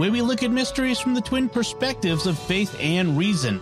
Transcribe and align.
where 0.00 0.10
we 0.10 0.22
look 0.22 0.42
at 0.42 0.50
mysteries 0.50 0.98
from 0.98 1.12
the 1.12 1.20
twin 1.20 1.46
perspectives 1.46 2.26
of 2.26 2.38
faith 2.38 2.74
and 2.80 3.18
reason. 3.18 3.60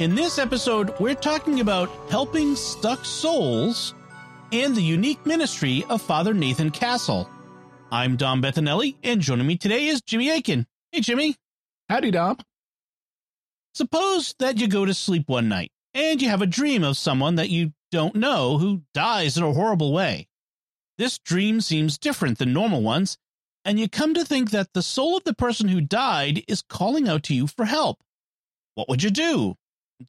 In 0.00 0.14
this 0.14 0.38
episode, 0.38 0.92
we're 1.00 1.14
talking 1.14 1.60
about 1.60 1.88
helping 2.10 2.54
stuck 2.54 3.06
souls 3.06 3.94
and 4.52 4.76
the 4.76 4.82
unique 4.82 5.24
ministry 5.24 5.82
of 5.88 6.02
Father 6.02 6.34
Nathan 6.34 6.70
Castle. 6.70 7.26
I'm 7.90 8.16
Dom 8.16 8.42
Bettinelli, 8.42 8.96
and 9.02 9.22
joining 9.22 9.46
me 9.46 9.56
today 9.56 9.86
is 9.86 10.02
Jimmy 10.02 10.28
Akin. 10.28 10.66
Hey, 10.90 11.00
Jimmy. 11.00 11.36
Howdy, 11.88 12.10
Dom. 12.10 12.36
Suppose 13.72 14.34
that 14.40 14.58
you 14.58 14.68
go 14.68 14.84
to 14.84 14.92
sleep 14.92 15.26
one 15.26 15.48
night 15.48 15.72
and 15.94 16.20
you 16.20 16.28
have 16.28 16.42
a 16.42 16.46
dream 16.46 16.84
of 16.84 16.98
someone 16.98 17.36
that 17.36 17.48
you 17.48 17.72
don't 17.90 18.14
know 18.14 18.58
who 18.58 18.82
dies 18.92 19.38
in 19.38 19.42
a 19.42 19.54
horrible 19.54 19.94
way. 19.94 20.28
This 20.98 21.18
dream 21.18 21.62
seems 21.62 21.96
different 21.96 22.36
than 22.36 22.52
normal 22.52 22.82
ones, 22.82 23.16
and 23.64 23.78
you 23.78 23.88
come 23.88 24.14
to 24.14 24.24
think 24.24 24.50
that 24.50 24.72
the 24.72 24.82
soul 24.82 25.16
of 25.16 25.24
the 25.24 25.34
person 25.34 25.68
who 25.68 25.80
died 25.80 26.42
is 26.48 26.62
calling 26.62 27.08
out 27.08 27.22
to 27.24 27.34
you 27.34 27.46
for 27.46 27.64
help. 27.64 27.98
What 28.74 28.88
would 28.88 29.02
you 29.02 29.10
do? 29.10 29.56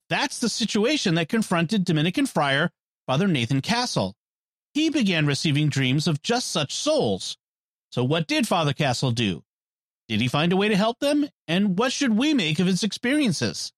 That's 0.09 0.39
the 0.39 0.49
situation 0.49 1.15
that 1.15 1.29
confronted 1.29 1.85
Dominican 1.85 2.25
friar 2.25 2.71
Father 3.05 3.27
Nathan 3.27 3.61
Castle. 3.61 4.15
He 4.73 4.89
began 4.89 5.27
receiving 5.27 5.69
dreams 5.69 6.07
of 6.07 6.23
just 6.23 6.51
such 6.51 6.73
souls. 6.73 7.37
So, 7.91 8.03
what 8.03 8.27
did 8.27 8.47
Father 8.47 8.73
Castle 8.73 9.11
do? 9.11 9.43
Did 10.07 10.19
he 10.19 10.27
find 10.27 10.51
a 10.51 10.57
way 10.57 10.67
to 10.67 10.75
help 10.75 10.99
them? 10.99 11.27
And 11.47 11.77
what 11.77 11.91
should 11.91 12.17
we 12.17 12.33
make 12.33 12.59
of 12.59 12.67
his 12.67 12.83
experiences? 12.83 13.71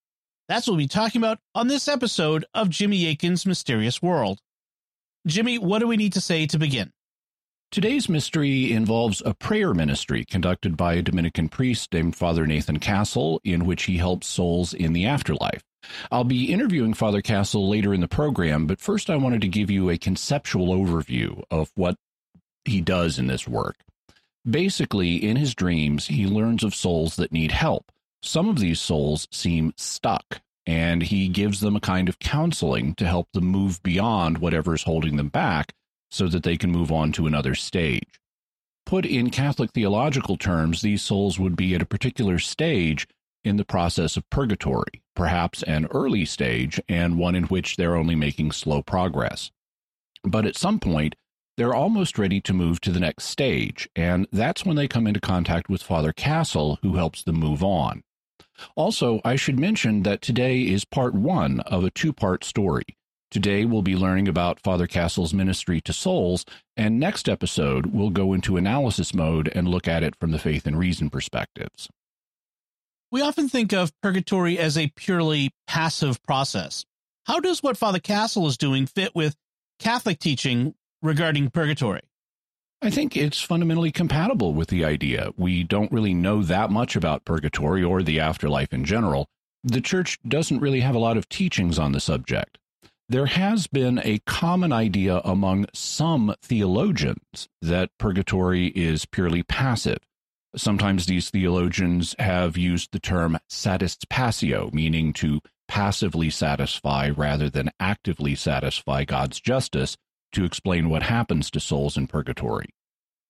That's 0.47 0.67
what 0.67 0.73
we'll 0.73 0.83
be 0.83 0.87
talking 0.87 1.21
about 1.21 1.39
on 1.53 1.67
this 1.67 1.87
episode 1.87 2.45
of 2.53 2.69
Jimmy 2.69 3.07
Akin's 3.07 3.45
Mysterious 3.45 4.01
World. 4.01 4.39
Jimmy, 5.27 5.57
what 5.57 5.79
do 5.79 5.87
we 5.87 5.97
need 5.97 6.13
to 6.13 6.21
say 6.21 6.45
to 6.47 6.59
begin? 6.59 6.91
Today's 7.75 8.07
mystery 8.07 8.71
involves 8.71 9.21
a 9.25 9.33
prayer 9.33 9.73
ministry 9.73 10.23
conducted 10.23 10.77
by 10.77 10.93
a 10.93 11.01
Dominican 11.01 11.49
priest 11.49 11.91
named 11.91 12.15
Father 12.15 12.47
Nathan 12.47 12.79
Castle, 12.79 13.41
in 13.43 13.65
which 13.65 13.83
he 13.83 13.97
helps 13.97 14.27
souls 14.27 14.73
in 14.73 14.93
the 14.93 15.05
afterlife. 15.05 15.61
I'll 16.09 16.23
be 16.23 16.53
interviewing 16.53 16.93
Father 16.93 17.21
Castle 17.21 17.67
later 17.67 17.93
in 17.93 17.99
the 17.99 18.07
program, 18.07 18.65
but 18.65 18.79
first 18.79 19.09
I 19.09 19.17
wanted 19.17 19.41
to 19.41 19.49
give 19.49 19.69
you 19.69 19.89
a 19.89 19.97
conceptual 19.97 20.67
overview 20.67 21.43
of 21.51 21.69
what 21.75 21.97
he 22.63 22.79
does 22.79 23.19
in 23.19 23.27
this 23.27 23.45
work. 23.45 23.75
Basically, 24.49 25.17
in 25.17 25.35
his 25.35 25.53
dreams, 25.53 26.07
he 26.07 26.27
learns 26.27 26.63
of 26.63 26.73
souls 26.73 27.17
that 27.17 27.33
need 27.33 27.51
help. 27.51 27.91
Some 28.23 28.47
of 28.47 28.57
these 28.57 28.79
souls 28.79 29.27
seem 29.31 29.73
stuck, 29.75 30.39
and 30.65 31.03
he 31.03 31.27
gives 31.27 31.59
them 31.59 31.75
a 31.75 31.81
kind 31.81 32.07
of 32.07 32.19
counseling 32.19 32.95
to 32.95 33.05
help 33.05 33.33
them 33.33 33.47
move 33.47 33.83
beyond 33.83 34.37
whatever 34.37 34.73
is 34.73 34.83
holding 34.83 35.17
them 35.17 35.27
back 35.27 35.73
so 36.15 36.29
that 36.29 36.43
they 36.43 36.55
can 36.55 36.71
move 36.71 36.93
on 36.93 37.11
to 37.11 37.27
another 37.27 37.53
stage. 37.53 38.21
Put 38.85 39.05
in 39.05 39.29
Catholic 39.31 39.71
theological 39.73 40.37
terms, 40.37 40.81
these 40.81 41.01
souls 41.01 41.37
would 41.37 41.57
be 41.57 41.75
at 41.75 41.81
a 41.81 41.85
particular 41.85 42.39
stage 42.39 43.05
in 43.43 43.57
the 43.57 43.65
process 43.65 44.15
of 44.15 44.29
purgatory, 44.29 45.03
perhaps 45.13 45.61
an 45.63 45.87
early 45.91 46.23
stage 46.23 46.79
and 46.87 47.17
one 47.17 47.35
in 47.35 47.43
which 47.43 47.75
they're 47.75 47.97
only 47.97 48.15
making 48.15 48.53
slow 48.53 48.81
progress. 48.81 49.51
But 50.23 50.45
at 50.45 50.55
some 50.55 50.79
point, 50.79 51.15
they're 51.57 51.75
almost 51.75 52.17
ready 52.17 52.39
to 52.41 52.53
move 52.53 52.79
to 52.81 52.91
the 52.91 52.99
next 53.01 53.25
stage, 53.25 53.89
and 53.93 54.25
that's 54.31 54.65
when 54.65 54.77
they 54.77 54.87
come 54.87 55.07
into 55.07 55.19
contact 55.19 55.69
with 55.69 55.83
Father 55.83 56.13
Castle, 56.13 56.79
who 56.81 56.95
helps 56.95 57.23
them 57.23 57.39
move 57.39 57.61
on. 57.61 58.03
Also, 58.75 59.19
I 59.25 59.35
should 59.35 59.59
mention 59.59 60.03
that 60.03 60.21
today 60.21 60.61
is 60.61 60.85
part 60.85 61.13
one 61.13 61.59
of 61.61 61.83
a 61.83 61.91
two 61.91 62.13
part 62.13 62.45
story. 62.45 62.85
Today, 63.35 63.65
we'll 63.65 63.81
be 63.81 63.97
learning 63.97 64.29
about 64.29 64.61
Father 64.61 64.87
Castle's 64.87 65.33
ministry 65.33 65.81
to 65.81 65.91
souls, 65.91 66.45
and 66.77 67.01
next 67.01 67.27
episode, 67.27 67.87
we'll 67.87 68.09
go 68.09 68.31
into 68.31 68.55
analysis 68.55 69.13
mode 69.13 69.51
and 69.53 69.67
look 69.67 69.89
at 69.89 70.03
it 70.03 70.15
from 70.15 70.31
the 70.31 70.39
faith 70.39 70.65
and 70.65 70.79
reason 70.79 71.09
perspectives. 71.09 71.89
We 73.11 73.21
often 73.21 73.49
think 73.49 73.73
of 73.73 73.91
purgatory 74.01 74.57
as 74.57 74.77
a 74.77 74.87
purely 74.95 75.51
passive 75.67 76.23
process. 76.23 76.85
How 77.25 77.41
does 77.41 77.61
what 77.61 77.75
Father 77.75 77.99
Castle 77.99 78.47
is 78.47 78.57
doing 78.57 78.85
fit 78.85 79.13
with 79.13 79.35
Catholic 79.79 80.19
teaching 80.19 80.73
regarding 81.01 81.49
purgatory? 81.49 82.03
I 82.81 82.89
think 82.89 83.17
it's 83.17 83.41
fundamentally 83.41 83.91
compatible 83.91 84.53
with 84.53 84.69
the 84.69 84.85
idea. 84.85 85.31
We 85.35 85.63
don't 85.63 85.91
really 85.91 86.13
know 86.13 86.41
that 86.43 86.71
much 86.71 86.95
about 86.95 87.25
purgatory 87.25 87.83
or 87.83 88.01
the 88.01 88.21
afterlife 88.21 88.71
in 88.71 88.85
general. 88.85 89.27
The 89.61 89.81
church 89.81 90.19
doesn't 90.25 90.61
really 90.61 90.79
have 90.79 90.95
a 90.95 90.99
lot 90.99 91.17
of 91.17 91.27
teachings 91.27 91.77
on 91.77 91.91
the 91.91 91.99
subject 91.99 92.59
there 93.07 93.27
has 93.27 93.67
been 93.67 93.99
a 94.03 94.19
common 94.25 94.71
idea 94.71 95.21
among 95.23 95.67
some 95.73 96.33
theologians 96.41 97.47
that 97.61 97.91
purgatory 97.99 98.67
is 98.67 99.05
purely 99.05 99.43
passive. 99.43 99.99
Sometimes 100.55 101.05
these 101.05 101.29
theologians 101.29 102.15
have 102.17 102.57
used 102.57 102.91
the 102.91 102.99
term 102.99 103.37
satispassio, 103.49 104.73
meaning 104.73 105.13
to 105.13 105.41
passively 105.67 106.29
satisfy 106.29 107.09
rather 107.09 107.49
than 107.49 107.71
actively 107.79 108.35
satisfy 108.35 109.03
God's 109.03 109.39
justice 109.39 109.97
to 110.31 110.45
explain 110.45 110.89
what 110.89 111.03
happens 111.03 111.51
to 111.51 111.59
souls 111.59 111.97
in 111.97 112.07
purgatory. 112.07 112.69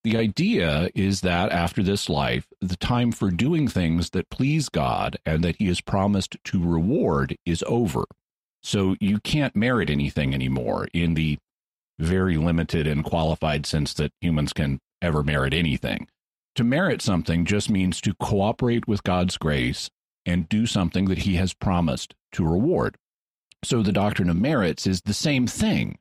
The 0.04 0.16
idea 0.16 0.88
is 0.94 1.22
that 1.22 1.50
after 1.50 1.82
this 1.82 2.08
life, 2.08 2.46
the 2.60 2.76
time 2.76 3.10
for 3.10 3.30
doing 3.30 3.66
things 3.66 4.10
that 4.10 4.30
please 4.30 4.68
God 4.68 5.16
and 5.26 5.42
that 5.42 5.56
He 5.56 5.66
has 5.66 5.80
promised 5.80 6.36
to 6.44 6.64
reward 6.64 7.36
is 7.44 7.64
over. 7.66 8.04
So 8.66 8.96
you 8.98 9.20
can't 9.20 9.54
merit 9.54 9.90
anything 9.90 10.34
anymore 10.34 10.88
in 10.92 11.14
the 11.14 11.38
very 12.00 12.36
limited 12.36 12.88
and 12.88 13.04
qualified 13.04 13.64
sense 13.64 13.94
that 13.94 14.10
humans 14.20 14.52
can 14.52 14.80
ever 15.00 15.22
merit 15.22 15.54
anything. 15.54 16.08
To 16.56 16.64
merit 16.64 17.00
something 17.00 17.44
just 17.44 17.70
means 17.70 18.00
to 18.00 18.16
cooperate 18.18 18.88
with 18.88 19.04
God's 19.04 19.36
grace 19.36 19.88
and 20.26 20.48
do 20.48 20.66
something 20.66 21.04
that 21.04 21.18
he 21.18 21.36
has 21.36 21.54
promised 21.54 22.16
to 22.32 22.44
reward. 22.44 22.96
So 23.62 23.84
the 23.84 23.92
doctrine 23.92 24.28
of 24.28 24.36
merits 24.36 24.84
is 24.84 25.00
the 25.02 25.14
same 25.14 25.46
thing 25.46 25.98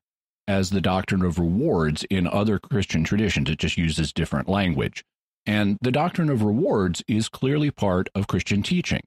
as 0.48 0.72
the 0.72 0.82
doctrine 0.82 1.22
of 1.22 1.38
rewards 1.38 2.04
in 2.10 2.26
other 2.26 2.58
Christian 2.58 3.04
traditions. 3.04 3.48
It 3.48 3.60
just 3.60 3.78
uses 3.78 4.12
different 4.12 4.50
language. 4.50 5.06
And 5.46 5.78
the 5.82 5.92
doctrine 5.92 6.32
of 6.32 6.42
rewards 6.42 7.04
is 7.08 7.30
clearly 7.30 7.70
part 7.70 8.10
of 8.16 8.26
Christian 8.26 8.64
teaching. 8.64 9.02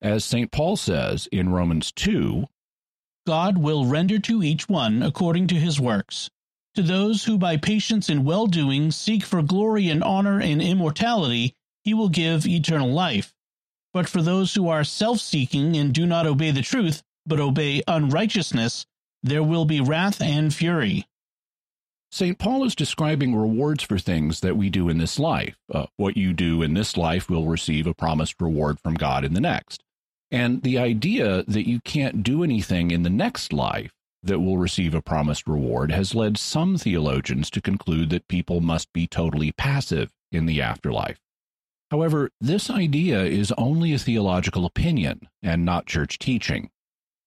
As 0.00 0.24
St. 0.24 0.50
Paul 0.50 0.78
says 0.78 1.28
in 1.30 1.50
Romans 1.50 1.92
2, 1.92 2.46
God 3.26 3.58
will 3.58 3.86
render 3.86 4.18
to 4.20 4.42
each 4.42 4.68
one 4.68 5.02
according 5.02 5.46
to 5.48 5.54
his 5.54 5.80
works. 5.80 6.30
To 6.74 6.82
those 6.82 7.24
who 7.24 7.38
by 7.38 7.56
patience 7.56 8.08
and 8.08 8.24
well 8.24 8.46
doing 8.46 8.90
seek 8.90 9.24
for 9.24 9.42
glory 9.42 9.88
and 9.88 10.02
honor 10.02 10.40
and 10.40 10.60
immortality, 10.60 11.54
he 11.82 11.94
will 11.94 12.08
give 12.08 12.46
eternal 12.46 12.90
life. 12.90 13.32
But 13.92 14.08
for 14.08 14.22
those 14.22 14.54
who 14.54 14.68
are 14.68 14.84
self 14.84 15.20
seeking 15.20 15.76
and 15.76 15.94
do 15.94 16.04
not 16.04 16.26
obey 16.26 16.50
the 16.50 16.62
truth, 16.62 17.02
but 17.24 17.40
obey 17.40 17.82
unrighteousness, 17.86 18.86
there 19.22 19.42
will 19.42 19.64
be 19.64 19.80
wrath 19.80 20.20
and 20.20 20.52
fury. 20.52 21.06
St. 22.10 22.38
Paul 22.38 22.64
is 22.64 22.76
describing 22.76 23.34
rewards 23.34 23.82
for 23.82 23.98
things 23.98 24.40
that 24.40 24.56
we 24.56 24.70
do 24.70 24.88
in 24.88 24.98
this 24.98 25.18
life. 25.18 25.56
Uh, 25.72 25.86
what 25.96 26.16
you 26.16 26.32
do 26.32 26.62
in 26.62 26.74
this 26.74 26.96
life 26.96 27.28
will 27.28 27.46
receive 27.46 27.86
a 27.86 27.94
promised 27.94 28.40
reward 28.40 28.78
from 28.80 28.94
God 28.94 29.24
in 29.24 29.34
the 29.34 29.40
next. 29.40 29.82
And 30.34 30.62
the 30.62 30.78
idea 30.78 31.44
that 31.46 31.68
you 31.68 31.78
can't 31.78 32.24
do 32.24 32.42
anything 32.42 32.90
in 32.90 33.04
the 33.04 33.08
next 33.08 33.52
life 33.52 33.92
that 34.20 34.40
will 34.40 34.58
receive 34.58 34.92
a 34.92 35.00
promised 35.00 35.46
reward 35.46 35.92
has 35.92 36.12
led 36.12 36.38
some 36.38 36.76
theologians 36.76 37.48
to 37.50 37.60
conclude 37.60 38.10
that 38.10 38.26
people 38.26 38.60
must 38.60 38.92
be 38.92 39.06
totally 39.06 39.52
passive 39.52 40.10
in 40.32 40.46
the 40.46 40.60
afterlife. 40.60 41.20
However, 41.92 42.30
this 42.40 42.68
idea 42.68 43.22
is 43.22 43.52
only 43.56 43.92
a 43.92 43.98
theological 43.98 44.66
opinion 44.66 45.28
and 45.40 45.64
not 45.64 45.86
church 45.86 46.18
teaching. 46.18 46.68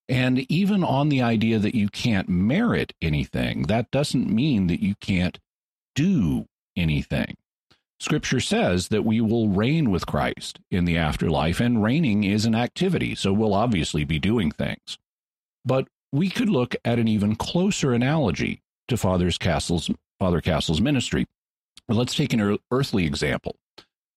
And 0.09 0.39
even 0.51 0.83
on 0.83 1.07
the 1.07 1.21
idea 1.21 1.59
that 1.59 1.75
you 1.75 1.87
can't 1.87 2.27
merit 2.27 2.91
anything, 3.01 3.67
that 3.67 3.89
doesn't 3.89 4.29
mean 4.29 4.67
that 4.67 4.83
you 4.83 4.95
can't 4.99 5.39
do 5.95 6.45
anything. 6.75 7.37
Scripture 7.99 8.39
says 8.39 8.89
that 8.89 9.03
we 9.03 9.21
will 9.21 9.49
reign 9.49 9.89
with 9.89 10.05
Christ 10.05 10.59
in 10.69 10.85
the 10.85 10.97
afterlife, 10.97 11.59
and 11.59 11.81
reigning 11.81 12.23
is 12.23 12.45
an 12.45 12.53
activity, 12.53 13.15
so 13.15 13.33
we'll 13.33 13.55
obviously 13.55 14.03
be 14.03 14.19
doing 14.19 14.51
things. 14.51 14.97
But 15.65 15.87
we 16.11 16.29
could 16.29 16.49
look 16.49 16.75
at 16.85 16.99
an 16.99 17.07
even 17.07 17.35
closer 17.35 17.93
analogy 17.93 18.61
to 18.87 18.97
Father's 18.97 19.37
Castle's, 19.37 19.89
Father 20.19 20.41
Castle's 20.41 20.79
ministry. 20.79 21.25
Let's 21.89 22.15
take 22.15 22.33
an 22.33 22.59
earthly 22.71 23.05
example. 23.05 23.55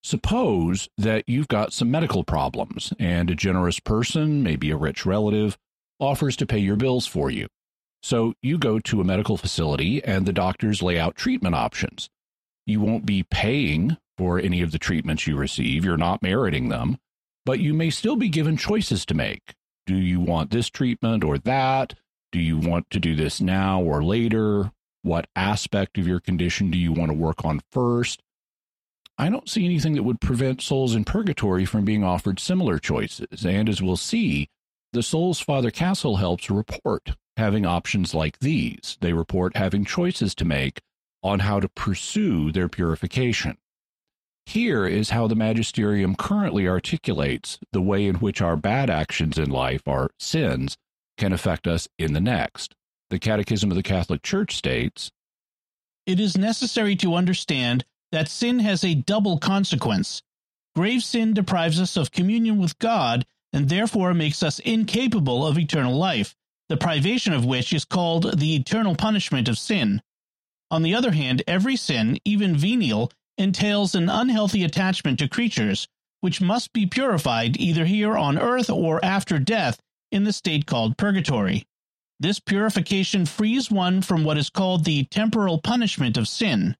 Suppose 0.02 0.88
that 0.98 1.24
you've 1.26 1.48
got 1.48 1.72
some 1.72 1.90
medical 1.90 2.24
problems 2.24 2.92
and 2.98 3.30
a 3.30 3.34
generous 3.34 3.80
person, 3.80 4.42
maybe 4.42 4.70
a 4.70 4.76
rich 4.76 5.04
relative, 5.04 5.58
offers 5.98 6.36
to 6.36 6.46
pay 6.46 6.58
your 6.58 6.76
bills 6.76 7.06
for 7.06 7.30
you. 7.30 7.48
So 8.02 8.34
you 8.42 8.56
go 8.56 8.78
to 8.78 9.00
a 9.00 9.04
medical 9.04 9.36
facility 9.36 10.02
and 10.02 10.24
the 10.24 10.32
doctors 10.32 10.82
lay 10.82 10.98
out 10.98 11.16
treatment 11.16 11.54
options. 11.54 12.08
You 12.70 12.81
won't 12.81 13.05
be 13.05 13.25
paying 13.25 13.96
for 14.17 14.38
any 14.38 14.62
of 14.62 14.70
the 14.70 14.78
treatments 14.78 15.26
you 15.26 15.37
receive, 15.37 15.84
you're 15.84 15.96
not 15.96 16.22
meriting 16.22 16.69
them, 16.69 16.99
but 17.44 17.58
you 17.58 17.75
may 17.75 17.90
still 17.90 18.14
be 18.14 18.28
given 18.28 18.56
choices 18.56 19.05
to 19.06 19.14
make. 19.14 19.55
Do 19.87 19.96
you 19.96 20.20
want 20.20 20.50
this 20.50 20.69
treatment 20.69 21.25
or 21.25 21.37
that? 21.38 21.94
Do 22.31 22.38
you 22.38 22.58
want 22.58 22.88
to 22.90 23.00
do 23.00 23.17
this 23.17 23.40
now 23.40 23.82
or 23.82 24.05
later? 24.05 24.70
What 25.02 25.26
aspect 25.34 25.99
of 25.99 26.06
your 26.06 26.20
condition 26.20 26.70
do 26.70 26.78
you 26.78 26.93
want 26.93 27.11
to 27.11 27.17
work 27.17 27.44
on 27.44 27.61
first? 27.72 28.22
I 29.19 29.31
don't 29.31 29.49
see 29.49 29.64
anything 29.64 29.94
that 29.94 30.05
would 30.05 30.20
prevent 30.20 30.62
souls 30.62 30.94
in 30.94 31.05
purgatory 31.05 31.64
from 31.64 31.84
being 31.84 32.05
offered 32.05 32.38
similar 32.38 32.78
choices. 32.78 33.44
And 33.44 33.69
as 33.69 33.82
we'll 33.82 33.96
see, 33.96 34.49
the 34.93 35.02
souls 35.02 35.40
Father 35.40 35.73
Castle 35.73 36.16
helps 36.16 36.49
report 36.49 37.16
having 37.37 37.66
options 37.66 38.14
like 38.14 38.38
these. 38.38 38.96
They 39.00 39.12
report 39.12 39.56
having 39.56 39.84
choices 39.84 40.37
to 40.37 40.44
make 40.44 40.82
on 41.22 41.40
how 41.40 41.61
to 41.61 41.69
pursue 41.69 42.50
their 42.52 42.69
purification. 42.69 43.58
Here 44.46 44.87
is 44.87 45.11
how 45.11 45.26
the 45.26 45.37
magisterium 45.37 46.17
currently 46.17 46.67
articulates 46.67 47.58
the 47.72 47.82
way 47.82 48.06
in 48.06 48.17
which 48.17 48.40
our 48.40 48.56
bad 48.56 48.90
actions 48.90 49.38
in 49.38 49.50
life, 49.50 49.87
our 49.87 50.11
sins, 50.19 50.76
can 51.17 51.32
affect 51.32 51.67
us 51.67 51.87
in 51.99 52.14
the 52.14 52.20
next. 52.20 52.75
The 53.11 53.19
Catechism 53.19 53.70
of 53.70 53.76
the 53.76 53.82
Catholic 53.82 54.22
Church 54.22 54.56
states 54.56 55.12
It 56.06 56.19
is 56.19 56.37
necessary 56.37 56.96
to 56.96 57.14
understand 57.14 57.84
that 58.12 58.28
sin 58.28 58.58
has 58.61 58.82
a 58.82 58.94
double 58.94 59.38
consequence. 59.38 60.23
Grave 60.75 61.02
sin 61.05 61.34
deprives 61.34 61.81
us 61.81 61.96
of 61.96 62.11
communion 62.11 62.58
with 62.58 62.78
God 62.78 63.26
and 63.52 63.69
therefore 63.69 64.14
makes 64.14 64.43
us 64.43 64.58
incapable 64.61 65.46
of 65.46 65.58
eternal 65.58 65.96
life, 65.96 66.34
the 66.69 66.76
privation 66.76 67.32
of 67.32 67.44
which 67.44 67.73
is 67.73 67.84
called 67.84 68.38
the 68.38 68.55
eternal 68.55 68.94
punishment 68.94 69.49
of 69.49 69.58
sin. 69.58 70.00
On 70.70 70.82
the 70.82 70.94
other 70.94 71.12
hand, 71.12 71.43
every 71.46 71.76
sin, 71.76 72.19
even 72.25 72.56
venial, 72.56 73.11
entails 73.37 73.94
an 73.94 74.08
unhealthy 74.08 74.62
attachment 74.62 75.19
to 75.19 75.28
creatures, 75.28 75.88
which 76.20 76.40
must 76.40 76.72
be 76.72 76.87
purified 76.87 77.56
either 77.58 77.87
here 77.87 78.17
on 78.17 78.38
earth 78.38 78.70
or 78.70 79.05
after 79.05 79.38
death 79.38 79.81
in 80.12 80.25
the 80.25 80.32
state 80.32 80.67
called 80.67 80.96
purgatory. 80.96 81.64
This 82.20 82.38
purification 82.38 83.25
frees 83.25 83.70
one 83.70 84.02
from 84.02 84.25
what 84.25 84.37
is 84.37 84.50
called 84.50 84.84
the 84.84 85.05
temporal 85.05 85.58
punishment 85.58 86.17
of 86.19 86.28
sin. 86.28 86.76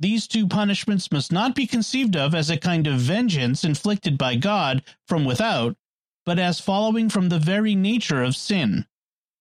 These 0.00 0.26
two 0.26 0.48
punishments 0.48 1.12
must 1.12 1.30
not 1.30 1.54
be 1.54 1.66
conceived 1.66 2.16
of 2.16 2.34
as 2.34 2.50
a 2.50 2.56
kind 2.56 2.86
of 2.86 2.98
vengeance 2.98 3.64
inflicted 3.64 4.18
by 4.18 4.34
God 4.34 4.82
from 5.06 5.24
without, 5.24 5.76
but 6.24 6.38
as 6.38 6.58
following 6.58 7.08
from 7.08 7.28
the 7.28 7.38
very 7.38 7.74
nature 7.74 8.22
of 8.22 8.34
sin. 8.34 8.86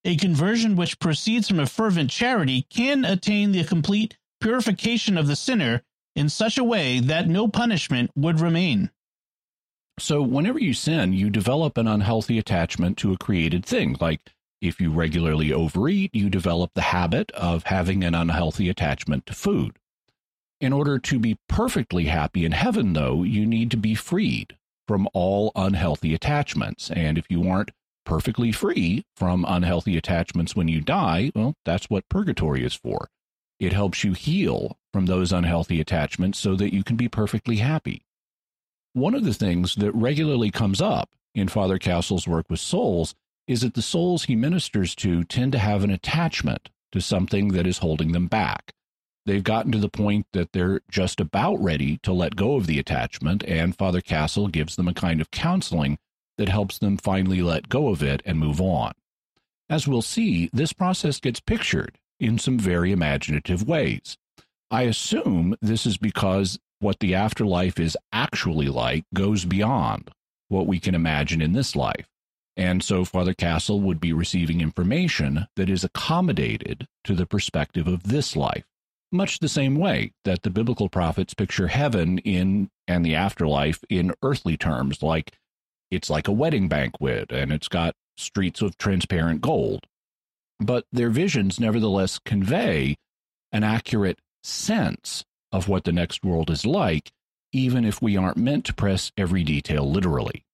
A 0.03 0.15
conversion 0.15 0.75
which 0.75 0.99
proceeds 0.99 1.47
from 1.47 1.59
a 1.59 1.67
fervent 1.67 2.09
charity 2.09 2.63
can 2.69 3.05
attain 3.05 3.51
the 3.51 3.63
complete 3.63 4.17
purification 4.39 5.17
of 5.17 5.27
the 5.27 5.35
sinner 5.35 5.83
in 6.15 6.27
such 6.27 6.57
a 6.57 6.63
way 6.63 6.99
that 6.99 7.27
no 7.27 7.47
punishment 7.47 8.11
would 8.15 8.39
remain. 8.39 8.89
So, 9.99 10.23
whenever 10.23 10.57
you 10.57 10.73
sin, 10.73 11.13
you 11.13 11.29
develop 11.29 11.77
an 11.77 11.87
unhealthy 11.87 12.39
attachment 12.39 12.97
to 12.99 13.13
a 13.13 13.17
created 13.17 13.63
thing. 13.63 13.95
Like 14.01 14.33
if 14.59 14.81
you 14.81 14.91
regularly 14.91 15.53
overeat, 15.53 16.15
you 16.15 16.29
develop 16.29 16.71
the 16.73 16.81
habit 16.81 17.31
of 17.31 17.65
having 17.65 18.03
an 18.03 18.15
unhealthy 18.15 18.69
attachment 18.69 19.27
to 19.27 19.33
food. 19.33 19.77
In 20.59 20.73
order 20.73 20.97
to 20.99 21.19
be 21.19 21.37
perfectly 21.47 22.05
happy 22.05 22.45
in 22.45 22.51
heaven, 22.51 22.93
though, 22.93 23.23
you 23.23 23.45
need 23.45 23.69
to 23.71 23.77
be 23.77 23.95
freed 23.95 24.57
from 24.87 25.07
all 25.13 25.51
unhealthy 25.55 26.13
attachments. 26.13 26.89
And 26.91 27.17
if 27.17 27.25
you 27.29 27.47
aren't 27.47 27.71
perfectly 28.11 28.51
free 28.51 29.05
from 29.15 29.45
unhealthy 29.47 29.95
attachments 29.95 30.53
when 30.53 30.67
you 30.67 30.81
die, 30.81 31.31
well, 31.33 31.53
that's 31.63 31.89
what 31.89 32.09
purgatory 32.09 32.65
is 32.65 32.73
for. 32.73 33.09
It 33.57 33.71
helps 33.71 34.03
you 34.03 34.11
heal 34.11 34.77
from 34.91 35.05
those 35.05 35.31
unhealthy 35.31 35.79
attachments 35.79 36.37
so 36.37 36.57
that 36.57 36.73
you 36.73 36.83
can 36.83 36.97
be 36.97 37.07
perfectly 37.07 37.55
happy. 37.55 38.01
One 38.91 39.15
of 39.15 39.23
the 39.23 39.33
things 39.33 39.75
that 39.75 39.95
regularly 39.95 40.51
comes 40.51 40.81
up 40.81 41.11
in 41.33 41.47
Father 41.47 41.77
Castle's 41.77 42.27
work 42.27 42.47
with 42.49 42.59
souls 42.59 43.15
is 43.47 43.61
that 43.61 43.75
the 43.75 43.81
souls 43.81 44.25
he 44.25 44.35
ministers 44.35 44.93
to 44.95 45.23
tend 45.23 45.53
to 45.53 45.59
have 45.59 45.85
an 45.85 45.89
attachment 45.89 46.67
to 46.91 46.99
something 46.99 47.53
that 47.53 47.65
is 47.65 47.77
holding 47.77 48.11
them 48.11 48.27
back. 48.27 48.73
They've 49.25 49.41
gotten 49.41 49.71
to 49.71 49.77
the 49.77 49.87
point 49.87 50.27
that 50.33 50.51
they're 50.51 50.81
just 50.91 51.21
about 51.21 51.63
ready 51.63 51.97
to 51.99 52.11
let 52.11 52.35
go 52.35 52.57
of 52.57 52.67
the 52.67 52.77
attachment, 52.77 53.41
and 53.45 53.77
Father 53.77 54.01
Castle 54.01 54.49
gives 54.49 54.75
them 54.75 54.89
a 54.89 54.93
kind 54.93 55.21
of 55.21 55.31
counseling 55.31 55.97
that 56.41 56.49
helps 56.49 56.79
them 56.79 56.97
finally 56.97 57.43
let 57.43 57.69
go 57.69 57.89
of 57.89 58.01
it 58.01 58.19
and 58.25 58.39
move 58.39 58.59
on. 58.59 58.93
As 59.69 59.87
we'll 59.87 60.01
see, 60.01 60.49
this 60.51 60.73
process 60.73 61.19
gets 61.19 61.39
pictured 61.39 61.99
in 62.19 62.39
some 62.39 62.57
very 62.57 62.91
imaginative 62.91 63.67
ways. 63.67 64.17
I 64.71 64.83
assume 64.83 65.55
this 65.61 65.85
is 65.85 65.97
because 65.99 66.57
what 66.79 66.99
the 66.99 67.13
afterlife 67.13 67.79
is 67.79 67.95
actually 68.11 68.69
like 68.69 69.05
goes 69.13 69.45
beyond 69.45 70.09
what 70.47 70.65
we 70.65 70.79
can 70.79 70.95
imagine 70.95 71.43
in 71.43 71.53
this 71.53 71.75
life. 71.75 72.07
And 72.57 72.81
so 72.83 73.05
Father 73.05 73.35
Castle 73.35 73.79
would 73.81 74.01
be 74.01 74.11
receiving 74.11 74.61
information 74.61 75.45
that 75.57 75.69
is 75.69 75.83
accommodated 75.83 76.87
to 77.03 77.13
the 77.13 77.27
perspective 77.27 77.87
of 77.87 78.01
this 78.01 78.35
life, 78.35 78.65
much 79.11 79.37
the 79.37 79.47
same 79.47 79.75
way 79.75 80.13
that 80.25 80.41
the 80.41 80.49
biblical 80.49 80.89
prophets 80.89 81.35
picture 81.35 81.67
heaven 81.67 82.17
in 82.17 82.71
and 82.87 83.05
the 83.05 83.13
afterlife 83.13 83.83
in 83.91 84.15
earthly 84.23 84.57
terms, 84.57 85.03
like 85.03 85.33
it's 85.91 86.09
like 86.09 86.27
a 86.27 86.33
wedding 86.33 86.67
banquet 86.67 87.31
and 87.31 87.51
it's 87.51 87.67
got 87.67 87.95
streets 88.17 88.61
of 88.61 88.77
transparent 88.77 89.41
gold. 89.41 89.85
But 90.59 90.85
their 90.91 91.09
visions 91.09 91.59
nevertheless 91.59 92.19
convey 92.19 92.95
an 93.51 93.63
accurate 93.63 94.19
sense 94.43 95.23
of 95.51 95.67
what 95.67 95.83
the 95.83 95.91
next 95.91 96.23
world 96.23 96.49
is 96.49 96.65
like, 96.65 97.11
even 97.51 97.83
if 97.83 98.01
we 98.01 98.15
aren't 98.15 98.37
meant 98.37 98.65
to 98.65 98.73
press 98.73 99.11
every 99.17 99.43
detail 99.43 99.89
literally. 99.89 100.45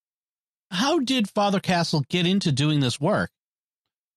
How 0.71 0.99
did 0.99 1.29
Father 1.29 1.59
Castle 1.59 2.03
get 2.09 2.25
into 2.25 2.51
doing 2.51 2.79
this 2.79 2.99
work? 2.99 3.29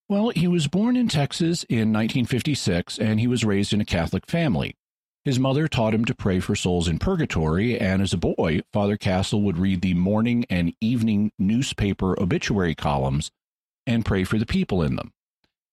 Well, 0.09 0.29
he 0.29 0.47
was 0.47 0.67
born 0.67 0.97
in 0.97 1.07
Texas 1.07 1.63
in 1.69 1.93
1956 1.93 2.97
and 2.97 3.19
he 3.19 3.27
was 3.27 3.45
raised 3.45 3.71
in 3.71 3.79
a 3.79 3.85
Catholic 3.85 4.25
family. 4.25 4.75
His 5.23 5.37
mother 5.37 5.67
taught 5.67 5.93
him 5.93 6.03
to 6.05 6.15
pray 6.15 6.39
for 6.39 6.55
souls 6.55 6.87
in 6.87 6.97
purgatory, 6.97 7.79
and 7.79 8.01
as 8.01 8.11
a 8.11 8.17
boy, 8.17 8.61
Father 8.73 8.97
Castle 8.97 9.43
would 9.43 9.59
read 9.59 9.81
the 9.81 9.93
morning 9.93 10.45
and 10.49 10.73
evening 10.81 11.31
newspaper 11.37 12.19
obituary 12.19 12.73
columns 12.73 13.29
and 13.85 14.03
pray 14.03 14.23
for 14.23 14.39
the 14.39 14.47
people 14.47 14.81
in 14.81 14.95
them. 14.95 15.11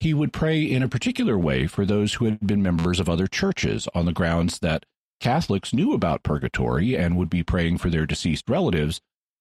He 0.01 0.13
would 0.13 0.35
pray 0.35 0.63
in 0.63 0.83
a 0.83 0.89
particular 0.89 1.39
way 1.39 1.67
for 1.67 1.87
those 1.87 2.15
who 2.15 2.27
had 2.27 2.47
been 2.47 2.63
members 2.63 3.01
of 3.01 3.09
other 3.09 3.27
churches 3.27 3.89
on 3.95 4.05
the 4.05 4.13
grounds 4.13 4.59
that 4.59 4.85
Catholics 5.19 5.73
knew 5.73 5.95
about 5.95 6.23
purgatory 6.23 6.95
and 6.95 7.17
would 7.17 7.31
be 7.31 7.43
praying 7.43 7.79
for 7.79 7.89
their 7.89 8.07
deceased 8.07 8.49
relatives, 8.51 9.01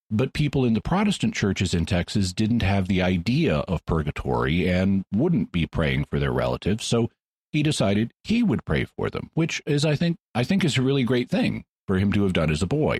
but 0.09 0.33
people 0.33 0.63
in 0.63 0.73
the 0.73 0.81
Protestant 0.81 1.35
churches 1.35 1.73
in 1.73 1.85
Texas 1.85 2.31
didn't 2.31 2.61
have 2.61 2.87
the 2.87 3.01
idea 3.01 3.57
of 3.59 3.85
purgatory 3.85 4.69
and 4.69 5.03
wouldn't 5.13 5.51
be 5.51 5.67
praying 5.67 6.05
for 6.05 6.17
their 6.17 6.31
relatives, 6.31 6.85
so 6.85 7.09
he 7.57 7.63
decided 7.63 8.11
he 8.23 8.43
would 8.43 8.63
pray 8.65 8.85
for 8.85 9.09
them, 9.09 9.31
which 9.33 9.63
is 9.65 9.83
I 9.83 9.95
think 9.95 10.17
I 10.35 10.43
think 10.43 10.63
is 10.63 10.77
a 10.77 10.83
really 10.83 11.03
great 11.03 11.27
thing 11.27 11.63
for 11.87 11.97
him 11.97 12.11
to 12.13 12.21
have 12.21 12.33
done 12.33 12.51
as 12.51 12.61
a 12.61 12.67
boy. 12.67 12.99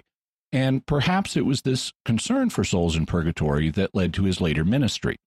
And 0.52 0.84
perhaps 0.88 1.38
it 1.38 1.46
was 1.46 1.62
this 1.62 1.92
concern 2.06 2.50
for 2.50 2.64
souls 2.64 2.96
in 2.96 3.06
purgatory 3.06 3.70
that 3.70 3.94
led 3.94 4.16
to 4.16 4.24
his 4.24 4.42
later 4.42 4.66
ministry. 4.66 5.18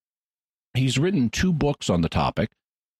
He's 0.75 0.99
written 0.99 1.31
two 1.31 1.53
books 1.53 1.89
on 1.89 2.01
the 2.01 2.09
topic. 2.09 2.51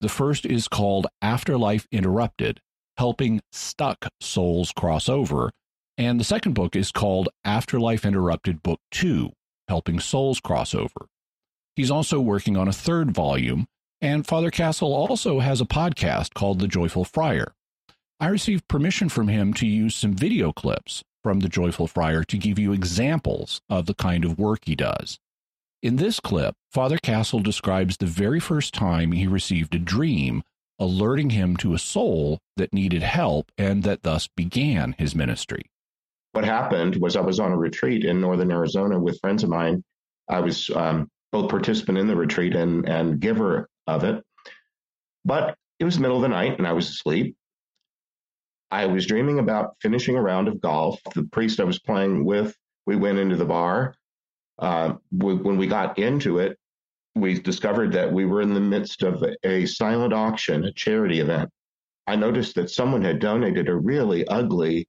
The 0.01 0.09
first 0.09 0.47
is 0.47 0.69
called 0.69 1.09
Afterlife 1.21 1.89
Interrupted 1.91 2.61
Helping 2.97 3.41
Stuck 3.51 4.07
Souls 4.21 4.71
Cross 4.71 5.09
Over. 5.09 5.51
And 5.99 6.21
the 6.21 6.25
second 6.25 6.53
book 6.53 6.77
is 6.77 6.93
called 6.93 7.29
Afterlife 7.45 8.05
Interrupted 8.05 8.63
Book 8.63 8.79
2 8.93 9.31
Helping 9.67 9.99
Souls 9.99 10.39
Cross 10.39 10.77
Over. 10.77 11.09
He's 11.75 11.91
also 11.91 12.21
working 12.21 12.57
on 12.57 12.69
a 12.69 12.73
third 12.73 13.11
volume, 13.11 13.67
and 14.01 14.27
Father 14.27 14.51
Castle 14.51 14.95
also 14.95 15.41
has 15.41 15.61
a 15.61 15.67
podcast 15.67 16.35
called 16.35 16.59
The 16.59 16.69
Joyful 16.69 17.05
Friar. 17.05 17.53
I 18.19 18.29
received 18.29 18.69
permission 18.69 19.09
from 19.09 19.29
him 19.29 19.53
to 19.55 19.67
use 19.67 19.95
some 19.95 20.15
video 20.15 20.53
clips 20.53 21.03
from 21.23 21.41
The 21.41 21.49
Joyful 21.49 21.87
Friar 21.87 22.25
to 22.25 22.39
give 22.39 22.59
you 22.59 22.73
examples 22.73 23.61
of 23.69 23.87
the 23.87 23.95
kind 23.95 24.25
of 24.25 24.39
work 24.39 24.61
he 24.65 24.75
does. 24.75 25.19
In 25.83 25.97
this 25.97 26.21
clip, 26.21 26.55
Father 26.71 26.99
Castle 26.99 27.41
describes 27.41 27.97
the 27.97 28.07
very 28.07 28.41
first 28.41 28.75
time 28.75 29.13
he 29.13 29.27
received 29.27 29.75
a 29.75 29.79
dream 29.79 30.43
alerting 30.79 31.31
him 31.31 31.57
to 31.59 31.75
a 31.75 31.79
soul 31.79 32.39
that 32.57 32.73
needed 32.73 33.03
help 33.03 33.53
and 33.59 33.83
that 33.83 34.03
thus 34.03 34.29
began 34.29 34.95
his 34.99 35.15
ministry. 35.15 35.63
What 36.33 36.45
happened 36.45 36.97
was 36.97 37.17
I 37.17 37.21
was 37.21 37.41
on 37.41 37.53
a 37.53 37.57
retreat 37.57 38.05
in 38.05 38.21
northern 38.21 38.51
Arizona 38.51 38.99
with 38.99 39.21
friends 39.21 39.43
of 39.43 39.51
mine. 39.51 39.85
I 40.29 40.41
was 40.41 40.71
um, 40.71 41.09
both 41.33 41.51
participant 41.51 41.99
in 41.99 42.07
the 42.07 42.17
retreat 42.17 42.55
and, 42.55 42.89
and 42.89 43.21
giver 43.21 43.69
of 43.91 44.05
it. 44.05 44.23
But 45.25 45.57
it 45.79 45.85
was 45.85 45.97
the 45.97 46.03
middle 46.03 46.17
of 46.17 46.23
the 46.23 46.29
night 46.29 46.59
and 46.59 46.67
I 46.67 46.73
was 46.73 46.89
asleep. 46.89 47.37
I 48.71 48.87
was 48.87 49.07
dreaming 49.07 49.39
about 49.39 49.77
finishing 49.81 50.17
a 50.17 50.23
round 50.23 50.49
of 50.49 50.61
golf. 50.61 51.01
The 51.15 51.25
priest 51.25 51.61
I 51.61 51.65
was 51.65 51.81
playing 51.81 52.25
with, 52.25 52.57
we 52.87 52.97
went 52.97 53.19
into 53.19 53.37
the 53.37 53.45
bar. 53.45 53.95
Uh, 54.59 54.95
we, 55.11 55.35
when 55.35 55.57
we 55.57 55.67
got 55.67 55.99
into 55.99 56.39
it, 56.39 56.57
we 57.17 57.41
discovered 57.41 57.93
that 57.93 58.13
we 58.13 58.25
were 58.25 58.41
in 58.41 58.55
the 58.55 58.61
midst 58.61 59.03
of 59.03 59.25
a 59.43 59.67
silent 59.67 60.13
auction, 60.13 60.65
a 60.65 60.73
charity 60.73 61.21
event. 61.21 61.51
I 62.07 62.17
noticed 62.17 62.55
that 62.55 62.71
someone 62.71 63.03
had 63.03 63.19
donated 63.19 63.69
a 63.69 63.77
really 63.77 64.27
ugly, 64.29 64.87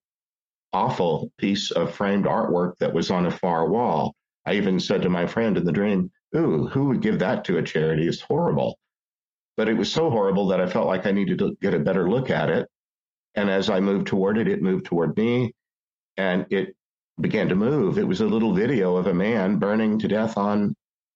awful 0.74 1.32
piece 1.38 1.72
of 1.72 1.94
framed 1.94 2.26
artwork 2.26 2.74
that 2.80 2.94
was 2.94 3.10
on 3.10 3.26
a 3.26 3.32
far 3.32 3.70
wall. 3.70 4.16
I 4.46 4.54
even 4.54 4.80
said 4.80 5.02
to 5.04 5.10
my 5.10 5.26
friend 5.26 5.58
in 5.58 5.66
the 5.66 5.72
dream, 5.72 6.12
Ooh, 6.36 6.68
who 6.68 6.86
would 6.86 7.02
give 7.02 7.20
that 7.20 7.44
to 7.46 7.58
a 7.58 7.64
charity? 7.64 8.08
It's 8.08 8.22
horrible. 8.22 8.78
But 9.62 9.70
it 9.70 9.78
was 9.78 9.94
so 9.94 10.10
horrible 10.10 10.48
that 10.48 10.60
I 10.60 10.66
felt 10.66 10.88
like 10.88 11.06
I 11.06 11.12
needed 11.12 11.38
to 11.38 11.56
get 11.62 11.76
a 11.76 11.80
better 11.80 12.10
look 12.10 12.32
at 12.32 12.50
it. 12.50 12.68
And 13.36 13.48
as 13.48 13.70
I 13.70 13.80
moved 13.80 14.08
toward 14.08 14.40
it, 14.40 14.48
it 14.48 14.60
moved 14.60 14.86
toward 14.86 15.16
me 15.16 15.54
and 16.18 16.48
it 16.50 16.76
began 17.20 17.48
to 17.50 17.54
move. 17.54 18.00
It 18.00 18.08
was 18.08 18.22
a 18.22 18.26
little 18.26 18.56
video 18.56 18.96
of 18.96 19.06
a 19.06 19.14
man 19.14 19.58
burning 19.58 20.00
to 20.00 20.08
death 20.08 20.36
on 20.36 20.76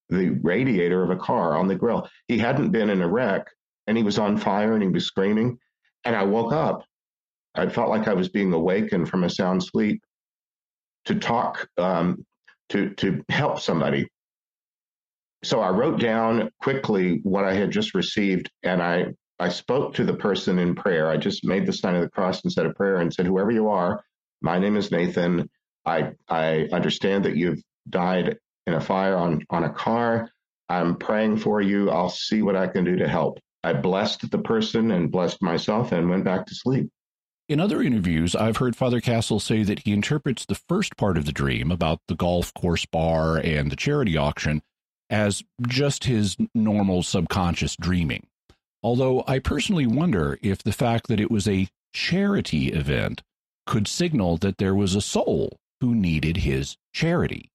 the 0.10 0.38
radiator 0.44 1.02
of 1.02 1.10
a 1.10 1.16
car 1.16 1.58
on 1.58 1.68
the 1.68 1.74
grill. 1.74 2.08
He 2.28 2.38
hadn't 2.38 2.70
been 2.70 2.92
in 2.92 3.02
a 3.02 3.10
wreck 3.10 3.48
and 3.88 3.98
he 3.98 4.04
was 4.04 4.20
on 4.20 4.38
fire 4.38 4.74
and 4.74 4.84
he 4.84 4.90
was 4.90 5.08
screaming. 5.08 5.58
And 6.04 6.16
I 6.16 6.22
woke 6.22 6.54
up. 6.54 6.86
I 7.56 7.68
felt 7.68 7.90
like 7.90 8.08
I 8.08 8.14
was 8.14 8.30
being 8.30 8.54
awakened 8.54 9.10
from 9.10 9.24
a 9.24 9.30
sound 9.32 9.64
sleep 9.64 10.04
to 11.06 11.16
talk, 11.16 11.68
um, 11.80 12.24
to, 12.70 12.92
to 12.92 13.26
help 13.28 13.60
somebody. 13.60 14.08
So 15.46 15.62
I 15.62 15.70
wrote 15.70 16.00
down 16.00 16.50
quickly 16.60 17.20
what 17.22 17.46
I 17.46 17.54
had 17.54 17.70
just 17.70 17.94
received 17.94 18.50
and 18.64 18.82
I, 18.82 19.14
I 19.38 19.50
spoke 19.50 19.94
to 19.94 20.04
the 20.04 20.16
person 20.16 20.58
in 20.58 20.74
prayer. 20.74 21.08
I 21.08 21.18
just 21.18 21.46
made 21.46 21.68
the 21.68 21.74
sign 21.74 21.94
of 21.94 22.02
the 22.02 22.10
cross 22.10 22.42
and 22.42 22.52
said 22.52 22.66
a 22.66 22.74
prayer 22.74 22.96
and 22.96 23.14
said, 23.14 23.28
Whoever 23.28 23.52
you 23.52 23.70
are, 23.70 24.04
my 24.42 24.58
name 24.58 24.76
is 24.76 24.90
Nathan. 24.90 25.48
I, 25.86 26.14
I 26.28 26.68
understand 26.72 27.26
that 27.26 27.38
you've 27.38 27.62
died 27.88 28.40
in 28.66 28.74
a 28.74 28.82
fire 28.82 29.16
on, 29.16 29.46
on 29.52 29.64
a 29.64 29.70
car. 29.70 30.32
I'm 30.68 30.96
praying 30.96 31.38
for 31.38 31.62
you. 31.62 31.92
I'll 31.92 32.10
see 32.10 32.42
what 32.42 32.56
I 32.56 32.66
can 32.66 32.84
do 32.84 32.96
to 32.96 33.08
help. 33.08 33.38
I 33.64 33.74
blessed 33.74 34.32
the 34.32 34.40
person 34.40 34.90
and 34.90 35.12
blessed 35.12 35.44
myself 35.44 35.92
and 35.92 36.10
went 36.10 36.24
back 36.24 36.48
to 36.48 36.56
sleep. 36.56 36.90
In 37.48 37.60
other 37.60 37.84
interviews, 37.84 38.36
I've 38.36 38.58
heard 38.58 38.76
Father 38.76 39.00
Castle 39.00 39.40
say 39.40 39.62
that 39.62 39.82
he 39.86 39.94
interprets 39.94 40.48
the 40.48 40.60
first 40.68 40.98
part 40.98 41.20
of 41.20 41.26
the 41.26 41.32
dream 41.32 41.70
about 41.70 42.00
the 42.08 42.16
golf 42.16 42.52
course 42.56 42.88
bar 42.88 43.38
and 43.38 43.72
the 43.72 43.76
charity 43.76 44.18
auction 44.18 44.64
as 45.10 45.44
just 45.68 46.06
his 46.06 46.36
normal 46.54 47.04
subconscious 47.04 47.76
dreaming. 47.76 48.28
Although 48.84 49.24
I 49.28 49.40
personally 49.40 49.88
wonder 49.88 50.38
if 50.42 50.64
the 50.64 50.72
fact 50.72 51.08
that 51.08 51.20
it 51.20 51.32
was 51.32 51.48
a 51.48 51.68
charity 51.94 52.68
event 52.70 53.24
could 53.66 53.88
signal 53.88 54.38
that 54.38 54.58
there 54.58 54.76
was 54.76 54.96
a 54.96 55.02
soul 55.02 55.58
who 55.82 55.96
needed 55.96 56.38
his 56.38 56.78
charity. 56.94 57.50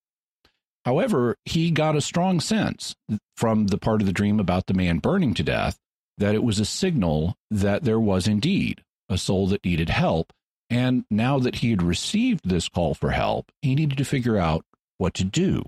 However, 0.85 1.37
he 1.45 1.71
got 1.71 1.97
a 1.97 2.00
strong 2.00 2.40
sense 2.40 2.95
from 3.37 3.66
the 3.66 3.78
part 3.78 4.00
of 4.00 4.07
the 4.07 4.12
dream 4.12 4.40
about 4.40 4.66
the 4.66 4.75
man 4.75 4.99
burning 4.99 5.35
to 5.35 5.42
death 5.42 5.76
that 6.19 6.35
it 6.35 6.42
was 6.42 6.59
a 6.59 6.64
signal 6.64 7.35
that 7.50 7.85
there 7.85 8.00
was 8.00 8.26
indeed 8.26 8.83
a 9.09 9.19
soul 9.19 9.47
that 9.49 9.64
needed 9.64 9.88
help. 9.88 10.33
And 10.69 11.04
now 11.11 11.38
that 11.38 11.57
he 11.57 11.71
had 11.71 11.83
received 11.83 12.49
this 12.49 12.69
call 12.69 12.95
for 12.95 13.11
help, 13.11 13.50
he 13.62 13.75
needed 13.75 13.99
to 13.99 14.04
figure 14.04 14.37
out 14.37 14.64
what 14.99 15.14
to 15.14 15.25
do. 15.25 15.64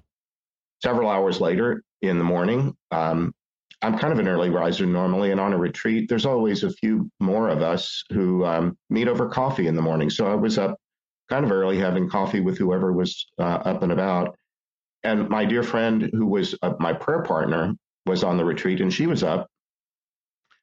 Several 0.82 1.08
hours 1.08 1.40
later 1.40 1.82
in 2.02 2.18
the 2.18 2.24
morning, 2.24 2.74
um, 2.90 3.32
I'm 3.82 3.98
kind 3.98 4.12
of 4.12 4.18
an 4.18 4.28
early 4.28 4.50
riser 4.50 4.86
normally, 4.86 5.30
and 5.30 5.40
on 5.40 5.52
a 5.52 5.58
retreat, 5.58 6.08
there's 6.08 6.26
always 6.26 6.62
a 6.62 6.70
few 6.70 7.10
more 7.20 7.48
of 7.48 7.62
us 7.62 8.04
who 8.12 8.44
um, 8.44 8.76
meet 8.90 9.08
over 9.08 9.28
coffee 9.28 9.66
in 9.66 9.76
the 9.76 9.82
morning. 9.82 10.10
So 10.10 10.26
I 10.26 10.34
was 10.34 10.58
up 10.58 10.76
kind 11.28 11.44
of 11.44 11.52
early 11.52 11.78
having 11.78 12.08
coffee 12.08 12.40
with 12.40 12.58
whoever 12.58 12.92
was 12.92 13.26
uh, 13.38 13.42
up 13.42 13.82
and 13.82 13.92
about. 13.92 14.36
And 15.04 15.28
my 15.28 15.44
dear 15.44 15.62
friend, 15.62 16.10
who 16.12 16.26
was 16.26 16.54
uh, 16.62 16.74
my 16.78 16.92
prayer 16.92 17.22
partner, 17.22 17.74
was 18.06 18.22
on 18.24 18.36
the 18.36 18.44
retreat 18.44 18.80
and 18.80 18.92
she 18.92 19.06
was 19.06 19.22
up. 19.22 19.48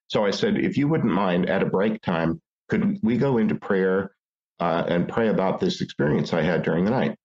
So 0.07 0.25
I 0.25 0.31
said, 0.31 0.57
if 0.57 0.77
you 0.77 0.87
wouldn't 0.87 1.13
mind 1.13 1.49
at 1.49 1.63
a 1.63 1.65
break 1.65 2.01
time, 2.01 2.41
could 2.69 2.99
we 3.03 3.17
go 3.17 3.37
into 3.37 3.55
prayer 3.55 4.11
uh, 4.59 4.83
and 4.87 5.07
pray 5.07 5.29
about 5.29 5.59
this 5.59 5.81
experience 5.81 6.33
I 6.33 6.41
had 6.41 6.63
during 6.63 6.85
the 6.85 6.91
night? 6.91 7.17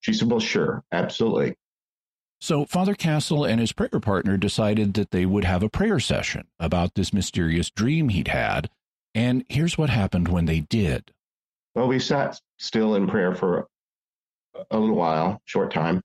She 0.00 0.12
said, 0.12 0.30
well, 0.30 0.40
sure, 0.40 0.84
absolutely. 0.92 1.54
So 2.44 2.66
Father 2.66 2.94
Castle 2.94 3.46
and 3.46 3.58
his 3.58 3.72
prayer 3.72 3.98
partner 4.00 4.36
decided 4.36 4.92
that 4.92 5.12
they 5.12 5.24
would 5.24 5.44
have 5.44 5.62
a 5.62 5.70
prayer 5.70 5.98
session 5.98 6.46
about 6.60 6.94
this 6.94 7.10
mysterious 7.10 7.70
dream 7.70 8.10
he'd 8.10 8.28
had. 8.28 8.68
And 9.14 9.46
here's 9.48 9.78
what 9.78 9.88
happened 9.88 10.28
when 10.28 10.44
they 10.44 10.60
did. 10.60 11.10
Well, 11.74 11.88
we 11.88 11.98
sat 11.98 12.38
still 12.58 12.96
in 12.96 13.06
prayer 13.06 13.34
for 13.34 13.66
a 14.70 14.78
little 14.78 14.94
while, 14.94 15.40
short 15.46 15.72
time. 15.72 16.02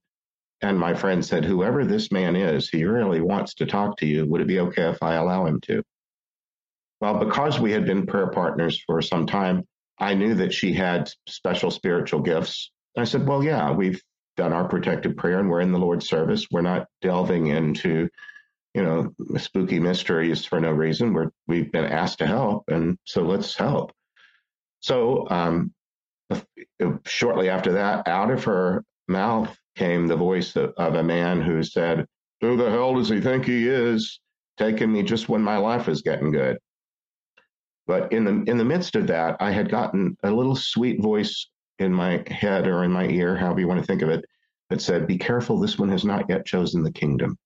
And 0.62 0.80
my 0.80 0.94
friend 0.94 1.26
said, 1.26 1.44
Whoever 1.44 1.84
this 1.84 2.10
man 2.10 2.38
is, 2.38 2.70
he 2.70 2.86
really 2.86 3.20
wants 3.20 3.56
to 3.56 3.66
talk 3.66 3.98
to 3.98 4.06
you. 4.06 4.26
Would 4.26 4.40
it 4.40 4.48
be 4.48 4.62
okay 4.62 4.88
if 4.90 5.04
I 5.04 5.16
allow 5.16 5.46
him 5.46 5.60
to? 5.64 5.84
Well, 7.02 7.16
because 7.16 7.60
we 7.60 7.74
had 7.74 7.86
been 7.86 8.06
prayer 8.06 8.28
partners 8.28 8.82
for 8.88 9.02
some 9.02 9.28
time, 9.28 9.68
I 10.00 10.14
knew 10.14 10.36
that 10.36 10.54
she 10.54 10.72
had 10.72 11.12
special 11.28 11.70
spiritual 11.70 12.22
gifts. 12.22 12.72
I 12.98 13.04
said, 13.04 13.28
Well, 13.28 13.44
yeah, 13.44 13.74
we've 13.74 14.02
done 14.40 14.54
our 14.54 14.70
protective 14.70 15.18
prayer 15.18 15.40
and 15.40 15.50
we're 15.50 15.60
in 15.60 15.74
the 15.74 15.78
Lord's 15.78 16.08
service. 16.08 16.48
We're 16.50 16.62
not 16.62 16.88
delving 17.02 17.48
into, 17.48 18.08
you 18.74 18.82
know, 18.82 19.14
spooky 19.38 19.82
mysteries 19.82 20.46
for 20.46 20.62
no 20.62 20.72
reason. 20.72 21.14
We're 21.14 21.30
we've 21.48 21.70
been 21.74 21.84
asked 21.84 22.20
to 22.20 22.26
help, 22.26 22.64
and 22.70 22.98
so 23.04 23.22
let's 23.22 23.54
help. 23.54 23.92
So 24.80 25.28
um, 25.30 25.74
shortly 27.06 27.50
after 27.50 27.74
that, 27.74 28.08
out 28.08 28.32
of 28.32 28.46
her 28.46 28.86
mouth 29.10 29.54
came 29.76 30.08
the 30.08 30.16
voice 30.16 30.56
of, 30.56 30.74
of 30.78 30.96
a 30.96 31.04
man 31.04 31.42
who 31.42 31.62
said, 31.62 32.06
Who 32.40 32.56
the 32.56 32.70
hell 32.70 32.96
does 32.96 33.10
he 33.10 33.20
think 33.20 33.44
he 33.44 33.68
is? 33.68 34.22
Taking 34.58 34.94
me 34.94 35.04
just 35.04 35.28
when 35.28 35.42
my 35.42 35.58
life 35.58 35.90
is 35.90 36.02
getting 36.02 36.32
good. 36.32 36.58
But 37.88 38.14
in 38.14 38.24
the 38.24 38.50
in 38.50 38.58
the 38.58 38.64
midst 38.64 38.96
of 38.96 39.08
that, 39.08 39.36
I 39.42 39.52
had 39.52 39.70
gotten 39.70 40.16
a 40.24 40.32
little 40.32 40.56
sweet 40.56 41.02
voice 41.02 41.46
in 41.80 41.94
my 41.94 42.24
head 42.28 42.68
or 42.68 42.84
in 42.84 42.92
my 42.92 43.08
ear, 43.08 43.36
however 43.36 43.60
you 43.60 43.68
want 43.68 43.80
to 43.80 43.86
think 43.86 44.02
of 44.02 44.10
it, 44.10 44.26
that 44.70 44.82
said, 44.82 45.08
Be 45.08 45.18
careful, 45.18 45.60
this 45.60 45.78
one 45.78 45.90
has 45.90 46.06
not 46.06 46.30
yet 46.30 46.46
chosen 46.46 46.84
the 46.84 46.92
kingdom. 46.92 47.38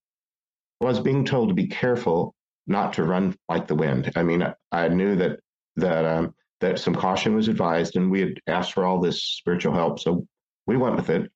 Well, 0.80 0.90
I 0.90 0.92
was 0.92 1.00
being 1.00 1.26
told 1.26 1.50
to 1.50 1.56
be 1.56 1.68
careful 1.68 2.36
not 2.68 2.94
to 2.94 3.04
run 3.04 3.36
like 3.50 3.68
the 3.68 3.76
wind. 3.76 4.12
I 4.16 4.24
mean, 4.24 4.46
I, 4.72 4.88
knew 4.88 5.16
that 5.16 5.40
that 5.76 6.06
um, 6.06 6.34
that 6.62 6.80
some 6.80 6.96
caution 6.96 7.36
was 7.36 7.48
advised, 7.48 7.96
and 7.96 8.12
we 8.12 8.22
had 8.22 8.40
asked 8.48 8.74
for 8.74 8.86
all 8.86 9.00
this 9.00 9.24
spiritual 9.24 9.74
help, 9.74 10.00
so 10.00 10.26
we 10.66 10.78
went 10.78 10.96
with 10.96 11.10
it. 11.10 11.32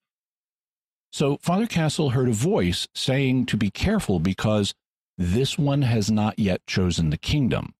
So 1.11 1.37
Father 1.41 1.67
Castle 1.67 2.11
heard 2.11 2.29
a 2.29 2.33
voice 2.33 2.87
saying 2.93 3.45
to 3.47 3.57
be 3.57 3.69
careful 3.69 4.19
because 4.19 4.73
this 5.17 5.57
one 5.57 5.81
has 5.81 6.11
not 6.11 6.37
yet 6.37 6.65
chosen 6.67 7.09
the 7.09 7.17
kingdom. 7.17 7.73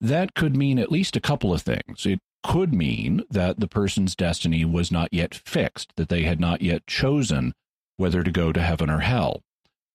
That 0.00 0.34
could 0.34 0.56
mean 0.56 0.78
at 0.78 0.90
least 0.92 1.16
a 1.16 1.20
couple 1.20 1.52
of 1.52 1.62
things. 1.62 2.04
It 2.04 2.20
could 2.46 2.72
mean 2.72 3.24
that 3.28 3.58
the 3.58 3.66
person's 3.66 4.14
destiny 4.14 4.64
was 4.64 4.92
not 4.92 5.12
yet 5.12 5.34
fixed, 5.34 5.92
that 5.96 6.08
they 6.08 6.22
had 6.22 6.38
not 6.38 6.62
yet 6.62 6.86
chosen 6.86 7.52
whether 7.96 8.22
to 8.22 8.30
go 8.30 8.52
to 8.52 8.62
heaven 8.62 8.88
or 8.88 9.00
hell. 9.00 9.42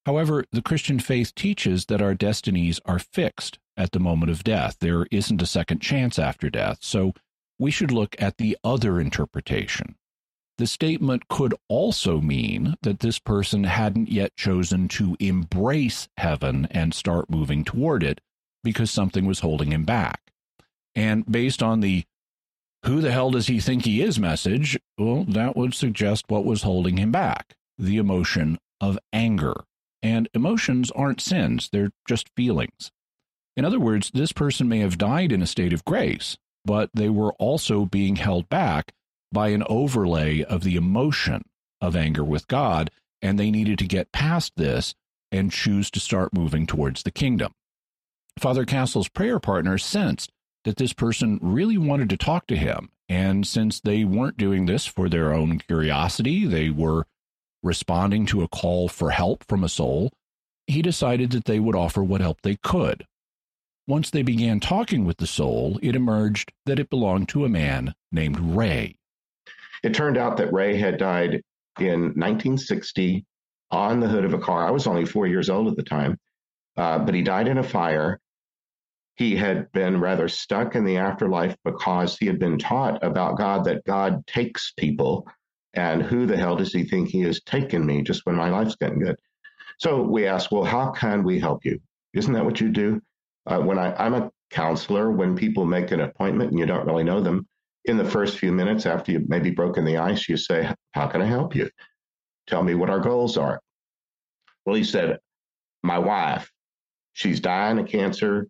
However, 0.06 0.44
the 0.52 0.62
Christian 0.62 1.00
faith 1.00 1.34
teaches 1.34 1.86
that 1.86 2.02
our 2.02 2.14
destinies 2.14 2.80
are 2.86 3.00
fixed 3.00 3.58
at 3.78 3.92
the 3.92 4.00
moment 4.00 4.32
of 4.32 4.44
death. 4.44 4.78
There 4.80 5.08
isn't 5.12 5.42
a 5.42 5.46
second 5.46 5.80
chance 5.80 6.20
after 6.20 6.50
death. 6.50 6.80
So 6.82 7.14
we 7.58 7.72
should 7.72 7.92
look 7.92 8.16
at 8.20 8.38
the 8.38 8.58
other 8.64 9.00
interpretation. 9.00 9.96
The 10.58 10.68
statement 10.68 11.30
could 11.30 11.54
also 11.70 12.20
mean 12.20 12.76
that 12.82 13.00
this 13.00 13.18
person 13.18 13.64
hadn't 13.64 14.12
yet 14.12 14.36
chosen 14.36 14.90
to 14.90 15.16
embrace 15.20 16.10
heaven 16.18 16.68
and 16.70 16.94
start 16.94 17.30
moving 17.30 17.64
toward 17.64 18.04
it 18.04 18.20
because 18.64 18.92
something 18.92 19.26
was 19.26 19.40
holding 19.40 19.72
him 19.72 19.86
back. 19.86 20.20
And 20.96 21.26
based 21.26 21.64
on 21.64 21.80
the 21.80 22.04
who 22.86 23.02
the 23.02 23.12
hell 23.12 23.32
does 23.32 23.48
he 23.48 23.60
think 23.60 23.86
he 23.86 24.02
is 24.02 24.20
message, 24.20 24.80
well, 24.98 25.24
that 25.26 25.56
would 25.56 25.74
suggest 25.74 26.26
what 26.28 26.46
was 26.46 26.64
holding 26.64 26.98
him 26.98 27.12
back 27.12 27.56
the 27.78 27.98
emotion 27.98 28.60
of 28.80 29.00
anger. 29.12 29.56
And 30.04 30.30
emotions 30.34 30.92
aren't 30.92 31.22
sins, 31.22 31.70
they're 31.72 31.92
just 32.08 32.30
feelings. 32.36 32.92
In 33.56 33.66
other 33.66 33.80
words, 33.80 34.12
this 34.14 34.32
person 34.32 34.68
may 34.68 34.80
have 34.80 34.98
died 34.98 35.32
in 35.32 35.42
a 35.42 35.48
state 35.48 35.74
of 35.74 35.86
grace, 35.86 36.38
but 36.64 36.90
they 36.94 37.10
were 37.10 37.34
also 37.34 37.86
being 37.86 38.16
held 38.18 38.50
back 38.50 38.92
by 39.32 39.50
an 39.50 39.64
overlay 39.68 40.44
of 40.44 40.64
the 40.64 40.76
emotion 40.76 41.44
of 41.80 41.96
anger 41.96 42.24
with 42.24 42.48
God, 42.48 42.92
and 43.22 43.40
they 43.40 43.52
needed 43.52 43.80
to 43.80 43.88
get 43.88 44.12
past 44.12 44.54
this 44.56 44.94
and 45.32 45.52
choose 45.52 45.90
to 45.92 46.00
start 46.00 46.34
moving 46.34 46.68
towards 46.68 47.04
the 47.04 47.12
kingdom. 47.12 47.54
Father 48.40 48.66
Castle's 48.66 49.10
prayer 49.10 49.40
partner 49.40 49.78
sensed 49.78 50.32
that 50.64 50.78
this 50.78 50.94
person 50.94 51.40
really 51.42 51.78
wanted 51.78 52.10
to 52.10 52.18
talk 52.18 52.48
to 52.48 52.56
him, 52.56 52.90
and 53.10 53.46
since 53.46 53.80
they 53.80 54.04
weren't 54.04 54.38
doing 54.38 54.66
this 54.66 54.86
for 54.86 55.10
their 55.10 55.34
own 55.34 55.60
curiosity, 55.60 56.46
they 56.46 56.70
were 56.70 57.06
responding 57.64 58.26
to 58.28 58.42
a 58.42 58.48
call 58.48 58.88
for 58.88 59.12
help 59.12 59.44
from 59.48 59.64
a 59.64 59.70
soul, 59.70 60.12
he 60.68 60.82
decided 60.82 61.32
that 61.32 61.46
they 61.46 61.60
would 61.60 61.76
offer 61.76 62.04
what 62.04 62.22
help 62.22 62.42
they 62.42 62.56
could. 62.56 63.06
Once 63.88 64.10
they 64.10 64.22
began 64.22 64.60
talking 64.60 65.06
with 65.06 65.18
the 65.18 65.28
soul, 65.28 65.80
it 65.82 65.96
emerged 65.96 66.52
that 66.66 66.80
it 66.80 66.90
belonged 66.90 67.28
to 67.28 67.46
a 67.46 67.50
man 67.50 67.94
named 68.12 68.40
Ray. 68.40 68.96
It 69.84 69.94
turned 69.94 70.18
out 70.18 70.38
that 70.38 70.54
Ray 70.54 70.78
had 70.78 70.98
died 70.98 71.42
in 71.80 72.02
1960 72.16 73.26
on 73.72 74.00
the 74.00 74.08
hood 74.08 74.26
of 74.26 74.34
a 74.34 74.40
car. 74.40 74.68
I 74.68 74.72
was 74.72 74.88
only 74.88 75.06
four 75.06 75.28
years 75.28 75.50
old 75.50 75.68
at 75.68 75.76
the 75.76 75.84
time, 75.84 76.18
uh, 76.78 77.00
but 77.00 77.16
he 77.16 77.22
died 77.22 77.48
in 77.48 77.58
a 77.58 77.64
fire. 77.64 78.20
He 79.16 79.36
had 79.36 79.72
been 79.72 80.00
rather 80.00 80.28
stuck 80.28 80.76
in 80.76 80.86
the 80.86 80.98
afterlife 80.98 81.56
because 81.64 82.18
he 82.18 82.26
had 82.26 82.40
been 82.40 82.58
taught 82.58 83.04
about 83.04 83.38
God 83.38 83.66
that 83.66 83.84
God 83.86 84.26
takes 84.26 84.74
people. 84.78 85.28
And 85.74 86.02
who 86.02 86.26
the 86.26 86.38
hell 86.38 86.56
does 86.56 86.74
he 86.74 86.84
think 86.84 87.10
he 87.10 87.22
has 87.22 87.42
taken 87.42 87.86
me 87.86 88.02
just 88.02 88.26
when 88.26 88.36
my 88.36 88.50
life's 88.50 88.76
getting 88.76 89.00
good? 89.00 89.18
So 89.78 90.02
we 90.02 90.28
asked, 90.28 90.52
well, 90.52 90.64
how 90.64 90.92
can 90.92 91.24
we 91.24 91.40
help 91.40 91.66
you? 91.66 91.80
Isn't 92.14 92.34
that 92.34 92.46
what 92.46 92.60
you 92.62 92.70
do? 92.70 93.02
Uh, 93.46 93.60
when 93.60 93.80
I, 93.80 93.94
I'm 93.96 94.14
a 94.14 94.32
counselor, 94.50 95.12
when 95.12 95.36
people 95.36 95.66
make 95.66 95.92
an 95.92 96.02
appointment 96.02 96.52
and 96.52 96.60
you 96.60 96.66
don't 96.66 96.86
really 96.86 97.04
know 97.04 97.22
them, 97.22 97.48
in 97.86 97.98
the 97.98 98.06
first 98.06 98.38
few 98.38 98.52
minutes 98.52 98.86
after 98.86 99.12
you've 99.12 99.30
maybe 99.30 99.50
broken 99.50 99.86
the 99.86 99.98
ice, 99.98 100.30
you 100.30 100.38
say, 100.38 100.72
How 100.92 101.08
can 101.08 101.22
I 101.22 101.26
help 101.26 101.56
you? 101.56 101.70
Tell 102.48 102.64
me 102.64 102.76
what 102.76 102.90
our 102.90 103.00
goals 103.00 103.38
are. 103.38 103.62
Well, 104.66 104.76
he 104.76 104.84
said, 104.84 105.20
My 105.84 105.98
wife, 105.98 106.52
she's 107.14 107.40
dying 107.40 107.80
of 107.80 107.88
cancer. 107.88 108.48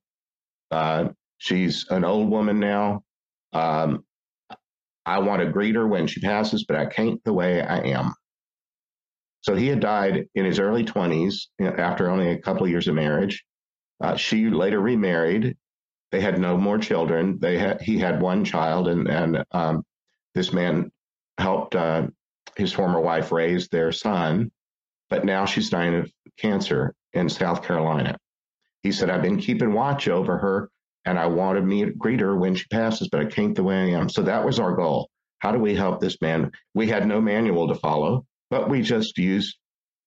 Uh, 0.72 1.10
she's 1.38 1.86
an 1.90 2.04
old 2.04 2.30
woman 2.30 2.60
now. 2.60 3.04
Um, 3.54 4.04
I 5.06 5.20
want 5.20 5.42
to 5.42 5.52
greet 5.52 5.76
her 5.76 5.88
when 5.88 6.08
she 6.08 6.22
passes, 6.22 6.66
but 6.66 6.78
I 6.78 6.86
can't 6.86 7.24
the 7.24 7.34
way 7.34 7.62
I 7.62 7.80
am. 7.80 8.14
So 9.42 9.56
he 9.56 9.68
had 9.68 9.80
died 9.80 10.28
in 10.36 10.46
his 10.46 10.60
early 10.60 10.84
20s 10.84 11.48
after 11.60 12.10
only 12.10 12.30
a 12.30 12.38
couple 12.38 12.64
of 12.64 12.70
years 12.70 12.88
of 12.88 12.96
marriage. 12.96 13.44
Uh, 14.00 14.16
she 14.16 14.50
later 14.50 14.80
remarried. 14.80 15.58
They 16.12 16.22
had 16.22 16.40
no 16.40 16.58
more 16.58 16.78
children. 16.78 17.40
They 17.40 17.58
had 17.58 17.82
he 17.82 17.98
had 17.98 18.22
one 18.22 18.44
child, 18.44 18.88
and 18.88 19.08
and 19.08 19.44
um, 19.52 19.84
this 20.36 20.52
man 20.52 20.92
helped 21.38 21.76
uh, 21.76 22.08
his 22.58 22.74
former 22.74 23.00
wife 23.00 23.32
raise 23.32 23.68
their 23.70 23.92
son. 23.92 24.52
But 25.10 25.26
now 25.26 25.46
she's 25.46 25.70
dying 25.70 25.96
of 25.96 26.12
cancer 26.38 26.94
in 27.14 27.30
South 27.30 27.64
Carolina. 27.64 28.18
He 28.84 28.92
said, 28.92 29.10
"I've 29.10 29.22
been 29.22 29.38
keeping 29.38 29.74
watch 29.74 30.08
over 30.08 30.38
her, 30.38 30.70
and 31.06 31.20
I 31.20 31.28
want 31.28 31.58
to 31.58 31.64
meet 31.64 31.98
greet 31.98 32.20
her 32.20 32.36
when 32.36 32.56
she 32.56 32.66
passes, 32.72 33.10
but 33.10 33.22
I 33.22 33.26
can't 33.26 33.56
the 33.56 33.64
way 33.64 33.76
I 33.94 34.00
am." 34.00 34.10
So 34.10 34.24
that 34.24 34.46
was 34.46 34.60
our 34.60 34.76
goal. 34.76 35.10
How 35.40 35.52
do 35.52 35.60
we 35.60 35.76
help 35.76 36.00
this 36.00 36.22
man? 36.22 36.52
We 36.74 36.88
had 36.88 37.08
no 37.08 37.22
manual 37.22 37.68
to 37.68 37.76
follow, 37.76 38.26
but 38.50 38.70
we 38.70 38.82
just 38.82 39.18
used 39.18 39.58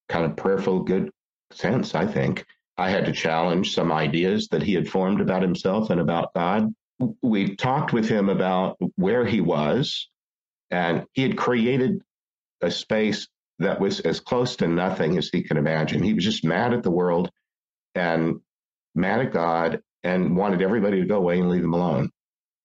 kind 0.09 0.25
of 0.25 0.37
prayerful 0.37 0.83
good 0.83 1.09
sense, 1.51 1.95
I 1.95 2.05
think. 2.05 2.45
I 2.77 2.89
had 2.89 3.05
to 3.05 3.13
challenge 3.13 3.73
some 3.73 3.91
ideas 3.91 4.49
that 4.49 4.63
he 4.63 4.73
had 4.73 4.87
formed 4.87 5.21
about 5.21 5.41
himself 5.41 5.89
and 5.89 6.01
about 6.01 6.33
God. 6.33 6.73
We 7.21 7.55
talked 7.55 7.93
with 7.93 8.07
him 8.07 8.29
about 8.29 8.77
where 8.95 9.25
he 9.25 9.41
was, 9.41 10.09
and 10.71 11.05
he 11.13 11.23
had 11.23 11.37
created 11.37 12.01
a 12.61 12.71
space 12.71 13.27
that 13.59 13.79
was 13.79 14.01
as 14.01 14.19
close 14.19 14.57
to 14.57 14.67
nothing 14.67 15.17
as 15.17 15.29
he 15.29 15.43
could 15.43 15.57
imagine. 15.57 16.03
He 16.03 16.13
was 16.13 16.23
just 16.23 16.43
mad 16.43 16.73
at 16.73 16.83
the 16.83 16.91
world 16.91 17.31
and 17.93 18.41
mad 18.95 19.21
at 19.21 19.33
God 19.33 19.81
and 20.03 20.35
wanted 20.35 20.61
everybody 20.61 21.01
to 21.01 21.07
go 21.07 21.17
away 21.17 21.39
and 21.39 21.49
leave 21.49 21.63
him 21.63 21.73
alone. 21.73 22.09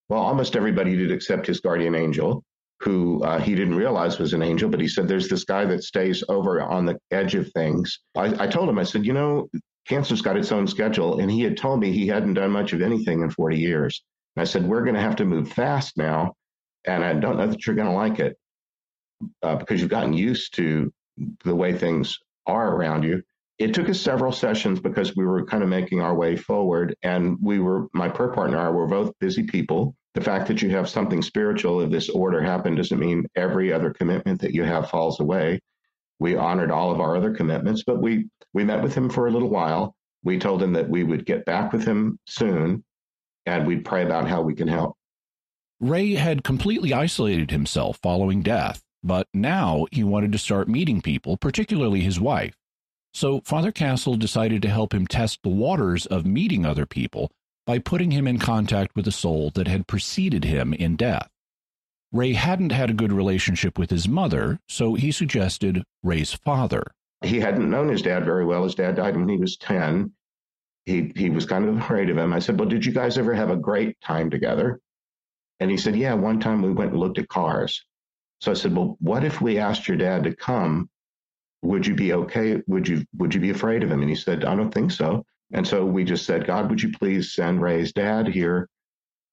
Well, 0.09 0.21
almost 0.21 0.55
everybody 0.55 0.95
did 0.95 1.11
except 1.11 1.47
his 1.47 1.59
guardian 1.59 1.95
angel, 1.95 2.43
who 2.81 3.23
uh, 3.23 3.39
he 3.39 3.55
didn't 3.55 3.75
realize 3.75 4.19
was 4.19 4.33
an 4.33 4.41
angel, 4.41 4.69
but 4.69 4.81
he 4.81 4.87
said, 4.87 5.07
There's 5.07 5.29
this 5.29 5.43
guy 5.43 5.65
that 5.65 5.83
stays 5.83 6.23
over 6.29 6.61
on 6.61 6.85
the 6.85 6.97
edge 7.11 7.35
of 7.35 7.51
things. 7.53 7.99
I, 8.15 8.43
I 8.43 8.47
told 8.47 8.69
him, 8.69 8.79
I 8.79 8.83
said, 8.83 9.05
You 9.05 9.13
know, 9.13 9.49
cancer's 9.87 10.21
got 10.21 10.37
its 10.37 10.51
own 10.51 10.67
schedule. 10.67 11.19
And 11.19 11.29
he 11.31 11.41
had 11.41 11.57
told 11.57 11.79
me 11.79 11.91
he 11.91 12.07
hadn't 12.07 12.33
done 12.35 12.51
much 12.51 12.73
of 12.73 12.81
anything 12.81 13.21
in 13.21 13.29
40 13.29 13.57
years. 13.57 14.03
And 14.35 14.41
I 14.41 14.45
said, 14.45 14.67
We're 14.67 14.83
going 14.83 14.95
to 14.95 15.01
have 15.01 15.15
to 15.17 15.25
move 15.25 15.51
fast 15.51 15.97
now. 15.97 16.33
And 16.85 17.03
I 17.03 17.13
don't 17.13 17.37
know 17.37 17.47
that 17.47 17.65
you're 17.65 17.75
going 17.75 17.87
to 17.87 17.93
like 17.93 18.19
it 18.19 18.35
uh, 19.43 19.55
because 19.55 19.79
you've 19.79 19.89
gotten 19.89 20.13
used 20.13 20.55
to 20.55 20.91
the 21.43 21.55
way 21.55 21.77
things 21.77 22.17
are 22.47 22.75
around 22.75 23.03
you. 23.03 23.21
It 23.61 23.75
took 23.75 23.89
us 23.89 24.01
several 24.01 24.31
sessions 24.31 24.79
because 24.79 25.15
we 25.15 25.23
were 25.23 25.45
kind 25.45 25.61
of 25.61 25.69
making 25.69 26.01
our 26.01 26.15
way 26.15 26.35
forward. 26.35 26.95
And 27.03 27.37
we 27.39 27.59
were, 27.59 27.89
my 27.93 28.09
prayer 28.09 28.31
partner 28.31 28.57
and 28.57 28.65
I 28.65 28.71
were 28.71 28.87
both 28.87 29.13
busy 29.19 29.43
people. 29.43 29.95
The 30.15 30.21
fact 30.21 30.47
that 30.47 30.63
you 30.63 30.71
have 30.71 30.89
something 30.89 31.21
spiritual 31.21 31.79
of 31.79 31.91
this 31.91 32.09
order 32.09 32.41
happen 32.41 32.73
doesn't 32.73 32.97
mean 32.97 33.27
every 33.35 33.71
other 33.71 33.91
commitment 33.91 34.41
that 34.41 34.55
you 34.55 34.63
have 34.63 34.89
falls 34.89 35.19
away. 35.19 35.59
We 36.19 36.35
honored 36.35 36.71
all 36.71 36.91
of 36.91 36.99
our 36.99 37.15
other 37.15 37.35
commitments, 37.35 37.83
but 37.85 38.01
we 38.01 38.29
we 38.51 38.63
met 38.63 38.81
with 38.81 38.95
him 38.95 39.11
for 39.11 39.27
a 39.27 39.31
little 39.31 39.49
while. 39.49 39.95
We 40.23 40.39
told 40.39 40.63
him 40.63 40.73
that 40.73 40.89
we 40.89 41.03
would 41.03 41.27
get 41.27 41.45
back 41.45 41.71
with 41.71 41.85
him 41.85 42.17
soon 42.25 42.83
and 43.45 43.67
we'd 43.67 43.85
pray 43.85 44.03
about 44.03 44.27
how 44.27 44.41
we 44.41 44.55
can 44.55 44.67
help. 44.67 44.97
Ray 45.79 46.15
had 46.15 46.43
completely 46.43 46.93
isolated 46.93 47.51
himself 47.51 47.99
following 48.01 48.41
death, 48.41 48.81
but 49.03 49.27
now 49.35 49.85
he 49.91 50.03
wanted 50.03 50.31
to 50.31 50.39
start 50.39 50.67
meeting 50.67 50.99
people, 51.01 51.37
particularly 51.37 52.01
his 52.01 52.19
wife. 52.19 52.55
So 53.13 53.41
Father 53.41 53.71
Castle 53.71 54.15
decided 54.15 54.61
to 54.61 54.69
help 54.69 54.93
him 54.93 55.07
test 55.07 55.39
the 55.43 55.49
waters 55.49 56.05
of 56.05 56.25
meeting 56.25 56.65
other 56.65 56.85
people 56.85 57.31
by 57.65 57.79
putting 57.79 58.11
him 58.11 58.27
in 58.27 58.39
contact 58.39 58.95
with 58.95 59.07
a 59.07 59.11
soul 59.11 59.51
that 59.55 59.67
had 59.67 59.87
preceded 59.87 60.43
him 60.45 60.73
in 60.73 60.95
death. 60.95 61.29
Ray 62.11 62.33
hadn't 62.33 62.71
had 62.71 62.89
a 62.89 62.93
good 62.93 63.11
relationship 63.11 63.77
with 63.77 63.89
his 63.89 64.07
mother, 64.07 64.59
so 64.67 64.95
he 64.95 65.11
suggested 65.11 65.83
Ray's 66.03 66.33
father 66.33 66.91
he 67.21 67.39
hadn't 67.39 67.69
known 67.69 67.87
his 67.87 68.01
dad 68.01 68.25
very 68.25 68.45
well. 68.45 68.63
His 68.63 68.75
dad 68.75 68.95
died 68.95 69.15
when 69.15 69.29
he 69.29 69.37
was 69.37 69.57
10. 69.57 70.11
He, 70.85 71.11
he 71.15 71.29
was 71.29 71.45
kind 71.45 71.67
of 71.67 71.77
afraid 71.77 72.09
of 72.09 72.17
him. 72.17 72.33
I 72.33 72.39
said, 72.39 72.59
Well, 72.59 72.69
did 72.69 72.85
you 72.85 72.91
guys 72.91 73.17
ever 73.17 73.33
have 73.33 73.51
a 73.51 73.55
great 73.55 73.99
time 74.01 74.29
together? 74.29 74.79
And 75.59 75.69
he 75.69 75.77
said, 75.77 75.95
Yeah, 75.95 76.15
one 76.15 76.39
time 76.39 76.61
we 76.61 76.71
went 76.71 76.91
and 76.91 76.99
looked 76.99 77.19
at 77.19 77.29
cars. 77.29 77.85
So 78.39 78.51
I 78.51 78.55
said, 78.55 78.75
Well, 78.75 78.97
what 78.99 79.23
if 79.23 79.39
we 79.39 79.59
asked 79.59 79.87
your 79.87 79.97
dad 79.97 80.23
to 80.23 80.35
come? 80.35 80.89
Would 81.63 81.85
you 81.85 81.95
be 81.95 82.13
okay? 82.13 82.61
Would 82.67 82.87
you 82.87 83.05
would 83.17 83.33
you 83.33 83.39
be 83.39 83.51
afraid 83.51 83.83
of 83.83 83.91
him? 83.91 84.01
And 84.01 84.09
he 84.09 84.15
said, 84.15 84.45
I 84.45 84.55
don't 84.55 84.73
think 84.73 84.91
so. 84.91 85.23
And 85.53 85.67
so 85.67 85.85
we 85.85 86.03
just 86.03 86.25
said, 86.25 86.47
God, 86.47 86.69
would 86.69 86.81
you 86.81 86.91
please 86.91 87.33
send 87.33 87.61
Ray's 87.61 87.93
dad 87.93 88.27
here? 88.27 88.67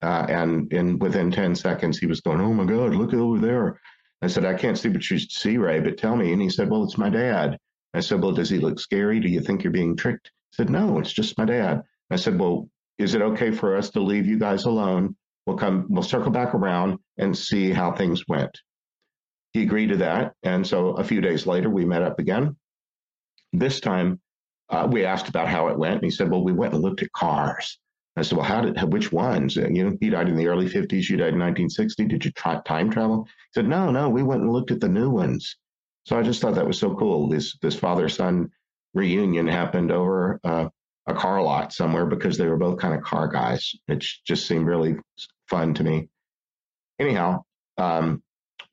Uh, 0.01 0.25
and 0.29 0.71
in 0.71 0.99
within 0.99 1.31
10 1.31 1.55
seconds, 1.55 1.97
he 1.97 2.05
was 2.05 2.21
going, 2.21 2.41
Oh 2.41 2.53
my 2.53 2.65
God, 2.65 2.95
look 2.95 3.13
over 3.13 3.39
there. 3.39 3.79
I 4.21 4.27
said, 4.27 4.45
I 4.45 4.53
can't 4.53 4.77
see 4.77 4.89
what 4.89 5.09
you 5.09 5.17
see, 5.17 5.57
Ray, 5.57 5.79
but 5.79 5.97
tell 5.97 6.15
me. 6.15 6.33
And 6.33 6.41
he 6.41 6.49
said, 6.49 6.69
Well, 6.69 6.83
it's 6.83 6.97
my 6.97 7.09
dad. 7.09 7.57
I 7.93 8.01
said, 8.01 8.21
Well, 8.21 8.31
does 8.31 8.49
he 8.49 8.59
look 8.59 8.79
scary? 8.79 9.19
Do 9.19 9.29
you 9.29 9.41
think 9.41 9.63
you're 9.63 9.71
being 9.71 9.95
tricked? 9.95 10.31
He 10.51 10.55
said, 10.55 10.69
No, 10.69 10.99
it's 10.99 11.13
just 11.13 11.37
my 11.37 11.45
dad. 11.45 11.81
I 12.11 12.15
said, 12.15 12.39
Well, 12.39 12.69
is 12.97 13.13
it 13.13 13.21
okay 13.21 13.51
for 13.51 13.75
us 13.75 13.89
to 13.91 14.01
leave 14.01 14.25
you 14.25 14.37
guys 14.37 14.65
alone? 14.65 15.15
We'll 15.45 15.57
come, 15.57 15.87
we'll 15.89 16.03
circle 16.03 16.31
back 16.31 16.53
around 16.53 16.99
and 17.17 17.35
see 17.35 17.71
how 17.71 17.91
things 17.91 18.23
went. 18.27 18.51
He 19.53 19.63
agreed 19.63 19.87
to 19.87 19.97
that. 19.97 20.33
And 20.43 20.65
so 20.65 20.89
a 20.91 21.03
few 21.03 21.21
days 21.21 21.47
later, 21.47 21.69
we 21.69 21.85
met 21.85 22.03
up 22.03 22.19
again. 22.19 22.55
This 23.51 23.79
time, 23.79 24.19
uh, 24.69 24.87
we 24.91 25.05
asked 25.05 25.29
about 25.29 25.47
how 25.47 25.67
it 25.67 25.77
went. 25.77 25.95
And 25.95 26.03
he 26.03 26.11
said, 26.11 26.29
Well, 26.29 26.43
we 26.43 26.53
went 26.53 26.73
and 26.73 26.83
looked 26.83 27.01
at 27.01 27.11
cars. 27.11 27.79
I 28.15 28.21
said, 28.21 28.37
Well, 28.37 28.45
how 28.45 28.61
did, 28.61 28.93
which 28.93 29.11
ones? 29.11 29.57
And, 29.57 29.75
you 29.75 29.89
know, 29.89 29.97
he 29.99 30.09
died 30.09 30.29
in 30.29 30.35
the 30.35 30.47
early 30.47 30.67
50s. 30.67 31.09
You 31.09 31.17
died 31.17 31.33
in 31.33 31.39
1960. 31.39 32.05
Did 32.05 32.25
you 32.25 32.31
try 32.31 32.59
time 32.65 32.91
travel? 32.91 33.25
He 33.25 33.59
said, 33.59 33.67
No, 33.67 33.91
no, 33.91 34.09
we 34.09 34.23
went 34.23 34.41
and 34.41 34.51
looked 34.51 34.71
at 34.71 34.79
the 34.79 34.89
new 34.89 35.09
ones. 35.09 35.57
So 36.05 36.17
I 36.17 36.23
just 36.23 36.41
thought 36.41 36.55
that 36.55 36.67
was 36.67 36.79
so 36.79 36.95
cool. 36.95 37.29
This 37.29 37.57
this 37.61 37.75
father 37.75 38.09
son 38.09 38.49
reunion 38.93 39.47
happened 39.47 39.91
over 39.91 40.39
uh, 40.43 40.69
a 41.07 41.13
car 41.13 41.41
lot 41.41 41.73
somewhere 41.73 42.05
because 42.05 42.37
they 42.37 42.47
were 42.47 42.57
both 42.57 42.79
kind 42.79 42.93
of 42.93 43.03
car 43.03 43.27
guys. 43.27 43.75
It 43.87 44.05
just 44.25 44.47
seemed 44.47 44.67
really 44.67 44.97
fun 45.47 45.73
to 45.75 45.83
me. 45.83 46.09
Anyhow, 46.99 47.43
um, 47.77 48.23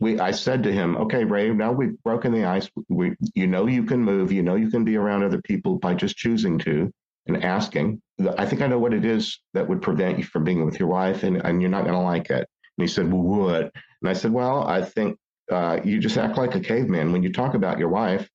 we 0.01 0.19
I 0.19 0.31
said 0.31 0.63
to 0.65 0.73
him, 0.73 0.97
"Okay, 0.97 1.25
Ray, 1.25 1.51
now 1.51 1.73
we've 1.73 2.01
broken 2.03 2.33
the 2.33 2.45
ice. 2.45 2.71
We, 2.89 3.15
you 3.35 3.47
know, 3.47 3.67
you 3.67 3.85
can 3.85 4.03
move. 4.03 4.33
You 4.33 4.43
know, 4.43 4.57
you 4.57 4.71
can 4.71 4.85
be 4.85 4.97
around 4.97 5.23
other 5.23 5.41
people 5.43 5.79
by 5.79 5.95
just 5.95 6.17
choosing 6.17 6.59
to 6.61 6.93
and 7.27 7.43
asking. 7.43 8.01
I 8.39 8.47
think 8.47 8.63
I 8.63 8.67
know 8.67 8.79
what 8.79 8.95
it 8.95 9.05
is 9.05 9.41
that 9.55 9.69
would 9.69 9.83
prevent 9.83 10.19
you 10.19 10.25
from 10.25 10.45
being 10.45 10.65
with 10.65 10.79
your 10.79 10.89
wife, 10.89 11.23
and, 11.23 11.39
and 11.45 11.61
you're 11.61 11.71
not 11.71 11.85
going 11.85 11.95
to 11.95 12.01
like 12.01 12.31
it." 12.31 12.47
And 12.79 12.83
he 12.83 12.87
said, 12.87 13.11
"Well, 13.11 13.23
what?" 13.23 13.73
And 14.03 14.11
I 14.11 14.13
said, 14.13 14.33
"Well, 14.33 14.67
I 14.67 14.83
think 14.83 15.17
uh, 15.51 15.81
you 15.85 15.99
just 15.99 16.19
act 16.19 16.37
like 16.37 16.55
a 16.55 16.61
caveman. 16.61 17.13
When 17.13 17.23
you 17.23 17.33
talk 17.33 17.55
about 17.55 17.79
your 17.79 17.89
wife, 17.89 18.29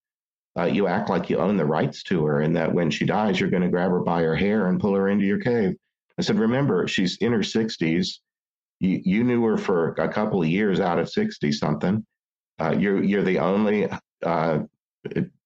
uh, 0.58 0.64
you 0.64 0.88
act 0.88 1.10
like 1.10 1.30
you 1.30 1.38
own 1.38 1.58
the 1.58 1.66
rights 1.66 2.04
to 2.04 2.26
her, 2.26 2.42
and 2.42 2.56
that 2.56 2.74
when 2.74 2.90
she 2.90 3.06
dies, 3.06 3.40
you're 3.40 3.50
going 3.50 3.64
to 3.64 3.70
grab 3.70 3.92
her 3.92 4.02
by 4.02 4.22
her 4.24 4.36
hair 4.36 4.68
and 4.68 4.80
pull 4.80 4.96
her 4.96 5.10
into 5.10 5.26
your 5.26 5.40
cave. 5.40 5.76
I 6.18 6.24
said, 6.24 6.40
remember, 6.40 6.88
she's 6.88 7.18
in 7.18 7.32
her 7.32 7.40
60s. 7.40 8.20
You, 8.82 9.00
you 9.06 9.24
knew 9.24 9.44
her 9.46 9.58
for 9.58 9.90
a 9.90 10.10
couple 10.10 10.42
of 10.42 10.48
years 10.48 10.80
out 10.80 10.98
of 10.98 11.08
60 11.08 11.52
something. 11.52 12.04
Uh, 12.60 12.76
you're 12.78 13.04
you're 13.04 13.24
the 13.24 13.38
only 13.38 13.88
uh, 14.26 14.60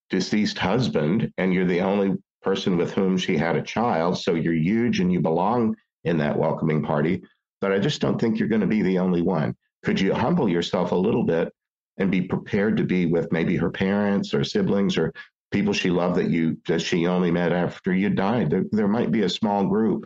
deceased 0.10 0.58
husband, 0.58 1.32
and 1.38 1.54
you're 1.54 1.66
the 1.66 1.82
only 1.82 2.16
person 2.42 2.78
with 2.78 2.94
whom 2.94 3.18
she 3.18 3.36
had 3.36 3.58
a 3.58 3.62
child. 3.62 4.18
So 4.18 4.36
you're 4.36 4.54
huge, 4.54 5.02
and 5.02 5.12
you 5.12 5.20
belong 5.20 5.76
in 6.06 6.18
that 6.18 6.38
welcoming 6.38 6.82
party. 6.82 7.22
But 7.60 7.74
I 7.74 7.80
just 7.80 8.00
don't 8.00 8.20
think 8.20 8.40
you're 8.40 8.48
going 8.48 8.62
to 8.62 8.68
be 8.68 8.82
the 8.82 9.00
only 9.00 9.22
one. 9.22 9.54
Could 9.84 10.00
you 10.00 10.14
humble 10.14 10.48
yourself 10.48 10.94
a 10.94 10.96
little 10.96 11.24
bit 11.24 11.52
and 11.98 12.10
be 12.10 12.22
prepared 12.22 12.78
to 12.78 12.84
be 12.84 13.06
with 13.06 13.32
maybe 13.34 13.58
her 13.58 13.70
parents 13.70 14.34
or 14.34 14.46
siblings 14.46 14.98
or 14.98 15.14
people 15.52 15.74
she 15.74 15.90
loved 15.90 16.16
that 16.16 16.30
you 16.30 16.58
that 16.68 16.82
she 16.82 17.06
only 17.06 17.32
met 17.32 17.52
after 17.52 17.94
you 17.94 18.10
died? 18.10 18.50
There, 18.50 18.64
there 18.72 18.88
might 18.88 19.12
be 19.12 19.24
a 19.24 19.30
small 19.30 19.66
group 19.66 20.06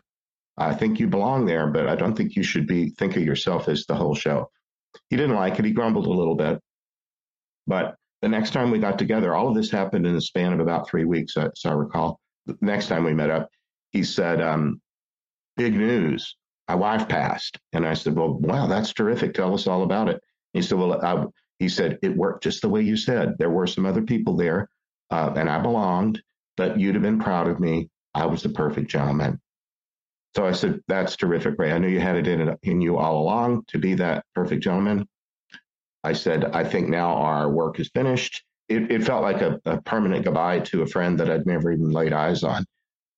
I 0.60 0.74
think 0.74 1.00
you 1.00 1.08
belong 1.08 1.46
there, 1.46 1.68
but 1.68 1.88
I 1.88 1.96
don't 1.96 2.16
think 2.16 2.36
you 2.36 2.44
should 2.44 2.68
be 2.68 2.90
think 2.90 3.16
of 3.16 3.24
yourself 3.24 3.70
as 3.70 3.86
the 3.86 3.96
whole 3.96 4.14
show. 4.14 4.52
He 5.10 5.16
didn't 5.16 5.36
like 5.36 5.58
it. 5.58 5.66
He 5.66 5.72
grumbled 5.72 6.06
a 6.06 6.12
little 6.12 6.36
bit. 6.36 6.60
But 7.66 7.96
the 8.22 8.28
next 8.28 8.52
time 8.52 8.70
we 8.70 8.80
got 8.80 9.00
together, 9.00 9.34
all 9.34 9.48
of 9.48 9.56
this 9.56 9.72
happened 9.72 10.06
in 10.06 10.14
the 10.14 10.22
span 10.22 10.52
of 10.52 10.60
about 10.60 10.90
three 10.90 11.06
weeks, 11.06 11.34
so 11.36 11.50
I 11.66 11.72
recall. 11.72 12.20
The 12.46 12.58
next 12.62 12.88
time 12.88 13.06
we 13.06 13.14
met 13.14 13.30
up, 13.30 13.50
he 13.92 14.04
said, 14.04 14.42
um, 14.42 14.82
Big 15.56 15.74
news. 15.74 16.38
My 16.70 16.76
wife 16.76 17.10
passed. 17.10 17.58
And 17.74 17.86
I 17.86 17.94
said, 17.94 18.16
Well, 18.16 18.36
wow, 18.40 18.68
that's 18.68 18.94
terrific. 18.94 19.34
Tell 19.34 19.54
us 19.54 19.68
all 19.68 19.84
about 19.84 20.10
it. 20.10 20.22
He 20.54 20.62
said, 20.62 20.78
Well, 20.78 21.06
I, 21.06 21.26
he 21.60 21.70
said, 21.70 22.00
It 22.02 22.16
worked 22.16 22.44
just 22.44 22.62
the 22.62 22.70
way 22.70 22.82
you 22.82 22.98
said. 22.98 23.36
There 23.38 23.50
were 23.50 23.68
some 23.68 23.86
other 23.86 24.02
people 24.02 24.36
there, 24.36 24.70
uh, 25.12 25.34
and 25.36 25.50
I 25.50 25.60
belonged, 25.60 26.22
but 26.58 26.80
you'd 26.80 26.96
have 26.96 27.02
been 27.02 27.20
proud 27.20 27.48
of 27.48 27.60
me. 27.60 27.90
I 28.14 28.26
was 28.26 28.44
the 28.44 28.50
perfect 28.50 28.90
gentleman. 28.90 29.40
So 30.36 30.46
I 30.46 30.52
said, 30.52 30.80
That's 30.88 31.16
terrific, 31.16 31.56
Ray. 31.58 31.72
I 31.72 31.78
knew 31.78 31.88
you 31.88 32.00
had 32.00 32.16
it 32.16 32.28
in, 32.28 32.56
in 32.64 32.82
you 32.82 32.98
all 32.98 33.22
along 33.22 33.64
to 33.68 33.78
be 33.78 33.96
that 33.96 34.26
perfect 34.36 34.64
gentleman. 34.64 35.08
I 36.04 36.14
said, 36.14 36.46
I 36.46 36.64
think 36.64 36.88
now 36.90 37.16
our 37.16 37.50
work 37.50 37.80
is 37.80 37.90
finished. 37.94 38.44
It, 38.70 38.92
it 38.92 39.04
felt 39.04 39.24
like 39.24 39.42
a, 39.42 39.60
a, 39.66 39.82
permanent 39.82 40.24
goodbye 40.24 40.60
to 40.60 40.84
a 40.84 40.88
friend 40.88 41.20
that 41.20 41.30
I'd 41.30 41.46
never 41.46 41.72
even 41.72 41.90
laid 41.90 42.14
eyes 42.14 42.44
on. 42.44 42.66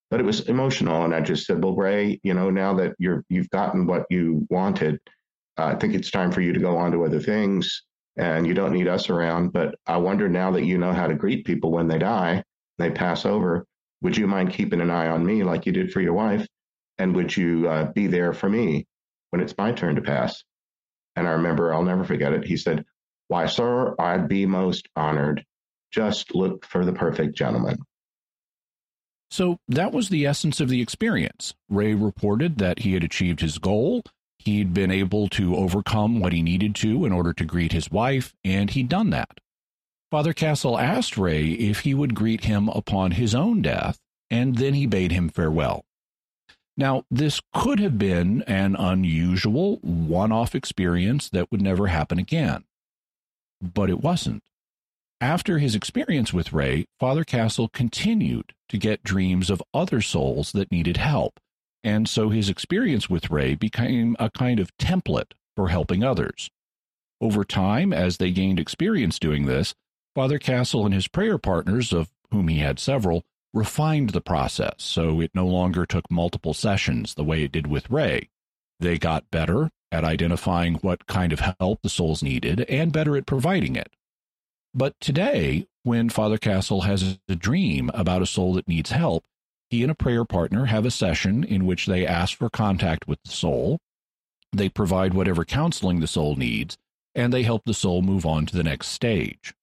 But 0.10 0.20
it 0.20 0.24
was 0.24 0.42
emotional. 0.42 1.04
And 1.04 1.14
I 1.14 1.22
just 1.22 1.46
said, 1.46 1.64
Well, 1.64 1.76
Ray, 1.76 2.20
you 2.24 2.34
know, 2.34 2.50
now 2.50 2.74
that 2.76 2.96
you're 2.98 3.24
you've 3.30 3.50
gotten 3.50 3.86
what 3.86 4.06
you 4.10 4.48
wanted, 4.50 5.00
uh, 5.58 5.66
I 5.66 5.76
think 5.76 5.94
it's 5.94 6.12
time 6.12 6.32
for 6.32 6.42
you 6.42 6.54
to 6.54 6.60
go 6.60 6.78
on 6.78 6.92
to 6.92 7.06
other 7.06 7.20
things. 7.20 7.84
And 8.18 8.46
you 8.46 8.54
don't 8.54 8.74
need 8.74 8.88
us 8.88 9.10
around. 9.10 9.54
But 9.54 9.76
I 9.86 9.98
wonder 9.98 10.28
now 10.28 10.52
that 10.52 10.66
you 10.66 10.78
know 10.78 10.92
how 10.92 11.08
to 11.08 11.16
greet 11.16 11.46
people 11.46 11.72
when 11.72 11.88
they 11.88 11.98
die, 11.98 12.44
they 12.78 12.92
pass 12.92 13.26
over, 13.26 13.66
would 14.02 14.18
you 14.18 14.28
mind 14.28 14.52
keeping 14.52 14.82
an 14.82 14.90
eye 14.90 15.08
on 15.08 15.26
me 15.26 15.44
like 15.44 15.66
you 15.66 15.72
did 15.72 15.94
for 15.94 16.02
your 16.02 16.14
wife? 16.14 16.46
And 17.02 17.16
would 17.16 17.36
you 17.36 17.68
uh, 17.68 17.92
be 17.94 18.06
there 18.06 18.32
for 18.32 18.48
me 18.48 18.86
when 19.32 19.42
it's 19.42 19.58
my 19.58 19.72
turn 19.72 19.96
to 19.96 20.04
pass? 20.04 20.44
And 21.16 21.28
I 21.28 21.32
remember, 21.32 21.74
I'll 21.74 21.82
never 21.82 22.04
forget 22.04 22.32
it. 22.32 22.46
He 22.46 22.58
said, 22.58 22.86
Why, 23.28 23.48
sir, 23.48 23.96
I'd 23.98 24.28
be 24.28 24.46
most 24.46 24.88
honored. 24.96 25.44
Just 25.92 26.36
look 26.36 26.64
for 26.64 26.86
the 26.86 26.94
perfect 26.94 27.36
gentleman. 27.36 27.80
So 29.32 29.58
that 29.68 29.94
was 29.94 30.10
the 30.10 30.28
essence 30.28 30.60
of 30.60 30.70
the 30.70 30.80
experience. 30.80 31.56
Ray 31.70 31.96
reported 31.96 32.60
that 32.60 32.80
he 32.80 32.94
had 32.94 33.04
achieved 33.04 33.42
his 33.42 33.58
goal. 33.58 34.04
He'd 34.38 34.72
been 34.72 34.92
able 34.92 35.28
to 35.30 35.56
overcome 35.56 36.20
what 36.20 36.34
he 36.34 36.44
needed 36.44 36.76
to 36.76 37.04
in 37.06 37.12
order 37.12 37.34
to 37.34 37.46
greet 37.46 37.72
his 37.72 37.90
wife, 37.90 38.36
and 38.44 38.70
he'd 38.70 38.90
done 38.90 39.10
that. 39.10 39.40
Father 40.12 40.34
Castle 40.34 40.78
asked 40.78 41.18
Ray 41.18 41.48
if 41.48 41.80
he 41.80 41.96
would 41.96 42.14
greet 42.14 42.44
him 42.44 42.70
upon 42.70 43.12
his 43.12 43.34
own 43.34 43.64
death, 43.64 43.98
and 44.30 44.58
then 44.58 44.76
he 44.76 44.86
bade 44.86 45.12
him 45.12 45.28
farewell. 45.28 45.84
Now, 46.82 47.04
this 47.12 47.42
could 47.54 47.80
have 47.80 48.00
been 48.00 48.42
an 48.48 48.76
unusual 48.76 49.76
one 49.84 50.32
off 50.32 50.56
experience 50.56 51.30
that 51.30 51.52
would 51.52 51.62
never 51.62 51.86
happen 51.86 52.18
again. 52.18 52.64
But 53.62 53.92
it 53.92 54.02
wasn't. 54.02 54.42
After 55.22 55.60
his 55.60 55.76
experience 55.76 56.34
with 56.34 56.54
Ray, 56.54 56.86
Father 57.00 57.24
Castle 57.24 57.68
continued 57.68 58.54
to 58.70 58.80
get 58.80 59.04
dreams 59.04 59.52
of 59.52 59.62
other 59.76 60.02
souls 60.02 60.54
that 60.54 60.72
needed 60.72 60.98
help, 60.98 61.40
and 61.84 62.10
so 62.10 62.30
his 62.30 62.50
experience 62.50 63.08
with 63.08 63.30
Ray 63.30 63.54
became 63.54 64.16
a 64.18 64.32
kind 64.32 64.60
of 64.60 64.76
template 64.78 65.34
for 65.56 65.68
helping 65.68 66.04
others. 66.04 66.50
Over 67.22 67.44
time, 67.44 67.94
as 67.94 68.18
they 68.18 68.32
gained 68.32 68.60
experience 68.60 69.20
doing 69.20 69.46
this, 69.46 69.76
Father 70.16 70.40
Castle 70.40 70.86
and 70.86 70.96
his 70.96 71.08
prayer 71.08 71.38
partners, 71.38 71.94
of 71.94 72.10
whom 72.32 72.48
he 72.48 72.58
had 72.58 72.80
several, 72.80 73.22
refined 73.54 74.12
the 74.12 74.22
process 74.22 74.76
so 74.78 75.20
it 75.20 75.32
no 75.34 75.46
longer 75.46 75.86
took 75.86 76.10
multiple 76.10 76.54
sessions 76.54 77.14
the 77.14 77.24
way 77.24 77.44
it 77.44 77.52
did 77.52 77.68
with 77.68 77.90
Ray. 77.90 78.30
They 78.80 78.98
got 78.98 79.30
better 79.32 79.70
at 79.92 80.04
identifying 80.04 80.76
what 80.76 81.06
kind 81.06 81.34
of 81.34 81.42
help 81.60 81.82
the 81.82 81.90
souls 81.90 82.24
needed 82.24 82.62
and 82.62 82.94
better 82.94 83.18
at 83.18 83.26
providing 83.26 83.76
it. 83.76 83.90
But 84.74 84.96
today, 85.02 85.68
when 85.84 86.10
Father 86.10 86.38
Castle 86.38 86.82
has 86.82 87.20
a 87.28 87.36
dream 87.36 87.92
about 87.94 88.22
a 88.22 88.28
soul 88.28 88.54
that 88.54 88.68
needs 88.68 88.92
help, 88.92 89.26
he 89.70 89.84
and 89.84 89.92
a 89.92 89.96
prayer 89.96 90.26
partner 90.26 90.66
have 90.66 90.86
a 90.86 90.92
session 90.92 91.44
in 91.44 91.66
which 91.66 91.86
they 91.86 92.06
ask 92.06 92.38
for 92.38 92.50
contact 92.50 93.08
with 93.08 93.20
the 93.24 93.32
soul, 93.32 93.80
they 94.54 94.70
provide 94.70 95.14
whatever 95.14 95.46
counseling 95.46 96.00
the 96.00 96.08
soul 96.08 96.36
needs, 96.36 96.78
and 97.16 97.34
they 97.34 97.44
help 97.44 97.64
the 97.66 97.74
soul 97.74 98.02
move 98.02 98.26
on 98.26 98.46
to 98.46 98.56
the 98.56 98.64
next 98.64 98.88
stage. 98.88 99.54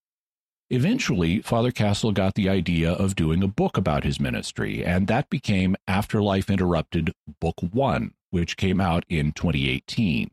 Eventually, 0.71 1.41
Father 1.41 1.71
Castle 1.71 2.13
got 2.13 2.35
the 2.35 2.49
idea 2.49 2.93
of 2.93 3.17
doing 3.17 3.43
a 3.43 3.49
book 3.49 3.79
about 3.79 4.05
his 4.05 4.21
ministry, 4.21 4.85
and 4.85 5.07
that 5.07 5.31
became 5.31 5.77
Afterlife 5.87 6.51
Interrupted 6.51 7.15
Book 7.41 7.55
One, 7.71 8.13
which 8.31 8.59
came 8.59 8.79
out 8.79 9.07
in 9.09 9.33
2018. 9.33 10.31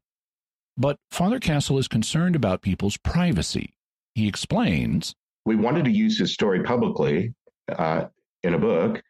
But 0.78 0.98
Father 1.10 1.40
Castle 1.40 1.78
is 1.78 1.88
concerned 1.88 2.36
about 2.36 2.62
people's 2.62 2.98
privacy. 2.98 3.76
He 4.14 4.28
explains 4.28 5.16
We 5.46 5.56
wanted 5.56 5.86
to 5.86 5.92
use 5.92 6.20
his 6.20 6.34
story 6.34 6.64
publicly 6.64 7.34
uh, 7.70 8.08
in 8.44 8.56
a 8.56 8.60
book, 8.60 9.02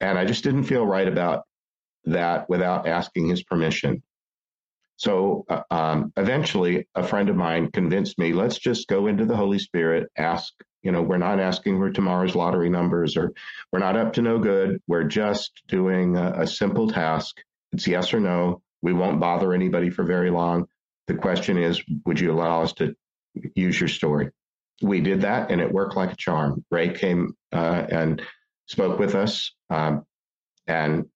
and 0.00 0.18
I 0.18 0.26
just 0.26 0.44
didn't 0.44 0.64
feel 0.64 0.86
right 0.86 1.08
about 1.08 1.44
that 2.04 2.46
without 2.50 2.86
asking 2.86 3.28
his 3.28 3.42
permission. 3.42 4.02
So 4.98 5.44
uh, 5.48 5.62
um, 5.70 6.12
eventually, 6.16 6.88
a 6.96 7.04
friend 7.04 7.28
of 7.28 7.36
mine 7.36 7.70
convinced 7.70 8.18
me, 8.18 8.32
let's 8.32 8.58
just 8.58 8.88
go 8.88 9.06
into 9.06 9.24
the 9.24 9.36
Holy 9.36 9.60
Spirit, 9.60 10.08
ask, 10.18 10.52
you 10.82 10.90
know, 10.90 11.02
we're 11.02 11.18
not 11.18 11.38
asking 11.38 11.78
for 11.78 11.90
tomorrow's 11.90 12.34
lottery 12.34 12.68
numbers 12.68 13.16
or 13.16 13.32
we're 13.72 13.78
not 13.78 13.96
up 13.96 14.14
to 14.14 14.22
no 14.22 14.40
good. 14.40 14.80
We're 14.88 15.04
just 15.04 15.62
doing 15.68 16.16
a, 16.16 16.42
a 16.42 16.46
simple 16.48 16.88
task. 16.88 17.36
It's 17.72 17.86
yes 17.86 18.12
or 18.12 18.18
no. 18.18 18.60
We 18.82 18.92
won't 18.92 19.20
bother 19.20 19.52
anybody 19.52 19.88
for 19.88 20.02
very 20.02 20.30
long. 20.30 20.66
The 21.06 21.14
question 21.14 21.58
is, 21.58 21.80
would 22.04 22.18
you 22.18 22.32
allow 22.32 22.62
us 22.62 22.72
to 22.74 22.94
use 23.54 23.78
your 23.78 23.88
story? 23.88 24.30
We 24.82 25.00
did 25.00 25.20
that 25.20 25.52
and 25.52 25.60
it 25.60 25.72
worked 25.72 25.96
like 25.96 26.12
a 26.12 26.16
charm. 26.16 26.64
Ray 26.72 26.92
came 26.92 27.34
uh, 27.52 27.86
and 27.88 28.20
spoke 28.66 28.98
with 28.98 29.14
us. 29.14 29.52
Um, 29.70 30.04
and 30.66 31.06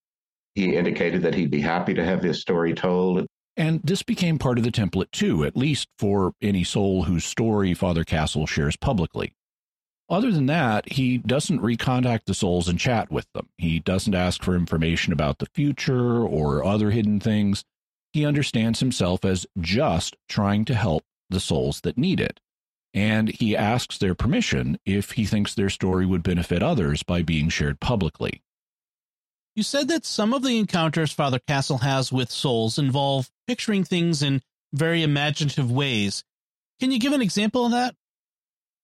he 0.55 0.75
indicated 0.75 1.23
that 1.23 1.35
he'd 1.35 1.51
be 1.51 1.61
happy 1.61 1.95
to 1.95 2.05
have 2.05 2.23
his 2.23 2.39
story 2.39 2.73
told. 2.73 3.27
And 3.55 3.81
this 3.83 4.01
became 4.01 4.39
part 4.39 4.57
of 4.57 4.63
the 4.63 4.71
template 4.71 5.11
too, 5.11 5.43
at 5.43 5.55
least 5.55 5.87
for 5.99 6.33
any 6.41 6.63
soul 6.63 7.03
whose 7.03 7.25
story 7.25 7.73
Father 7.73 8.03
Castle 8.03 8.47
shares 8.47 8.75
publicly. 8.75 9.33
Other 10.09 10.31
than 10.31 10.47
that, 10.47 10.91
he 10.91 11.17
doesn't 11.17 11.61
recontact 11.61 12.25
the 12.25 12.33
souls 12.33 12.67
and 12.67 12.79
chat 12.79 13.11
with 13.11 13.25
them. 13.33 13.49
He 13.57 13.79
doesn't 13.79 14.15
ask 14.15 14.43
for 14.43 14.55
information 14.55 15.13
about 15.13 15.39
the 15.39 15.47
future 15.53 16.23
or 16.23 16.63
other 16.63 16.91
hidden 16.91 17.19
things. 17.19 17.63
He 18.11 18.25
understands 18.25 18.79
himself 18.79 19.23
as 19.23 19.47
just 19.59 20.17
trying 20.27 20.65
to 20.65 20.75
help 20.75 21.03
the 21.29 21.39
souls 21.39 21.81
that 21.81 21.97
need 21.97 22.19
it. 22.19 22.39
And 22.93 23.29
he 23.29 23.57
asks 23.57 23.97
their 23.97 24.13
permission 24.13 24.77
if 24.85 25.11
he 25.11 25.25
thinks 25.25 25.55
their 25.55 25.69
story 25.69 26.05
would 26.05 26.21
benefit 26.21 26.61
others 26.61 27.01
by 27.01 27.23
being 27.23 27.49
shared 27.49 27.79
publicly. 27.79 28.43
You 29.55 29.61
said 29.61 29.87
that 29.89 30.03
some 30.03 30.33
of 30.33 30.41
the 30.41 30.57
encounters 30.57 31.11
Father 31.11 31.39
Castle 31.47 31.77
has 31.79 32.11
with 32.11 32.31
souls 32.31 32.79
involve 32.79 33.29
picturing 33.45 33.83
things 33.83 34.23
in 34.23 34.41
very 34.73 35.03
imaginative 35.03 35.71
ways. 35.71 36.23
Can 36.79 36.91
you 36.91 36.99
give 36.99 37.13
an 37.13 37.21
example 37.21 37.65
of 37.65 37.71
that? 37.71 37.95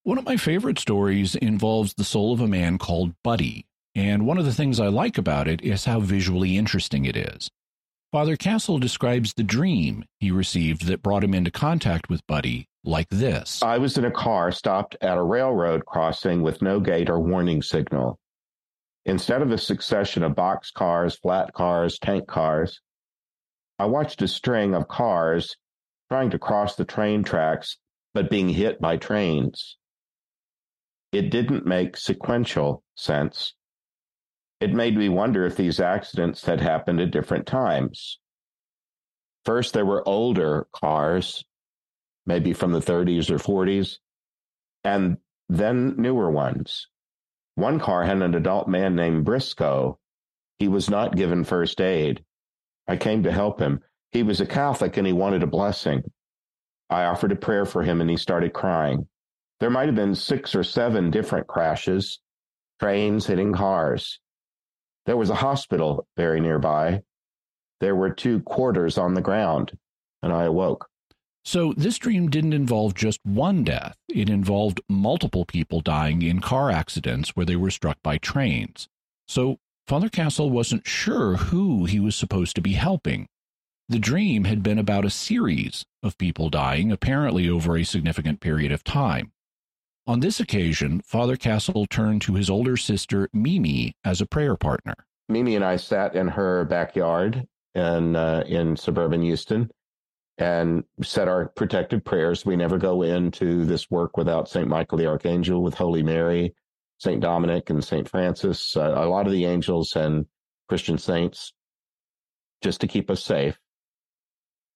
One 0.04 0.20
of 0.20 0.26
my 0.26 0.38
favorite 0.38 0.78
stories 0.78 1.34
involves 1.36 1.96
the 1.96 2.04
soul 2.04 2.34
of 2.34 2.42
a 2.42 2.48
man 2.48 2.78
called 2.78 3.16
Buddy, 3.24 3.66
and 3.96 4.28
one 4.28 4.38
of 4.38 4.46
the 4.46 4.54
things 4.54 4.80
I 4.80 4.88
like 4.88 5.18
about 5.18 5.48
it 5.48 5.64
is 5.64 5.86
how 5.86 6.02
visually 6.02 6.56
interesting 6.56 7.06
it 7.06 7.18
is. 7.18 7.50
Father 8.12 8.36
Castle 8.36 8.78
describes 8.78 9.34
the 9.34 9.44
dream 9.44 10.06
he 10.20 10.30
received 10.30 10.86
that 10.86 11.02
brought 11.02 11.24
him 11.24 11.34
into 11.34 11.52
contact 11.52 12.10
with 12.10 12.26
Buddy 12.28 12.68
like 12.84 13.10
this 13.10 13.62
I 13.62 13.78
was 13.78 13.98
in 13.98 14.06
a 14.06 14.12
car 14.12 14.52
stopped 14.52 14.96
at 15.02 15.18
a 15.18 15.24
railroad 15.24 15.86
crossing 15.86 16.42
with 16.42 16.62
no 16.62 16.80
gate 16.80 17.10
or 17.10 17.20
warning 17.20 17.62
signal. 17.62 18.20
Instead 19.06 19.42
of 19.42 19.52
a 19.52 19.58
succession 19.58 20.24
of 20.24 20.36
box 20.36 20.72
cars, 20.72 21.16
flat 21.16 21.54
cars, 21.54 21.98
tank 22.00 22.28
cars, 22.28 22.82
I 23.78 23.86
watched 23.86 24.22
a 24.22 24.28
string 24.28 24.76
of 24.76 24.88
cars 24.88 25.56
trying 26.10 26.32
to 26.32 26.40
cross 26.40 26.76
the 26.76 26.86
train 26.86 27.24
tracks, 27.24 27.78
but 28.14 28.30
being 28.30 28.50
hit 28.50 28.82
by 28.82 28.98
trains. 28.98 29.78
It 31.12 31.32
didn't 31.32 31.66
make 31.66 31.98
sequential 31.98 32.84
sense. 32.96 33.54
It 34.60 34.74
made 34.74 34.98
me 34.98 35.08
wonder 35.08 35.46
if 35.46 35.56
these 35.56 35.80
accidents 35.80 36.46
had 36.46 36.60
happened 36.60 37.00
at 37.00 37.12
different 37.12 37.48
times. 37.48 38.20
First, 39.46 39.74
there 39.74 39.86
were 39.86 40.08
older 40.08 40.68
cars, 40.74 41.46
maybe 42.26 42.54
from 42.54 42.74
the 42.74 42.82
30s 42.82 43.30
or 43.30 43.38
40s, 43.38 43.98
and 44.84 45.18
then 45.48 45.96
newer 45.98 46.30
ones. 46.30 46.88
One 47.60 47.78
car 47.78 48.06
had 48.06 48.22
an 48.22 48.36
adult 48.36 48.69
man 48.69 48.95
named 48.95 49.26
Briscoe. 49.26 50.00
He 50.60 50.69
was 50.69 50.89
not 50.89 51.17
given 51.17 51.43
first 51.43 51.82
aid. 51.82 52.24
I 52.88 52.95
came 52.95 53.24
to 53.24 53.34
help 53.34 53.60
him. 53.60 53.82
He 54.13 54.24
was 54.24 54.39
a 54.39 54.45
Catholic 54.45 54.95
and 54.95 55.06
he 55.06 55.12
wanted 55.12 55.43
a 55.43 55.48
blessing. 55.48 56.04
I 56.89 57.04
offered 57.04 57.34
a 57.34 57.36
prayer 57.36 57.65
for 57.65 57.84
him 57.84 58.00
and 58.00 58.10
he 58.10 58.15
started 58.15 58.54
crying. 58.54 59.08
There 59.60 59.69
might 59.69 59.88
have 59.88 59.95
been 59.95 60.15
six 60.15 60.56
or 60.56 60.63
seven 60.63 61.12
different 61.12 61.48
crashes, 61.48 62.22
trains 62.80 63.28
hitting 63.28 63.52
cars. 63.52 64.22
There 65.06 65.17
was 65.17 65.30
a 65.30 65.36
hospital 65.36 66.08
very 66.15 66.39
nearby. 66.39 67.02
there 67.82 67.95
were 67.95 68.10
two 68.10 68.39
quarters 68.41 68.98
on 68.98 69.13
the 69.15 69.22
ground, 69.22 69.78
and 70.24 70.32
I 70.32 70.45
awoke. 70.45 70.88
So, 71.45 71.73
this 71.78 71.97
dream 71.97 72.30
didn't 72.30 72.54
involve 72.54 72.93
just 72.93 73.19
one 73.23 73.63
death. 73.63 73.95
It 74.10 74.30
involved 74.30 74.82
multiple 74.89 75.45
people 75.45 75.82
dying 75.82 76.21
in 76.21 76.41
car 76.41 76.69
accidents 76.69 77.30
where 77.30 77.45
they 77.45 77.56
were 77.56 77.71
struck 77.71 77.97
by 78.04 78.17
trains. 78.17 78.88
So, 79.28 79.58
Father 79.88 80.10
Castle 80.10 80.49
wasn't 80.52 80.86
sure 80.86 81.38
who 81.38 81.86
he 81.86 81.99
was 81.99 82.15
supposed 82.15 82.56
to 82.56 82.62
be 82.62 82.73
helping. 82.73 83.28
The 83.88 83.99
dream 83.99 84.43
had 84.43 84.62
been 84.62 84.78
about 84.78 85.06
a 85.06 85.10
series 85.10 85.86
of 86.04 86.17
people 86.17 86.49
dying, 86.49 86.91
apparently 86.91 87.49
over 87.49 87.75
a 87.75 87.84
significant 87.84 88.39
period 88.39 88.71
of 88.71 88.84
time. 88.84 89.32
On 90.06 90.19
this 90.19 90.39
occasion, 90.39 91.02
Father 91.06 91.36
Castle 91.36 91.88
turned 91.88 92.21
to 92.23 92.36
his 92.36 92.49
older 92.49 92.78
sister, 92.78 93.30
Mimi, 93.34 93.93
as 94.04 94.21
a 94.21 94.28
prayer 94.28 94.56
partner. 94.56 94.93
Mimi 95.28 95.56
and 95.56 95.65
I 95.65 95.78
sat 95.78 96.15
in 96.15 96.28
her 96.28 96.65
backyard 96.65 97.47
in, 97.73 98.15
uh, 98.15 98.43
in 98.47 98.75
suburban 98.75 99.21
Houston 99.23 99.71
and 100.39 100.86
said 101.04 101.28
our 101.28 101.49
protective 101.49 102.04
prayers. 102.04 102.45
We 102.45 102.56
never 102.56 102.78
go 102.78 103.02
into 103.02 103.65
this 103.65 103.91
work 103.91 104.15
without 104.15 104.47
St. 104.47 104.67
Michael 104.67 104.97
the 104.97 105.06
Archangel, 105.06 105.62
with 105.62 105.73
Holy 105.73 106.02
Mary, 106.02 106.56
St. 106.97 107.21
Dominic, 107.21 107.69
and 107.69 107.84
St. 107.84 108.08
Francis, 108.08 108.75
uh, 108.78 108.93
a 108.95 109.06
lot 109.06 109.28
of 109.28 109.34
the 109.34 109.45
angels 109.45 109.95
and 109.97 110.25
Christian 110.69 110.97
saints, 110.97 111.54
just 112.63 112.80
to 112.82 112.88
keep 112.88 113.12
us 113.12 113.21
safe. 113.21 113.60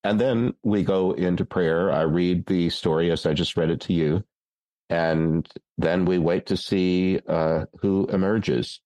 And 0.03 0.19
then 0.19 0.53
we 0.63 0.83
go 0.83 1.13
into 1.13 1.45
prayer. 1.45 1.89
I 1.89 2.01
read 2.01 2.45
the 2.45 2.69
story 2.69 3.09
as 3.09 3.25
I 3.25 3.33
just 3.33 3.55
read 3.55 3.69
it 3.69 3.79
to 3.81 3.93
you. 3.93 4.21
And 4.89 5.47
then 5.77 6.03
we 6.03 6.17
wait 6.17 6.47
to 6.47 6.57
see 6.57 7.21
uh, 7.25 7.65
who 7.79 8.05
emerges. 8.07 8.81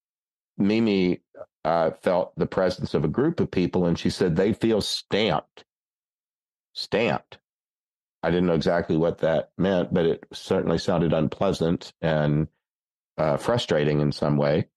Mimi 0.60 1.22
uh, 1.66 1.92
felt 2.04 2.34
the 2.38 2.46
presence 2.46 2.94
of 2.94 3.04
a 3.04 3.10
group 3.10 3.40
of 3.40 3.50
people, 3.50 3.88
and 3.88 3.98
she 3.98 4.12
said 4.12 4.36
they 4.36 4.54
feel 4.54 4.80
stamped. 4.80 5.66
Stamped. 6.78 7.40
I 8.22 8.30
didn't 8.30 8.46
know 8.46 8.54
exactly 8.54 8.98
what 8.98 9.18
that 9.20 9.50
meant, 9.58 9.92
but 9.92 10.06
it 10.06 10.24
certainly 10.32 10.78
sounded 10.78 11.12
unpleasant 11.12 11.92
and 12.02 12.50
uh, 13.18 13.38
frustrating 13.38 14.00
in 14.00 14.12
some 14.12 14.38
way. 14.38 14.68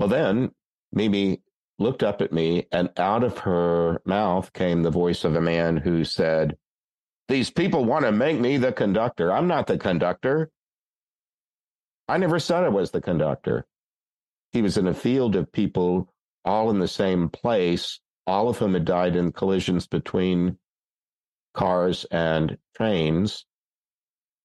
Well, 0.00 0.08
then 0.08 0.50
Mimi 0.92 1.40
looked 1.78 2.02
up 2.02 2.20
at 2.20 2.32
me, 2.32 2.66
and 2.72 2.90
out 2.96 3.22
of 3.22 3.38
her 3.38 4.02
mouth 4.04 4.52
came 4.52 4.82
the 4.82 4.90
voice 4.90 5.22
of 5.22 5.36
a 5.36 5.40
man 5.40 5.76
who 5.76 6.02
said, 6.02 6.56
These 7.28 7.50
people 7.50 7.84
want 7.84 8.04
to 8.04 8.10
make 8.10 8.40
me 8.40 8.56
the 8.56 8.72
conductor. 8.72 9.32
I'm 9.32 9.46
not 9.46 9.68
the 9.68 9.78
conductor. 9.78 10.50
I 12.08 12.18
never 12.18 12.40
said 12.40 12.64
I 12.64 12.70
was 12.70 12.90
the 12.90 13.00
conductor. 13.00 13.66
He 14.52 14.62
was 14.62 14.76
in 14.76 14.88
a 14.88 14.94
field 14.94 15.36
of 15.36 15.52
people 15.52 16.12
all 16.44 16.70
in 16.70 16.80
the 16.80 16.88
same 16.88 17.28
place, 17.28 18.00
all 18.26 18.48
of 18.48 18.58
whom 18.58 18.74
had 18.74 18.84
died 18.84 19.16
in 19.16 19.32
collisions 19.32 19.86
between 19.86 20.58
cars 21.54 22.04
and 22.10 22.58
trains. 22.76 23.46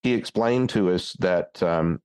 He 0.03 0.13
explained 0.13 0.69
to 0.71 0.91
us 0.91 1.13
that 1.19 1.61
um, 1.61 2.01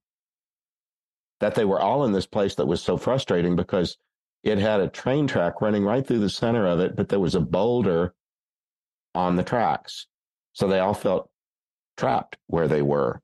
that 1.39 1.55
they 1.55 1.65
were 1.65 1.79
all 1.79 2.05
in 2.05 2.11
this 2.11 2.25
place 2.25 2.55
that 2.55 2.67
was 2.67 2.81
so 2.81 2.97
frustrating 2.97 3.55
because 3.55 3.97
it 4.43 4.57
had 4.57 4.79
a 4.79 4.87
train 4.87 5.27
track 5.27 5.61
running 5.61 5.83
right 5.83 6.05
through 6.05 6.19
the 6.19 6.29
center 6.29 6.67
of 6.67 6.79
it, 6.79 6.95
but 6.95 7.09
there 7.09 7.19
was 7.19 7.35
a 7.35 7.41
boulder 7.41 8.13
on 9.13 9.35
the 9.35 9.43
tracks. 9.43 10.07
So 10.53 10.67
they 10.67 10.79
all 10.79 10.93
felt 10.93 11.29
trapped 11.97 12.37
where 12.47 12.67
they 12.67 12.81
were. 12.81 13.21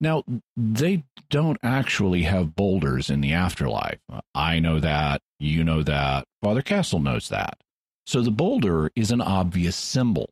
Now, 0.00 0.22
they 0.56 1.04
don't 1.30 1.58
actually 1.62 2.22
have 2.22 2.54
boulders 2.54 3.10
in 3.10 3.20
the 3.20 3.32
afterlife. 3.32 3.98
I 4.34 4.60
know 4.60 4.78
that. 4.80 5.22
You 5.40 5.64
know 5.64 5.82
that. 5.82 6.24
Father 6.42 6.62
Castle 6.62 7.00
knows 7.00 7.28
that. 7.28 7.58
So 8.06 8.22
the 8.22 8.30
boulder 8.30 8.90
is 8.94 9.10
an 9.10 9.20
obvious 9.20 9.76
symbol. 9.76 10.30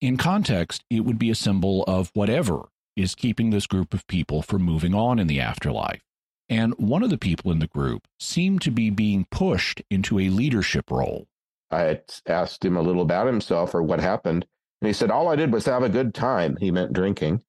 In 0.00 0.16
context, 0.16 0.84
it 0.90 1.00
would 1.00 1.18
be 1.18 1.30
a 1.30 1.34
symbol 1.34 1.82
of 1.84 2.10
whatever 2.14 2.68
is 2.96 3.14
keeping 3.14 3.50
this 3.50 3.66
group 3.66 3.92
of 3.92 4.06
people 4.06 4.42
from 4.42 4.62
moving 4.62 4.94
on 4.94 5.18
in 5.18 5.26
the 5.26 5.40
afterlife. 5.40 6.02
And 6.48 6.74
one 6.74 7.02
of 7.02 7.10
the 7.10 7.18
people 7.18 7.50
in 7.50 7.58
the 7.58 7.66
group 7.66 8.06
seemed 8.20 8.60
to 8.62 8.70
be 8.70 8.90
being 8.90 9.26
pushed 9.30 9.82
into 9.90 10.18
a 10.18 10.28
leadership 10.28 10.90
role. 10.90 11.26
I 11.70 11.80
had 11.80 12.02
asked 12.26 12.64
him 12.64 12.76
a 12.76 12.82
little 12.82 13.02
about 13.02 13.26
himself 13.26 13.74
or 13.74 13.82
what 13.82 14.00
happened. 14.00 14.46
And 14.80 14.86
he 14.86 14.92
said, 14.92 15.10
All 15.10 15.28
I 15.28 15.36
did 15.36 15.52
was 15.52 15.64
have 15.66 15.82
a 15.82 15.88
good 15.88 16.14
time. 16.14 16.56
He 16.60 16.70
meant 16.70 16.92
drinking. 16.92 17.42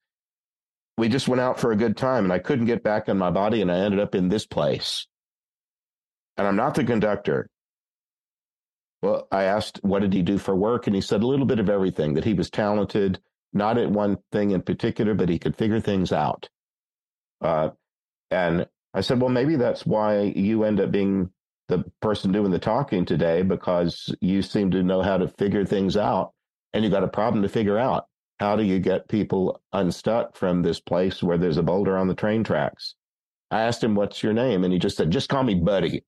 We 0.97 1.09
just 1.09 1.27
went 1.27 1.41
out 1.41 1.59
for 1.59 1.71
a 1.71 1.75
good 1.75 1.97
time 1.97 2.23
and 2.23 2.33
I 2.33 2.39
couldn't 2.39 2.65
get 2.65 2.83
back 2.83 3.09
in 3.09 3.17
my 3.17 3.31
body 3.31 3.61
and 3.61 3.71
I 3.71 3.79
ended 3.79 3.99
up 3.99 4.15
in 4.15 4.29
this 4.29 4.45
place. 4.45 5.07
And 6.37 6.47
I'm 6.47 6.55
not 6.55 6.75
the 6.75 6.83
conductor. 6.83 7.49
Well, 9.01 9.27
I 9.31 9.43
asked, 9.43 9.79
What 9.83 10.01
did 10.01 10.13
he 10.13 10.21
do 10.21 10.37
for 10.37 10.55
work? 10.55 10.87
And 10.87 10.95
he 10.95 11.01
said 11.01 11.21
a 11.21 11.27
little 11.27 11.45
bit 11.45 11.59
of 11.59 11.69
everything 11.69 12.13
that 12.13 12.23
he 12.23 12.33
was 12.33 12.49
talented, 12.49 13.19
not 13.53 13.77
at 13.77 13.91
one 13.91 14.17
thing 14.31 14.51
in 14.51 14.61
particular, 14.61 15.13
but 15.13 15.29
he 15.29 15.37
could 15.39 15.55
figure 15.55 15.79
things 15.79 16.11
out. 16.11 16.49
Uh, 17.41 17.69
and 18.31 18.67
I 18.93 19.01
said, 19.01 19.21
well, 19.21 19.29
maybe 19.29 19.57
that's 19.57 19.85
why 19.85 20.21
you 20.21 20.63
end 20.63 20.79
up 20.79 20.91
being 20.91 21.29
the 21.67 21.83
person 22.01 22.31
doing 22.31 22.51
the 22.51 22.59
talking 22.59 23.05
today 23.05 23.41
because 23.41 24.13
you 24.21 24.41
seem 24.41 24.71
to 24.71 24.83
know 24.83 25.01
how 25.01 25.17
to 25.17 25.27
figure 25.27 25.65
things 25.65 25.97
out 25.97 26.31
and 26.73 26.83
you 26.83 26.89
got 26.89 27.03
a 27.03 27.07
problem 27.07 27.41
to 27.43 27.49
figure 27.49 27.77
out. 27.77 28.05
How 28.39 28.55
do 28.55 28.63
you 28.63 28.79
get 28.79 29.07
people 29.07 29.61
unstuck 29.71 30.35
from 30.35 30.61
this 30.61 30.79
place 30.79 31.23
where 31.23 31.37
there's 31.37 31.57
a 31.57 31.63
boulder 31.63 31.97
on 31.97 32.07
the 32.07 32.15
train 32.15 32.43
tracks? 32.43 32.95
I 33.51 33.61
asked 33.61 33.83
him, 33.83 33.95
what's 33.95 34.21
your 34.21 34.33
name? 34.33 34.63
And 34.63 34.73
he 34.73 34.79
just 34.79 34.97
said, 34.97 35.11
just 35.11 35.29
call 35.29 35.43
me 35.43 35.55
Buddy. 35.55 36.03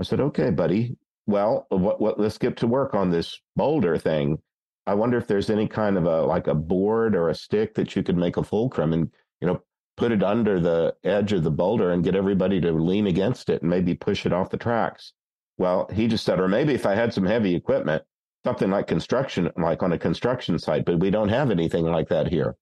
I 0.00 0.04
said, 0.04 0.20
okay, 0.20 0.50
buddy. 0.50 0.96
Well, 1.26 1.66
what, 1.70 2.00
what, 2.00 2.18
let's 2.18 2.38
get 2.38 2.56
to 2.58 2.66
work 2.66 2.94
on 2.94 3.10
this 3.10 3.38
boulder 3.56 3.98
thing. 3.98 4.38
I 4.86 4.94
wonder 4.94 5.18
if 5.18 5.26
there's 5.26 5.50
any 5.50 5.66
kind 5.68 5.98
of 5.98 6.06
a, 6.06 6.22
like 6.22 6.46
a 6.46 6.54
board 6.54 7.14
or 7.14 7.28
a 7.28 7.34
stick 7.34 7.74
that 7.74 7.94
you 7.94 8.02
could 8.02 8.16
make 8.16 8.38
a 8.38 8.42
fulcrum 8.42 8.92
and, 8.92 9.10
you 9.40 9.46
know, 9.46 9.60
put 9.96 10.12
it 10.12 10.22
under 10.22 10.60
the 10.60 10.94
edge 11.04 11.32
of 11.32 11.42
the 11.42 11.50
boulder 11.50 11.90
and 11.90 12.04
get 12.04 12.14
everybody 12.14 12.60
to 12.60 12.72
lean 12.72 13.06
against 13.08 13.50
it 13.50 13.60
and 13.60 13.70
maybe 13.70 13.94
push 13.94 14.24
it 14.24 14.32
off 14.32 14.50
the 14.50 14.56
tracks. 14.56 15.12
Well, 15.58 15.90
he 15.92 16.06
just 16.06 16.24
said, 16.24 16.40
or 16.40 16.48
maybe 16.48 16.72
if 16.72 16.86
I 16.86 16.94
had 16.94 17.12
some 17.12 17.26
heavy 17.26 17.54
equipment, 17.54 18.04
something 18.44 18.70
like 18.70 18.86
construction, 18.86 19.50
like 19.56 19.82
on 19.82 19.92
a 19.92 19.98
construction 19.98 20.58
site, 20.58 20.84
but 20.84 21.00
we 21.00 21.10
don't 21.10 21.28
have 21.28 21.50
anything 21.50 21.84
like 21.84 22.08
that 22.08 22.28
here. 22.28 22.56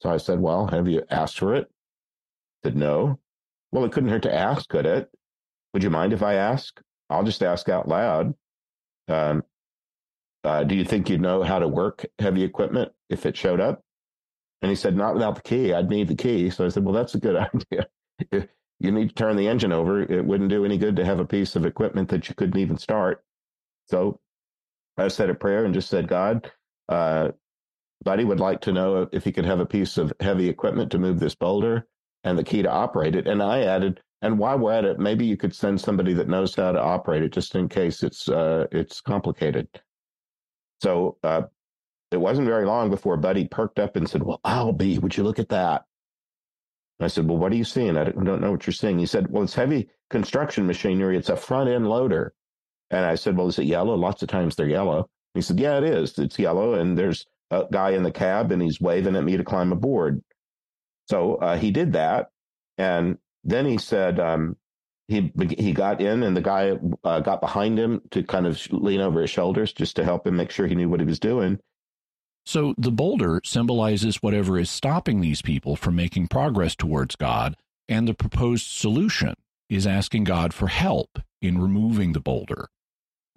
So 0.00 0.10
I 0.10 0.16
said, 0.16 0.40
well, 0.40 0.66
have 0.68 0.88
you 0.88 1.02
asked 1.10 1.38
for 1.38 1.54
it? 1.54 1.66
I 2.64 2.68
said, 2.68 2.76
no. 2.76 3.18
Well, 3.72 3.84
it 3.84 3.92
couldn't 3.92 4.10
hurt 4.10 4.22
to 4.22 4.34
ask, 4.34 4.68
could 4.68 4.86
it? 4.86 5.10
Would 5.72 5.82
you 5.82 5.90
mind 5.90 6.12
if 6.12 6.22
I 6.22 6.34
ask? 6.34 6.80
I'll 7.08 7.24
just 7.24 7.42
ask 7.42 7.68
out 7.68 7.88
loud. 7.88 8.34
Um, 9.08 9.42
uh, 10.42 10.64
do 10.64 10.74
you 10.74 10.84
think 10.84 11.10
you'd 11.10 11.20
know 11.20 11.42
how 11.42 11.58
to 11.58 11.68
work 11.68 12.06
heavy 12.18 12.42
equipment 12.42 12.92
if 13.10 13.26
it 13.26 13.36
showed 13.36 13.60
up? 13.60 13.82
And 14.62 14.70
he 14.70 14.76
said, 14.76 14.96
not 14.96 15.14
without 15.14 15.34
the 15.34 15.42
key. 15.42 15.72
I'd 15.72 15.90
need 15.90 16.08
the 16.08 16.14
key. 16.14 16.50
So 16.50 16.64
I 16.64 16.68
said, 16.68 16.84
well, 16.84 16.94
that's 16.94 17.14
a 17.14 17.20
good 17.20 17.36
idea. 17.72 18.48
you 18.78 18.90
need 18.90 19.10
to 19.10 19.14
turn 19.14 19.36
the 19.36 19.48
engine 19.48 19.72
over, 19.72 20.00
it 20.00 20.24
wouldn't 20.24 20.50
do 20.50 20.64
any 20.64 20.78
good 20.78 20.96
to 20.96 21.04
have 21.04 21.20
a 21.20 21.26
piece 21.26 21.54
of 21.54 21.66
equipment 21.66 22.08
that 22.08 22.28
you 22.28 22.34
couldn't 22.34 22.58
even 22.58 22.78
start. 22.78 23.22
So 23.88 24.18
I 25.00 25.08
said 25.08 25.30
a 25.30 25.34
prayer 25.34 25.64
and 25.64 25.74
just 25.74 25.88
said, 25.88 26.08
God, 26.08 26.50
uh, 26.88 27.30
Buddy 28.04 28.24
would 28.24 28.40
like 28.40 28.60
to 28.62 28.72
know 28.72 29.08
if 29.12 29.24
he 29.24 29.32
could 29.32 29.44
have 29.44 29.60
a 29.60 29.66
piece 29.66 29.98
of 29.98 30.12
heavy 30.20 30.48
equipment 30.48 30.90
to 30.92 30.98
move 30.98 31.20
this 31.20 31.34
boulder 31.34 31.86
and 32.24 32.38
the 32.38 32.44
key 32.44 32.62
to 32.62 32.70
operate 32.70 33.14
it. 33.14 33.26
And 33.26 33.42
I 33.42 33.62
added, 33.62 34.00
and 34.22 34.38
while 34.38 34.58
we're 34.58 34.72
at 34.72 34.84
it, 34.84 34.98
maybe 34.98 35.26
you 35.26 35.36
could 35.36 35.54
send 35.54 35.80
somebody 35.80 36.12
that 36.14 36.28
knows 36.28 36.54
how 36.54 36.72
to 36.72 36.80
operate 36.80 37.22
it 37.22 37.32
just 37.32 37.54
in 37.54 37.68
case 37.68 38.02
it's 38.02 38.28
uh, 38.28 38.66
it's 38.72 39.00
complicated. 39.00 39.68
So 40.82 41.18
uh, 41.22 41.42
it 42.10 42.18
wasn't 42.18 42.48
very 42.48 42.66
long 42.66 42.90
before 42.90 43.16
Buddy 43.16 43.46
perked 43.46 43.78
up 43.78 43.96
and 43.96 44.08
said, 44.08 44.22
Well, 44.22 44.40
I'll 44.44 44.72
be. 44.72 44.98
Would 44.98 45.16
you 45.16 45.22
look 45.22 45.38
at 45.38 45.50
that? 45.50 45.84
I 47.00 47.08
said, 47.08 47.28
Well, 47.28 47.38
what 47.38 47.52
are 47.52 47.56
you 47.56 47.64
seeing? 47.64 47.96
I 47.96 48.04
don't 48.04 48.40
know 48.40 48.50
what 48.52 48.66
you're 48.66 48.74
seeing. 48.74 48.98
He 48.98 49.06
said, 49.06 49.30
Well, 49.30 49.42
it's 49.42 49.54
heavy 49.54 49.88
construction 50.10 50.66
machinery. 50.66 51.16
It's 51.16 51.28
a 51.30 51.36
front 51.36 51.70
end 51.70 51.88
loader. 51.88 52.34
And 52.90 53.04
I 53.04 53.14
said, 53.14 53.36
Well, 53.36 53.48
is 53.48 53.58
it 53.58 53.64
yellow? 53.66 53.94
Lots 53.94 54.22
of 54.22 54.28
times 54.28 54.56
they're 54.56 54.68
yellow. 54.68 55.08
He 55.34 55.42
said, 55.42 55.60
Yeah, 55.60 55.78
it 55.78 55.84
is. 55.84 56.18
It's 56.18 56.38
yellow. 56.38 56.74
And 56.74 56.98
there's 56.98 57.26
a 57.50 57.66
guy 57.70 57.90
in 57.90 58.02
the 58.02 58.12
cab 58.12 58.52
and 58.52 58.62
he's 58.62 58.80
waving 58.80 59.16
at 59.16 59.24
me 59.24 59.36
to 59.36 59.44
climb 59.44 59.72
aboard. 59.72 60.22
So 61.08 61.36
uh, 61.36 61.56
he 61.56 61.70
did 61.70 61.92
that. 61.94 62.30
And 62.78 63.18
then 63.44 63.66
he 63.66 63.78
said, 63.78 64.20
um, 64.20 64.56
he 65.10 65.32
he 65.58 65.72
got 65.72 66.00
in 66.00 66.22
and 66.22 66.36
the 66.36 66.40
guy 66.40 66.72
uh, 67.02 67.18
got 67.18 67.40
behind 67.40 67.78
him 67.78 68.00
to 68.12 68.22
kind 68.22 68.46
of 68.46 68.72
lean 68.72 69.00
over 69.00 69.20
his 69.20 69.30
shoulders 69.30 69.72
just 69.72 69.96
to 69.96 70.04
help 70.04 70.24
him 70.26 70.36
make 70.36 70.52
sure 70.52 70.68
he 70.68 70.76
knew 70.76 70.88
what 70.88 71.00
he 71.00 71.06
was 71.06 71.18
doing. 71.18 71.58
So 72.46 72.74
the 72.78 72.92
boulder 72.92 73.40
symbolizes 73.44 74.22
whatever 74.22 74.56
is 74.56 74.70
stopping 74.70 75.20
these 75.20 75.42
people 75.42 75.74
from 75.74 75.96
making 75.96 76.28
progress 76.28 76.76
towards 76.76 77.16
God, 77.16 77.56
and 77.88 78.06
the 78.06 78.14
proposed 78.14 78.66
solution 78.66 79.34
is 79.68 79.86
asking 79.86 80.24
God 80.24 80.54
for 80.54 80.68
help 80.68 81.18
in 81.42 81.60
removing 81.60 82.12
the 82.12 82.20
boulder. 82.20 82.68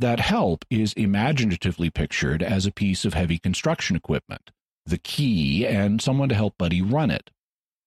That 0.04 0.20
help 0.20 0.66
is 0.70 0.92
imaginatively 0.96 1.90
pictured 1.90 2.44
as 2.44 2.66
a 2.66 2.74
piece 2.74 3.06
of 3.06 3.14
heavy 3.14 3.40
construction 3.40 3.96
equipment, 3.96 4.52
the 4.86 4.98
key, 4.98 5.66
and 5.66 6.02
someone 6.02 6.28
to 6.28 6.36
help 6.36 6.58
Buddy 6.58 6.82
run 6.82 7.10
it. 7.10 7.30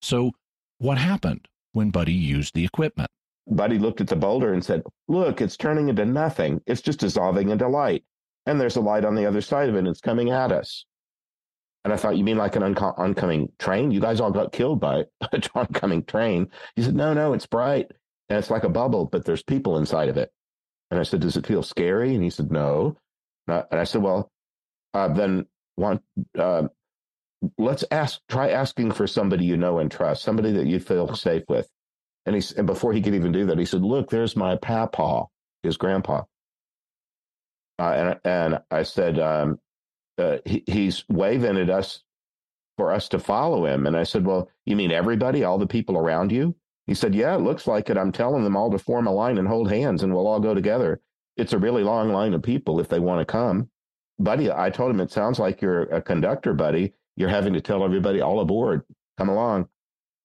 So, 0.01 0.31
what 0.79 0.97
happened 0.97 1.47
when 1.73 1.91
Buddy 1.91 2.15
used 2.15 2.55
the 2.55 2.65
equipment? 2.65 3.11
Buddy 3.45 3.77
looked 3.77 4.01
at 4.01 4.07
the 4.07 4.15
boulder 4.15 4.51
and 4.51 4.65
said, 4.65 4.81
Look, 5.07 5.41
it's 5.41 5.57
turning 5.57 5.89
into 5.89 6.05
nothing. 6.05 6.59
It's 6.65 6.81
just 6.81 7.01
dissolving 7.01 7.49
into 7.49 7.67
light. 7.67 8.03
And 8.47 8.59
there's 8.59 8.77
a 8.77 8.81
light 8.81 9.05
on 9.05 9.13
the 9.13 9.27
other 9.27 9.41
side 9.41 9.69
of 9.69 9.75
it, 9.75 9.79
and 9.79 9.87
it's 9.87 10.01
coming 10.01 10.31
at 10.31 10.51
us. 10.51 10.87
And 11.85 11.93
I 11.93 11.97
thought, 11.97 12.17
You 12.17 12.23
mean 12.23 12.37
like 12.37 12.55
an 12.55 12.63
unco- 12.63 12.95
oncoming 12.97 13.49
train? 13.59 13.91
You 13.91 13.99
guys 13.99 14.19
all 14.19 14.31
got 14.31 14.51
killed 14.51 14.79
by 14.79 15.03
an 15.31 15.43
oncoming 15.53 16.03
train. 16.03 16.49
He 16.75 16.81
said, 16.81 16.95
No, 16.95 17.13
no, 17.13 17.33
it's 17.33 17.45
bright. 17.45 17.91
And 18.27 18.39
it's 18.39 18.49
like 18.49 18.63
a 18.63 18.69
bubble, 18.69 19.05
but 19.05 19.23
there's 19.23 19.43
people 19.43 19.77
inside 19.77 20.09
of 20.09 20.17
it. 20.17 20.31
And 20.91 20.99
I 20.99 21.03
said, 21.03 21.21
Does 21.21 21.37
it 21.37 21.47
feel 21.47 21.63
scary? 21.63 22.15
And 22.15 22.23
he 22.23 22.29
said, 22.29 22.51
No. 22.51 22.97
And 23.47 23.65
I 23.71 23.83
said, 23.83 24.01
Well, 24.01 24.29
uh, 24.93 25.09
then 25.09 25.45
want, 25.77 26.01
uh, 26.37 26.67
let's 27.57 27.83
ask, 27.91 28.21
try 28.29 28.49
asking 28.49 28.91
for 28.91 29.07
somebody 29.07 29.45
you 29.45 29.57
know 29.57 29.79
and 29.79 29.91
trust, 29.91 30.23
somebody 30.23 30.51
that 30.53 30.67
you 30.67 30.79
feel 30.79 31.13
safe 31.15 31.43
with. 31.47 31.69
And 32.25 32.35
he 32.35 32.43
and 32.57 32.67
before 32.67 32.93
he 32.93 33.01
could 33.01 33.15
even 33.15 33.31
do 33.31 33.45
that, 33.45 33.57
he 33.57 33.65
said, 33.65 33.83
"Look, 33.83 34.09
there's 34.09 34.35
my 34.35 34.57
papa, 34.57 35.25
his 35.63 35.77
grandpa." 35.77 36.23
Uh, 37.79 37.83
and 37.83 38.19
and 38.25 38.59
I 38.69 38.83
said, 38.83 39.17
um, 39.17 39.59
uh, 40.17 40.37
he, 40.45 40.63
"He's 40.67 41.05
waving 41.09 41.57
at 41.57 41.69
us 41.69 42.03
for 42.77 42.91
us 42.91 43.09
to 43.09 43.19
follow 43.19 43.65
him." 43.65 43.87
And 43.87 43.95
I 43.95 44.03
said, 44.03 44.25
"Well, 44.25 44.49
you 44.65 44.75
mean 44.75 44.91
everybody, 44.91 45.45
all 45.45 45.57
the 45.57 45.67
people 45.67 45.97
around 45.97 46.33
you?" 46.33 46.55
He 46.87 46.93
said, 46.93 47.13
"Yeah, 47.13 47.35
it 47.35 47.41
looks 47.41 47.67
like 47.67 47.89
it. 47.89 47.97
I'm 47.97 48.11
telling 48.11 48.43
them 48.43 48.55
all 48.55 48.71
to 48.71 48.79
form 48.79 49.05
a 49.07 49.11
line 49.11 49.37
and 49.37 49.47
hold 49.47 49.69
hands, 49.69 50.03
and 50.03 50.13
we'll 50.13 50.27
all 50.27 50.39
go 50.39 50.55
together. 50.55 51.01
It's 51.35 51.53
a 51.53 51.59
really 51.59 51.83
long 51.83 52.11
line 52.11 52.33
of 52.33 52.41
people 52.41 52.79
if 52.79 52.87
they 52.87 52.99
want 52.99 53.19
to 53.19 53.25
come." 53.25 53.69
Buddy, 54.17 54.51
I 54.51 54.71
told 54.71 54.91
him 54.91 55.01
it 55.01 55.11
sounds 55.11 55.37
like 55.37 55.61
you're 55.61 55.83
a 55.83 56.01
conductor, 56.01 56.53
buddy. 56.53 56.93
You're 57.15 57.29
having 57.29 57.53
to 57.53 57.61
tell 57.61 57.83
everybody 57.83 58.21
all 58.21 58.39
aboard, 58.39 58.83
come 59.17 59.29
along. 59.29 59.67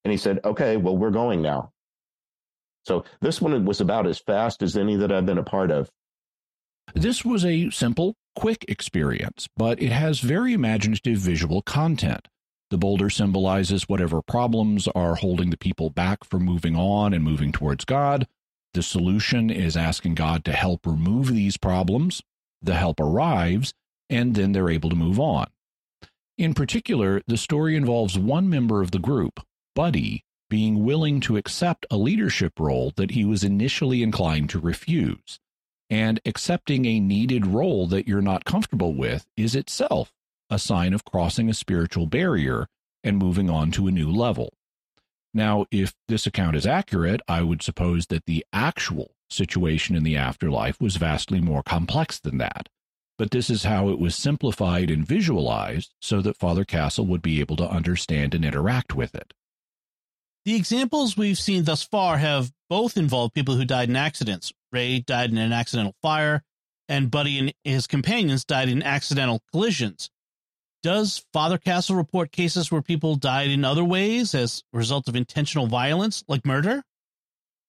And 0.05 0.12
he 0.12 0.16
said, 0.16 0.40
"Okay, 0.44 0.77
well, 0.77 0.96
we're 0.96 1.11
going 1.11 1.42
now." 1.42 1.72
So 2.85 3.05
this 3.20 3.40
one 3.40 3.64
was 3.64 3.81
about 3.81 4.07
as 4.07 4.18
fast 4.18 4.62
as 4.62 4.77
any 4.77 4.96
that 4.96 5.12
I've 5.12 5.27
been 5.27 5.38
a 5.38 5.42
part 5.42 5.70
of. 5.70 5.90
This 6.94 7.25
was 7.25 7.44
a 7.44 7.70
simple, 7.70 8.14
quick 8.35 8.64
experience, 8.68 9.48
but 9.57 9.81
it 9.81 9.92
has 9.92 10.20
very 10.20 10.53
imaginative 10.53 11.18
visual 11.18 11.62
content. 11.62 12.29
The 12.72 12.78
boulder 12.78 13.11
symbolizes 13.11 13.87
whatever 13.87 14.22
problems 14.22 14.88
are 14.94 15.16
holding 15.16 15.50
the 15.50 15.58
people 15.58 15.90
back 15.90 16.24
from 16.24 16.46
moving 16.46 16.74
on 16.74 17.12
and 17.12 17.22
moving 17.22 17.52
towards 17.52 17.85
God. 17.85 18.26
The 18.72 18.82
solution 18.82 19.50
is 19.50 19.76
asking 19.76 20.14
God 20.14 20.42
to 20.46 20.52
help 20.52 20.87
remove 20.87 21.26
these 21.26 21.58
problems. 21.58 22.22
The 22.62 22.76
help 22.76 22.98
arrives, 22.98 23.74
and 24.08 24.35
then 24.35 24.52
they're 24.52 24.70
able 24.70 24.88
to 24.88 24.96
move 24.96 25.20
on. 25.20 25.48
In 26.38 26.54
particular, 26.54 27.20
the 27.26 27.37
story 27.37 27.76
involves 27.76 28.18
one 28.18 28.48
member 28.48 28.80
of 28.80 28.90
the 28.90 28.98
group, 28.98 29.40
Buddy, 29.74 30.24
being 30.48 30.82
willing 30.82 31.20
to 31.20 31.37
accept 31.37 31.85
a 31.90 31.98
leadership 31.98 32.58
role 32.58 32.94
that 32.96 33.11
he 33.11 33.26
was 33.26 33.44
initially 33.44 34.02
inclined 34.02 34.48
to 34.48 34.58
refuse. 34.58 35.38
And 35.90 36.20
accepting 36.24 36.87
a 36.87 37.00
needed 37.00 37.44
role 37.44 37.87
that 37.88 38.08
you're 38.08 38.22
not 38.22 38.46
comfortable 38.46 38.94
with 38.94 39.26
is 39.37 39.54
itself 39.54 40.14
a 40.52 40.58
sign 40.58 40.92
of 40.92 41.04
crossing 41.04 41.48
a 41.48 41.54
spiritual 41.54 42.06
barrier 42.06 42.66
and 43.02 43.16
moving 43.16 43.48
on 43.48 43.70
to 43.72 43.88
a 43.88 43.90
new 43.90 44.10
level. 44.10 44.52
Now, 45.32 45.64
if 45.70 45.94
this 46.08 46.26
account 46.26 46.56
is 46.56 46.66
accurate, 46.66 47.22
I 47.26 47.42
would 47.42 47.62
suppose 47.62 48.06
that 48.08 48.26
the 48.26 48.44
actual 48.52 49.12
situation 49.30 49.96
in 49.96 50.02
the 50.02 50.16
afterlife 50.16 50.78
was 50.78 50.96
vastly 50.96 51.40
more 51.40 51.62
complex 51.62 52.20
than 52.20 52.36
that. 52.36 52.68
But 53.16 53.30
this 53.30 53.48
is 53.48 53.64
how 53.64 53.88
it 53.88 53.98
was 53.98 54.14
simplified 54.14 54.90
and 54.90 55.06
visualized 55.06 55.94
so 56.02 56.20
that 56.20 56.36
Father 56.36 56.64
Castle 56.64 57.06
would 57.06 57.22
be 57.22 57.40
able 57.40 57.56
to 57.56 57.68
understand 57.68 58.34
and 58.34 58.44
interact 58.44 58.94
with 58.94 59.14
it. 59.14 59.32
The 60.44 60.54
examples 60.54 61.16
we've 61.16 61.38
seen 61.38 61.64
thus 61.64 61.82
far 61.82 62.18
have 62.18 62.52
both 62.68 62.98
involved 62.98 63.32
people 63.32 63.56
who 63.56 63.64
died 63.64 63.88
in 63.88 63.96
accidents. 63.96 64.52
Ray 64.70 64.98
died 64.98 65.30
in 65.30 65.38
an 65.38 65.52
accidental 65.52 65.94
fire, 66.02 66.42
and 66.88 67.10
Buddy 67.10 67.38
and 67.38 67.54
his 67.64 67.86
companions 67.86 68.44
died 68.44 68.68
in 68.68 68.82
accidental 68.82 69.40
collisions. 69.50 70.10
Does 70.83 71.25
Father 71.33 71.59
Castle 71.59 71.95
report 71.95 72.33
cases 72.33 72.73
where 72.73 72.83
people 72.83 73.14
died 73.14 73.51
in 73.51 73.64
other 73.64 73.85
ways 73.85 74.35
as 74.35 74.64
a 74.73 74.79
result 74.79 75.09
of 75.09 75.14
intentional 75.14 75.68
violence, 75.68 76.25
like 76.27 76.45
murder? 76.45 76.83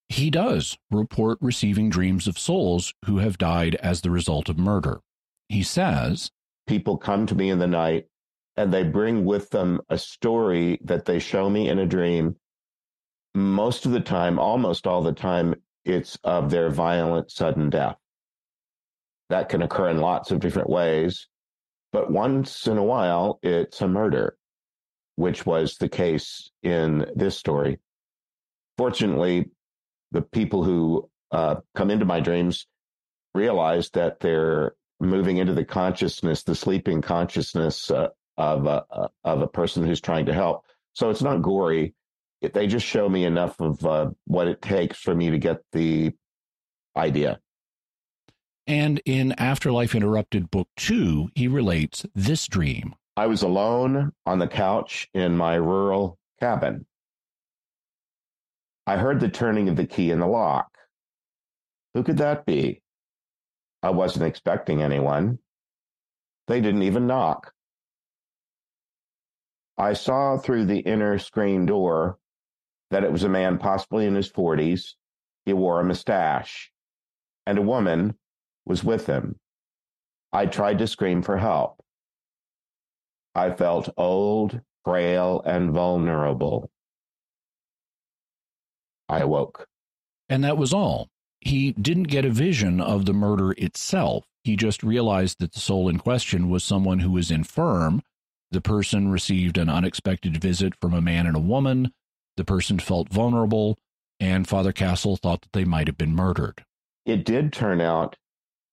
He 0.09 0.29
does 0.31 0.77
report 0.89 1.37
receiving 1.39 1.89
dreams 1.89 2.27
of 2.27 2.39
souls 2.39 2.93
who 3.05 3.19
have 3.19 3.37
died 3.37 3.75
as 3.75 4.01
the 4.01 4.09
result 4.09 4.49
of 4.49 4.57
murder. 4.57 5.01
He 5.47 5.61
says, 5.61 6.31
People 6.65 6.97
come 6.97 7.27
to 7.27 7.35
me 7.35 7.49
in 7.51 7.59
the 7.59 7.67
night 7.67 8.07
and 8.57 8.73
they 8.73 8.83
bring 8.83 9.25
with 9.25 9.49
them 9.51 9.81
a 9.89 9.97
story 9.97 10.79
that 10.83 11.05
they 11.05 11.19
show 11.19 11.49
me 11.49 11.69
in 11.69 11.79
a 11.79 11.85
dream 11.85 12.35
most 13.35 13.85
of 13.85 13.91
the 13.91 13.99
time, 13.99 14.37
almost 14.37 14.85
all 14.85 15.01
the 15.01 15.11
time, 15.11 15.55
it's 15.85 16.17
of 16.23 16.49
their 16.49 16.69
violent, 16.69 17.31
sudden 17.31 17.69
death. 17.69 17.97
That 19.29 19.49
can 19.49 19.61
occur 19.61 19.89
in 19.89 19.97
lots 19.97 20.31
of 20.31 20.39
different 20.39 20.69
ways, 20.69 21.27
but 21.93 22.11
once 22.11 22.67
in 22.67 22.77
a 22.77 22.83
while, 22.83 23.39
it's 23.41 23.81
a 23.81 23.87
murder, 23.87 24.35
which 25.15 25.45
was 25.45 25.77
the 25.77 25.87
case 25.87 26.51
in 26.61 27.05
this 27.15 27.37
story. 27.37 27.79
Fortunately, 28.77 29.49
the 30.11 30.21
people 30.21 30.63
who 30.63 31.09
uh, 31.31 31.55
come 31.75 31.89
into 31.89 32.05
my 32.05 32.19
dreams 32.19 32.67
realize 33.33 33.89
that 33.91 34.19
they're 34.19 34.73
moving 34.99 35.37
into 35.37 35.53
the 35.53 35.65
consciousness, 35.65 36.43
the 36.43 36.55
sleeping 36.55 37.01
consciousness 37.01 37.89
uh, 37.89 38.09
of 38.37 38.65
a, 38.65 38.83
uh, 38.91 39.07
of 39.23 39.41
a 39.41 39.47
person 39.47 39.85
who's 39.85 40.01
trying 40.01 40.25
to 40.25 40.33
help. 40.33 40.65
So 40.93 41.09
it's 41.09 41.21
not 41.21 41.41
gory 41.41 41.93
they 42.51 42.67
just 42.67 42.85
show 42.85 43.07
me 43.07 43.23
enough 43.23 43.59
of 43.61 43.85
uh, 43.85 44.09
what 44.25 44.47
it 44.47 44.61
takes 44.61 44.97
for 44.97 45.15
me 45.15 45.29
to 45.29 45.37
get 45.37 45.61
the 45.71 46.11
idea. 46.97 47.39
And 48.65 49.01
in 49.05 49.33
Afterlife 49.33 49.93
Interrupted 49.93 50.49
Book 50.49 50.69
Two, 50.77 51.29
he 51.35 51.47
relates 51.47 52.05
this 52.15 52.47
dream. 52.47 52.95
I 53.17 53.27
was 53.27 53.41
alone 53.41 54.13
on 54.25 54.39
the 54.39 54.47
couch 54.47 55.09
in 55.13 55.35
my 55.35 55.55
rural 55.55 56.17
cabin. 56.39 56.85
I 58.87 58.97
heard 58.97 59.19
the 59.19 59.29
turning 59.29 59.69
of 59.69 59.75
the 59.75 59.85
key 59.85 60.11
in 60.11 60.19
the 60.19 60.27
lock. 60.27 60.69
Who 61.93 62.03
could 62.03 62.17
that 62.17 62.45
be? 62.45 62.81
I 63.81 63.89
wasn't 63.89 64.25
expecting 64.25 64.81
anyone. 64.81 65.39
They 66.47 66.61
didn't 66.61 66.83
even 66.83 67.05
knock. 67.05 67.53
I 69.77 69.93
saw 69.93 70.37
through 70.37 70.65
the 70.65 70.79
inner 70.79 71.19
screen 71.19 71.65
door 71.65 72.17
that 72.91 73.03
it 73.03 73.11
was 73.11 73.23
a 73.23 73.29
man 73.29 73.57
possibly 73.57 74.05
in 74.05 74.15
his 74.15 74.31
40s. 74.31 74.93
He 75.45 75.53
wore 75.53 75.79
a 75.79 75.83
mustache, 75.83 76.71
and 77.45 77.57
a 77.57 77.61
woman 77.61 78.15
was 78.65 78.83
with 78.83 79.07
him. 79.07 79.37
I 80.31 80.45
tried 80.45 80.79
to 80.79 80.87
scream 80.87 81.21
for 81.21 81.37
help. 81.37 81.79
I 83.35 83.51
felt 83.51 83.89
old, 83.97 84.61
frail, 84.83 85.41
and 85.45 85.71
vulnerable. 85.71 86.69
I 89.09 89.19
awoke. 89.19 89.67
And 90.29 90.43
that 90.43 90.57
was 90.57 90.73
all. 90.73 91.09
He 91.41 91.73
didn't 91.73 92.03
get 92.03 92.25
a 92.25 92.29
vision 92.29 92.79
of 92.79 93.05
the 93.05 93.13
murder 93.13 93.51
itself. 93.57 94.25
He 94.43 94.55
just 94.55 94.83
realized 94.83 95.39
that 95.39 95.53
the 95.53 95.59
soul 95.59 95.89
in 95.89 95.99
question 95.99 96.49
was 96.49 96.63
someone 96.63 96.99
who 96.99 97.11
was 97.11 97.31
infirm. 97.31 98.01
The 98.51 98.61
person 98.61 99.09
received 99.09 99.57
an 99.57 99.69
unexpected 99.69 100.41
visit 100.41 100.73
from 100.79 100.93
a 100.93 101.01
man 101.01 101.25
and 101.25 101.35
a 101.35 101.41
woman. 101.41 101.91
The 102.37 102.45
person 102.45 102.79
felt 102.79 103.09
vulnerable, 103.09 103.77
and 104.19 104.47
Father 104.47 104.71
Castle 104.71 105.17
thought 105.17 105.41
that 105.41 105.53
they 105.53 105.65
might 105.65 105.87
have 105.87 105.97
been 105.97 106.15
murdered. 106.15 106.63
It 107.05 107.25
did 107.25 107.51
turn 107.51 107.81
out 107.81 108.15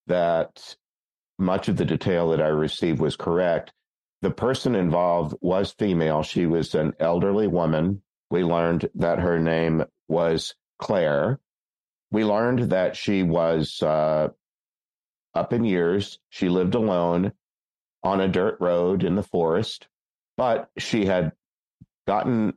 that 0.06 0.76
much 1.38 1.68
of 1.68 1.76
the 1.76 1.84
detail 1.84 2.30
that 2.30 2.42
I 2.42 2.48
received 2.48 3.00
was 3.00 3.16
correct. 3.16 3.72
The 4.22 4.30
person 4.30 4.74
involved 4.74 5.34
was 5.40 5.72
female. 5.72 6.22
She 6.22 6.46
was 6.46 6.74
an 6.74 6.92
elderly 7.00 7.46
woman. 7.46 8.02
We 8.30 8.44
learned 8.44 8.90
that 8.96 9.18
her 9.18 9.38
name 9.38 9.84
was 10.08 10.54
Claire. 10.78 11.40
We 12.10 12.24
learned 12.24 12.70
that 12.70 12.96
she 12.96 13.22
was 13.22 13.82
uh, 13.82 14.28
up 15.34 15.52
in 15.52 15.64
years. 15.64 16.18
She 16.28 16.48
lived 16.48 16.74
alone 16.74 17.32
on 18.03 18.20
a 18.20 18.28
dirt 18.28 18.59
road 18.61 19.05
in 19.05 19.14
the 19.14 19.22
forest, 19.22 19.88
but 20.36 20.70
she 20.76 21.07
had 21.07 21.32
gotten 22.07 22.55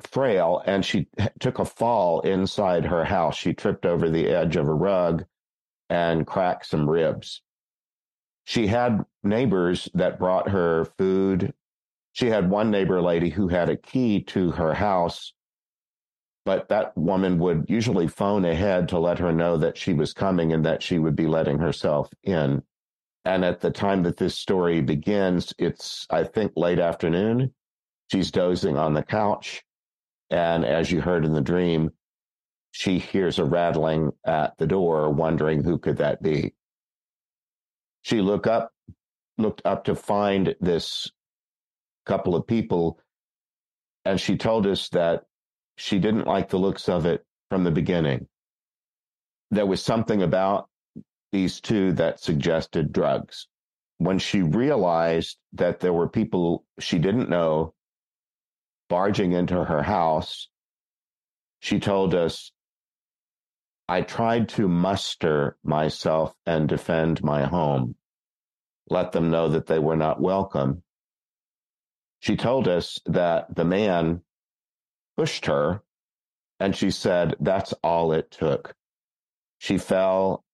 frail 0.00 0.62
and 0.64 0.84
she 0.84 1.08
took 1.40 1.58
a 1.58 1.64
fall 1.64 2.20
inside 2.20 2.84
her 2.86 3.04
house. 3.04 3.36
She 3.36 3.54
tripped 3.54 3.86
over 3.86 4.08
the 4.08 4.28
edge 4.28 4.56
of 4.56 4.68
a 4.68 4.74
rug 4.74 5.24
and 5.88 6.26
cracked 6.26 6.66
some 6.66 6.88
ribs. 6.88 7.42
She 8.44 8.66
had 8.66 9.04
neighbors 9.22 9.88
that 9.94 10.18
brought 10.18 10.50
her 10.50 10.86
food. 10.96 11.52
She 12.12 12.28
had 12.28 12.50
one 12.50 12.70
neighbor 12.70 13.00
lady 13.00 13.30
who 13.30 13.48
had 13.48 13.68
a 13.68 13.76
key 13.76 14.22
to 14.24 14.52
her 14.52 14.74
house, 14.74 15.34
but 16.44 16.68
that 16.68 16.96
woman 16.96 17.38
would 17.38 17.66
usually 17.68 18.08
phone 18.08 18.44
ahead 18.44 18.88
to 18.88 18.98
let 18.98 19.18
her 19.18 19.32
know 19.32 19.58
that 19.58 19.76
she 19.76 19.92
was 19.92 20.12
coming 20.12 20.52
and 20.52 20.64
that 20.64 20.82
she 20.82 20.98
would 20.98 21.16
be 21.16 21.26
letting 21.26 21.58
herself 21.58 22.08
in. 22.22 22.62
And 23.24 23.44
at 23.44 23.60
the 23.60 23.70
time 23.70 24.02
that 24.04 24.16
this 24.16 24.34
story 24.34 24.80
begins, 24.80 25.52
it's, 25.58 26.06
I 26.08 26.24
think, 26.24 26.52
late 26.56 26.78
afternoon. 26.78 27.52
She's 28.10 28.30
dozing 28.30 28.78
on 28.78 28.94
the 28.94 29.02
couch 29.02 29.62
and 30.30 30.64
as 30.64 30.90
you 30.90 31.00
heard 31.00 31.24
in 31.24 31.32
the 31.32 31.40
dream, 31.40 31.90
she 32.78 33.00
hears 33.00 33.40
a 33.40 33.44
rattling 33.44 34.12
at 34.24 34.56
the 34.58 34.66
door, 34.66 35.10
wondering 35.10 35.64
who 35.64 35.78
could 35.78 35.96
that 35.96 36.22
be. 36.22 36.54
She 38.02 38.20
look 38.20 38.46
up, 38.46 38.70
looked 39.36 39.62
up 39.64 39.82
to 39.86 39.96
find 39.96 40.54
this 40.60 41.10
couple 42.06 42.36
of 42.36 42.46
people, 42.46 43.00
and 44.04 44.20
she 44.20 44.36
told 44.36 44.64
us 44.64 44.90
that 44.90 45.24
she 45.76 45.98
didn't 45.98 46.28
like 46.28 46.50
the 46.50 46.58
looks 46.60 46.88
of 46.88 47.04
it 47.04 47.26
from 47.50 47.64
the 47.64 47.72
beginning. 47.72 48.28
There 49.50 49.66
was 49.66 49.82
something 49.82 50.22
about 50.22 50.68
these 51.32 51.60
two 51.60 51.90
that 51.94 52.20
suggested 52.20 52.92
drugs. 52.92 53.48
When 53.96 54.20
she 54.20 54.42
realized 54.42 55.36
that 55.54 55.80
there 55.80 55.92
were 55.92 56.08
people 56.08 56.64
she 56.78 57.00
didn't 57.00 57.28
know 57.28 57.74
barging 58.88 59.32
into 59.32 59.64
her 59.64 59.82
house, 59.82 60.48
she 61.58 61.80
told 61.80 62.14
us, 62.14 62.52
I 63.88 64.02
tried 64.02 64.50
to 64.50 64.68
muster 64.68 65.56
myself 65.64 66.34
and 66.44 66.68
defend 66.68 67.24
my 67.24 67.44
home, 67.44 67.96
let 68.90 69.12
them 69.12 69.30
know 69.30 69.48
that 69.48 69.66
they 69.66 69.78
were 69.78 69.96
not 69.96 70.20
welcome. 70.20 70.82
She 72.20 72.36
told 72.36 72.68
us 72.68 73.00
that 73.06 73.54
the 73.54 73.64
man 73.64 74.22
pushed 75.16 75.46
her, 75.46 75.82
and 76.60 76.76
she 76.76 76.90
said 76.90 77.36
that's 77.40 77.72
all 77.82 78.12
it 78.12 78.30
took. 78.30 78.74
She 79.58 79.78
fell 79.78 80.44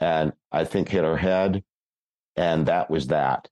and 0.00 0.32
I 0.52 0.64
think 0.64 0.88
hit 0.88 1.04
her 1.04 1.16
head, 1.16 1.64
and 2.36 2.66
that 2.66 2.88
was 2.88 3.08
that. 3.08 3.48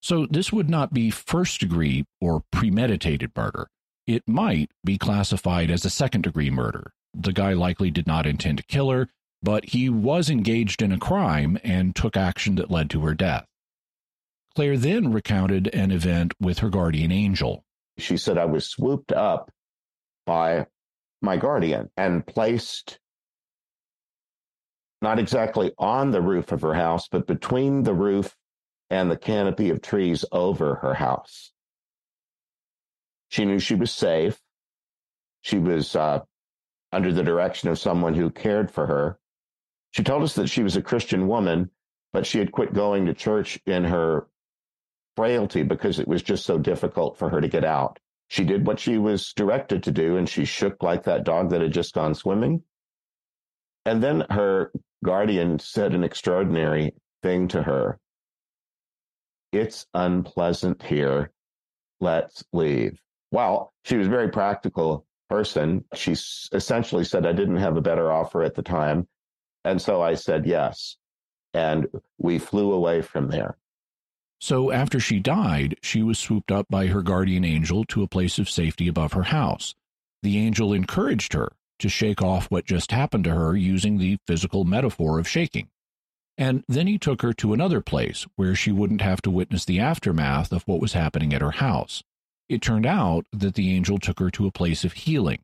So 0.00 0.26
this 0.30 0.52
would 0.52 0.70
not 0.70 0.92
be 0.92 1.10
first 1.10 1.60
degree 1.60 2.04
or 2.20 2.44
premeditated 2.52 3.32
murder. 3.36 3.68
It 4.06 4.22
might 4.26 4.70
be 4.84 4.98
classified 4.98 5.70
as 5.70 5.84
a 5.84 5.90
second 5.90 6.22
degree 6.22 6.50
murder. 6.50 6.92
The 7.20 7.32
guy 7.32 7.52
likely 7.52 7.90
did 7.90 8.06
not 8.06 8.26
intend 8.26 8.58
to 8.58 8.64
kill 8.64 8.90
her, 8.90 9.08
but 9.42 9.66
he 9.66 9.88
was 9.88 10.30
engaged 10.30 10.80
in 10.82 10.92
a 10.92 10.98
crime 10.98 11.58
and 11.64 11.94
took 11.94 12.16
action 12.16 12.54
that 12.56 12.70
led 12.70 12.88
to 12.90 13.00
her 13.02 13.14
death. 13.14 13.44
Claire 14.54 14.78
then 14.78 15.12
recounted 15.12 15.68
an 15.74 15.90
event 15.90 16.32
with 16.40 16.60
her 16.60 16.70
guardian 16.70 17.10
angel. 17.10 17.64
She 17.98 18.16
said, 18.16 18.38
I 18.38 18.44
was 18.44 18.66
swooped 18.66 19.12
up 19.12 19.50
by 20.26 20.66
my 21.20 21.36
guardian 21.36 21.90
and 21.96 22.24
placed 22.24 23.00
not 25.02 25.18
exactly 25.18 25.72
on 25.78 26.12
the 26.12 26.22
roof 26.22 26.52
of 26.52 26.62
her 26.62 26.74
house, 26.74 27.08
but 27.08 27.26
between 27.26 27.82
the 27.82 27.94
roof 27.94 28.36
and 28.90 29.10
the 29.10 29.16
canopy 29.16 29.70
of 29.70 29.82
trees 29.82 30.24
over 30.32 30.76
her 30.76 30.94
house. 30.94 31.52
She 33.28 33.44
knew 33.44 33.58
she 33.58 33.74
was 33.74 33.90
safe. 33.90 34.38
She 35.42 35.58
was 35.58 35.94
uh, 35.94 36.20
under 36.92 37.12
the 37.12 37.22
direction 37.22 37.68
of 37.68 37.78
someone 37.78 38.14
who 38.14 38.30
cared 38.30 38.70
for 38.70 38.86
her. 38.86 39.18
She 39.90 40.02
told 40.02 40.22
us 40.22 40.34
that 40.34 40.48
she 40.48 40.62
was 40.62 40.76
a 40.76 40.82
Christian 40.82 41.28
woman, 41.28 41.70
but 42.12 42.26
she 42.26 42.38
had 42.38 42.52
quit 42.52 42.72
going 42.72 43.06
to 43.06 43.14
church 43.14 43.58
in 43.66 43.84
her 43.84 44.28
frailty 45.16 45.62
because 45.62 45.98
it 45.98 46.08
was 46.08 46.22
just 46.22 46.44
so 46.44 46.58
difficult 46.58 47.18
for 47.18 47.28
her 47.28 47.40
to 47.40 47.48
get 47.48 47.64
out. 47.64 47.98
She 48.28 48.44
did 48.44 48.66
what 48.66 48.78
she 48.78 48.98
was 48.98 49.32
directed 49.32 49.82
to 49.84 49.90
do, 49.90 50.16
and 50.16 50.28
she 50.28 50.44
shook 50.44 50.82
like 50.82 51.04
that 51.04 51.24
dog 51.24 51.50
that 51.50 51.62
had 51.62 51.72
just 51.72 51.94
gone 51.94 52.14
swimming. 52.14 52.62
And 53.86 54.02
then 54.02 54.24
her 54.30 54.70
guardian 55.02 55.58
said 55.58 55.94
an 55.94 56.04
extraordinary 56.04 56.92
thing 57.22 57.48
to 57.48 57.62
her. 57.62 57.98
It's 59.52 59.86
unpleasant 59.94 60.82
here. 60.82 61.32
Let's 62.00 62.44
leave. 62.52 63.00
Well, 63.32 63.72
she 63.84 63.96
was 63.96 64.08
very 64.08 64.28
practical 64.28 65.06
person. 65.28 65.84
She 65.94 66.12
essentially 66.52 67.04
said, 67.04 67.26
I 67.26 67.32
didn't 67.32 67.56
have 67.56 67.76
a 67.76 67.82
better 67.82 68.10
offer 68.10 68.42
at 68.42 68.54
the 68.54 68.62
time. 68.62 69.06
And 69.64 69.80
so 69.80 70.02
I 70.02 70.14
said 70.14 70.46
yes. 70.46 70.96
And 71.54 71.86
we 72.18 72.38
flew 72.38 72.72
away 72.72 73.02
from 73.02 73.28
there. 73.28 73.56
So 74.40 74.70
after 74.70 75.00
she 75.00 75.18
died, 75.18 75.76
she 75.82 76.02
was 76.02 76.18
swooped 76.18 76.52
up 76.52 76.66
by 76.70 76.86
her 76.86 77.02
guardian 77.02 77.44
angel 77.44 77.84
to 77.86 78.02
a 78.02 78.08
place 78.08 78.38
of 78.38 78.48
safety 78.48 78.86
above 78.86 79.12
her 79.14 79.24
house. 79.24 79.74
The 80.22 80.38
angel 80.38 80.72
encouraged 80.72 81.32
her 81.32 81.52
to 81.80 81.88
shake 81.88 82.22
off 82.22 82.50
what 82.50 82.64
just 82.64 82.92
happened 82.92 83.24
to 83.24 83.34
her 83.34 83.56
using 83.56 83.98
the 83.98 84.18
physical 84.26 84.64
metaphor 84.64 85.18
of 85.18 85.28
shaking. 85.28 85.68
And 86.36 86.62
then 86.68 86.86
he 86.86 86.98
took 86.98 87.22
her 87.22 87.32
to 87.34 87.52
another 87.52 87.80
place 87.80 88.26
where 88.36 88.54
she 88.54 88.70
wouldn't 88.70 89.00
have 89.00 89.20
to 89.22 89.30
witness 89.30 89.64
the 89.64 89.80
aftermath 89.80 90.52
of 90.52 90.62
what 90.68 90.80
was 90.80 90.92
happening 90.92 91.34
at 91.34 91.40
her 91.40 91.52
house. 91.52 92.04
It 92.48 92.62
turned 92.62 92.86
out 92.86 93.26
that 93.32 93.54
the 93.54 93.74
angel 93.74 93.98
took 93.98 94.18
her 94.20 94.30
to 94.30 94.46
a 94.46 94.52
place 94.52 94.84
of 94.84 94.94
healing. 94.94 95.40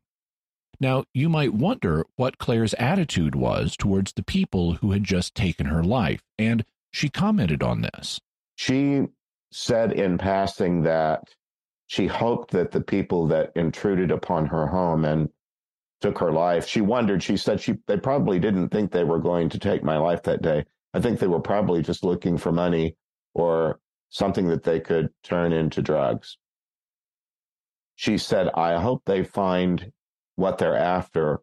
Now, 0.79 1.05
you 1.13 1.29
might 1.29 1.53
wonder 1.53 2.05
what 2.15 2.37
Claire's 2.37 2.73
attitude 2.75 3.35
was 3.35 3.77
towards 3.77 4.13
the 4.13 4.23
people 4.23 4.73
who 4.73 4.91
had 4.91 5.03
just 5.03 5.35
taken 5.35 5.67
her 5.67 5.83
life, 5.83 6.21
and 6.37 6.65
she 6.91 7.09
commented 7.09 7.61
on 7.61 7.81
this. 7.81 8.19
She 8.55 9.03
said 9.51 9.93
in 9.93 10.17
passing 10.17 10.81
that 10.81 11.29
she 11.87 12.07
hoped 12.07 12.51
that 12.51 12.71
the 12.71 12.81
people 12.81 13.27
that 13.27 13.51
intruded 13.55 14.11
upon 14.11 14.47
her 14.47 14.67
home 14.67 15.05
and 15.05 15.29
took 16.01 16.17
her 16.17 16.31
life, 16.31 16.67
she 16.67 16.81
wondered, 16.81 17.21
she 17.21 17.37
said 17.37 17.61
she 17.61 17.75
they 17.87 17.97
probably 17.97 18.39
didn't 18.39 18.69
think 18.69 18.91
they 18.91 19.03
were 19.03 19.19
going 19.19 19.49
to 19.49 19.59
take 19.59 19.83
my 19.83 19.97
life 19.97 20.23
that 20.23 20.41
day. 20.41 20.65
I 20.93 20.99
think 20.99 21.19
they 21.19 21.27
were 21.27 21.39
probably 21.39 21.83
just 21.83 22.03
looking 22.03 22.37
for 22.37 22.51
money 22.51 22.95
or 23.33 23.79
something 24.09 24.47
that 24.47 24.63
they 24.63 24.79
could 24.79 25.09
turn 25.23 25.53
into 25.53 25.81
drugs 25.81 26.37
she 27.95 28.17
said, 28.17 28.49
I 28.55 28.79
hope 28.79 29.03
they 29.05 29.23
find 29.23 29.91
what 30.35 30.57
they're 30.57 30.77
after, 30.77 31.41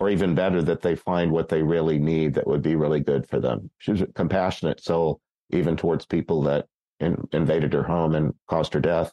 or 0.00 0.08
even 0.08 0.34
better, 0.34 0.62
that 0.62 0.82
they 0.82 0.94
find 0.94 1.32
what 1.32 1.48
they 1.48 1.62
really 1.62 1.98
need 1.98 2.34
that 2.34 2.46
would 2.46 2.62
be 2.62 2.76
really 2.76 3.00
good 3.00 3.28
for 3.28 3.40
them. 3.40 3.70
She 3.78 3.90
was 3.90 4.00
a 4.00 4.06
compassionate 4.06 4.82
soul, 4.82 5.20
even 5.50 5.76
towards 5.76 6.06
people 6.06 6.42
that 6.42 6.66
in, 7.00 7.28
invaded 7.32 7.72
her 7.72 7.82
home 7.82 8.14
and 8.14 8.34
caused 8.48 8.74
her 8.74 8.80
death. 8.80 9.12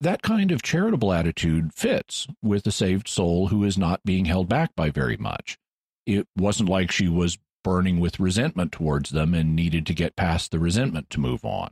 That 0.00 0.22
kind 0.22 0.52
of 0.52 0.62
charitable 0.62 1.12
attitude 1.12 1.74
fits 1.74 2.28
with 2.40 2.64
a 2.66 2.72
saved 2.72 3.08
soul 3.08 3.48
who 3.48 3.64
is 3.64 3.76
not 3.76 4.04
being 4.04 4.26
held 4.26 4.48
back 4.48 4.76
by 4.76 4.90
very 4.90 5.16
much. 5.16 5.58
It 6.06 6.28
wasn't 6.36 6.68
like 6.68 6.92
she 6.92 7.08
was 7.08 7.38
burning 7.64 7.98
with 7.98 8.20
resentment 8.20 8.70
towards 8.70 9.10
them 9.10 9.34
and 9.34 9.56
needed 9.56 9.84
to 9.86 9.94
get 9.94 10.14
past 10.14 10.52
the 10.52 10.60
resentment 10.60 11.10
to 11.10 11.20
move 11.20 11.44
on. 11.44 11.70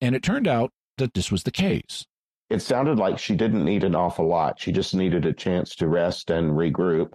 And 0.00 0.16
it 0.16 0.24
turned 0.24 0.48
out 0.48 0.72
that 0.98 1.14
this 1.14 1.30
was 1.30 1.44
the 1.44 1.52
case 1.52 2.04
it 2.52 2.60
sounded 2.60 2.98
like 2.98 3.18
she 3.18 3.34
didn't 3.34 3.64
need 3.64 3.82
an 3.82 3.94
awful 3.94 4.28
lot. 4.28 4.60
She 4.60 4.72
just 4.72 4.94
needed 4.94 5.24
a 5.24 5.32
chance 5.32 5.74
to 5.76 5.88
rest 5.88 6.30
and 6.30 6.50
regroup. 6.50 7.14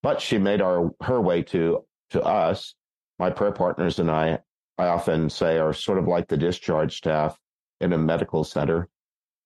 But 0.00 0.20
she 0.20 0.38
made 0.38 0.62
our 0.62 0.92
her 1.02 1.20
way 1.20 1.42
to 1.44 1.84
to 2.10 2.22
us. 2.22 2.74
My 3.18 3.30
prayer 3.30 3.50
partners 3.50 3.98
and 3.98 4.08
I, 4.10 4.38
I 4.78 4.86
often 4.86 5.28
say, 5.28 5.58
are 5.58 5.72
sort 5.72 5.98
of 5.98 6.06
like 6.06 6.28
the 6.28 6.36
discharge 6.36 6.96
staff 6.96 7.36
in 7.80 7.92
a 7.94 7.98
medical 7.98 8.44
center. 8.44 8.88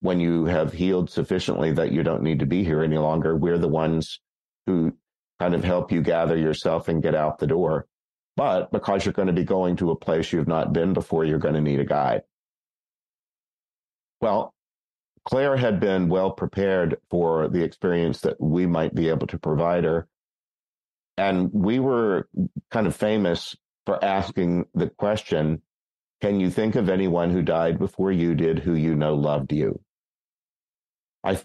When 0.00 0.20
you 0.20 0.44
have 0.44 0.74
healed 0.74 1.08
sufficiently 1.08 1.72
that 1.72 1.92
you 1.92 2.02
don't 2.02 2.22
need 2.22 2.40
to 2.40 2.46
be 2.46 2.62
here 2.62 2.82
any 2.82 2.98
longer, 2.98 3.34
we're 3.36 3.58
the 3.58 3.68
ones 3.68 4.20
who 4.66 4.92
kind 5.38 5.54
of 5.54 5.64
help 5.64 5.90
you 5.90 6.02
gather 6.02 6.36
yourself 6.36 6.88
and 6.88 7.02
get 7.02 7.14
out 7.14 7.38
the 7.38 7.46
door. 7.46 7.86
But 8.36 8.70
because 8.72 9.06
you're 9.06 9.14
going 9.14 9.28
to 9.28 9.32
be 9.32 9.44
going 9.44 9.76
to 9.76 9.90
a 9.90 9.96
place 9.96 10.32
you've 10.32 10.48
not 10.48 10.74
been 10.74 10.92
before, 10.92 11.24
you're 11.24 11.38
going 11.38 11.54
to 11.54 11.60
need 11.62 11.80
a 11.80 11.84
guide. 11.84 12.22
Well, 14.20 14.52
Claire 15.24 15.56
had 15.56 15.80
been 15.80 16.08
well 16.08 16.30
prepared 16.30 16.96
for 17.10 17.48
the 17.48 17.62
experience 17.62 18.20
that 18.22 18.40
we 18.40 18.66
might 18.66 18.94
be 18.94 19.08
able 19.08 19.26
to 19.28 19.38
provide 19.38 19.84
her. 19.84 20.08
And 21.16 21.50
we 21.52 21.78
were 21.78 22.28
kind 22.70 22.86
of 22.86 22.96
famous 22.96 23.56
for 23.84 24.02
asking 24.02 24.66
the 24.74 24.88
question 24.88 25.62
Can 26.20 26.40
you 26.40 26.50
think 26.50 26.74
of 26.74 26.88
anyone 26.88 27.30
who 27.30 27.42
died 27.42 27.78
before 27.78 28.12
you 28.12 28.34
did 28.34 28.60
who 28.60 28.74
you 28.74 28.94
know 28.94 29.14
loved 29.14 29.52
you? 29.52 29.80
I 31.22 31.38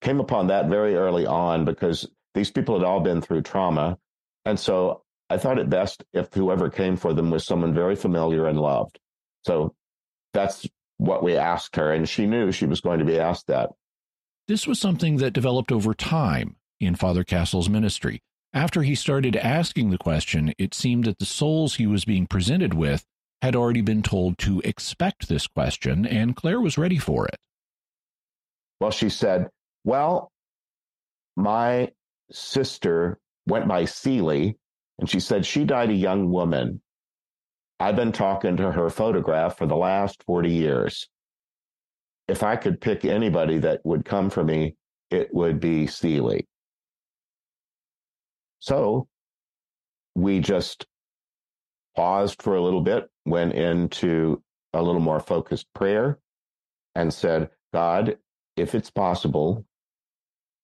came 0.00 0.20
upon 0.20 0.48
that 0.48 0.68
very 0.68 0.94
early 0.94 1.26
on 1.26 1.64
because 1.64 2.08
these 2.34 2.50
people 2.50 2.78
had 2.78 2.86
all 2.86 3.00
been 3.00 3.20
through 3.20 3.42
trauma. 3.42 3.98
And 4.44 4.58
so 4.58 5.02
I 5.28 5.38
thought 5.38 5.58
it 5.58 5.70
best 5.70 6.04
if 6.12 6.32
whoever 6.34 6.70
came 6.70 6.96
for 6.96 7.14
them 7.14 7.30
was 7.30 7.44
someone 7.44 7.74
very 7.74 7.96
familiar 7.96 8.46
and 8.46 8.60
loved. 8.60 8.98
So 9.44 9.74
that's 10.32 10.66
what 11.02 11.22
we 11.22 11.36
asked 11.36 11.76
her, 11.76 11.92
and 11.92 12.08
she 12.08 12.26
knew 12.26 12.52
she 12.52 12.66
was 12.66 12.80
going 12.80 13.00
to 13.00 13.04
be 13.04 13.18
asked 13.18 13.48
that. 13.48 13.70
This 14.48 14.66
was 14.66 14.78
something 14.78 15.16
that 15.16 15.32
developed 15.32 15.72
over 15.72 15.94
time 15.94 16.56
in 16.80 16.94
Father 16.94 17.24
Castle's 17.24 17.68
ministry. 17.68 18.20
After 18.52 18.82
he 18.82 18.94
started 18.94 19.34
asking 19.36 19.90
the 19.90 19.98
question, 19.98 20.52
it 20.58 20.74
seemed 20.74 21.04
that 21.04 21.18
the 21.18 21.24
souls 21.24 21.76
he 21.76 21.86
was 21.86 22.04
being 22.04 22.26
presented 22.26 22.74
with 22.74 23.04
had 23.40 23.56
already 23.56 23.80
been 23.80 24.02
told 24.02 24.38
to 24.38 24.60
expect 24.64 25.28
this 25.28 25.46
question, 25.46 26.06
and 26.06 26.36
Claire 26.36 26.60
was 26.60 26.78
ready 26.78 26.98
for 26.98 27.26
it. 27.26 27.38
Well, 28.80 28.90
she 28.90 29.08
said, 29.08 29.48
Well, 29.84 30.30
my 31.36 31.90
sister 32.30 33.18
went 33.46 33.66
by 33.66 33.86
Celie, 33.86 34.56
and 34.98 35.08
she 35.08 35.18
said 35.18 35.46
she 35.46 35.64
died 35.64 35.90
a 35.90 35.94
young 35.94 36.30
woman. 36.30 36.81
I've 37.82 37.96
been 37.96 38.12
talking 38.12 38.58
to 38.58 38.70
her 38.70 38.88
photograph 38.90 39.58
for 39.58 39.66
the 39.66 39.74
last 39.74 40.22
40 40.22 40.52
years. 40.52 41.08
If 42.28 42.44
I 42.44 42.54
could 42.54 42.80
pick 42.80 43.04
anybody 43.04 43.58
that 43.58 43.80
would 43.82 44.04
come 44.04 44.30
for 44.30 44.44
me, 44.44 44.76
it 45.10 45.34
would 45.34 45.58
be 45.58 45.88
Celie. 45.88 46.46
So 48.60 49.08
we 50.14 50.38
just 50.38 50.86
paused 51.96 52.40
for 52.40 52.54
a 52.54 52.62
little 52.62 52.82
bit, 52.82 53.10
went 53.26 53.54
into 53.54 54.40
a 54.72 54.80
little 54.80 55.00
more 55.00 55.18
focused 55.18 55.66
prayer, 55.74 56.20
and 56.94 57.12
said, 57.12 57.50
God, 57.72 58.16
if 58.56 58.76
it's 58.76 58.90
possible, 58.90 59.66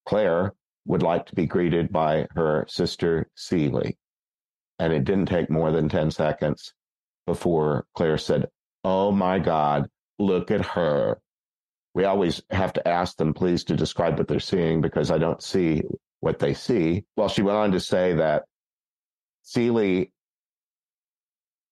Claire 0.06 0.54
would 0.86 1.02
like 1.02 1.26
to 1.26 1.34
be 1.34 1.46
greeted 1.46 1.90
by 1.90 2.28
her 2.36 2.64
sister 2.68 3.28
Celie. 3.34 3.98
And 4.78 4.92
it 4.92 5.02
didn't 5.02 5.26
take 5.26 5.50
more 5.50 5.72
than 5.72 5.88
10 5.88 6.12
seconds 6.12 6.74
before 7.28 7.86
Claire 7.94 8.18
said, 8.18 8.48
Oh 8.82 9.12
my 9.12 9.38
God, 9.38 9.88
look 10.18 10.50
at 10.50 10.64
her. 10.64 11.20
We 11.94 12.04
always 12.04 12.42
have 12.50 12.72
to 12.72 12.88
ask 12.88 13.16
them, 13.16 13.34
please, 13.34 13.64
to 13.64 13.76
describe 13.76 14.18
what 14.18 14.28
they're 14.28 14.40
seeing 14.40 14.80
because 14.80 15.10
I 15.10 15.18
don't 15.18 15.42
see 15.42 15.82
what 16.20 16.38
they 16.38 16.54
see. 16.54 17.04
Well, 17.16 17.28
she 17.28 17.42
went 17.42 17.58
on 17.58 17.72
to 17.72 17.80
say 17.80 18.14
that 18.14 18.44
Celie 19.42 20.10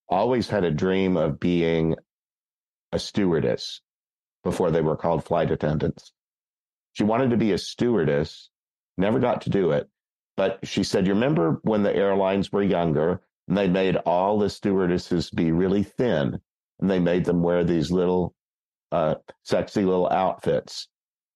always 0.09 0.49
had 0.49 0.65
a 0.65 0.71
dream 0.71 1.17
of 1.17 1.41
being 1.41 1.97
a 2.93 2.99
stewardess 2.99 3.81
before 4.45 4.71
they 4.71 4.83
were 4.83 4.97
called 4.97 5.25
flight 5.25 5.51
attendants. 5.51 6.13
She 6.93 7.03
wanted 7.05 7.31
to 7.31 7.37
be 7.37 7.53
a 7.53 7.59
stewardess, 7.59 8.51
never 8.99 9.21
got 9.21 9.41
to 9.43 9.51
do 9.51 9.71
it. 9.73 9.89
But 10.37 10.59
she 10.65 10.85
said, 10.85 11.07
You 11.07 11.15
remember 11.15 11.61
when 11.63 11.83
the 11.83 11.97
airlines 11.97 12.53
were 12.53 12.63
younger 12.63 13.23
and 13.49 13.57
they 13.57 13.69
made 13.69 13.97
all 13.97 14.39
the 14.39 14.51
stewardesses 14.51 15.31
be 15.31 15.53
really 15.53 15.83
thin 15.83 16.41
and 16.81 16.91
they 16.91 16.99
made 16.99 17.25
them 17.25 17.43
wear 17.43 17.65
these 17.65 17.91
little 17.91 18.35
uh, 18.93 19.17
sexy 19.45 19.85
little 19.85 20.09
outfits? 20.09 20.89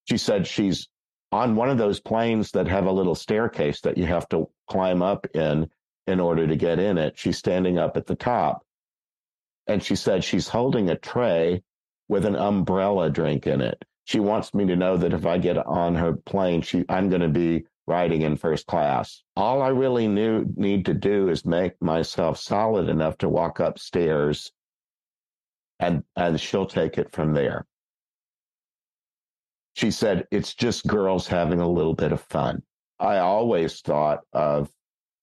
She 0.05 0.17
said 0.17 0.47
she's 0.47 0.89
on 1.33 1.55
one 1.55 1.71
of 1.71 1.79
those 1.79 2.01
planes 2.01 2.51
that 2.53 2.67
have 2.67 2.87
a 2.87 2.93
little 2.93 3.15
staircase 3.15 3.81
that 3.83 3.97
you 3.97 4.07
have 4.07 4.29
to 4.31 4.49
climb 4.69 5.03
up 5.03 5.27
in 5.35 5.69
in 6.07 6.21
order 6.21 6.47
to 6.47 6.57
get 6.57 6.79
in 6.79 6.99
it. 6.99 7.17
She's 7.17 7.39
standing 7.39 7.79
up 7.79 7.97
at 7.97 8.07
the 8.07 8.17
top. 8.17 8.65
And 9.67 9.83
she 9.83 9.95
said 9.95 10.25
she's 10.25 10.49
holding 10.49 10.91
a 10.91 10.97
tray 10.97 11.63
with 12.09 12.25
an 12.25 12.35
umbrella 12.35 13.09
drink 13.11 13.47
in 13.47 13.61
it. 13.61 13.85
She 14.05 14.19
wants 14.19 14.53
me 14.53 14.67
to 14.67 14.75
know 14.75 14.97
that 14.97 15.13
if 15.13 15.25
I 15.25 15.39
get 15.39 15.57
on 15.57 15.95
her 15.95 16.15
plane, 16.15 16.63
she 16.63 16.85
I'm 16.89 17.09
going 17.09 17.23
to 17.23 17.29
be 17.29 17.65
riding 17.91 18.23
in 18.23 18.37
first 18.37 18.67
class. 18.67 19.25
All 19.37 19.61
I 19.63 19.69
really 19.69 20.07
knew 20.07 20.47
need 20.55 20.87
to 20.87 20.95
do 20.95 21.29
is 21.29 21.45
make 21.45 21.73
myself 21.83 22.39
solid 22.39 22.89
enough 22.89 23.19
to 23.19 23.29
walk 23.29 23.59
upstairs 23.59 24.53
and 25.81 26.05
and 26.15 26.41
she'll 26.41 26.67
take 26.67 26.99
it 26.99 27.11
from 27.11 27.35
there. 27.35 27.67
She 29.75 29.91
said 29.91 30.29
it's 30.31 30.55
just 30.55 30.87
girls 30.87 31.27
having 31.27 31.61
a 31.61 31.69
little 31.69 31.95
bit 31.95 32.13
of 32.13 32.21
fun. 32.21 32.63
I 33.01 33.19
always 33.19 33.81
thought 33.81 34.21
of 34.33 34.71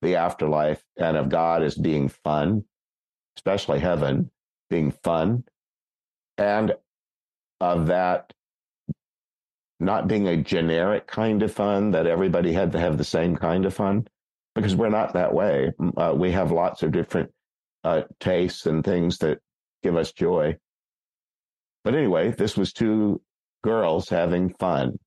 the 0.01 0.15
afterlife 0.15 0.83
and 0.97 1.15
of 1.15 1.29
God 1.29 1.63
as 1.63 1.75
being 1.75 2.09
fun, 2.09 2.65
especially 3.37 3.79
heaven 3.79 4.29
being 4.69 4.91
fun, 4.91 5.45
and 6.37 6.73
of 7.61 7.87
that 7.87 8.33
not 9.79 10.07
being 10.07 10.27
a 10.27 10.37
generic 10.37 11.07
kind 11.07 11.43
of 11.43 11.51
fun 11.51 11.91
that 11.91 12.07
everybody 12.07 12.53
had 12.53 12.71
to 12.71 12.79
have 12.79 12.97
the 12.97 13.03
same 13.03 13.35
kind 13.35 13.65
of 13.65 13.73
fun 13.73 14.07
because 14.55 14.75
we're 14.75 14.89
not 14.89 15.13
that 15.13 15.33
way. 15.33 15.71
Uh, 15.97 16.13
we 16.15 16.31
have 16.31 16.51
lots 16.51 16.81
of 16.81 16.91
different 16.91 17.31
uh, 17.83 18.01
tastes 18.19 18.65
and 18.65 18.83
things 18.83 19.19
that 19.19 19.39
give 19.83 19.95
us 19.95 20.11
joy. 20.11 20.57
But 21.83 21.95
anyway, 21.95 22.31
this 22.31 22.57
was 22.57 22.73
two 22.73 23.21
girls 23.63 24.09
having 24.09 24.53
fun. 24.55 24.97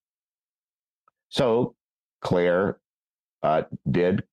So 1.28 1.74
Claire 2.20 2.78
uh, 3.42 3.62
did 3.90 4.24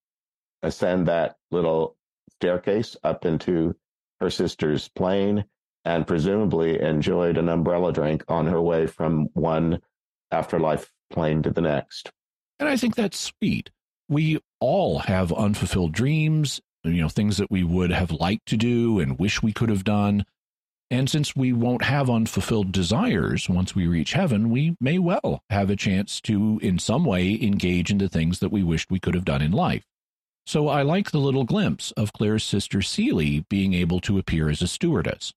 ascend 0.61 1.07
that 1.07 1.35
little 1.51 1.95
staircase 2.31 2.95
up 3.03 3.25
into 3.25 3.75
her 4.19 4.29
sister's 4.29 4.87
plane 4.89 5.45
and 5.85 6.05
presumably 6.05 6.81
enjoyed 6.81 7.37
an 7.37 7.49
umbrella 7.49 7.93
drink 7.93 8.23
on 8.27 8.47
her 8.47 8.61
way 8.61 8.87
from 8.87 9.27
one 9.33 9.79
afterlife 10.31 10.89
plane 11.09 11.41
to 11.43 11.51
the 11.51 11.61
next. 11.61 12.11
And 12.59 12.67
I 12.67 12.77
think 12.77 12.95
that's 12.95 13.19
sweet. 13.19 13.69
We 14.09 14.39
all 14.59 14.99
have 14.99 15.31
unfulfilled 15.31 15.91
dreams, 15.91 16.61
you 16.83 17.01
know, 17.01 17.09
things 17.09 17.37
that 17.37 17.51
we 17.51 17.63
would 17.63 17.91
have 17.91 18.11
liked 18.11 18.47
to 18.47 18.57
do 18.57 18.99
and 18.99 19.19
wish 19.19 19.43
we 19.43 19.53
could 19.53 19.69
have 19.69 19.83
done. 19.83 20.25
And 20.89 21.09
since 21.09 21.35
we 21.35 21.51
won't 21.51 21.83
have 21.83 22.09
unfulfilled 22.09 22.71
desires 22.71 23.49
once 23.49 23.75
we 23.75 23.87
reach 23.87 24.13
heaven, 24.13 24.49
we 24.49 24.77
may 24.79 24.97
well 24.97 25.43
have 25.49 25.69
a 25.69 25.75
chance 25.75 26.21
to, 26.21 26.59
in 26.63 26.79
some 26.79 27.03
way, 27.03 27.37
engage 27.41 27.91
in 27.91 27.97
the 27.97 28.07
things 28.07 28.39
that 28.39 28.51
we 28.51 28.63
wished 28.63 28.89
we 28.89 28.99
could 28.99 29.13
have 29.13 29.25
done 29.25 29.41
in 29.41 29.51
life. 29.51 29.83
So 30.45 30.69
I 30.69 30.83
like 30.83 31.11
the 31.11 31.19
little 31.19 31.43
glimpse 31.43 31.91
of 31.91 32.13
Claire's 32.13 32.45
sister 32.45 32.81
Celie 32.81 33.45
being 33.49 33.73
able 33.73 33.99
to 33.99 34.17
appear 34.17 34.49
as 34.49 34.61
a 34.61 34.67
stewardess. 34.67 35.33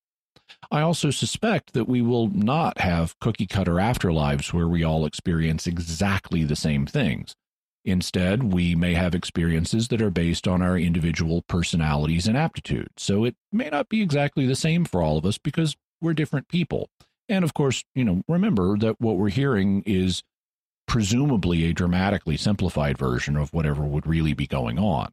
I 0.70 0.80
also 0.80 1.10
suspect 1.10 1.72
that 1.72 1.88
we 1.88 2.02
will 2.02 2.28
not 2.28 2.78
have 2.78 3.18
cookie 3.20 3.46
cutter 3.46 3.74
afterlives 3.74 4.52
where 4.52 4.68
we 4.68 4.84
all 4.84 5.06
experience 5.06 5.66
exactly 5.66 6.44
the 6.44 6.56
same 6.56 6.86
things. 6.86 7.34
Instead, 7.84 8.52
we 8.52 8.74
may 8.74 8.94
have 8.94 9.14
experiences 9.14 9.88
that 9.88 10.02
are 10.02 10.10
based 10.10 10.46
on 10.46 10.60
our 10.60 10.76
individual 10.76 11.42
personalities 11.42 12.26
and 12.26 12.36
aptitudes. 12.36 12.90
So 12.98 13.24
it 13.24 13.36
may 13.50 13.70
not 13.70 13.88
be 13.88 14.02
exactly 14.02 14.46
the 14.46 14.54
same 14.54 14.84
for 14.84 15.02
all 15.02 15.16
of 15.16 15.24
us 15.24 15.38
because 15.38 15.76
we're 16.00 16.14
different 16.14 16.48
people. 16.48 16.90
And 17.28 17.44
of 17.44 17.54
course, 17.54 17.84
you 17.94 18.04
know, 18.04 18.22
remember 18.28 18.76
that 18.78 19.00
what 19.00 19.16
we're 19.16 19.30
hearing 19.30 19.82
is 19.86 20.22
presumably 20.86 21.64
a 21.64 21.72
dramatically 21.72 22.36
simplified 22.36 22.98
version 22.98 23.36
of 23.36 23.54
whatever 23.54 23.84
would 23.84 24.06
really 24.06 24.34
be 24.34 24.46
going 24.46 24.78
on. 24.78 25.12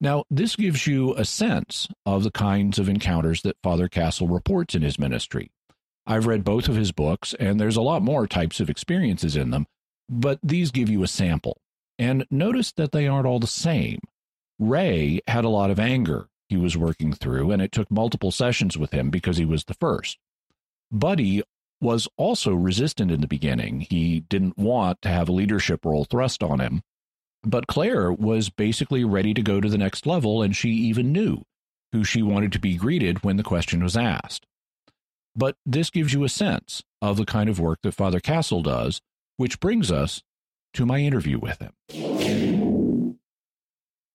Now, 0.00 0.24
this 0.30 0.56
gives 0.56 0.86
you 0.86 1.14
a 1.14 1.24
sense 1.24 1.88
of 2.04 2.22
the 2.22 2.30
kinds 2.30 2.78
of 2.78 2.88
encounters 2.88 3.42
that 3.42 3.56
Father 3.62 3.88
Castle 3.88 4.28
reports 4.28 4.74
in 4.74 4.82
his 4.82 4.98
ministry. 4.98 5.50
I've 6.06 6.26
read 6.26 6.44
both 6.44 6.68
of 6.68 6.76
his 6.76 6.92
books, 6.92 7.34
and 7.34 7.58
there's 7.58 7.76
a 7.76 7.82
lot 7.82 8.02
more 8.02 8.26
types 8.26 8.60
of 8.60 8.70
experiences 8.70 9.36
in 9.36 9.50
them, 9.50 9.66
but 10.08 10.38
these 10.42 10.70
give 10.70 10.88
you 10.88 11.02
a 11.02 11.08
sample. 11.08 11.60
And 11.98 12.26
notice 12.30 12.72
that 12.72 12.92
they 12.92 13.08
aren't 13.08 13.26
all 13.26 13.40
the 13.40 13.46
same. 13.46 14.00
Ray 14.58 15.20
had 15.26 15.44
a 15.44 15.50
lot 15.50 15.70
of 15.70 15.80
anger 15.80 16.28
he 16.48 16.56
was 16.56 16.76
working 16.76 17.12
through, 17.12 17.50
and 17.50 17.60
it 17.60 17.72
took 17.72 17.90
multiple 17.90 18.30
sessions 18.30 18.78
with 18.78 18.92
him 18.92 19.10
because 19.10 19.36
he 19.36 19.44
was 19.44 19.64
the 19.64 19.74
first. 19.74 20.18
Buddy 20.92 21.42
was 21.80 22.06
also 22.16 22.54
resistant 22.54 23.10
in 23.10 23.20
the 23.20 23.26
beginning. 23.26 23.80
He 23.80 24.20
didn't 24.20 24.56
want 24.56 25.02
to 25.02 25.08
have 25.08 25.28
a 25.28 25.32
leadership 25.32 25.84
role 25.84 26.04
thrust 26.04 26.42
on 26.42 26.60
him. 26.60 26.82
But 27.46 27.68
Claire 27.68 28.12
was 28.12 28.50
basically 28.50 29.04
ready 29.04 29.32
to 29.32 29.40
go 29.40 29.60
to 29.60 29.68
the 29.68 29.78
next 29.78 30.04
level, 30.04 30.42
and 30.42 30.54
she 30.54 30.70
even 30.70 31.12
knew 31.12 31.42
who 31.92 32.02
she 32.02 32.20
wanted 32.20 32.50
to 32.52 32.58
be 32.58 32.74
greeted 32.76 33.22
when 33.22 33.36
the 33.36 33.44
question 33.44 33.84
was 33.84 33.96
asked. 33.96 34.46
But 35.36 35.54
this 35.64 35.88
gives 35.88 36.12
you 36.12 36.24
a 36.24 36.28
sense 36.28 36.82
of 37.00 37.16
the 37.16 37.24
kind 37.24 37.48
of 37.48 37.60
work 37.60 37.78
that 37.82 37.94
Father 37.94 38.18
Castle 38.18 38.62
does, 38.62 39.00
which 39.36 39.60
brings 39.60 39.92
us 39.92 40.22
to 40.74 40.84
my 40.84 40.98
interview 40.98 41.38
with 41.38 41.60
him. 41.60 41.72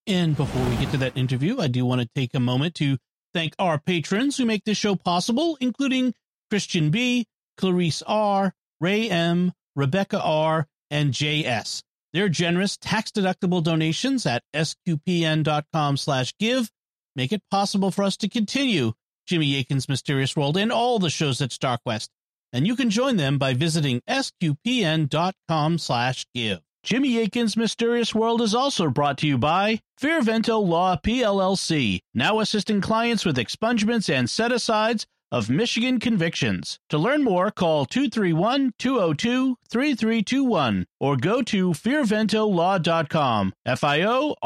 And 0.05 0.36
before 0.36 0.65
we 0.67 0.75
get 0.75 0.91
to 0.91 0.97
that 0.97 1.15
interview, 1.15 1.61
I 1.61 1.67
do 1.67 1.86
want 1.86 2.01
to 2.01 2.09
take 2.13 2.34
a 2.34 2.39
moment 2.39 2.75
to 2.75 2.97
thank 3.34 3.55
our 3.57 3.79
patrons 3.79 4.36
who 4.36 4.45
make 4.45 4.65
this 4.65 4.77
show 4.77 4.95
possible, 4.95 5.57
including 5.61 6.13
Christian 6.49 6.89
B, 6.89 7.27
Clarice 7.55 8.03
R, 8.05 8.53
Ray 8.82 9.09
M, 9.09 9.53
Rebecca 9.73 10.21
R, 10.21 10.67
and 10.89 11.13
JS. 11.13 11.84
Their 12.14 12.30
generous 12.30 12.78
tax-deductible 12.78 13.64
donations 13.64 14.26
at 14.26 14.43
sqpn.com 14.53 15.97
slash 15.97 16.34
give 16.39 16.70
make 17.16 17.32
it 17.32 17.41
possible 17.49 17.91
for 17.91 18.03
us 18.03 18.18
to 18.18 18.30
continue 18.30 18.93
Jimmy 19.28 19.57
Akin's 19.57 19.88
Mysterious 19.88 20.36
World 20.36 20.57
and 20.57 20.72
all 20.72 20.99
the 20.99 21.09
shows 21.09 21.41
at 21.41 21.51
StarQuest 21.51 22.09
and 22.53 22.68
you 22.68 22.76
can 22.76 22.89
join 22.89 23.18
them 23.18 23.38
by 23.38 23.53
visiting 23.53 24.01
sqpn.com 24.09 25.78
slash 25.78 26.26
give. 26.34 26.59
Jimmy 26.84 27.22
Akin's 27.22 27.55
Mysterious 27.55 28.16
World 28.16 28.41
is 28.41 28.55
also 28.55 28.89
brought 28.89 29.20
to 29.20 29.28
you 29.28 29.38
by 29.38 29.80
Fiorvento 30.01 30.66
Law 30.66 30.97
PLLC, 30.97 31.99
now 32.14 32.39
assisting 32.39 32.82
clients 32.82 33.24
with 33.24 33.38
expungements 33.38 34.12
and 34.12 34.30
set-asides 34.30 35.05
of 35.32 35.49
Michigan 35.49 35.99
convictions. 35.99 36.79
To 36.89 36.97
learn 36.97 37.23
more, 37.23 37.51
call 37.51 37.86
231-202-3321 37.86 40.86
or 40.99 41.17
go 41.17 41.41
to 41.41 41.71
fiorventolaw.com, 41.71 43.53
F-I-O-R-V-E-N-T-O 43.65 44.41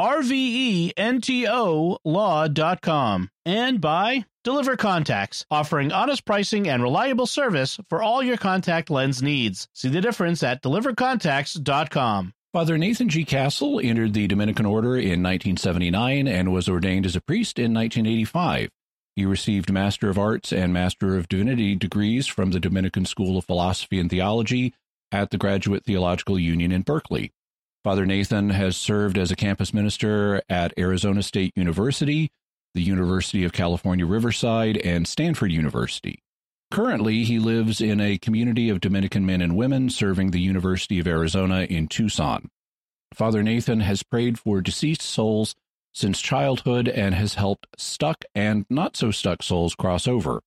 law.com. 2.06 3.30
And 3.46 3.82
by 3.82 4.26
Deliver 4.44 4.78
Contacts, 4.78 5.46
offering 5.50 5.92
honest 5.92 6.24
pricing 6.26 6.70
and 6.70 6.84
reliable 6.84 7.26
service 7.26 7.80
for 7.90 8.04
all 8.04 8.22
your 8.22 8.38
contact 8.38 8.90
lens 8.90 9.24
needs. 9.24 9.68
See 9.74 9.90
the 9.90 10.02
difference 10.02 10.44
at 10.44 10.62
delivercontacts.com. 10.62 12.34
Father 12.54 12.78
Nathan 12.78 13.10
G. 13.10 13.26
Castle 13.26 13.82
entered 13.84 14.14
the 14.14 14.28
Dominican 14.28 14.66
order 14.66 14.96
in 14.96 15.22
1979 15.22 16.28
and 16.28 16.54
was 16.54 16.70
ordained 16.70 17.06
as 17.06 17.16
a 17.16 17.22
priest 17.22 17.60
in 17.60 17.74
1985. 17.74 18.70
He 19.16 19.26
received 19.26 19.72
Master 19.72 20.10
of 20.10 20.20
Arts 20.20 20.52
and 20.52 20.74
Master 20.74 21.16
of 21.16 21.30
Divinity 21.30 21.76
degrees 21.76 22.28
from 22.28 22.52
the 22.52 22.60
Dominican 22.60 23.06
School 23.06 23.38
of 23.38 23.46
Philosophy 23.46 23.98
and 23.98 24.10
Theology 24.10 24.74
at 25.12 25.30
the 25.30 25.38
Graduate 25.38 25.86
Theological 25.86 26.38
Union 26.38 26.72
in 26.74 26.82
Berkeley. 26.82 27.32
Father 27.82 28.06
Nathan 28.06 28.50
has 28.50 28.76
served 28.76 29.18
as 29.18 29.32
a 29.32 29.36
campus 29.36 29.74
minister 29.74 30.42
at 30.50 30.74
Arizona 30.78 31.24
State 31.24 31.54
University, 31.56 32.30
the 32.74 32.82
University 32.82 33.46
of 33.46 33.54
California, 33.54 34.06
Riverside, 34.06 34.78
and 34.78 35.08
Stanford 35.08 35.52
University. 35.52 36.22
Currently, 36.72 37.24
he 37.24 37.40
lives 37.40 37.80
in 37.80 38.02
a 38.02 38.18
community 38.18 38.70
of 38.70 38.82
Dominican 38.82 39.26
men 39.26 39.40
and 39.40 39.56
women 39.56 39.90
serving 39.90 40.32
the 40.32 40.42
University 40.42 41.00
of 41.00 41.08
Arizona 41.08 41.62
in 41.62 41.88
Tucson. 41.88 42.50
Father 43.14 43.44
Nathan 43.44 43.80
has 43.80 44.04
prayed 44.04 44.38
for 44.38 44.60
deceased 44.60 45.04
souls 45.04 45.56
since 45.96 46.22
childhood 46.22 46.88
and 46.88 47.16
has 47.16 47.36
helped 47.36 47.68
stuck 47.78 48.26
and 48.36 48.66
not 48.70 48.98
so 48.98 49.10
stuck 49.10 49.42
souls 49.42 49.74
cross 49.74 50.08
over. 50.08 50.42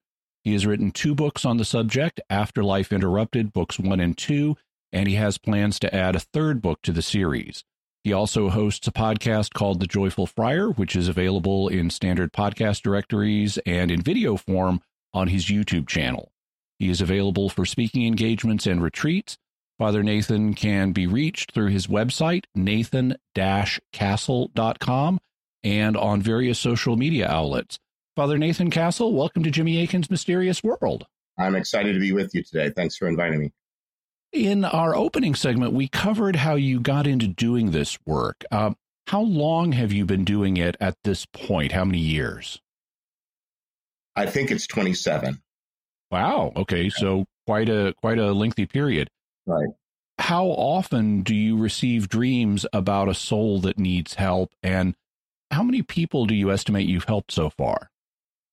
He 0.45 0.53
has 0.53 0.67
written 0.67 0.91
two 0.91 1.15
books 1.15 1.45
on 1.45 1.57
the 1.57 1.65
subject 1.65 2.21
Afterlife 2.31 2.93
Interrupted, 2.93 3.53
books 3.53 3.79
one 3.79 3.99
and 3.99 4.17
two, 4.17 4.57
and 4.93 5.09
he 5.09 5.17
has 5.17 5.39
plans 5.39 5.79
to 5.81 5.95
add 5.95 6.15
a 6.15 6.21
third 6.21 6.63
book 6.63 6.83
to 6.83 6.93
the 6.93 7.03
series. 7.03 7.65
He 8.05 8.13
also 8.13 8.49
hosts 8.49 8.87
a 8.87 8.93
podcast 8.93 9.55
called 9.55 9.81
The 9.81 9.87
Joyful 9.87 10.27
Friar, 10.27 10.71
which 10.71 10.95
is 10.95 11.09
available 11.09 11.69
in 11.69 11.91
standard 11.91 12.33
podcast 12.33 12.83
directories 12.83 13.59
and 13.67 13.91
in 13.91 14.03
video 14.03 14.37
form 14.37 14.81
on 15.13 15.29
his 15.29 15.47
YouTube 15.47 15.89
channel. 15.89 16.31
He 16.79 16.91
is 16.91 17.01
available 17.01 17.49
for 17.49 17.67
speaking 17.67 18.07
engagements 18.07 18.67
and 18.67 18.83
retreats. 18.83 19.37
Father 19.79 20.03
Nathan 20.03 20.55
can 20.55 20.93
be 20.93 21.07
reached 21.07 21.53
through 21.53 21.69
his 21.69 21.87
website, 21.87 22.45
nathan 22.55 23.17
castle.com, 23.93 25.19
and 25.69 25.97
on 25.97 26.23
various 26.23 26.59
social 26.59 26.97
media 26.97 27.29
outlets. 27.29 27.79
Father 28.17 28.39
Nathan 28.39 28.71
Castle, 28.71 29.13
welcome 29.13 29.43
to 29.43 29.51
Jimmy 29.51 29.83
Akin's 29.83 30.11
Mysterious 30.11 30.65
World. 30.65 31.07
I'm 31.39 31.55
excited 31.55 31.93
to 31.93 32.01
be 32.01 32.13
with 32.13 32.35
you 32.35 32.43
today. 32.43 32.71
Thanks 32.71 32.97
for 32.97 33.07
inviting 33.07 33.39
me. 33.41 33.53
In 34.33 34.65
our 34.65 34.95
opening 34.95 35.35
segment, 35.35 35.73
we 35.73 35.89
covered 35.89 36.37
how 36.37 36.55
you 36.55 36.81
got 36.81 37.07
into 37.07 37.29
doing 37.29 37.71
this 37.71 37.99
work. 38.07 38.45
Uh, 38.51 38.73
how 39.07 39.21
long 39.21 39.73
have 39.73 39.93
you 39.93 40.05
been 40.05 40.25
doing 40.25 40.57
it 40.57 40.77
at 40.81 40.97
this 41.05 41.27
point? 41.27 41.73
How 41.73 41.85
many 41.85 41.99
years? 41.99 42.61
I 44.17 44.27
think 44.27 44.51
it's 44.51 44.67
27. 44.67 45.41
Wow. 46.11 46.53
Okay. 46.57 46.89
So 46.89 47.27
quite 47.47 47.69
a 47.69 47.95
quite 48.01 48.19
a 48.19 48.33
lengthy 48.33 48.67
period. 48.67 49.09
Right. 49.47 49.69
How 50.19 50.47
often 50.47 51.23
do 51.23 51.35
you 51.35 51.57
receive 51.57 52.09
dreams 52.09 52.67
about 52.73 53.09
a 53.09 53.15
soul 53.15 53.61
that 53.61 53.79
needs 53.79 54.15
help 54.15 54.51
and 54.63 54.95
how 55.51 55.63
many 55.63 55.83
people 55.83 56.27
do 56.27 56.35
you 56.35 56.51
estimate 56.51 56.89
you've 56.89 57.05
helped 57.05 57.33
so 57.33 57.51
far? 57.51 57.91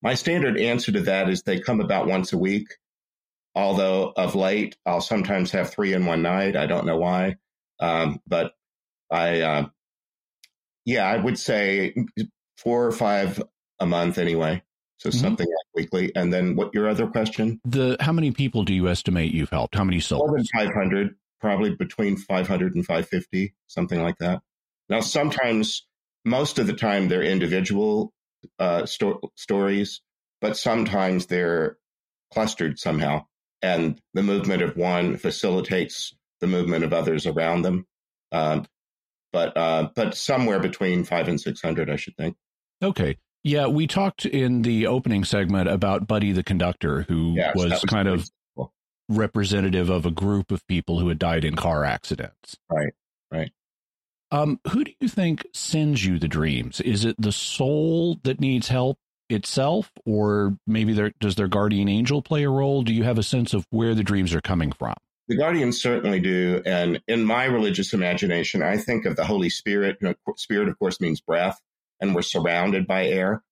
My 0.02 0.14
standard 0.14 0.58
answer 0.58 0.92
to 0.92 1.02
that 1.02 1.30
is 1.30 1.42
they 1.42 1.60
come 1.60 1.82
about 1.82 2.08
once 2.08 2.34
a 2.34 2.38
week. 2.38 2.68
Although 3.56 4.14
of 4.16 4.36
late, 4.36 4.76
I'll 4.86 5.02
sometimes 5.02 5.52
have 5.52 5.72
three 5.72 5.94
in 5.94 6.06
one 6.06 6.22
night. 6.22 6.56
I 6.56 6.66
don't 6.66 6.86
know 6.86 6.98
why. 6.98 7.38
Um, 7.80 8.22
but 8.28 8.54
I, 9.10 9.42
uh, 9.42 9.66
yeah, 10.84 11.06
I 11.06 11.18
would 11.18 11.40
say 11.40 11.96
four 12.58 12.86
or 12.86 12.92
five 12.92 13.42
a 13.80 13.86
month 13.86 14.18
anyway. 14.18 14.62
So 14.98 15.10
mm-hmm. 15.10 15.20
something 15.20 15.48
like 15.48 15.76
weekly. 15.76 16.12
And 16.16 16.32
then 16.32 16.56
what 16.56 16.74
your 16.74 16.90
other 16.90 17.08
question? 17.08 17.60
The 17.66 17.98
how 18.00 18.12
many 18.12 18.32
people 18.32 18.64
do 18.64 18.74
you 18.74 18.88
estimate 18.88 19.34
you've 19.34 19.50
helped? 19.50 19.76
How 19.76 19.84
many 19.84 20.00
souls? 20.00 20.28
More 20.28 20.38
than 20.38 20.46
500, 20.54 21.16
probably 21.40 21.76
between 21.76 22.18
500 22.18 22.76
and 22.76 22.86
550, 22.86 23.54
something 23.68 24.02
like 24.02 24.18
that. 24.20 24.42
Now, 24.90 25.02
sometimes, 25.02 25.86
most 26.26 26.60
of 26.60 26.68
the 26.68 26.74
time, 26.74 27.08
they're 27.08 27.24
individual 27.24 28.12
uh, 28.60 28.86
sto- 28.86 29.22
stories, 29.36 30.02
but 30.42 30.58
sometimes 30.58 31.28
they're 31.28 31.78
clustered 32.34 32.80
somehow. 32.80 33.26
And 33.62 34.02
the 34.14 34.24
movement 34.24 34.62
of 34.62 34.76
one 34.76 35.18
facilitates 35.18 36.14
the 36.42 36.48
movement 36.48 36.84
of 36.84 36.94
others 36.94 37.26
around 37.26 37.62
them. 37.62 37.86
Um, 38.32 38.66
but 39.32 39.56
uh, 39.58 39.90
but 39.96 40.16
somewhere 40.16 40.60
between 40.60 41.04
five 41.04 41.28
and 41.28 41.40
six 41.40 41.62
hundred, 41.62 41.90
I 41.90 41.96
should 41.96 42.16
think. 42.16 42.36
Okay, 42.82 43.18
yeah, 43.44 43.68
we 43.68 43.86
talked 43.86 44.26
in 44.26 44.64
the 44.64 44.88
opening 44.88 45.24
segment 45.24 45.70
about 45.70 46.08
Buddy 46.08 46.32
the 46.32 46.44
conductor, 46.44 47.04
who 47.04 47.34
yes, 47.36 47.56
was, 47.56 47.72
was, 47.72 47.82
kind 47.84 48.08
of 48.08 48.30
cool. 48.56 48.74
representative 49.10 49.90
of 49.90 50.06
a 50.06 50.12
group 50.12 50.52
of 50.52 50.66
people 50.68 51.00
who 51.00 51.10
had 51.10 51.20
died 51.20 51.46
in 51.46 51.56
car 51.56 51.84
accidents. 51.84 52.58
Right, 52.70 52.94
right. 53.32 53.52
Um, 54.36 54.60
who 54.70 54.84
do 54.84 54.92
you 55.00 55.08
think 55.08 55.46
sends 55.54 56.04
you 56.06 56.20
the 56.20 56.28
dreams? 56.28 56.82
Is 56.82 57.06
it 57.06 57.16
the 57.18 57.32
soul 57.32 58.20
that 58.24 58.42
needs 58.42 58.68
help 58.68 58.98
itself, 59.30 59.92
or 60.06 60.58
maybe 60.68 60.94
there, 60.94 61.14
does 61.20 61.36
their 61.36 61.48
guardian 61.48 61.88
angel 61.88 62.22
play 62.22 62.44
a 62.44 62.50
role? 62.50 62.84
Do 62.84 62.94
you 62.94 63.04
have 63.04 63.18
a 63.18 63.24
sense 63.24 63.54
of 63.54 63.66
where 63.70 63.96
the 63.96 64.04
dreams 64.04 64.36
are 64.36 64.42
coming 64.42 64.72
from? 64.72 64.94
The 65.28 65.38
guardians 65.38 65.82
certainly 65.82 66.20
do, 66.20 66.62
and 66.66 67.02
in 67.08 67.24
my 67.24 67.46
religious 67.46 67.94
imagination, 67.94 68.62
I 68.62 68.78
think 68.78 69.06
of 69.06 69.16
the 69.16 69.26
Holy 69.26 69.50
Spirit. 69.50 69.98
You 70.02 70.10
know, 70.10 70.34
Spirit, 70.36 70.68
of 70.68 70.78
course, 70.78 71.00
means 71.00 71.22
breath 71.22 71.60
and 72.00 72.14
we're 72.14 72.22
surrounded 72.22 72.88
by 72.88 73.08
air. 73.08 73.44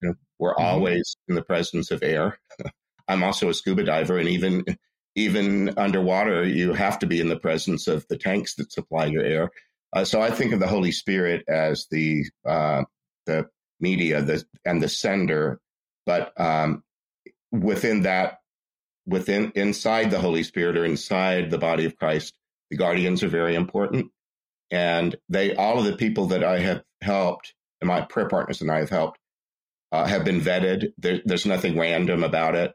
You 0.00 0.10
know, 0.10 0.14
we're 0.38 0.54
mm-hmm. 0.54 0.64
always 0.64 1.16
in 1.28 1.34
the 1.34 1.42
presence 1.42 1.90
of 1.90 2.02
air. 2.02 2.38
I'm 3.08 3.24
also 3.24 3.48
a 3.48 3.54
scuba 3.54 3.84
diver, 3.84 4.18
and 4.18 4.28
even 4.28 4.64
even 5.14 5.76
underwater, 5.76 6.46
you 6.46 6.72
have 6.72 6.98
to 7.00 7.06
be 7.06 7.20
in 7.20 7.28
the 7.28 7.38
presence 7.38 7.86
of 7.86 8.06
the 8.08 8.16
tanks 8.16 8.54
that 8.54 8.72
supply 8.72 9.06
your 9.06 9.24
air. 9.24 9.50
Uh, 9.92 10.04
so 10.04 10.22
I 10.22 10.30
think 10.30 10.52
of 10.52 10.60
the 10.60 10.68
Holy 10.68 10.92
Spirit 10.92 11.44
as 11.48 11.86
the 11.90 12.24
uh, 12.46 12.84
the 13.26 13.48
media, 13.80 14.22
the 14.22 14.44
and 14.64 14.82
the 14.82 14.88
sender, 14.88 15.60
but 16.06 16.38
um, 16.40 16.84
within 17.52 18.02
that, 18.02 18.38
within 19.06 19.52
inside 19.54 20.10
the 20.10 20.20
Holy 20.20 20.44
Spirit 20.44 20.78
or 20.78 20.84
inside 20.84 21.50
the 21.50 21.58
body 21.58 21.86
of 21.86 21.96
Christ, 21.98 22.34
the 22.70 22.78
guardians 22.78 23.22
are 23.22 23.28
very 23.28 23.54
important, 23.54 24.10
and 24.70 25.16
they 25.28 25.54
all 25.56 25.78
of 25.80 25.86
the 25.86 25.96
people 25.96 26.26
that 26.28 26.44
I 26.44 26.60
have 26.60 26.82
helped 27.02 27.54
and 27.80 27.88
my 27.88 28.02
prayer 28.02 28.28
partners 28.28 28.62
and 28.62 28.70
I 28.70 28.78
have 28.78 28.90
helped, 28.90 29.18
uh, 29.92 30.06
have 30.06 30.24
been 30.24 30.40
vetted. 30.40 30.92
There, 30.98 31.20
there's 31.24 31.46
nothing 31.46 31.78
random 31.78 32.24
about 32.24 32.54
it. 32.56 32.72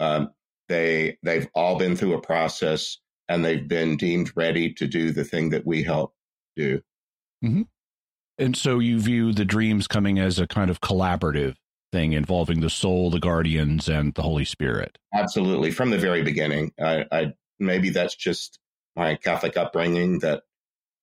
Um, 0.00 0.30
they 0.68 1.18
they've 1.22 1.48
all 1.54 1.78
been 1.78 1.96
through 1.96 2.14
a 2.14 2.22
process 2.22 2.98
and 3.28 3.44
they've 3.44 3.68
been 3.68 3.96
deemed 3.98 4.32
ready 4.36 4.74
to 4.74 4.88
do 4.88 5.12
the 5.12 5.24
thing 5.24 5.50
that 5.50 5.66
we 5.66 5.84
help 5.84 6.14
do. 6.56 6.82
Mm-hmm. 7.44 7.62
And 8.38 8.56
so 8.56 8.78
you 8.78 9.00
view 9.00 9.32
the 9.32 9.44
dreams 9.44 9.86
coming 9.86 10.18
as 10.18 10.38
a 10.38 10.46
kind 10.46 10.70
of 10.70 10.80
collaborative 10.80 11.56
thing 11.92 12.12
involving 12.12 12.60
the 12.60 12.70
soul, 12.70 13.10
the 13.10 13.20
guardians, 13.20 13.88
and 13.88 14.14
the 14.14 14.22
Holy 14.22 14.44
Spirit. 14.44 14.98
Absolutely, 15.14 15.70
from 15.70 15.90
the 15.90 15.98
very 15.98 16.22
beginning. 16.22 16.72
I, 16.80 17.06
I 17.10 17.32
maybe 17.58 17.90
that's 17.90 18.14
just 18.14 18.58
my 18.94 19.14
Catholic 19.16 19.56
upbringing 19.56 20.18
that 20.20 20.42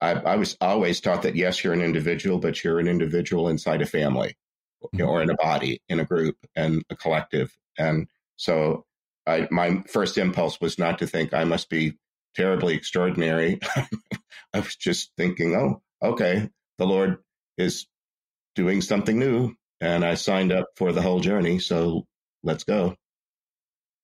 I, 0.00 0.12
I, 0.12 0.36
was 0.36 0.56
always 0.60 1.00
taught 1.00 1.22
that 1.22 1.36
yes, 1.36 1.62
you're 1.62 1.72
an 1.72 1.80
individual, 1.80 2.38
but 2.38 2.62
you're 2.62 2.78
an 2.78 2.88
individual 2.88 3.48
inside 3.48 3.82
a 3.82 3.86
family 3.86 4.36
mm-hmm. 4.84 5.08
or 5.08 5.22
in 5.22 5.30
a 5.30 5.34
body, 5.34 5.80
in 5.88 6.00
a 6.00 6.04
group, 6.04 6.36
and 6.54 6.84
a 6.90 6.96
collective. 6.96 7.56
And 7.78 8.08
so, 8.36 8.84
I, 9.26 9.48
my 9.50 9.82
first 9.88 10.18
impulse 10.18 10.60
was 10.60 10.78
not 10.78 10.98
to 10.98 11.06
think 11.06 11.32
I 11.32 11.44
must 11.44 11.70
be 11.70 11.94
terribly 12.34 12.74
extraordinary. 12.74 13.60
I 14.54 14.60
was 14.60 14.76
just 14.76 15.12
thinking, 15.16 15.54
oh, 15.54 15.82
okay, 16.02 16.48
the 16.78 16.86
Lord 16.86 17.18
is 17.58 17.86
doing 18.54 18.80
something 18.80 19.18
new, 19.18 19.54
and 19.80 20.04
I 20.04 20.14
signed 20.14 20.52
up 20.52 20.68
for 20.76 20.92
the 20.92 21.02
whole 21.02 21.20
journey. 21.20 21.58
So 21.58 22.06
let's 22.42 22.64
go. 22.64 22.96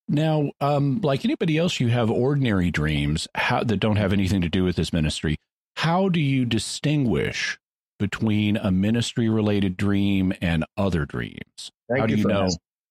Now, 0.09 0.51
um, 0.61 1.01
like 1.03 1.25
anybody 1.25 1.57
else, 1.57 1.79
you 1.79 1.89
have 1.89 2.11
ordinary 2.11 2.73
dreams 2.73 3.29
how, 3.35 3.63
that 3.63 3.77
don't 3.77 3.97
have 3.97 4.13
anything 4.13 4.41
to 4.41 4.49
do 4.49 4.65
with 4.65 4.75
this 4.75 4.93
ministry 4.93 5.37
how 5.81 6.11
do 6.11 6.21
you 6.21 6.45
distinguish 6.45 7.59
between 7.99 8.59
a 8.59 8.71
ministry 8.71 9.31
related 9.31 9.79
dream 9.79 10.31
and 10.43 10.63
other 10.77 11.07
dreams? 11.07 11.71
Thank 11.89 12.01
how 12.01 12.07
do 12.07 12.17
you, 12.17 12.25
know? 12.25 12.49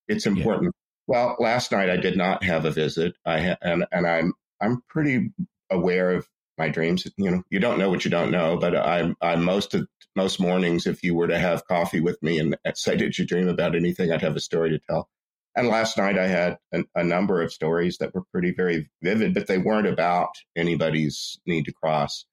It's 0.07 0.25
important. 0.25 0.73
Yeah. 0.73 1.15
Well, 1.15 1.35
last 1.39 1.71
night 1.71 1.91
I 1.91 1.97
did 1.97 2.17
not 2.17 2.43
have 2.43 2.65
a 2.65 2.71
visit. 2.71 3.13
I 3.23 3.41
ha- 3.41 3.57
and 3.61 3.85
and 3.91 4.07
I'm 4.07 4.33
I'm 4.61 4.81
pretty 4.87 5.31
aware 5.69 6.11
of 6.11 6.27
my 6.57 6.69
dreams. 6.69 7.07
You 7.17 7.31
know, 7.31 7.43
you 7.49 7.59
don't 7.59 7.79
know 7.79 7.89
what 7.89 8.05
you 8.05 8.11
don't 8.11 8.31
know, 8.31 8.57
but 8.57 8.75
I'm 8.75 9.15
I'm 9.21 9.43
most 9.43 9.73
of 9.73 9.87
most 10.15 10.39
mornings. 10.39 10.85
If 10.85 11.03
you 11.03 11.15
were 11.15 11.27
to 11.27 11.39
have 11.39 11.67
coffee 11.67 12.01
with 12.01 12.21
me 12.21 12.39
and 12.39 12.57
say, 12.75 12.95
"Did 12.95 13.17
you 13.17 13.25
dream 13.25 13.47
about 13.47 13.75
anything?" 13.75 14.11
I'd 14.11 14.21
have 14.21 14.35
a 14.35 14.41
story 14.41 14.69
to 14.71 14.79
tell. 14.89 15.09
And 15.55 15.67
last 15.67 15.97
night 15.97 16.17
I 16.17 16.27
had 16.27 16.57
a, 16.73 16.83
a 16.95 17.03
number 17.03 17.41
of 17.41 17.51
stories 17.51 17.97
that 17.97 18.13
were 18.13 18.23
pretty 18.31 18.51
very 18.51 18.89
vivid, 19.01 19.33
but 19.33 19.47
they 19.47 19.57
weren't 19.57 19.87
about 19.87 20.29
anybody's 20.55 21.39
need 21.45 21.65
to 21.65 21.73
cross. 21.73 22.25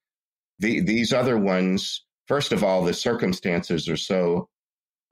The, 0.59 0.81
these 0.81 1.13
other 1.13 1.39
ones, 1.39 2.05
first 2.29 2.53
of 2.53 2.63
all, 2.63 2.85
the 2.85 2.95
circumstances 2.95 3.89
are 3.89 3.97
so 3.97 4.49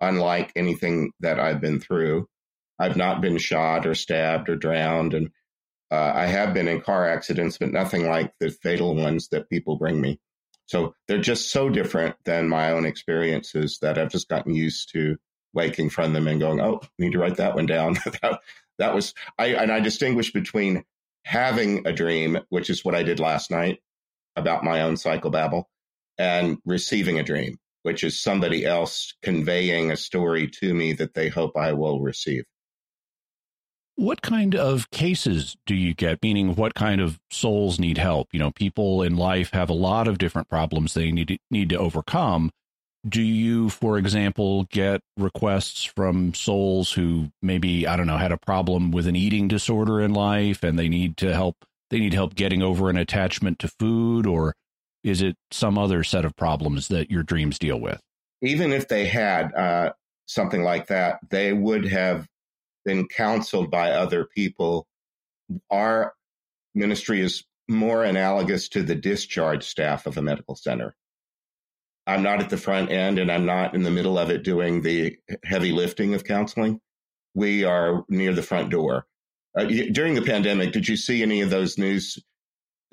unlike 0.00 0.52
anything 0.54 1.12
that 1.20 1.40
I've 1.40 1.60
been 1.60 1.80
through. 1.80 2.28
I've 2.78 2.96
not 2.96 3.20
been 3.20 3.38
shot 3.38 3.86
or 3.86 3.94
stabbed 3.94 4.48
or 4.48 4.56
drowned, 4.56 5.14
and 5.14 5.30
uh, 5.94 6.12
I 6.14 6.26
have 6.26 6.52
been 6.52 6.66
in 6.66 6.80
car 6.80 7.08
accidents, 7.08 7.58
but 7.58 7.70
nothing 7.70 8.08
like 8.08 8.32
the 8.40 8.50
fatal 8.50 8.96
ones 8.96 9.28
that 9.28 9.48
people 9.48 9.76
bring 9.76 10.00
me. 10.00 10.18
So 10.66 10.94
they're 11.06 11.20
just 11.20 11.50
so 11.50 11.68
different 11.68 12.16
than 12.24 12.48
my 12.48 12.72
own 12.72 12.84
experiences 12.84 13.78
that 13.80 13.96
I've 13.96 14.10
just 14.10 14.28
gotten 14.28 14.54
used 14.54 14.90
to 14.92 15.16
waking 15.52 15.90
from 15.90 16.12
them 16.12 16.26
and 16.26 16.40
going, 16.40 16.60
"Oh, 16.60 16.80
need 16.98 17.12
to 17.12 17.18
write 17.18 17.36
that 17.36 17.54
one 17.54 17.66
down." 17.66 17.94
that, 18.22 18.40
that 18.78 18.94
was 18.94 19.14
I, 19.38 19.54
and 19.54 19.70
I 19.70 19.78
distinguish 19.80 20.32
between 20.32 20.84
having 21.24 21.86
a 21.86 21.92
dream, 21.92 22.38
which 22.48 22.70
is 22.70 22.84
what 22.84 22.96
I 22.96 23.04
did 23.04 23.20
last 23.20 23.50
night, 23.52 23.78
about 24.34 24.64
my 24.64 24.82
own 24.82 24.94
psychobabble, 24.94 25.64
and 26.18 26.58
receiving 26.64 27.20
a 27.20 27.24
dream, 27.24 27.56
which 27.82 28.02
is 28.02 28.20
somebody 28.20 28.64
else 28.64 29.14
conveying 29.22 29.92
a 29.92 29.96
story 29.96 30.48
to 30.60 30.74
me 30.74 30.94
that 30.94 31.14
they 31.14 31.28
hope 31.28 31.56
I 31.56 31.72
will 31.74 32.00
receive. 32.00 32.44
What 33.96 34.22
kind 34.22 34.56
of 34.56 34.90
cases 34.90 35.56
do 35.66 35.74
you 35.74 35.94
get? 35.94 36.22
Meaning, 36.22 36.56
what 36.56 36.74
kind 36.74 37.00
of 37.00 37.20
souls 37.30 37.78
need 37.78 37.98
help? 37.98 38.28
You 38.32 38.40
know, 38.40 38.50
people 38.50 39.02
in 39.02 39.16
life 39.16 39.50
have 39.52 39.70
a 39.70 39.74
lot 39.74 40.08
of 40.08 40.18
different 40.18 40.48
problems 40.48 40.94
they 40.94 41.12
need 41.12 41.28
to, 41.28 41.38
need 41.50 41.68
to 41.68 41.78
overcome. 41.78 42.50
Do 43.08 43.22
you, 43.22 43.68
for 43.68 43.98
example, 43.98 44.64
get 44.64 45.02
requests 45.16 45.84
from 45.84 46.34
souls 46.34 46.92
who 46.92 47.30
maybe 47.42 47.86
I 47.86 47.96
don't 47.96 48.06
know 48.06 48.16
had 48.16 48.32
a 48.32 48.38
problem 48.38 48.90
with 48.90 49.06
an 49.06 49.14
eating 49.14 49.46
disorder 49.46 50.00
in 50.00 50.12
life 50.12 50.62
and 50.64 50.78
they 50.78 50.88
need 50.88 51.16
to 51.18 51.32
help? 51.32 51.56
They 51.90 52.00
need 52.00 52.14
help 52.14 52.34
getting 52.34 52.62
over 52.62 52.90
an 52.90 52.96
attachment 52.96 53.58
to 53.60 53.68
food, 53.68 54.26
or 54.26 54.54
is 55.04 55.22
it 55.22 55.36
some 55.52 55.78
other 55.78 56.02
set 56.02 56.24
of 56.24 56.34
problems 56.34 56.88
that 56.88 57.10
your 57.10 57.22
dreams 57.22 57.58
deal 57.58 57.78
with? 57.78 58.00
Even 58.42 58.72
if 58.72 58.88
they 58.88 59.06
had 59.06 59.54
uh, 59.54 59.92
something 60.26 60.64
like 60.64 60.88
that, 60.88 61.20
they 61.28 61.52
would 61.52 61.84
have 61.84 62.26
been 62.84 63.06
counseled 63.08 63.70
by 63.70 63.90
other 63.90 64.24
people. 64.24 64.86
Our 65.70 66.14
ministry 66.74 67.20
is 67.20 67.44
more 67.68 68.04
analogous 68.04 68.68
to 68.70 68.82
the 68.82 68.94
discharge 68.94 69.64
staff 69.64 70.06
of 70.06 70.16
a 70.18 70.22
medical 70.22 70.54
center. 70.54 70.94
I'm 72.06 72.22
not 72.22 72.40
at 72.40 72.50
the 72.50 72.58
front 72.58 72.90
end 72.90 73.18
and 73.18 73.32
I'm 73.32 73.46
not 73.46 73.74
in 73.74 73.82
the 73.82 73.90
middle 73.90 74.18
of 74.18 74.30
it 74.30 74.42
doing 74.44 74.82
the 74.82 75.16
heavy 75.44 75.72
lifting 75.72 76.12
of 76.14 76.24
counseling. 76.24 76.80
We 77.34 77.64
are 77.64 78.04
near 78.08 78.34
the 78.34 78.42
front 78.42 78.70
door. 78.70 79.06
Uh, 79.56 79.64
during 79.64 80.14
the 80.14 80.22
pandemic, 80.22 80.72
did 80.72 80.86
you 80.86 80.96
see 80.96 81.22
any 81.22 81.40
of 81.40 81.50
those 81.50 81.78
news 81.78 82.18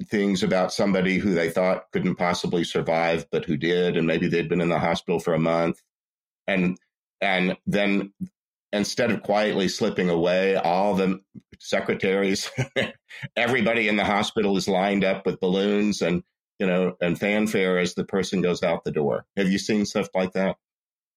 things 0.08 0.44
about 0.44 0.74
somebody 0.74 1.18
who 1.18 1.34
they 1.34 1.50
thought 1.50 1.92
couldn't 1.92 2.16
possibly 2.16 2.64
survive, 2.64 3.26
but 3.32 3.46
who 3.46 3.58
did, 3.58 3.98
and 3.98 4.08
maybe 4.08 4.28
they'd 4.28 4.50
been 4.50 4.62
in 4.62 4.70
the 4.70 4.80
hospital 4.80 5.20
for 5.20 5.34
a 5.34 5.40
month, 5.40 5.82
and 6.48 6.78
and 7.20 7.56
then 7.68 8.14
instead 8.74 9.12
of 9.12 9.24
quietly 9.24 9.68
slipping 9.68 10.10
away, 10.10 10.56
all 10.56 10.96
the 10.96 11.20
secretaries, 11.60 12.50
everybody 13.36 13.88
in 13.88 13.96
the 13.96 14.06
hospital 14.06 14.58
is 14.58 14.68
lined 14.68 15.04
up 15.04 15.26
with 15.26 15.40
balloons 15.40 16.02
and 16.02 16.24
you 16.60 16.68
know 16.68 16.96
and 17.02 17.20
fanfare 17.20 17.80
as 17.80 17.96
the 17.96 18.04
person 18.04 18.42
goes 18.42 18.64
out 18.64 18.84
the 18.84 18.92
door. 18.92 19.26
Have 19.38 19.50
you 19.50 19.58
seen 19.58 19.86
stuff 19.86 20.10
like 20.14 20.34
that? 20.34 20.58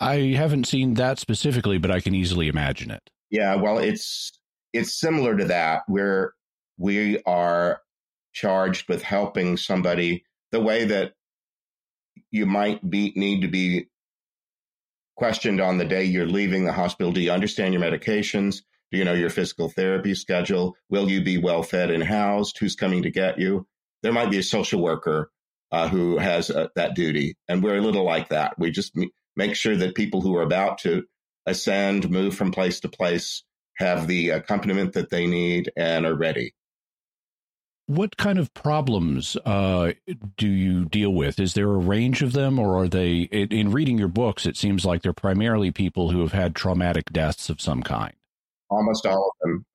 I 0.00 0.34
haven't 0.36 0.66
seen 0.66 0.94
that 0.94 1.18
specifically, 1.18 1.78
but 1.78 1.90
I 1.90 2.00
can 2.00 2.14
easily 2.14 2.48
imagine 2.48 2.90
it. 2.90 3.10
Yeah, 3.30 3.56
well, 3.56 3.78
it's 3.78 4.32
it's 4.72 4.98
similar 4.98 5.36
to 5.36 5.44
that 5.46 5.82
where 5.86 6.34
we 6.78 7.22
are 7.24 7.80
charged 8.32 8.88
with 8.88 9.02
helping 9.02 9.56
somebody 9.56 10.24
the 10.50 10.60
way 10.60 10.84
that 10.84 11.12
you 12.30 12.46
might 12.46 12.88
be 12.88 13.12
need 13.14 13.42
to 13.42 13.48
be 13.48 13.86
questioned 15.16 15.60
on 15.60 15.78
the 15.78 15.84
day 15.84 16.04
you're 16.04 16.26
leaving 16.26 16.64
the 16.64 16.72
hospital. 16.72 17.12
Do 17.12 17.20
you 17.20 17.30
understand 17.30 17.74
your 17.74 17.82
medications? 17.82 18.62
Do 18.90 18.98
you 18.98 19.04
know 19.04 19.14
your 19.14 19.30
physical 19.30 19.68
therapy 19.68 20.14
schedule? 20.14 20.76
Will 20.88 21.10
you 21.10 21.22
be 21.22 21.38
well 21.38 21.62
fed 21.62 21.90
and 21.90 22.02
housed? 22.02 22.58
Who's 22.58 22.76
coming 22.76 23.02
to 23.02 23.10
get 23.10 23.38
you? 23.38 23.66
There 24.02 24.12
might 24.12 24.30
be 24.30 24.38
a 24.38 24.42
social 24.42 24.82
worker 24.82 25.30
uh, 25.72 25.88
who 25.88 26.18
has 26.18 26.50
uh, 26.50 26.68
that 26.76 26.94
duty. 26.94 27.36
And 27.48 27.62
we're 27.62 27.78
a 27.78 27.82
little 27.82 28.04
like 28.04 28.28
that. 28.28 28.58
We 28.58 28.70
just 28.70 28.96
m- 28.96 29.10
make 29.34 29.56
sure 29.56 29.76
that 29.76 29.94
people 29.94 30.20
who 30.20 30.36
are 30.36 30.42
about 30.42 30.78
to 30.78 31.04
ascend, 31.46 32.10
move 32.10 32.36
from 32.36 32.52
place 32.52 32.80
to 32.80 32.88
place, 32.88 33.42
have 33.78 34.06
the 34.06 34.30
accompaniment 34.30 34.92
that 34.92 35.10
they 35.10 35.26
need 35.26 35.72
and 35.76 36.06
are 36.06 36.14
ready. 36.14 36.54
What 37.86 38.16
kind 38.16 38.38
of 38.38 38.54
problems 38.54 39.36
uh, 39.44 39.92
do 40.38 40.48
you 40.48 40.86
deal 40.86 41.10
with? 41.10 41.38
Is 41.38 41.52
there 41.52 41.68
a 41.68 41.76
range 41.76 42.22
of 42.22 42.32
them, 42.32 42.58
or 42.58 42.78
are 42.78 42.88
they, 42.88 43.22
in 43.22 43.72
reading 43.72 43.98
your 43.98 44.08
books, 44.08 44.46
it 44.46 44.56
seems 44.56 44.86
like 44.86 45.02
they're 45.02 45.12
primarily 45.12 45.70
people 45.70 46.10
who 46.10 46.20
have 46.20 46.32
had 46.32 46.54
traumatic 46.54 47.12
deaths 47.12 47.50
of 47.50 47.60
some 47.60 47.82
kind? 47.82 48.14
Almost 48.70 49.04
all 49.04 49.32
of 49.32 49.48
them. 49.48 49.66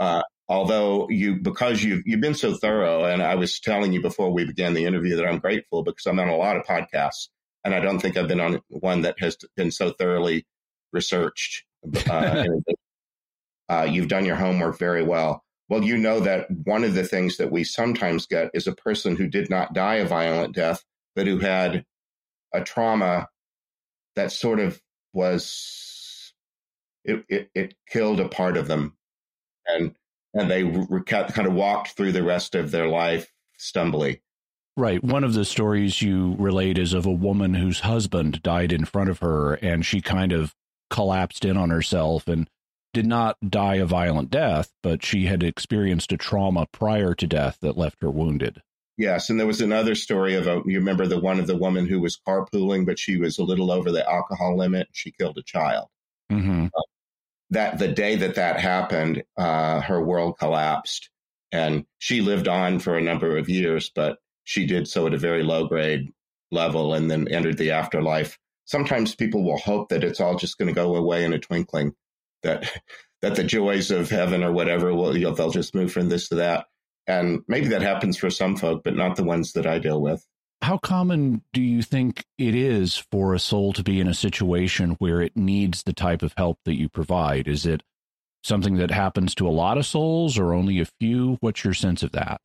Uh, 0.00 0.22
although 0.48 1.08
you, 1.08 1.36
because 1.36 1.84
you've, 1.84 2.02
you've 2.04 2.20
been 2.20 2.34
so 2.34 2.54
thorough, 2.54 3.04
and 3.04 3.22
I 3.22 3.36
was 3.36 3.60
telling 3.60 3.92
you 3.92 4.02
before 4.02 4.32
we 4.32 4.44
began 4.44 4.74
the 4.74 4.84
interview 4.84 5.14
that 5.16 5.26
I'm 5.26 5.38
grateful 5.38 5.84
because 5.84 6.06
I'm 6.06 6.18
on 6.18 6.28
a 6.28 6.36
lot 6.36 6.56
of 6.56 6.64
podcasts, 6.64 7.28
and 7.64 7.72
I 7.72 7.78
don't 7.78 8.00
think 8.00 8.16
I've 8.16 8.26
been 8.26 8.40
on 8.40 8.60
one 8.68 9.02
that 9.02 9.20
has 9.20 9.36
been 9.56 9.70
so 9.70 9.90
thoroughly 9.92 10.44
researched. 10.92 11.64
Uh, 12.10 12.44
uh, 13.68 13.86
you've 13.88 14.08
done 14.08 14.24
your 14.24 14.36
homework 14.36 14.80
very 14.80 15.04
well. 15.04 15.44
Well, 15.72 15.84
you 15.84 15.96
know 15.96 16.20
that 16.20 16.48
one 16.64 16.84
of 16.84 16.92
the 16.92 17.02
things 17.02 17.38
that 17.38 17.50
we 17.50 17.64
sometimes 17.64 18.26
get 18.26 18.50
is 18.52 18.66
a 18.66 18.74
person 18.74 19.16
who 19.16 19.26
did 19.26 19.48
not 19.48 19.72
die 19.72 19.94
a 19.94 20.04
violent 20.04 20.54
death, 20.54 20.84
but 21.16 21.26
who 21.26 21.38
had 21.38 21.86
a 22.52 22.60
trauma 22.60 23.30
that 24.14 24.32
sort 24.32 24.60
of 24.60 24.78
was 25.14 26.34
it, 27.06 27.24
it, 27.26 27.50
it 27.54 27.74
killed 27.88 28.20
a 28.20 28.28
part 28.28 28.58
of 28.58 28.68
them, 28.68 28.98
and 29.66 29.94
and 30.34 30.50
they 30.50 30.62
re- 30.62 31.04
kind 31.06 31.46
of 31.48 31.54
walked 31.54 31.92
through 31.92 32.12
the 32.12 32.22
rest 32.22 32.54
of 32.54 32.70
their 32.70 32.88
life 32.88 33.32
stumbly. 33.58 34.20
Right. 34.76 35.02
One 35.02 35.24
of 35.24 35.32
the 35.32 35.46
stories 35.46 36.02
you 36.02 36.36
relate 36.38 36.76
is 36.76 36.92
of 36.92 37.06
a 37.06 37.10
woman 37.10 37.54
whose 37.54 37.80
husband 37.80 38.42
died 38.42 38.72
in 38.72 38.84
front 38.84 39.08
of 39.08 39.20
her, 39.20 39.54
and 39.54 39.86
she 39.86 40.02
kind 40.02 40.32
of 40.32 40.54
collapsed 40.90 41.46
in 41.46 41.56
on 41.56 41.70
herself 41.70 42.28
and 42.28 42.46
did 42.92 43.06
not 43.06 43.36
die 43.48 43.76
a 43.76 43.86
violent 43.86 44.30
death, 44.30 44.72
but 44.82 45.04
she 45.04 45.26
had 45.26 45.42
experienced 45.42 46.12
a 46.12 46.16
trauma 46.16 46.66
prior 46.72 47.14
to 47.14 47.26
death 47.26 47.58
that 47.60 47.76
left 47.76 48.02
her 48.02 48.10
wounded. 48.10 48.62
Yes, 48.98 49.30
and 49.30 49.40
there 49.40 49.46
was 49.46 49.60
another 49.60 49.94
story 49.94 50.34
of 50.34 50.46
a 50.46 50.62
you 50.66 50.78
remember 50.78 51.06
the 51.06 51.18
one 51.18 51.40
of 51.40 51.46
the 51.46 51.56
woman 51.56 51.86
who 51.86 52.00
was 52.00 52.20
carpooling, 52.26 52.84
but 52.84 52.98
she 52.98 53.16
was 53.16 53.38
a 53.38 53.44
little 53.44 53.70
over 53.70 53.90
the 53.90 54.08
alcohol 54.08 54.56
limit. 54.56 54.88
She 54.92 55.12
killed 55.12 55.38
a 55.38 55.42
child. 55.42 55.88
Mm-hmm. 56.30 56.66
Uh, 56.66 56.82
that 57.50 57.78
the 57.78 57.88
day 57.88 58.16
that 58.16 58.34
that 58.34 58.60
happened, 58.60 59.24
uh, 59.36 59.80
her 59.80 60.02
world 60.02 60.38
collapsed, 60.38 61.10
and 61.50 61.84
she 61.98 62.20
lived 62.20 62.48
on 62.48 62.78
for 62.78 62.96
a 62.96 63.02
number 63.02 63.38
of 63.38 63.48
years, 63.48 63.90
but 63.94 64.18
she 64.44 64.66
did 64.66 64.86
so 64.86 65.06
at 65.06 65.14
a 65.14 65.18
very 65.18 65.42
low 65.42 65.66
grade 65.66 66.10
level, 66.50 66.92
and 66.92 67.10
then 67.10 67.28
entered 67.28 67.56
the 67.56 67.70
afterlife. 67.70 68.38
Sometimes 68.66 69.14
people 69.14 69.42
will 69.42 69.58
hope 69.58 69.88
that 69.88 70.04
it's 70.04 70.20
all 70.20 70.36
just 70.36 70.58
going 70.58 70.68
to 70.68 70.74
go 70.74 70.96
away 70.96 71.24
in 71.24 71.32
a 71.32 71.38
twinkling, 71.38 71.94
that 72.42 72.70
that 73.22 73.36
the 73.36 73.44
joys 73.44 73.90
of 73.90 74.10
heaven 74.10 74.42
or 74.42 74.52
whatever 74.52 74.94
will 74.94 75.16
you 75.16 75.24
know, 75.24 75.34
they'll 75.34 75.50
just 75.50 75.74
move 75.74 75.92
from 75.92 76.08
this 76.08 76.28
to 76.28 76.36
that. 76.36 76.66
And 77.06 77.40
maybe 77.48 77.68
that 77.68 77.82
happens 77.82 78.16
for 78.16 78.30
some 78.30 78.56
folk, 78.56 78.82
but 78.84 78.96
not 78.96 79.16
the 79.16 79.24
ones 79.24 79.52
that 79.52 79.66
I 79.66 79.78
deal 79.78 80.00
with. 80.00 80.24
How 80.60 80.78
common 80.78 81.42
do 81.52 81.60
you 81.60 81.82
think 81.82 82.24
it 82.38 82.54
is 82.54 82.96
for 82.96 83.34
a 83.34 83.40
soul 83.40 83.72
to 83.72 83.82
be 83.82 84.00
in 84.00 84.06
a 84.06 84.14
situation 84.14 84.92
where 84.98 85.20
it 85.20 85.36
needs 85.36 85.82
the 85.82 85.92
type 85.92 86.22
of 86.22 86.34
help 86.36 86.58
that 86.64 86.78
you 86.78 86.88
provide? 86.88 87.48
Is 87.48 87.66
it 87.66 87.82
something 88.44 88.76
that 88.76 88.92
happens 88.92 89.34
to 89.36 89.48
a 89.48 89.50
lot 89.50 89.78
of 89.78 89.86
souls 89.86 90.38
or 90.38 90.52
only 90.52 90.80
a 90.80 90.86
few? 91.00 91.36
What's 91.40 91.64
your 91.64 91.74
sense 91.74 92.04
of 92.04 92.12
that? 92.12 92.40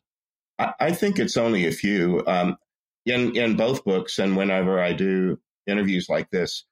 I, 0.58 0.74
I 0.80 0.92
think 0.92 1.20
it's 1.20 1.38
only 1.38 1.68
a 1.68 1.72
few. 1.72 2.24
Um, 2.26 2.58
in 3.06 3.38
in 3.38 3.56
both 3.56 3.86
books, 3.86 4.20
and 4.20 4.36
whenever 4.36 4.82
I 4.82 4.94
do 4.94 5.40
interviews 5.66 6.08
like 6.10 6.30
this, 6.30 6.66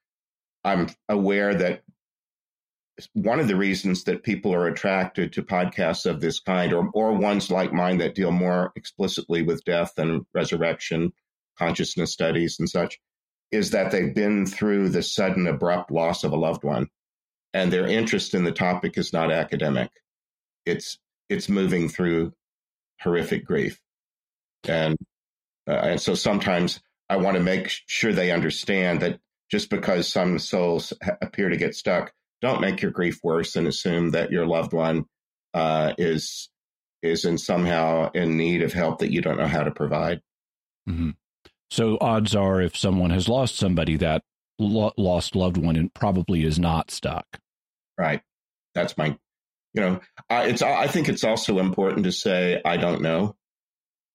I'm 0.64 0.90
aware 1.08 1.54
that 1.54 1.84
one 3.14 3.40
of 3.40 3.48
the 3.48 3.56
reasons 3.56 4.06
that 4.06 4.24
people 4.24 4.54
are 4.54 4.68
attracted 4.68 5.34
to 5.34 5.44
podcasts 5.44 6.06
of 6.06 6.22
this 6.22 6.40
kind, 6.40 6.74
or, 6.74 6.90
or 6.94 7.14
ones 7.14 7.52
like 7.52 7.74
mine 7.74 7.98
that 7.98 8.16
deal 8.16 8.32
more 8.32 8.72
explicitly 8.76 9.42
with 9.42 9.66
death 9.66 9.98
and 9.98 10.26
resurrection, 10.34 11.12
consciousness 11.58 12.14
studies 12.14 12.58
and 12.60 12.70
such, 12.70 13.00
is 13.52 13.72
that 13.72 13.92
they've 13.92 14.16
been 14.16 14.46
through 14.46 14.90
the 14.90 15.04
sudden, 15.04 15.48
abrupt 15.48 15.92
loss 15.92 16.24
of 16.24 16.32
a 16.32 16.38
loved 16.38 16.64
one. 16.64 16.88
And 17.54 17.72
their 17.72 17.88
interest 17.88 18.34
in 18.34 18.44
the 18.44 18.52
topic 18.52 18.98
is 18.98 19.14
not 19.14 19.32
academic. 19.32 19.90
It's 20.66 20.98
it's 21.30 21.50
moving 21.50 21.90
through 21.90 22.34
horrific 23.02 23.46
grief. 23.46 23.80
And 24.68 24.98
uh, 25.68 25.72
and 25.72 26.02
so 26.02 26.16
sometimes 26.16 26.82
I 27.10 27.18
want 27.18 27.38
to 27.38 27.44
make 27.44 27.70
sure 27.88 28.14
they 28.14 28.32
understand 28.32 29.02
that 29.02 29.20
just 29.50 29.70
because 29.70 30.08
some 30.08 30.40
souls 30.40 30.92
appear 31.22 31.50
to 31.50 31.58
get 31.58 31.76
stuck 31.76 32.14
don't 32.46 32.62
make 32.62 32.82
your 32.82 32.92
grief 32.92 33.20
worse 33.24 33.56
and 33.56 33.68
assume 33.68 34.12
that 34.12 34.32
your 34.32 34.46
loved 34.46 34.72
one 34.72 35.06
uh, 35.56 35.94
is 35.98 36.50
is 37.02 37.26
in 37.26 37.38
somehow 37.38 38.12
in 38.12 38.38
need 38.38 38.62
of 38.62 38.74
help 38.74 39.00
that 39.00 39.12
you 39.12 39.22
don't 39.22 39.38
know 39.38 39.48
how 39.48 39.64
to 39.64 39.72
provide. 39.72 40.22
Mm-hmm. 40.88 41.12
So 41.72 41.98
odds 42.00 42.36
are, 42.36 42.62
if 42.62 42.78
someone 42.78 43.10
has 43.10 43.28
lost 43.28 43.58
somebody, 43.58 43.98
that 43.98 44.24
lo- 44.60 44.94
lost 44.98 45.36
loved 45.36 45.58
one 45.58 45.76
and 45.76 45.94
probably 45.94 46.44
is 46.44 46.60
not 46.60 46.92
stuck. 46.92 47.26
Right. 47.98 48.22
That's 48.76 48.98
my, 48.98 49.18
you 49.74 49.82
know, 49.82 50.00
I, 50.30 50.46
it's. 50.46 50.62
I 50.62 50.88
think 50.88 51.10
it's 51.10 51.24
also 51.24 51.60
important 51.60 52.06
to 52.06 52.12
say 52.12 52.62
I 52.64 52.78
don't 52.78 53.02
know. 53.02 53.36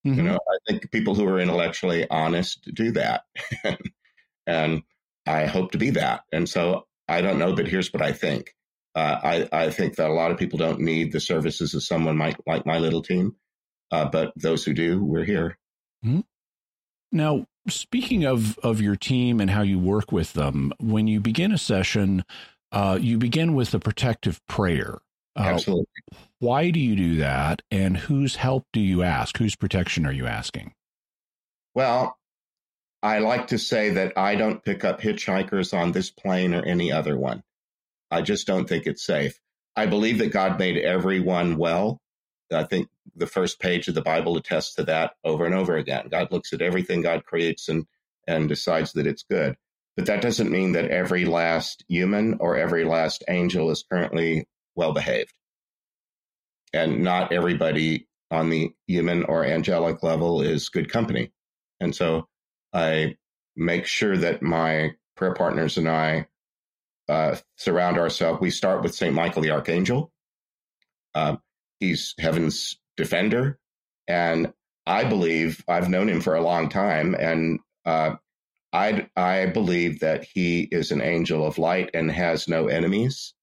Mm-hmm. 0.07 0.19
You 0.19 0.23
know, 0.23 0.37
I 0.37 0.57
think 0.67 0.91
people 0.91 1.15
who 1.15 1.27
are 1.27 1.41
intellectually 1.41 2.09
honest 2.09 2.69
do 2.73 2.93
that, 2.93 3.23
and 4.47 4.83
I 5.27 5.47
hope 5.47 5.73
to 5.73 5.79
be 5.79 5.91
that. 5.91 6.23
And 6.33 6.49
so 6.49 6.87
I 7.11 7.23
don't 7.23 7.39
know, 7.39 7.55
but 7.55 7.67
here's 7.67 7.93
what 7.93 8.03
I 8.03 8.13
think. 8.13 8.55
Uh, 8.95 9.19
I, 9.53 9.65
I 9.65 9.71
think 9.71 9.97
that 9.97 10.11
a 10.11 10.13
lot 10.15 10.31
of 10.31 10.39
people 10.39 10.59
don't 10.59 10.81
need 10.81 11.11
the 11.11 11.21
services 11.21 11.75
of 11.75 11.83
someone 11.83 12.17
might, 12.17 12.37
like 12.47 12.65
my 12.65 12.79
little 12.79 13.03
team, 13.03 13.35
uh, 13.91 14.05
but 14.05 14.33
those 14.37 14.65
who 14.65 14.73
do, 14.73 15.03
we're 15.05 15.25
here. 15.25 15.59
Mm-hmm. 16.05 16.21
Now, 17.13 17.47
speaking 17.69 18.25
of 18.25 18.57
of 18.59 18.81
your 18.81 18.95
team 18.95 19.41
and 19.41 19.51
how 19.51 19.63
you 19.63 19.79
work 19.79 20.13
with 20.13 20.35
them, 20.35 20.73
when 20.79 21.09
you 21.09 21.21
begin 21.21 21.51
a 21.51 21.59
session, 21.59 22.25
uh, 22.71 22.97
you 23.01 23.19
begin 23.19 23.55
with 23.55 23.75
a 23.75 23.81
protective 23.81 24.41
prayer. 24.47 24.99
Uh, 25.37 25.43
Absolutely. 25.43 25.87
Why 26.39 26.71
do 26.71 26.79
you 26.79 26.95
do 26.95 27.17
that, 27.17 27.63
and 27.73 27.97
whose 27.97 28.37
help 28.37 28.67
do 28.73 28.81
you 28.81 29.03
ask? 29.03 29.37
Whose 29.39 29.57
protection 29.57 30.07
are 30.07 30.13
you 30.13 30.27
asking? 30.27 30.75
Well, 31.75 32.17
I 33.03 33.19
like 33.19 33.49
to 33.49 33.59
say 33.59 33.91
that 33.91 34.19
I 34.19 34.35
don't 34.35 34.63
pick 34.63 34.85
up 34.85 35.01
hitchhikers 35.01 35.77
on 35.77 35.93
this 35.93 36.11
plane 36.11 36.55
or 36.55 36.63
any 36.63 36.93
other 36.93 37.17
one. 37.19 37.43
I 38.11 38.23
just 38.23 38.47
don't 38.47 38.69
think 38.69 38.87
it's 38.87 39.05
safe. 39.05 39.39
I 39.77 39.87
believe 39.87 40.19
that 40.19 40.33
God 40.33 40.59
made 40.59 40.77
everyone 40.77 41.57
well. 41.57 42.01
I 42.53 42.65
think 42.65 42.89
the 43.17 43.27
first 43.27 43.61
page 43.61 43.89
of 43.89 43.95
the 43.95 44.03
Bible 44.03 44.37
attests 44.37 44.75
to 44.75 44.85
that 44.85 45.13
over 45.25 45.47
and 45.47 45.55
over 45.55 45.77
again. 45.77 46.09
God 46.11 46.33
looks 46.33 46.53
at 46.53 46.61
everything 46.61 47.03
God 47.03 47.25
creates 47.25 47.69
and 47.69 47.87
and 48.27 48.49
decides 48.49 48.93
that 48.93 49.07
it's 49.07 49.23
good. 49.23 49.57
But 49.97 50.07
that 50.07 50.23
doesn't 50.23 50.51
mean 50.51 50.73
that 50.73 50.91
every 50.91 51.25
last 51.25 51.85
human 51.89 52.35
or 52.41 52.57
every 52.57 52.85
last 52.85 53.25
angel 53.29 53.71
is 53.71 53.85
currently 53.91 54.47
well 54.75 54.93
behaved. 54.93 55.33
And 56.73 57.03
not 57.03 57.33
everybody 57.33 58.07
on 58.31 58.51
the 58.51 58.73
human 58.87 59.25
or 59.25 59.45
angelic 59.45 60.03
level 60.03 60.43
is 60.43 60.69
good 60.69 60.91
company. 60.91 61.33
And 61.81 61.95
so 61.95 62.29
I 62.73 63.17
make 63.57 63.87
sure 63.87 64.17
that 64.17 64.43
my 64.43 64.95
prayer 65.17 65.35
partners 65.35 65.77
and 65.77 65.89
I 65.89 66.27
uh, 67.09 67.37
surround 67.57 67.99
ourselves. 67.99 68.41
We 68.41 68.51
start 68.51 68.83
with 68.83 68.95
St. 68.95 69.15
Michael 69.15 69.43
the 69.43 69.51
Archangel. 69.51 70.13
Uh, 71.15 71.37
he's 71.81 72.15
heaven's 72.19 72.79
defender. 72.97 73.59
And 74.07 74.53
I 74.87 75.05
believe 75.05 75.65
I've 75.69 75.89
known 75.89 76.09
him 76.09 76.21
for 76.21 76.35
a 76.35 76.43
long 76.43 76.69
time. 76.69 77.15
And 77.15 77.61
uh, 77.85 78.15
I, 78.73 79.09
I 79.17 79.47
believe 79.47 80.01
that 80.01 80.25
he 80.25 80.63
is 80.63 80.93
an 80.93 81.01
angel 81.01 81.45
of 81.45 81.59
light 81.59 81.91
and 81.95 82.11
has 82.11 82.49
no 82.49 82.69
enemies. 82.69 83.35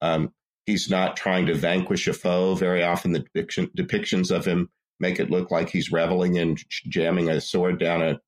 Um, 0.00 0.32
he's 0.66 0.90
not 0.90 1.16
trying 1.16 1.46
to 1.46 1.54
vanquish 1.54 2.08
a 2.08 2.12
foe. 2.12 2.54
Very 2.54 2.82
often, 2.82 3.12
the 3.12 3.20
depiction, 3.20 3.70
depictions 3.76 4.34
of 4.34 4.44
him 4.44 4.68
make 4.98 5.20
it 5.20 5.30
look 5.30 5.50
like 5.50 5.68
he's 5.68 5.92
reveling 5.92 6.36
in 6.36 6.56
jamming 6.88 7.28
a 7.28 7.40
sword 7.40 7.78
down 7.78 8.02
a 8.02 8.20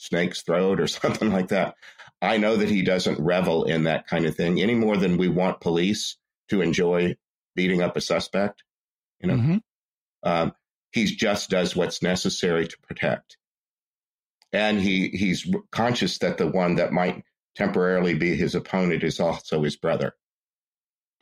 snake's 0.00 0.42
throat 0.42 0.80
or 0.80 0.86
something 0.88 1.30
like 1.30 1.48
that. 1.48 1.74
I 2.22 2.36
know 2.36 2.56
that 2.56 2.68
he 2.68 2.82
doesn't 2.82 3.20
revel 3.20 3.64
in 3.64 3.84
that 3.84 4.06
kind 4.06 4.26
of 4.26 4.34
thing 4.34 4.60
any 4.60 4.74
more 4.74 4.96
than 4.96 5.16
we 5.16 5.28
want 5.28 5.60
police 5.60 6.16
to 6.48 6.60
enjoy 6.60 7.16
beating 7.54 7.82
up 7.82 7.96
a 7.96 8.00
suspect. 8.00 8.62
You 9.20 9.28
know, 9.28 9.34
mm-hmm. 9.34 9.56
um, 10.22 10.52
he 10.92 11.04
just 11.04 11.50
does 11.50 11.76
what's 11.76 12.02
necessary 12.02 12.66
to 12.66 12.78
protect, 12.80 13.36
and 14.52 14.80
he 14.80 15.08
he's 15.08 15.46
conscious 15.70 16.18
that 16.18 16.38
the 16.38 16.48
one 16.48 16.76
that 16.76 16.92
might 16.92 17.22
temporarily 17.54 18.14
be 18.14 18.34
his 18.34 18.54
opponent 18.54 19.02
is 19.02 19.20
also 19.20 19.62
his 19.62 19.76
brother. 19.76 20.14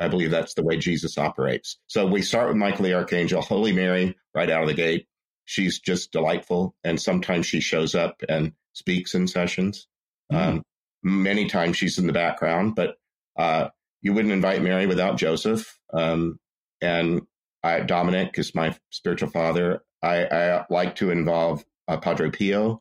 I 0.00 0.06
believe 0.06 0.30
that's 0.30 0.54
the 0.54 0.62
way 0.62 0.76
Jesus 0.76 1.18
operates. 1.18 1.78
So 1.88 2.06
we 2.06 2.22
start 2.22 2.48
with 2.48 2.56
Michael 2.56 2.84
the 2.84 2.94
Archangel, 2.94 3.42
Holy 3.42 3.72
Mary, 3.72 4.16
right 4.32 4.48
out 4.48 4.62
of 4.62 4.68
the 4.68 4.74
gate. 4.74 5.06
She's 5.44 5.80
just 5.80 6.12
delightful, 6.12 6.76
and 6.84 7.00
sometimes 7.00 7.46
she 7.46 7.60
shows 7.60 7.94
up 7.96 8.22
and 8.28 8.52
speaks 8.78 9.14
in 9.14 9.26
sessions. 9.26 9.86
Mm. 10.32 10.36
Um, 10.36 10.62
many 11.02 11.48
times 11.48 11.76
she's 11.76 11.98
in 11.98 12.06
the 12.06 12.12
background, 12.12 12.74
but 12.74 12.96
uh, 13.36 13.68
you 14.00 14.12
wouldn't 14.12 14.32
invite 14.32 14.62
Mary 14.62 14.86
without 14.86 15.18
Joseph. 15.18 15.78
Um, 15.92 16.38
and 16.80 17.22
I, 17.62 17.80
Dominic 17.80 18.38
is 18.38 18.54
my 18.54 18.76
spiritual 18.90 19.30
father. 19.30 19.82
I, 20.02 20.24
I 20.24 20.64
like 20.70 20.96
to 20.96 21.10
involve 21.10 21.64
uh, 21.88 21.98
Padre 21.98 22.30
Pio. 22.30 22.80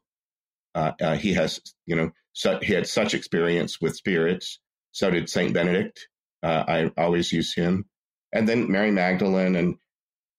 Uh, 0.76 0.92
uh, 1.02 1.16
he 1.16 1.34
has, 1.34 1.60
you 1.86 1.96
know, 1.96 2.12
su- 2.34 2.60
he 2.62 2.74
had 2.74 2.88
such 2.88 3.14
experience 3.14 3.82
with 3.82 3.96
spirits. 3.96 4.60
So 4.92 5.10
did 5.10 5.30
Saint 5.30 5.54
Benedict. 5.54 6.08
Uh, 6.44 6.64
I 6.68 6.92
always 7.02 7.32
use 7.32 7.54
him, 7.54 7.86
and 8.32 8.48
then 8.48 8.72
Mary 8.72 8.92
Magdalene, 8.92 9.56
and 9.56 9.76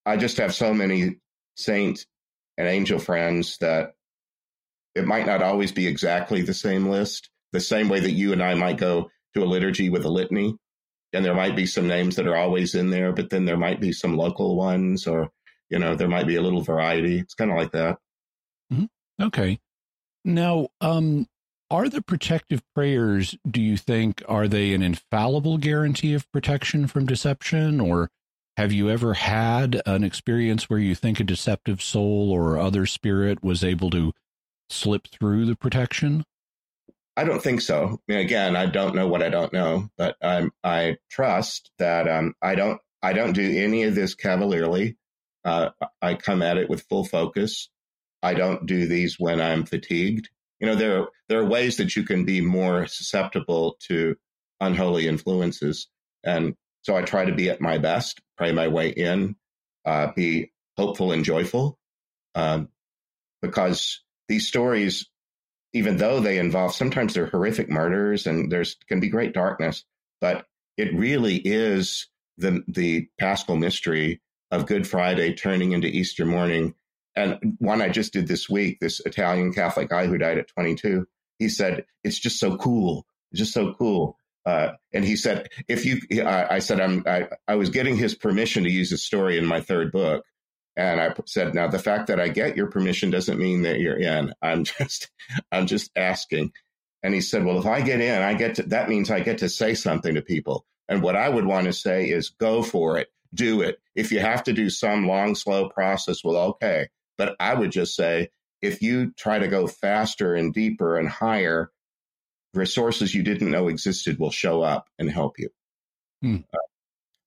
I 0.06 0.16
just 0.16 0.36
have 0.36 0.54
so 0.54 0.72
many 0.72 1.16
saint 1.56 2.06
and 2.56 2.68
angel 2.68 3.00
friends 3.00 3.59
that 3.59 3.94
it 4.99 5.07
might 5.07 5.26
not 5.26 5.42
always 5.42 5.72
be 5.72 5.86
exactly 5.86 6.42
the 6.42 6.55
same 6.55 6.88
list, 6.88 7.30
the 7.53 7.61
same 7.61 7.88
way 7.88 8.01
that 8.01 8.12
you 8.12 8.32
and 8.32 8.42
I 8.42 8.55
might 8.55 8.76
go 8.76 9.11
to 9.34 9.42
a 9.42 9.46
liturgy 9.46 9.88
with 9.88 10.05
a 10.05 10.11
litany. 10.11 10.57
And 11.12 11.24
there 11.24 11.34
might 11.34 11.57
be 11.57 11.64
some 11.64 11.88
names 11.88 12.16
that 12.16 12.26
are 12.26 12.36
always 12.36 12.74
in 12.74 12.90
there, 12.90 13.12
but 13.12 13.30
then 13.30 13.46
there 13.46 13.57
might 13.57 13.80
be 13.80 13.92
some 13.92 14.16
local 14.16 14.57
ones, 14.57 15.07
or, 15.07 15.30
you 15.70 15.78
know, 15.78 15.94
there 15.94 16.09
might 16.09 16.26
be 16.26 16.36
a 16.36 16.42
little 16.42 16.61
variety. 16.61 17.20
It's 17.20 17.34
kind 17.34 17.51
of 17.51 17.57
like 17.57 17.72
that. 17.72 17.96
Mm-hmm. 18.72 19.24
Okay. 19.24 19.59
Now, 20.24 20.68
um, 20.82 21.26
are 21.70 21.88
the 21.88 22.03
protective 22.03 22.62
prayers, 22.74 23.36
do 23.51 23.62
you 23.62 23.78
think, 23.78 24.22
are 24.28 24.49
they 24.49 24.74
an 24.74 24.82
infallible 24.82 25.57
guarantee 25.57 26.12
of 26.12 26.30
protection 26.30 26.86
from 26.86 27.07
deception? 27.07 27.80
Or 27.80 28.11
have 28.59 28.72
you 28.72 28.90
ever 28.90 29.14
had 29.14 29.80
an 29.86 30.05
experience 30.05 30.68
where 30.68 30.78
you 30.78 30.94
think 30.94 31.20
a 31.20 31.24
deceptive 31.24 31.80
soul 31.80 32.30
or 32.30 32.59
other 32.59 32.84
spirit 32.84 33.42
was 33.42 33.64
able 33.64 33.88
to 33.90 34.12
slip 34.70 35.08
through 35.08 35.46
the 35.46 35.56
protection? 35.56 36.24
I 37.16 37.24
don't 37.24 37.42
think 37.42 37.60
so. 37.60 38.00
Again, 38.08 38.54
I 38.54 38.66
don't 38.66 38.94
know 38.94 39.08
what 39.08 39.22
I 39.22 39.28
don't 39.28 39.52
know, 39.52 39.88
but 39.98 40.16
I'm, 40.22 40.52
I 40.62 40.98
trust 41.10 41.70
that 41.78 42.06
um, 42.08 42.34
I 42.40 42.54
don't 42.54 42.80
I 43.02 43.12
don't 43.12 43.32
do 43.32 43.58
any 43.58 43.82
of 43.84 43.94
this 43.94 44.14
cavalierly. 44.14 44.96
Uh, 45.44 45.70
I 46.00 46.14
come 46.14 46.42
at 46.42 46.58
it 46.58 46.68
with 46.68 46.86
full 46.88 47.04
focus. 47.04 47.70
I 48.22 48.34
don't 48.34 48.66
do 48.66 48.86
these 48.86 49.18
when 49.18 49.40
I'm 49.40 49.64
fatigued. 49.64 50.28
You 50.60 50.66
know, 50.66 50.74
there 50.74 51.00
are, 51.00 51.08
there 51.28 51.40
are 51.40 51.46
ways 51.46 51.76
that 51.76 51.96
you 51.96 52.04
can 52.04 52.24
be 52.24 52.40
more 52.40 52.86
susceptible 52.86 53.76
to 53.88 54.16
unholy 54.60 55.06
influences, 55.06 55.88
and 56.24 56.54
so 56.82 56.96
I 56.96 57.02
try 57.02 57.24
to 57.24 57.34
be 57.34 57.50
at 57.50 57.60
my 57.60 57.78
best, 57.78 58.20
pray 58.36 58.52
my 58.52 58.68
way 58.68 58.90
in, 58.90 59.36
uh, 59.84 60.12
be 60.14 60.52
hopeful 60.76 61.12
and 61.12 61.24
joyful, 61.24 61.78
um, 62.34 62.68
because 63.42 64.02
these 64.29 64.47
stories 64.47 65.09
even 65.72 65.97
though 65.97 66.20
they 66.20 66.39
involve 66.39 66.74
sometimes 66.74 67.14
they're 67.14 67.26
horrific 67.26 67.68
murders 67.68 68.26
and 68.26 68.51
there's 68.51 68.76
can 68.89 69.01
be 69.01 69.09
great 69.09 69.35
darkness, 69.35 69.85
but 70.20 70.47
it 70.76 70.95
really 70.95 71.37
is 71.37 72.09
the 72.39 72.62
the 72.68 73.09
Paschal 73.18 73.57
mystery 73.57 74.20
of 74.51 74.66
Good 74.66 74.87
Friday 74.89 75.35
turning 75.35 75.72
into 75.72 75.89
Easter 75.89 76.24
morning. 76.24 76.74
And 77.14 77.57
one 77.59 77.83
I 77.83 77.89
just 77.89 78.12
did 78.12 78.29
this 78.29 78.49
week, 78.49 78.79
this 78.81 79.01
Italian 79.01 79.53
Catholic 79.53 79.89
guy 79.89 80.07
who 80.07 80.18
died 80.18 80.39
at 80.39 80.49
22, 80.49 81.07
he 81.39 81.49
said, 81.49 81.85
it's 82.05 82.18
just 82.18 82.39
so 82.39 82.57
cool. 82.57 83.07
It's 83.33 83.41
just 83.41 83.53
so 83.53 83.74
cool. 83.74 84.16
Uh, 84.47 84.72
and 84.95 85.05
he 85.05 85.16
said, 85.16 85.49
if 85.66 85.85
you, 85.85 86.01
I, 86.22 86.57
I 86.57 86.59
said, 86.61 86.81
I'm, 86.81 87.03
I, 87.07 87.29
I 87.47 87.57
was 87.57 87.70
getting 87.70 87.97
his 87.97 88.14
permission 88.14 88.64
to 88.64 88.70
use 88.70 88.91
his 88.91 89.05
story 89.05 89.37
in 89.37 89.45
my 89.45 89.61
third 89.61 89.93
book. 89.93 90.24
And 90.79 91.01
I 91.01 91.12
said, 91.26 91.57
now 91.57 91.66
the 91.66 91.79
fact 91.81 92.07
that 92.07 92.20
I 92.20 92.29
get 92.29 92.57
your 92.57 92.68
permission 92.68 93.11
doesn't 93.11 93.41
mean 93.41 93.62
that 93.62 93.81
you're 93.81 93.99
in. 93.99 94.33
I'm 94.41 94.62
just, 94.79 95.11
I'm 95.51 95.66
just 95.66 95.91
asking. 95.97 96.53
And 97.03 97.12
he 97.12 97.20
said, 97.20 97.45
well, 97.45 97.59
if 97.59 97.66
I 97.66 97.81
get 97.81 98.01
in, 98.01 98.22
I 98.22 98.35
get 98.35 98.55
to, 98.55 98.62
that 98.62 98.89
means 98.89 99.11
I 99.11 99.20
get 99.20 99.39
to 99.39 99.49
say 99.49 99.74
something 99.74 100.14
to 100.14 100.22
people. 100.22 100.64
And 100.89 101.03
what 101.03 101.16
I 101.16 101.29
would 101.29 101.47
want 101.47 101.66
to 101.66 101.72
say 101.72 102.09
is 102.09 102.31
go 102.31 102.62
for 102.62 102.97
it, 102.97 103.09
do 103.35 103.61
it. 103.61 103.81
If 103.97 104.12
you 104.12 104.20
have 104.20 104.45
to 104.45 104.53
do 104.53 104.70
some 104.70 105.09
long, 105.09 105.35
slow 105.35 105.68
process, 105.68 106.22
well, 106.22 106.37
okay. 106.37 106.89
But 107.18 107.35
I 107.41 107.55
would 107.55 107.72
just 107.72 107.97
say, 107.97 108.31
if 108.62 108.81
you 108.81 109.12
try 109.16 109.41
to 109.41 109.49
go 109.49 109.66
faster 109.66 110.37
and 110.37 110.55
deeper 110.55 110.97
and 110.97 111.09
higher, 111.09 111.72
resources 112.55 113.14
you 113.14 113.24
didn't 113.24 113.51
know 113.51 113.66
existed 113.66 114.20
will 114.20 114.31
show 114.31 114.62
up 114.62 114.87
and 114.97 115.11
help 115.11 115.41
you. 115.41 115.51
Hmm. 116.22 116.37
Uh, 116.55 116.59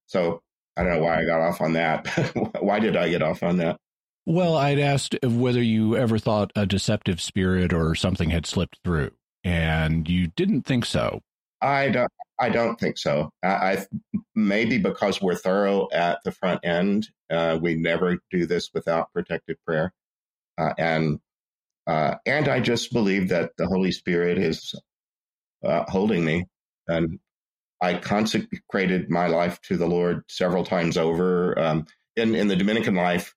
so 0.07 0.41
I 0.81 0.83
don't 0.83 0.93
know 0.93 1.03
why 1.03 1.21
I 1.21 1.25
got 1.25 1.41
off 1.41 1.61
on 1.61 1.73
that. 1.73 2.07
why 2.59 2.79
did 2.79 2.97
I 2.97 3.07
get 3.07 3.21
off 3.21 3.43
on 3.43 3.57
that? 3.57 3.77
Well, 4.25 4.55
I'd 4.55 4.79
asked 4.79 5.15
whether 5.21 5.61
you 5.61 5.95
ever 5.95 6.17
thought 6.17 6.51
a 6.55 6.65
deceptive 6.65 7.21
spirit 7.21 7.71
or 7.71 7.93
something 7.93 8.31
had 8.31 8.47
slipped 8.47 8.79
through, 8.83 9.11
and 9.43 10.09
you 10.09 10.27
didn't 10.35 10.63
think 10.63 10.85
so. 10.85 11.21
I 11.61 11.89
don't. 11.89 12.11
I 12.39 12.49
don't 12.49 12.79
think 12.79 12.97
so. 12.97 13.29
I, 13.43 13.47
I 13.47 13.85
maybe 14.33 14.79
because 14.79 15.21
we're 15.21 15.35
thorough 15.35 15.87
at 15.93 16.17
the 16.23 16.31
front 16.31 16.65
end, 16.65 17.09
uh, 17.29 17.59
we 17.61 17.75
never 17.75 18.17
do 18.31 18.47
this 18.47 18.71
without 18.73 19.13
protective 19.13 19.57
prayer, 19.67 19.93
uh, 20.57 20.73
and 20.79 21.19
uh, 21.85 22.15
and 22.25 22.47
I 22.47 22.59
just 22.59 22.91
believe 22.91 23.29
that 23.29 23.51
the 23.57 23.67
Holy 23.67 23.91
Spirit 23.91 24.39
is 24.39 24.73
uh, 25.63 25.83
holding 25.87 26.25
me, 26.25 26.45
and 26.87 27.19
I 27.81 27.95
consecrated 27.95 29.09
my 29.09 29.27
life 29.27 29.59
to 29.63 29.77
the 29.77 29.87
Lord 29.87 30.23
several 30.27 30.63
times 30.63 30.97
over. 30.97 31.57
Um, 31.59 31.87
in 32.15 32.35
in 32.35 32.47
the 32.47 32.55
Dominican 32.55 32.95
life, 32.95 33.33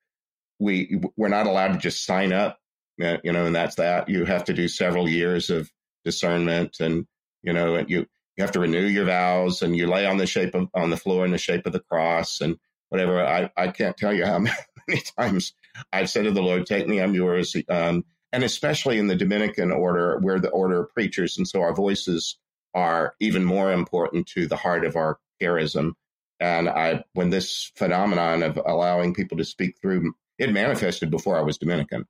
we 0.59 1.01
we're 1.17 1.29
not 1.29 1.47
allowed 1.47 1.73
to 1.73 1.79
just 1.79 2.05
sign 2.05 2.33
up, 2.33 2.59
uh, 3.03 3.17
you 3.25 3.33
know, 3.33 3.47
and 3.47 3.57
that's 3.57 3.77
that. 3.77 4.09
You 4.09 4.25
have 4.27 4.45
to 4.45 4.53
do 4.53 4.69
several 4.69 5.09
years 5.09 5.51
of 5.51 5.71
discernment, 6.05 6.77
and 6.81 7.07
you 7.43 7.53
know, 7.53 7.79
you 7.79 8.07
you 8.37 8.43
have 8.43 8.53
to 8.53 8.61
renew 8.61 8.87
your 8.87 9.07
vows, 9.07 9.63
and 9.63 9.77
you 9.77 9.87
lay 9.87 10.07
on 10.07 10.19
the 10.19 10.27
shape 10.27 10.55
of 10.55 10.69
on 10.75 10.91
the 10.91 10.97
floor 10.97 11.25
in 11.25 11.33
the 11.33 11.39
shape 11.39 11.67
of 11.67 11.73
the 11.73 11.81
cross, 11.81 12.41
and 12.41 12.59
whatever. 12.91 13.25
I 13.25 13.51
I 13.57 13.69
can't 13.69 13.97
tell 13.97 14.13
you 14.13 14.27
how 14.27 14.39
many 14.89 15.01
times 15.19 15.55
I've 15.93 16.11
said 16.11 16.25
to 16.25 16.33
the 16.33 16.43
Lord, 16.43 16.67
"Take 16.67 16.87
me, 16.87 17.01
I'm 17.01 17.15
yours," 17.15 17.57
um, 17.71 18.05
and 18.33 18.45
especially 18.45 18.99
in 18.99 19.07
the 19.07 19.17
Dominican 19.17 19.73
order, 19.73 20.19
we're 20.21 20.41
the 20.41 20.51
order 20.51 20.83
of 20.83 20.91
preachers, 20.91 21.39
and 21.39 21.49
so 21.49 21.63
our 21.63 21.75
voices 21.75 22.37
are 22.75 23.15
even 23.21 23.45
more 23.45 23.73
important 23.73 24.27
to 24.29 24.47
the 24.47 24.57
heart 24.57 24.85
of 24.85 24.97
our 24.97 25.19
charism. 25.41 25.93
And 26.41 26.69
I, 26.69 27.05
when 27.13 27.31
this 27.31 27.71
phenomenon 27.77 28.43
of 28.43 28.59
allowing 28.65 29.15
people 29.15 29.39
to 29.39 29.45
speak 29.45 29.77
through, 29.81 30.15
it 30.39 30.53
manifested 30.53 31.11
before 31.11 31.39
I 31.39 31.43
was 31.43 31.59
Dominican, 31.59 32.07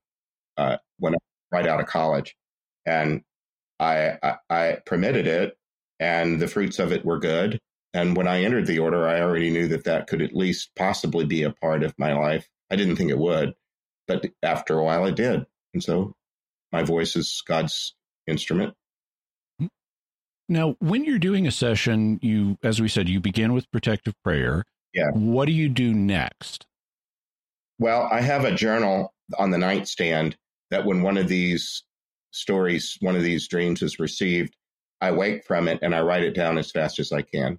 uh, 0.57 0.79
when 0.99 1.15
I, 1.15 1.19
right 1.53 1.67
out 1.67 1.81
of 1.81 1.87
college, 1.87 2.35
and 2.87 3.23
I, 3.79 4.19
I, 4.23 4.37
I 4.49 4.79
permitted 4.87 5.27
it, 5.27 5.57
and 6.01 6.41
the 6.41 6.49
fruits 6.49 6.79
of 6.79 6.93
it 6.93 7.05
were 7.05 7.19
good. 7.19 7.61
And 7.93 8.17
when 8.17 8.27
I 8.27 8.43
entered 8.43 8.67
the 8.67 8.81
order, 8.81 9.07
I 9.07 9.21
already 9.21 9.51
knew 9.51 9.69
that 9.69 9.85
that 9.85 10.09
could 10.09 10.23
at 10.23 10.35
least 10.35 10.71
possibly 10.75 11.25
be 11.25 11.45
a 11.45 11.53
part 11.53 11.85
of 11.85 11.95
my 11.99 12.15
life. 12.15 12.49
I 12.71 12.77
didn't 12.77 12.97
think 12.97 13.11
it 13.11 13.19
would, 13.19 13.55
but 14.09 14.27
after 14.43 14.79
a 14.79 14.85
while, 14.85 15.05
it 15.07 15.17
did. 15.17 15.45
And 15.75 15.83
so, 15.83 16.15
my 16.73 16.83
voice 16.83 17.15
is 17.15 17.43
God's 17.47 17.95
instrument. 18.27 18.75
Now, 20.49 20.77
when 20.79 21.05
you're 21.05 21.19
doing 21.19 21.47
a 21.47 21.51
session, 21.51 22.19
you, 22.23 22.59
as 22.63 22.81
we 22.81 22.89
said, 22.89 23.09
you 23.09 23.21
begin 23.21 23.53
with 23.55 23.71
protective 23.71 24.15
prayer. 24.23 24.65
Yeah. 24.93 25.11
What 25.13 25.47
do 25.47 25.53
you 25.53 25.69
do 25.69 25.95
next? 25.95 26.67
Well, 27.79 28.09
I 28.11 28.21
have 28.21 28.45
a 28.45 28.55
journal 28.55 29.15
on 29.39 29.51
the 29.51 29.59
nightstand 29.59 30.37
that 30.71 30.85
when 30.85 31.03
one 31.03 31.17
of 31.17 31.29
these 31.29 31.83
stories, 32.31 32.97
one 33.01 33.17
of 33.17 33.23
these 33.23 33.49
dreams 33.49 33.83
is 33.83 33.99
received, 33.99 34.55
I 35.01 35.13
wake 35.13 35.45
from 35.45 35.69
it 35.69 35.81
and 35.83 35.95
I 35.95 36.03
write 36.03 36.23
it 36.23 36.35
down 36.35 36.59
as 36.59 36.71
fast 36.71 36.99
as 36.99 37.13
I 37.13 37.23
can. 37.23 37.59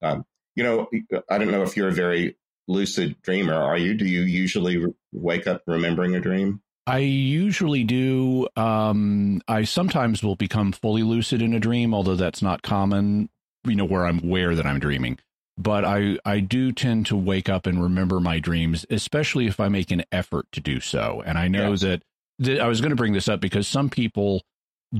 Um, 0.00 0.24
you 0.54 0.64
know, 0.64 0.88
I 1.30 1.38
don't 1.38 1.50
know 1.50 1.62
if 1.62 1.76
you're 1.76 1.88
a 1.88 1.92
very 1.92 2.36
lucid 2.68 3.20
dreamer. 3.22 3.54
Are 3.54 3.78
you? 3.78 3.94
Do 3.94 4.04
you 4.04 4.22
usually 4.22 4.84
wake 5.12 5.46
up 5.46 5.62
remembering 5.66 6.14
a 6.14 6.20
dream? 6.20 6.62
I 6.86 6.98
usually 6.98 7.84
do. 7.84 8.48
Um, 8.56 9.40
I 9.46 9.64
sometimes 9.64 10.22
will 10.22 10.36
become 10.36 10.72
fully 10.72 11.02
lucid 11.02 11.40
in 11.40 11.54
a 11.54 11.60
dream, 11.60 11.94
although 11.94 12.16
that's 12.16 12.42
not 12.42 12.62
common, 12.62 13.28
you 13.64 13.76
know, 13.76 13.84
where 13.84 14.06
I'm 14.06 14.22
aware 14.22 14.54
that 14.54 14.66
I'm 14.66 14.80
dreaming. 14.80 15.18
But 15.58 15.84
I, 15.84 16.18
I 16.24 16.40
do 16.40 16.72
tend 16.72 17.06
to 17.06 17.16
wake 17.16 17.48
up 17.48 17.66
and 17.66 17.82
remember 17.82 18.20
my 18.20 18.40
dreams, 18.40 18.86
especially 18.90 19.46
if 19.46 19.60
I 19.60 19.68
make 19.68 19.90
an 19.90 20.04
effort 20.10 20.46
to 20.52 20.60
do 20.60 20.80
so. 20.80 21.22
And 21.24 21.38
I 21.38 21.46
know 21.48 21.70
yes. 21.70 21.82
that, 21.82 22.02
that 22.40 22.60
I 22.60 22.66
was 22.66 22.80
going 22.80 22.90
to 22.90 22.96
bring 22.96 23.12
this 23.12 23.28
up 23.28 23.40
because 23.40 23.68
some 23.68 23.90
people 23.90 24.42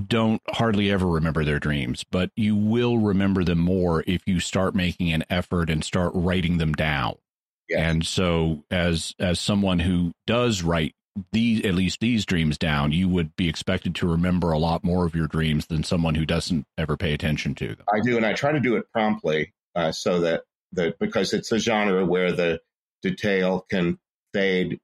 don't 0.07 0.41
hardly 0.51 0.91
ever 0.91 1.07
remember 1.07 1.45
their 1.45 1.59
dreams, 1.59 2.05
but 2.05 2.31
you 2.37 2.55
will 2.55 2.99
remember 2.99 3.45
them 3.45 3.59
more 3.59 4.05
if 4.07 4.23
you 4.27 4.41
start 4.41 4.75
making 4.75 5.13
an 5.13 5.25
effort 5.29 5.69
and 5.69 5.83
start 5.83 6.13
writing 6.15 6.59
them 6.59 6.75
down. 6.75 7.17
Yes. 7.69 7.81
And 7.81 8.07
so 8.07 8.65
as 8.71 9.15
as 9.19 9.41
someone 9.41 9.79
who 9.81 10.13
does 10.27 10.63
write 10.63 10.95
these 11.33 11.65
at 11.65 11.75
least 11.75 12.01
these 12.01 12.25
dreams 12.25 12.59
down, 12.59 12.93
you 12.93 13.09
would 13.09 13.37
be 13.37 13.49
expected 13.49 13.95
to 13.97 14.09
remember 14.09 14.53
a 14.53 14.59
lot 14.59 14.83
more 14.83 15.05
of 15.05 15.15
your 15.15 15.27
dreams 15.27 15.67
than 15.67 15.85
someone 15.85 16.15
who 16.15 16.25
doesn't 16.25 16.67
ever 16.79 16.97
pay 16.97 17.13
attention 17.13 17.55
to 17.57 17.69
them. 17.69 17.85
I 17.93 18.01
do, 18.01 18.17
and 18.17 18.25
I 18.25 18.33
try 18.33 18.53
to 18.53 18.61
do 18.61 18.77
it 18.77 18.91
promptly 18.93 19.53
uh, 19.75 19.93
so 19.93 20.21
that 20.21 20.43
that 20.73 20.99
because 20.99 21.33
it's 21.33 21.53
a 21.53 21.59
genre 21.59 22.05
where 22.07 22.33
the 22.33 22.61
detail 23.03 23.67
can 23.71 23.99
fade 24.33 24.81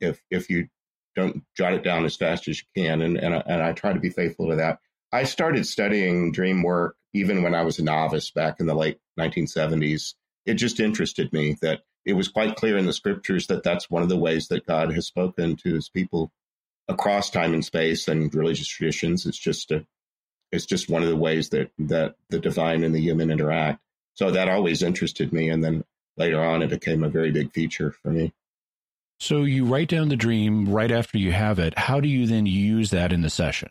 if 0.00 0.20
if 0.30 0.48
you 0.50 0.68
don't 1.16 1.42
jot 1.56 1.74
it 1.74 1.82
down 1.82 2.04
as 2.04 2.16
fast 2.16 2.48
as 2.48 2.60
you 2.60 2.82
can, 2.82 3.02
and 3.02 3.16
and, 3.18 3.34
and 3.34 3.62
I 3.62 3.72
try 3.72 3.92
to 3.92 4.00
be 4.00 4.10
faithful 4.10 4.50
to 4.50 4.56
that. 4.56 4.78
I 5.12 5.24
started 5.24 5.66
studying 5.66 6.32
dream 6.32 6.62
work 6.62 6.96
even 7.12 7.42
when 7.42 7.54
I 7.54 7.62
was 7.62 7.78
a 7.78 7.84
novice 7.84 8.30
back 8.30 8.60
in 8.60 8.66
the 8.66 8.74
late 8.74 8.98
1970s. 9.20 10.14
It 10.46 10.54
just 10.54 10.80
interested 10.80 11.32
me 11.32 11.56
that 11.60 11.82
it 12.04 12.14
was 12.14 12.28
quite 12.28 12.56
clear 12.56 12.76
in 12.76 12.86
the 12.86 12.92
scriptures 12.92 13.46
that 13.46 13.62
that's 13.62 13.90
one 13.90 14.02
of 14.02 14.08
the 14.08 14.18
ways 14.18 14.48
that 14.48 14.66
God 14.66 14.92
has 14.92 15.06
spoken 15.06 15.56
to 15.56 15.74
his 15.74 15.88
people 15.88 16.32
across 16.88 17.30
time 17.30 17.54
and 17.54 17.64
space 17.64 18.08
and 18.08 18.34
religious 18.34 18.68
traditions. 18.68 19.26
It's 19.26 19.38
just 19.38 19.70
a, 19.70 19.86
it's 20.50 20.66
just 20.66 20.90
one 20.90 21.02
of 21.02 21.08
the 21.08 21.16
ways 21.16 21.50
that 21.50 21.70
that 21.78 22.16
the 22.28 22.38
divine 22.38 22.84
and 22.84 22.94
the 22.94 23.00
human 23.00 23.30
interact. 23.30 23.80
So 24.14 24.30
that 24.30 24.48
always 24.48 24.82
interested 24.82 25.32
me, 25.32 25.48
and 25.48 25.64
then 25.64 25.84
later 26.16 26.42
on, 26.42 26.62
it 26.62 26.70
became 26.70 27.02
a 27.02 27.08
very 27.08 27.30
big 27.30 27.52
feature 27.52 27.92
for 28.02 28.10
me. 28.10 28.32
So 29.20 29.44
you 29.44 29.64
write 29.64 29.88
down 29.88 30.08
the 30.08 30.16
dream 30.16 30.68
right 30.68 30.90
after 30.90 31.16
you 31.16 31.32
have 31.32 31.58
it. 31.58 31.78
How 31.78 32.00
do 32.00 32.08
you 32.08 32.26
then 32.26 32.44
use 32.44 32.90
that 32.90 33.12
in 33.12 33.22
the 33.22 33.30
session? 33.30 33.70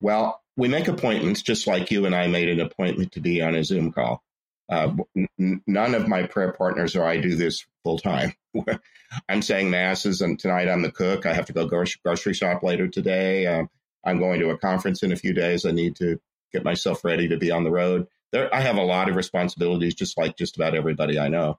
Well, 0.00 0.42
we 0.56 0.68
make 0.68 0.88
appointments 0.88 1.42
just 1.42 1.66
like 1.66 1.90
you 1.90 2.06
and 2.06 2.14
I 2.14 2.26
made 2.26 2.48
an 2.48 2.60
appointment 2.60 3.12
to 3.12 3.20
be 3.20 3.42
on 3.42 3.54
a 3.54 3.62
Zoom 3.62 3.92
call. 3.92 4.22
Uh, 4.68 4.92
n- 5.38 5.62
none 5.66 5.94
of 5.94 6.08
my 6.08 6.24
prayer 6.24 6.52
partners 6.52 6.96
or 6.96 7.04
I 7.04 7.18
do 7.18 7.36
this 7.36 7.64
full 7.84 7.98
time. 7.98 8.34
I'm 9.28 9.42
saying 9.42 9.70
masses, 9.70 10.20
and 10.20 10.38
tonight 10.38 10.68
I'm 10.68 10.82
the 10.82 10.90
cook. 10.90 11.26
I 11.26 11.34
have 11.34 11.46
to 11.46 11.52
go 11.52 11.66
grocery 11.66 12.34
shop 12.34 12.62
later 12.62 12.88
today. 12.88 13.46
Uh, 13.46 13.64
I'm 14.04 14.18
going 14.18 14.40
to 14.40 14.50
a 14.50 14.58
conference 14.58 15.02
in 15.02 15.12
a 15.12 15.16
few 15.16 15.32
days. 15.32 15.64
I 15.64 15.70
need 15.70 15.96
to 15.96 16.18
get 16.52 16.64
myself 16.64 17.04
ready 17.04 17.28
to 17.28 17.36
be 17.36 17.50
on 17.50 17.64
the 17.64 17.70
road. 17.70 18.06
There, 18.32 18.52
I 18.54 18.60
have 18.60 18.76
a 18.76 18.82
lot 18.82 19.08
of 19.08 19.16
responsibilities, 19.16 19.94
just 19.94 20.18
like 20.18 20.36
just 20.36 20.56
about 20.56 20.74
everybody 20.74 21.18
I 21.18 21.28
know. 21.28 21.58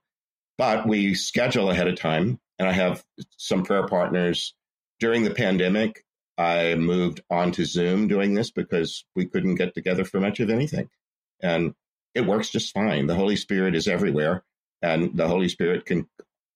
But 0.57 0.87
we 0.87 1.13
schedule 1.13 1.69
ahead 1.69 1.87
of 1.87 1.95
time, 1.95 2.39
and 2.59 2.67
I 2.67 2.73
have 2.73 3.05
some 3.37 3.63
prayer 3.63 3.87
partners. 3.87 4.53
During 4.99 5.23
the 5.23 5.33
pandemic, 5.33 6.03
I 6.37 6.75
moved 6.75 7.21
on 7.29 7.51
to 7.53 7.65
Zoom 7.65 8.07
doing 8.07 8.33
this 8.33 8.51
because 8.51 9.05
we 9.15 9.25
couldn't 9.25 9.55
get 9.55 9.73
together 9.73 10.03
for 10.03 10.19
much 10.19 10.39
of 10.39 10.49
anything. 10.49 10.89
And 11.41 11.73
it 12.17 12.25
works 12.25 12.49
just 12.49 12.73
fine. 12.73 13.07
The 13.07 13.15
Holy 13.15 13.35
Spirit 13.35 13.75
is 13.75 13.87
everywhere, 13.87 14.43
and 14.81 15.15
the 15.15 15.27
Holy 15.27 15.49
Spirit 15.49 15.85
can, 15.85 16.07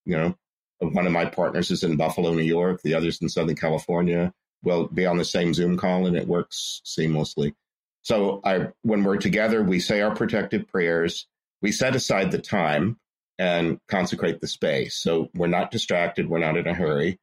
you 0.04 0.16
know, 0.16 0.36
one 0.80 1.06
of 1.06 1.12
my 1.12 1.26
partners 1.26 1.70
is 1.70 1.84
in 1.84 1.96
Buffalo, 1.96 2.32
New 2.32 2.42
York. 2.42 2.82
The 2.82 2.94
others 2.94 3.20
in 3.22 3.28
Southern 3.28 3.56
California. 3.56 4.32
will 4.62 4.88
be 4.88 5.06
on 5.06 5.18
the 5.18 5.24
same 5.24 5.54
Zoom 5.54 5.76
call, 5.76 6.06
and 6.06 6.16
it 6.16 6.26
works 6.26 6.82
seamlessly. 6.84 7.54
So, 8.02 8.40
I, 8.44 8.68
when 8.82 9.04
we're 9.04 9.16
together, 9.16 9.62
we 9.62 9.78
say 9.80 10.00
our 10.00 10.14
protective 10.14 10.66
prayers. 10.68 11.26
We 11.60 11.70
set 11.70 11.94
aside 11.94 12.32
the 12.32 12.40
time 12.40 12.98
and 13.38 13.80
consecrate 13.88 14.40
the 14.40 14.46
space. 14.46 14.96
So 14.96 15.28
we're 15.34 15.46
not 15.46 15.70
distracted. 15.70 16.28
We're 16.28 16.38
not 16.38 16.56
in 16.56 16.66
a 16.66 16.74
hurry. 16.74 17.18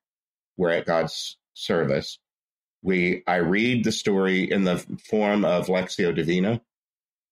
We're 0.57 0.71
at 0.71 0.85
God's 0.85 1.37
service. 1.53 2.19
We 2.81 3.23
I 3.27 3.37
read 3.37 3.83
the 3.83 3.91
story 3.91 4.49
in 4.49 4.63
the 4.63 4.77
form 5.09 5.45
of 5.45 5.67
Lectio 5.67 6.15
Divina, 6.15 6.61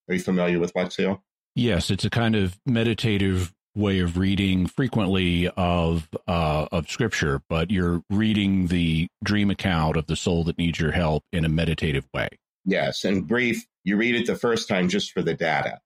are 0.08 0.14
you 0.14 0.20
familiar 0.20 0.60
with 0.60 0.74
Lectio? 0.74 1.22
Yes, 1.55 1.89
it's 1.89 2.05
a 2.05 2.10
kind 2.10 2.36
of 2.36 2.60
meditative 2.66 3.53
way 3.76 3.99
of 3.99 4.18
reading 4.18 4.68
frequently 4.68 5.47
of 5.49 6.10
uh, 6.28 6.68
of 6.72 6.89
scripture, 6.89 7.41
but 7.47 7.72
you're 7.72 8.01
reading 8.10 8.68
the 8.68 9.08
dream 9.24 9.49
account 9.49 9.97
of 9.97 10.08
the 10.08 10.16
soul 10.16 10.43
that 10.45 10.58
needs 10.58 10.80
your 10.80 10.91
help 10.91 11.24
in 11.32 11.45
a 11.45 11.49
meditative 11.49 12.08
way. 12.14 12.30
Yes, 12.66 13.05
in 13.05 13.22
brief, 13.22 13.66
you 13.84 13.97
read 13.97 14.16
it 14.16 14.28
the 14.28 14.36
first 14.36 14.68
time 14.68 14.89
just 14.89 15.12
for 15.12 15.22
the 15.22 15.34
data, 15.34 15.80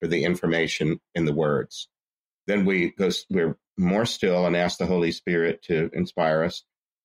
for 0.00 0.08
the 0.08 0.24
information 0.24 1.00
in 1.14 1.26
the 1.26 1.34
words. 1.34 1.88
Then 2.46 2.64
we 2.64 2.90
go, 2.90 3.10
we're 3.30 3.56
more 3.76 4.06
still 4.06 4.46
and 4.46 4.56
ask 4.56 4.78
the 4.78 4.86
Holy 4.86 5.12
Spirit 5.12 5.62
to 5.64 5.90
inspire 5.92 6.42
us. 6.42 6.64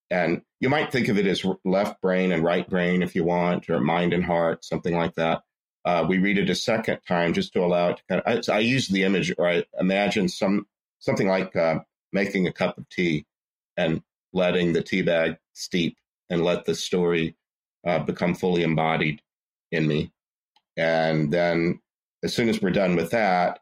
And 0.10 0.42
you 0.60 0.70
might 0.70 0.92
think 0.92 1.10
of 1.10 1.18
it 1.18 1.28
as 1.28 1.46
left 1.66 2.02
brain 2.02 2.32
and 2.32 2.44
right 2.44 2.68
brain 2.68 3.02
if 3.02 3.16
you 3.16 3.24
want, 3.24 3.70
or 3.70 3.80
mind 3.80 4.14
and 4.14 4.24
heart, 4.24 4.64
something 4.64 4.96
like 4.96 5.16
that. 5.16 5.44
Uh, 5.86 6.06
we 6.08 6.18
read 6.18 6.38
it 6.38 6.50
a 6.50 6.56
second 6.56 7.00
time 7.08 7.34
just 7.34 7.54
to 7.54 7.60
allow 7.60 7.90
it 7.90 7.98
to 7.98 8.04
kind 8.10 8.22
of. 8.26 8.50
I, 8.50 8.56
I 8.56 8.60
use 8.60 8.88
the 8.88 9.04
image, 9.04 9.34
or 9.38 9.48
I 9.48 9.64
imagine 9.80 10.30
some 10.30 10.68
something 11.00 11.28
like 11.28 11.56
uh, 11.56 11.80
making 12.12 12.48
a 12.48 12.54
cup 12.54 12.78
of 12.78 12.88
tea 12.90 13.26
and 13.76 14.02
letting 14.32 14.74
the 14.74 14.82
tea 14.82 15.02
bag 15.02 15.38
steep 15.54 15.98
and 16.30 16.44
let 16.44 16.66
the 16.66 16.76
story 16.76 17.36
uh, 17.86 18.00
become 18.00 18.34
fully 18.34 18.64
embodied 18.64 19.22
in 19.72 19.88
me. 19.88 20.12
And 20.78 21.32
then, 21.32 21.82
as 22.24 22.34
soon 22.34 22.50
as 22.50 22.62
we're 22.62 22.72
done 22.72 22.96
with 22.96 23.12
that, 23.12 23.60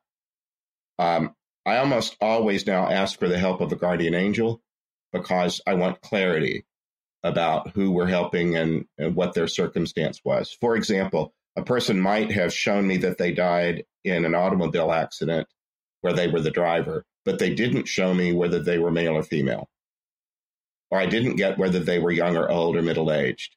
um, 1.00 1.36
I 1.66 1.78
almost 1.78 2.16
always 2.22 2.66
now 2.68 2.90
ask 2.90 3.20
for 3.20 3.28
the 3.28 3.40
help 3.40 3.62
of 3.62 3.72
a 3.72 3.76
guardian 3.76 4.14
angel 4.14 4.62
because 5.12 5.62
I 5.68 5.74
want 5.74 6.02
clarity 6.02 6.66
about 7.24 7.72
who 7.72 7.92
we're 7.92 8.08
helping 8.08 8.56
and, 8.56 8.86
and 8.98 9.16
what 9.16 9.34
their 9.34 9.48
circumstance 9.48 10.22
was. 10.24 10.56
For 10.60 10.76
example, 10.76 11.34
a 11.56 11.64
person 11.64 12.00
might 12.00 12.32
have 12.32 12.54
shown 12.54 12.88
me 12.88 12.98
that 12.98 13.18
they 13.18 13.32
died 13.32 13.84
in 14.04 14.26
an 14.26 14.36
automobile 14.36 14.92
accident 14.92 15.48
where 16.02 16.14
they 16.14 16.28
were 16.28 16.42
the 16.42 16.52
driver, 16.52 17.06
but 17.26 17.40
they 17.40 17.54
didn't 17.54 17.88
show 17.88 18.14
me 18.14 18.34
whether 18.34 18.60
they 18.60 18.80
were 18.80 18.92
male 18.92 19.14
or 19.14 19.24
female. 19.24 19.70
Or 20.90 21.00
I 21.00 21.06
didn't 21.06 21.36
get 21.36 21.58
whether 21.58 21.80
they 21.80 22.00
were 22.00 22.12
young 22.12 22.38
or 22.38 22.50
old 22.50 22.76
or 22.76 22.82
middle 22.82 23.12
aged. 23.12 23.56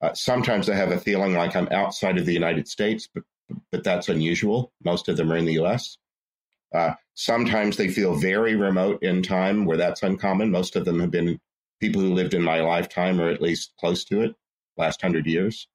Uh, 0.00 0.12
sometimes 0.12 0.68
I 0.68 0.74
have 0.74 0.92
a 0.92 1.00
feeling 1.00 1.34
like 1.34 1.56
I'm 1.56 1.68
outside 1.70 2.18
of 2.18 2.26
the 2.26 2.32
United 2.32 2.68
States, 2.68 3.08
but, 3.12 3.24
but 3.72 3.84
that's 3.84 4.08
unusual. 4.08 4.72
Most 4.84 5.08
of 5.08 5.16
them 5.16 5.32
are 5.32 5.36
in 5.36 5.46
the 5.46 5.60
US. 5.64 5.96
Uh, 6.74 6.94
sometimes 7.14 7.76
they 7.76 7.88
feel 7.88 8.14
very 8.14 8.54
remote 8.54 9.02
in 9.02 9.22
time, 9.22 9.64
where 9.64 9.76
that's 9.76 10.02
uncommon. 10.02 10.50
Most 10.50 10.76
of 10.76 10.84
them 10.84 11.00
have 11.00 11.10
been 11.10 11.40
people 11.80 12.02
who 12.02 12.14
lived 12.14 12.34
in 12.34 12.42
my 12.42 12.60
lifetime 12.60 13.20
or 13.20 13.28
at 13.28 13.42
least 13.42 13.72
close 13.78 14.04
to 14.04 14.22
it, 14.22 14.34
last 14.76 15.00
hundred 15.00 15.26
years 15.26 15.68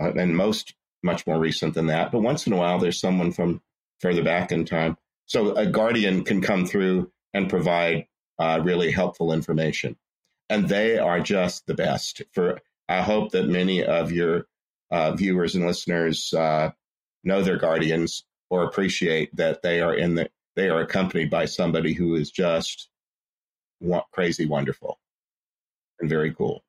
uh, 0.00 0.12
and 0.14 0.36
most 0.36 0.74
much 1.02 1.26
more 1.26 1.38
recent 1.38 1.74
than 1.74 1.86
that. 1.86 2.12
But 2.12 2.22
once 2.22 2.46
in 2.46 2.52
a 2.52 2.56
while, 2.56 2.78
there's 2.78 3.00
someone 3.00 3.32
from 3.32 3.60
further 4.00 4.22
back 4.22 4.52
in 4.52 4.64
time. 4.64 4.96
So 5.26 5.54
a 5.54 5.66
guardian 5.66 6.24
can 6.24 6.40
come 6.40 6.66
through 6.66 7.12
and 7.34 7.48
provide 7.48 8.06
uh, 8.38 8.60
really 8.64 8.90
helpful 8.90 9.32
information. 9.32 9.96
and 10.50 10.68
they 10.68 10.98
are 10.98 11.20
just 11.20 11.66
the 11.66 11.74
best. 11.74 12.22
For 12.32 12.60
I 12.88 13.02
hope 13.02 13.30
that 13.30 13.48
many 13.48 13.84
of 13.84 14.10
your 14.12 14.46
uh, 14.90 15.12
viewers 15.12 15.54
and 15.54 15.64
listeners 15.64 16.34
uh, 16.34 16.72
know 17.22 17.42
their 17.42 17.56
guardians 17.56 18.24
or 18.50 18.64
appreciate 18.64 19.34
that 19.36 19.62
they 19.62 19.80
are 19.80 19.94
in 19.94 20.16
the 20.16 20.28
they 20.56 20.68
are 20.68 20.80
accompanied 20.80 21.30
by 21.30 21.44
somebody 21.46 21.92
who 21.94 22.16
is 22.16 22.30
just 22.30 22.90
crazy 24.12 24.46
wonderful 24.46 24.98
and 26.00 26.10
very 26.10 26.34
cool. 26.34 26.64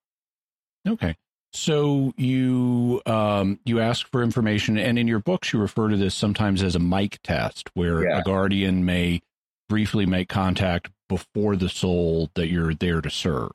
Okay. 0.88 1.16
So 1.54 2.14
you 2.16 3.02
um, 3.06 3.60
you 3.66 3.82
ask 3.82 4.08
for 4.10 4.24
information, 4.24 4.78
and 4.78 4.98
in 4.98 5.08
your 5.08 5.20
books 5.20 5.52
you 5.52 5.60
refer 5.60 5.90
to 5.90 5.98
this 5.98 6.16
sometimes 6.16 6.64
as 6.64 6.76
a 6.76 6.80
mic 6.80 7.20
test, 7.24 7.70
where 7.74 8.08
yeah. 8.08 8.20
a 8.20 8.24
guardian 8.24 8.86
may 8.86 9.22
briefly 9.68 10.06
make 10.06 10.30
contact 10.30 10.90
before 11.10 11.58
the 11.58 11.68
soul 11.68 12.30
that 12.36 12.48
you're 12.48 12.74
there 12.74 13.02
to 13.02 13.10
serve. 13.10 13.52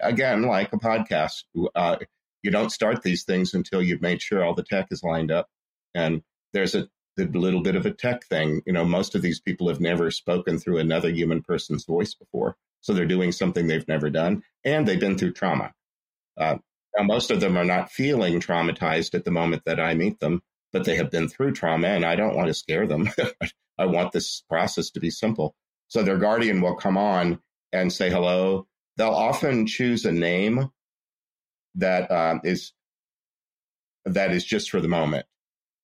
Again, 0.00 0.42
like 0.42 0.72
a 0.72 0.78
podcast, 0.78 1.42
uh, 1.74 1.96
you 2.42 2.52
don't 2.52 2.70
start 2.70 3.02
these 3.02 3.24
things 3.24 3.54
until 3.54 3.82
you've 3.82 4.02
made 4.02 4.22
sure 4.22 4.44
all 4.44 4.54
the 4.54 4.62
tech 4.62 4.86
is 4.92 5.02
lined 5.02 5.32
up, 5.32 5.48
and 5.96 6.22
there's 6.52 6.76
a, 6.76 6.88
a 7.18 7.24
little 7.24 7.62
bit 7.62 7.74
of 7.74 7.84
a 7.84 7.90
tech 7.90 8.24
thing. 8.26 8.62
You 8.64 8.72
know, 8.72 8.84
most 8.84 9.16
of 9.16 9.22
these 9.22 9.40
people 9.40 9.68
have 9.68 9.80
never 9.80 10.12
spoken 10.12 10.56
through 10.56 10.78
another 10.78 11.10
human 11.10 11.42
person's 11.42 11.84
voice 11.84 12.14
before, 12.14 12.56
so 12.80 12.92
they're 12.92 13.06
doing 13.06 13.32
something 13.32 13.66
they've 13.66 13.88
never 13.88 14.08
done, 14.08 14.44
and 14.64 14.86
they've 14.86 15.00
been 15.00 15.18
through 15.18 15.32
trauma. 15.32 15.72
Uh, 16.36 16.58
now, 16.96 17.04
most 17.04 17.30
of 17.30 17.40
them 17.40 17.56
are 17.56 17.64
not 17.64 17.90
feeling 17.90 18.40
traumatized 18.40 19.14
at 19.14 19.24
the 19.24 19.30
moment 19.30 19.62
that 19.64 19.80
I 19.80 19.94
meet 19.94 20.20
them, 20.20 20.42
but 20.72 20.84
they 20.84 20.96
have 20.96 21.10
been 21.10 21.28
through 21.28 21.52
trauma, 21.52 21.88
and 21.88 22.04
I 22.04 22.16
don't 22.16 22.36
want 22.36 22.48
to 22.48 22.54
scare 22.54 22.86
them. 22.86 23.08
I 23.78 23.86
want 23.86 24.12
this 24.12 24.42
process 24.48 24.90
to 24.90 25.00
be 25.00 25.10
simple. 25.10 25.54
So 25.88 26.02
their 26.02 26.18
guardian 26.18 26.60
will 26.60 26.76
come 26.76 26.98
on 26.98 27.40
and 27.72 27.92
say 27.92 28.10
hello. 28.10 28.66
They'll 28.96 29.08
often 29.08 29.66
choose 29.66 30.04
a 30.04 30.12
name 30.12 30.70
that 31.76 32.10
um, 32.10 32.42
is 32.44 32.72
that 34.04 34.32
is 34.32 34.44
just 34.44 34.70
for 34.70 34.80
the 34.80 34.88
moment. 34.88 35.24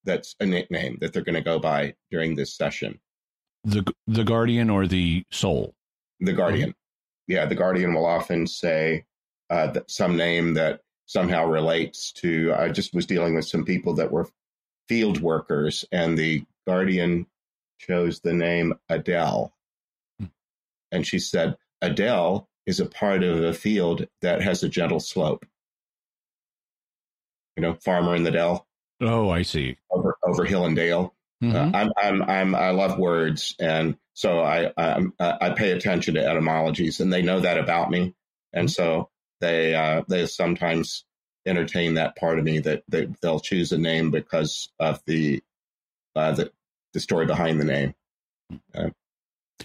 That's 0.05 0.35
a 0.41 0.47
nickname 0.47 0.99
that 1.01 1.13
they're 1.13 1.25
going 1.25 1.35
to 1.35 1.41
go 1.41 1.59
by 1.59 1.95
during 2.11 2.35
this 2.35 2.55
session. 2.55 3.01
The 3.65 3.91
the 4.07 4.25
guardian 4.25 4.69
or 4.69 4.87
the 4.87 5.25
soul. 5.31 5.75
The 6.21 6.35
guardian. 6.35 6.75
Yeah, 7.27 7.47
the 7.47 7.55
guardian 7.55 7.95
will 7.95 8.07
often 8.07 8.47
say 8.47 9.05
uh, 9.51 9.73
some 9.87 10.17
name 10.17 10.55
that 10.55 10.81
somehow 11.09 11.47
relates 11.47 12.13
to. 12.13 12.55
I 12.57 12.69
just 12.69 12.95
was 12.95 13.07
dealing 13.07 13.35
with 13.35 13.49
some 13.49 13.65
people 13.65 13.95
that 13.95 14.13
were 14.13 14.29
field 14.89 15.21
workers, 15.21 15.85
and 15.91 16.17
the 16.17 16.45
guardian 16.67 17.27
chose 17.79 18.21
the 18.21 18.33
name 18.33 18.75
Adele. 18.89 19.53
Hmm. 20.21 20.27
And 20.93 21.07
she 21.07 21.19
said, 21.19 21.57
Adele 21.83 22.49
is 22.67 22.79
a 22.79 22.87
part 22.87 23.25
of 23.25 23.43
a 23.43 23.55
field 23.55 24.07
that 24.21 24.43
has 24.43 24.63
a 24.63 24.69
gentle 24.69 25.01
slope. 25.01 25.45
You 27.57 27.63
know, 27.63 27.75
farmer 27.75 28.15
in 28.15 28.23
the 28.23 28.31
dell. 28.31 28.67
Oh, 29.01 29.31
I 29.31 29.43
see. 29.43 29.77
Over 29.91 30.17
over 30.23 30.45
hill 30.45 30.65
and 30.65 30.77
dale. 30.77 31.15
Mm-hmm. 31.43 31.57
Uh, 31.57 31.79
I'm 31.79 31.93
I'm 31.97 32.23
I'm 32.23 32.55
I 32.55 32.71
love 32.71 32.99
words, 32.99 33.55
and 33.61 33.97
so 34.15 34.41
I 34.41 34.73
I 34.77 35.07
I 35.21 35.51
pay 35.51 35.71
attention 35.71 36.15
to 36.15 36.27
etymologies, 36.27 37.01
and 37.01 37.13
they 37.13 37.23
know 37.23 37.41
that 37.41 37.59
about 37.59 37.91
me, 37.91 38.15
and 38.53 38.69
mm-hmm. 38.69 38.83
so 38.83 39.11
they 39.41 39.75
uh, 39.75 40.03
they 40.09 40.27
sometimes 40.27 41.05
entertain 41.47 41.95
that 41.95 42.17
part 42.17 42.39
of 42.39 42.45
me 42.45 42.59
that 42.61 42.83
they, 42.89 43.09
they'll 43.23 43.41
choose 43.41 43.73
a 43.73 43.79
name 43.79 44.11
because 44.11 44.69
of 44.79 45.01
the 45.07 45.43
uh, 46.15 46.33
the 46.33 46.53
the 46.95 47.01
story 47.01 47.27
behind 47.27 47.61
the 47.61 47.65
name. 47.65 47.95
Uh, 48.75 48.91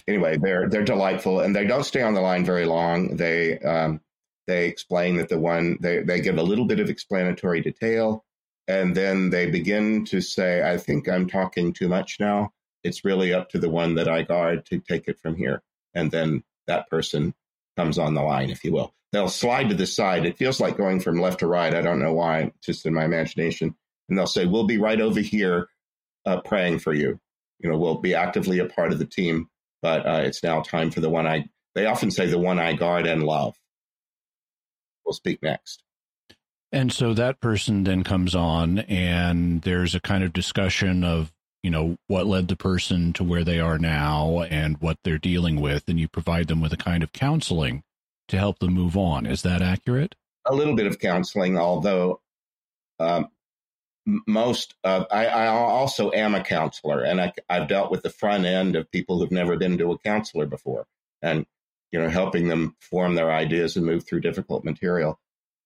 anyway, 0.06 0.36
they're 0.36 0.68
they're 0.68 0.84
delightful, 0.84 1.40
and 1.40 1.54
they 1.54 1.66
don't 1.66 1.84
stay 1.84 2.02
on 2.02 2.14
the 2.14 2.20
line 2.20 2.44
very 2.44 2.64
long. 2.64 3.16
They 3.16 3.58
um, 3.60 4.00
they 4.46 4.66
explain 4.66 5.16
that 5.16 5.28
the 5.28 5.38
one 5.38 5.78
they 5.80 6.02
they 6.02 6.20
give 6.20 6.38
a 6.38 6.42
little 6.42 6.66
bit 6.66 6.80
of 6.80 6.90
explanatory 6.90 7.60
detail, 7.60 8.24
and 8.68 8.94
then 8.94 9.30
they 9.30 9.50
begin 9.50 10.04
to 10.06 10.20
say, 10.20 10.62
"I 10.62 10.76
think 10.78 11.08
I'm 11.08 11.28
talking 11.28 11.72
too 11.72 11.88
much 11.88 12.18
now. 12.20 12.52
It's 12.82 13.04
really 13.04 13.32
up 13.32 13.50
to 13.50 13.58
the 13.58 13.70
one 13.70 13.94
that 13.94 14.08
I 14.08 14.22
guard 14.22 14.66
to 14.66 14.78
take 14.78 15.08
it 15.08 15.20
from 15.20 15.36
here." 15.36 15.62
And 15.94 16.10
then 16.10 16.42
that 16.66 16.88
person 16.90 17.34
comes 17.76 17.98
on 17.98 18.14
the 18.14 18.22
line, 18.22 18.50
if 18.50 18.64
you 18.64 18.72
will. 18.72 18.94
They'll 19.14 19.28
slide 19.28 19.68
to 19.68 19.76
the 19.76 19.86
side. 19.86 20.26
It 20.26 20.38
feels 20.38 20.58
like 20.58 20.76
going 20.76 20.98
from 20.98 21.20
left 21.20 21.38
to 21.38 21.46
right. 21.46 21.72
I 21.72 21.82
don't 21.82 22.02
know 22.02 22.12
why, 22.12 22.50
just 22.60 22.84
in 22.84 22.92
my 22.92 23.04
imagination. 23.04 23.72
And 24.08 24.18
they'll 24.18 24.26
say, 24.26 24.44
"We'll 24.44 24.66
be 24.66 24.78
right 24.78 25.00
over 25.00 25.20
here, 25.20 25.68
uh, 26.26 26.40
praying 26.40 26.80
for 26.80 26.92
you." 26.92 27.20
You 27.60 27.70
know, 27.70 27.78
we'll 27.78 28.00
be 28.00 28.16
actively 28.16 28.58
a 28.58 28.66
part 28.66 28.90
of 28.90 28.98
the 28.98 29.06
team, 29.06 29.48
but 29.82 30.04
uh, 30.04 30.22
it's 30.24 30.42
now 30.42 30.62
time 30.62 30.90
for 30.90 31.00
the 31.00 31.08
one 31.08 31.28
I. 31.28 31.44
They 31.76 31.86
often 31.86 32.10
say 32.10 32.26
the 32.26 32.40
one 32.40 32.58
I 32.58 32.72
guard 32.72 33.06
and 33.06 33.22
love. 33.22 33.54
We'll 35.06 35.12
speak 35.12 35.40
next. 35.44 35.84
And 36.72 36.92
so 36.92 37.14
that 37.14 37.40
person 37.40 37.84
then 37.84 38.02
comes 38.02 38.34
on, 38.34 38.80
and 38.80 39.62
there's 39.62 39.94
a 39.94 40.00
kind 40.00 40.24
of 40.24 40.32
discussion 40.32 41.04
of 41.04 41.32
you 41.62 41.70
know 41.70 41.98
what 42.08 42.26
led 42.26 42.48
the 42.48 42.56
person 42.56 43.12
to 43.12 43.22
where 43.22 43.44
they 43.44 43.60
are 43.60 43.78
now 43.78 44.40
and 44.40 44.78
what 44.78 44.98
they're 45.04 45.18
dealing 45.18 45.60
with, 45.60 45.84
and 45.86 46.00
you 46.00 46.08
provide 46.08 46.48
them 46.48 46.60
with 46.60 46.72
a 46.72 46.76
kind 46.76 47.04
of 47.04 47.12
counseling 47.12 47.84
to 48.28 48.38
help 48.38 48.58
them 48.58 48.74
move 48.74 48.96
on. 48.96 49.26
Is 49.26 49.42
that 49.42 49.62
accurate? 49.62 50.14
A 50.46 50.54
little 50.54 50.74
bit 50.74 50.86
of 50.86 50.98
counseling, 50.98 51.58
although 51.58 52.20
um, 52.98 53.28
most 54.06 54.74
of 54.84 55.06
I, 55.10 55.26
I, 55.26 55.46
also 55.46 56.10
am 56.12 56.34
a 56.34 56.42
counselor 56.42 57.02
and 57.02 57.20
I, 57.20 57.32
have 57.48 57.68
dealt 57.68 57.90
with 57.90 58.02
the 58.02 58.10
front 58.10 58.44
end 58.44 58.76
of 58.76 58.90
people 58.90 59.18
who've 59.18 59.30
never 59.30 59.56
been 59.56 59.78
to 59.78 59.92
a 59.92 59.98
counselor 59.98 60.46
before 60.46 60.86
and 61.22 61.46
you 61.90 62.00
know 62.00 62.08
helping 62.08 62.48
them 62.48 62.76
form 62.80 63.14
their 63.14 63.32
ideas 63.32 63.76
and 63.76 63.86
move 63.86 64.06
through 64.06 64.20
difficult 64.20 64.64
material 64.64 65.18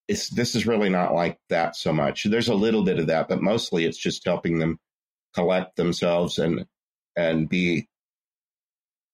it's 0.06 0.28
this 0.30 0.54
is 0.54 0.66
really 0.66 0.88
not 0.88 1.14
like 1.14 1.38
that 1.48 1.74
so 1.74 1.92
much 1.92 2.24
there's 2.24 2.48
a 2.48 2.54
little 2.54 2.84
bit 2.84 3.00
of 3.00 3.08
that 3.08 3.28
but 3.28 3.42
mostly 3.42 3.84
it's 3.84 3.98
just 3.98 4.24
helping 4.24 4.58
them 4.58 4.78
collect 5.34 5.74
themselves 5.76 6.38
and 6.38 6.64
and 7.16 7.48
be 7.48 7.88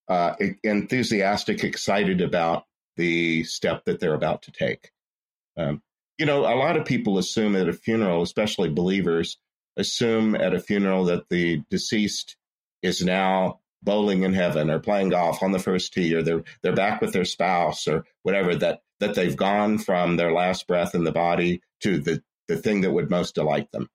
uh, 0.07 0.35
enthusiastic 0.63 1.63
excited 1.63 2.21
about 2.21 2.65
the 2.97 3.43
step 3.43 3.83
that 3.85 3.99
they're 3.99 4.13
about 4.13 4.43
to 4.43 4.51
take 4.51 4.91
um, 5.57 5.81
you 6.17 6.25
know, 6.25 6.41
a 6.41 6.55
lot 6.55 6.77
of 6.77 6.85
people 6.85 7.17
assume 7.17 7.55
at 7.55 7.67
a 7.67 7.73
funeral, 7.73 8.21
especially 8.21 8.69
believers, 8.69 9.37
assume 9.77 10.35
at 10.35 10.53
a 10.53 10.59
funeral 10.59 11.05
that 11.05 11.27
the 11.29 11.61
deceased 11.69 12.37
is 12.81 13.03
now 13.03 13.59
bowling 13.83 14.23
in 14.23 14.33
heaven 14.33 14.69
or 14.69 14.79
playing 14.79 15.09
golf 15.09 15.43
on 15.43 15.51
the 15.51 15.59
first 15.59 15.93
tee 15.93 16.13
or 16.13 16.23
they're 16.23 16.43
they're 16.63 16.73
back 16.73 17.01
with 17.01 17.13
their 17.13 17.25
spouse 17.25 17.87
or 17.87 18.05
whatever 18.23 18.55
that 18.55 18.81
that 18.99 19.13
they've 19.13 19.35
gone 19.35 19.77
from 19.77 20.15
their 20.15 20.31
last 20.31 20.67
breath 20.67 20.95
in 20.95 21.03
the 21.03 21.11
body 21.11 21.61
to 21.81 21.99
the 21.99 22.23
the 22.47 22.57
thing 22.57 22.81
that 22.81 22.91
would 22.91 23.09
most 23.09 23.35
delight 23.35 23.71
them. 23.71 23.89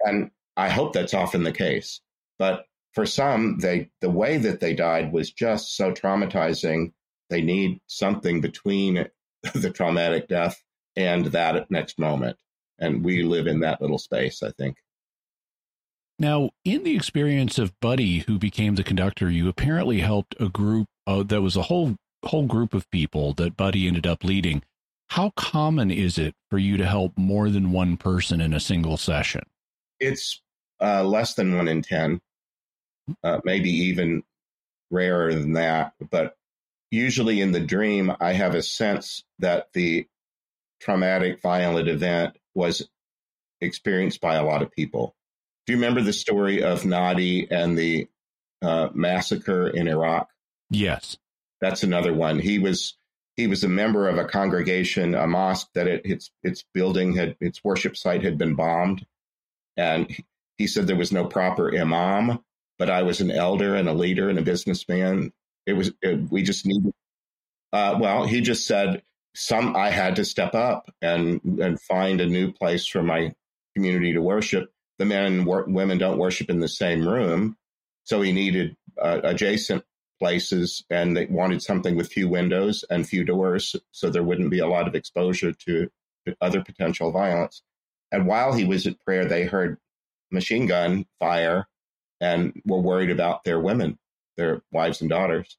And 0.00 0.30
I 0.56 0.68
hope 0.68 0.92
that's 0.92 1.14
often 1.14 1.44
the 1.44 1.52
case. 1.52 2.00
But 2.38 2.66
for 2.92 3.06
some, 3.06 3.58
they 3.60 3.90
the 4.00 4.10
way 4.10 4.36
that 4.36 4.60
they 4.60 4.74
died 4.74 5.12
was 5.12 5.32
just 5.32 5.76
so 5.76 5.92
traumatizing. 5.92 6.92
They 7.32 7.40
need 7.40 7.80
something 7.86 8.42
between 8.42 9.08
the 9.54 9.70
traumatic 9.70 10.28
death 10.28 10.62
and 10.96 11.26
that 11.26 11.70
next 11.70 11.98
moment. 11.98 12.36
And 12.78 13.02
we 13.02 13.22
live 13.22 13.46
in 13.46 13.60
that 13.60 13.80
little 13.80 13.98
space, 13.98 14.42
I 14.42 14.50
think. 14.50 14.76
Now, 16.18 16.50
in 16.62 16.84
the 16.84 16.94
experience 16.94 17.58
of 17.58 17.72
Buddy, 17.80 18.18
who 18.18 18.38
became 18.38 18.74
the 18.74 18.84
conductor, 18.84 19.30
you 19.30 19.48
apparently 19.48 20.00
helped 20.00 20.36
a 20.38 20.50
group 20.50 20.88
uh, 21.06 21.22
that 21.24 21.40
was 21.40 21.56
a 21.56 21.62
whole 21.62 21.96
whole 22.24 22.46
group 22.46 22.74
of 22.74 22.88
people 22.90 23.32
that 23.34 23.56
Buddy 23.56 23.88
ended 23.88 24.06
up 24.06 24.22
leading. 24.22 24.62
How 25.08 25.30
common 25.30 25.90
is 25.90 26.18
it 26.18 26.34
for 26.50 26.58
you 26.58 26.76
to 26.76 26.86
help 26.86 27.16
more 27.16 27.48
than 27.48 27.72
one 27.72 27.96
person 27.96 28.40
in 28.40 28.52
a 28.52 28.60
single 28.60 28.96
session? 28.96 29.42
It's 29.98 30.40
uh, 30.80 31.02
less 31.02 31.34
than 31.34 31.56
one 31.56 31.66
in 31.66 31.80
ten, 31.80 32.20
uh, 33.24 33.40
maybe 33.44 33.70
even 33.70 34.22
rarer 34.90 35.34
than 35.34 35.54
that. 35.54 35.94
But 36.10 36.36
usually 36.92 37.40
in 37.40 37.50
the 37.50 37.60
dream, 37.60 38.12
I 38.20 38.34
have 38.34 38.54
a 38.54 38.62
sense 38.62 39.24
that 39.40 39.72
the 39.72 40.06
traumatic, 40.80 41.40
violent 41.40 41.88
event 41.88 42.36
was 42.54 42.88
experienced 43.60 44.20
by 44.20 44.36
a 44.36 44.44
lot 44.44 44.62
of 44.62 44.70
people. 44.70 45.16
Do 45.66 45.72
you 45.72 45.78
remember 45.78 46.02
the 46.02 46.12
story 46.12 46.62
of 46.62 46.82
Nadi 46.82 47.48
and 47.50 47.76
the 47.78 48.08
uh, 48.60 48.90
massacre 48.92 49.68
in 49.68 49.88
Iraq? 49.88 50.28
Yes, 50.70 51.16
that's 51.60 51.82
another 51.82 52.12
one. 52.12 52.38
He 52.38 52.58
was 52.58 52.96
he 53.36 53.46
was 53.46 53.64
a 53.64 53.68
member 53.68 54.08
of 54.08 54.18
a 54.18 54.26
congregation, 54.26 55.14
a 55.14 55.26
mosque 55.26 55.70
that 55.74 55.86
it, 55.86 56.02
its 56.04 56.30
its 56.42 56.64
building 56.74 57.16
had 57.16 57.36
its 57.40 57.64
worship 57.64 57.96
site 57.96 58.22
had 58.22 58.36
been 58.36 58.54
bombed, 58.54 59.06
and 59.76 60.14
he 60.58 60.66
said 60.66 60.86
there 60.86 60.96
was 60.96 61.12
no 61.12 61.24
proper 61.24 61.74
imam, 61.74 62.40
but 62.78 62.90
I 62.90 63.02
was 63.02 63.20
an 63.20 63.30
elder 63.30 63.74
and 63.76 63.88
a 63.88 63.94
leader 63.94 64.28
and 64.28 64.38
a 64.38 64.42
businessman. 64.42 65.32
It 65.66 65.74
was 65.74 65.92
it, 66.02 66.30
we 66.30 66.42
just 66.42 66.66
needed. 66.66 66.92
Uh, 67.72 67.98
well, 68.00 68.26
he 68.26 68.40
just 68.40 68.66
said 68.66 69.02
some 69.34 69.76
I 69.76 69.90
had 69.90 70.16
to 70.16 70.24
step 70.24 70.54
up 70.54 70.90
and 71.00 71.40
and 71.60 71.80
find 71.80 72.20
a 72.20 72.26
new 72.26 72.52
place 72.52 72.86
for 72.86 73.02
my 73.02 73.32
community 73.74 74.12
to 74.12 74.20
worship. 74.20 74.72
The 74.98 75.04
men 75.06 75.24
and 75.24 75.46
women 75.46 75.98
don't 75.98 76.18
worship 76.18 76.50
in 76.50 76.60
the 76.60 76.68
same 76.68 77.06
room, 77.08 77.56
so 78.04 78.20
he 78.20 78.32
needed 78.32 78.76
uh, 79.00 79.20
adjacent 79.24 79.84
places 80.22 80.84
and 80.88 81.16
they 81.16 81.26
wanted 81.26 81.60
something 81.60 81.96
with 81.96 82.12
few 82.12 82.28
windows 82.28 82.84
and 82.88 83.08
few 83.08 83.24
doors 83.24 83.74
so 83.90 84.08
there 84.08 84.22
wouldn't 84.22 84.50
be 84.50 84.60
a 84.60 84.68
lot 84.68 84.86
of 84.86 84.94
exposure 84.94 85.52
to, 85.52 85.90
to 86.24 86.36
other 86.40 86.62
potential 86.62 87.10
violence. 87.10 87.62
And 88.12 88.26
while 88.28 88.52
he 88.52 88.64
was 88.64 88.86
at 88.86 89.00
prayer, 89.00 89.24
they 89.24 89.44
heard 89.46 89.78
machine 90.30 90.66
gun 90.66 91.06
fire 91.18 91.66
and 92.20 92.62
were 92.64 92.80
worried 92.80 93.10
about 93.10 93.42
their 93.42 93.58
women, 93.58 93.98
their 94.36 94.62
wives 94.70 95.00
and 95.00 95.10
daughters. 95.10 95.56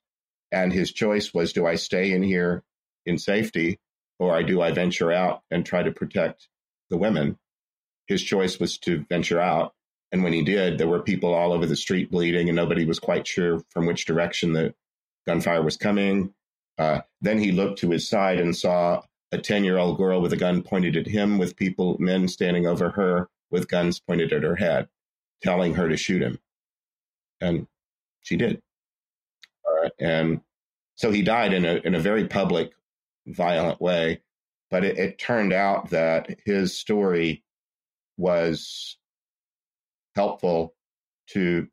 And 0.51 0.71
his 0.71 0.91
choice 0.91 1.33
was 1.33 1.53
do 1.53 1.65
I 1.65 1.75
stay 1.75 2.11
in 2.11 2.23
here 2.23 2.63
in 3.05 3.17
safety 3.17 3.79
or 4.19 4.41
do 4.43 4.61
I 4.61 4.71
venture 4.71 5.11
out 5.11 5.41
and 5.51 5.65
try 5.65 5.83
to 5.83 5.91
protect 5.91 6.47
the 6.89 6.97
women? 6.97 7.37
His 8.07 8.23
choice 8.23 8.59
was 8.59 8.77
to 8.79 9.05
venture 9.09 9.39
out. 9.39 9.73
And 10.11 10.23
when 10.23 10.33
he 10.33 10.43
did, 10.43 10.77
there 10.77 10.87
were 10.87 11.01
people 11.01 11.33
all 11.33 11.53
over 11.53 11.65
the 11.65 11.75
street 11.75 12.11
bleeding, 12.11 12.47
and 12.47 12.55
nobody 12.55 12.85
was 12.85 12.99
quite 12.99 13.25
sure 13.25 13.61
from 13.69 13.87
which 13.87 14.05
direction 14.05 14.53
the 14.53 14.75
gunfire 15.25 15.63
was 15.63 15.77
coming. 15.77 16.35
Uh, 16.77 17.01
then 17.21 17.39
he 17.39 17.51
looked 17.51 17.79
to 17.79 17.89
his 17.89 18.07
side 18.07 18.39
and 18.39 18.55
saw 18.55 19.01
a 19.31 19.37
10 19.39 19.63
year 19.63 19.77
old 19.79 19.97
girl 19.97 20.21
with 20.21 20.31
a 20.31 20.37
gun 20.37 20.61
pointed 20.61 20.95
at 20.95 21.07
him, 21.07 21.39
with 21.39 21.55
people, 21.55 21.97
men 21.99 22.27
standing 22.27 22.67
over 22.67 22.91
her 22.91 23.27
with 23.49 23.67
guns 23.67 23.99
pointed 23.99 24.31
at 24.31 24.43
her 24.43 24.55
head, 24.55 24.87
telling 25.41 25.75
her 25.75 25.89
to 25.89 25.97
shoot 25.97 26.21
him. 26.21 26.39
And 27.41 27.67
she 28.23 28.35
did. 28.35 28.61
And 29.99 30.41
so 30.95 31.11
he 31.11 31.21
died 31.21 31.53
in 31.53 31.65
a, 31.65 31.75
in 31.83 31.95
a 31.95 31.99
very 31.99 32.27
public, 32.27 32.71
violent 33.27 33.79
way. 33.81 34.21
But 34.71 34.83
it, 34.83 34.97
it 34.97 35.19
turned 35.19 35.53
out 35.53 35.91
that 35.91 36.35
his 36.45 36.75
story 36.75 37.43
was 38.17 38.97
helpful 40.15 40.73
to 41.29 41.67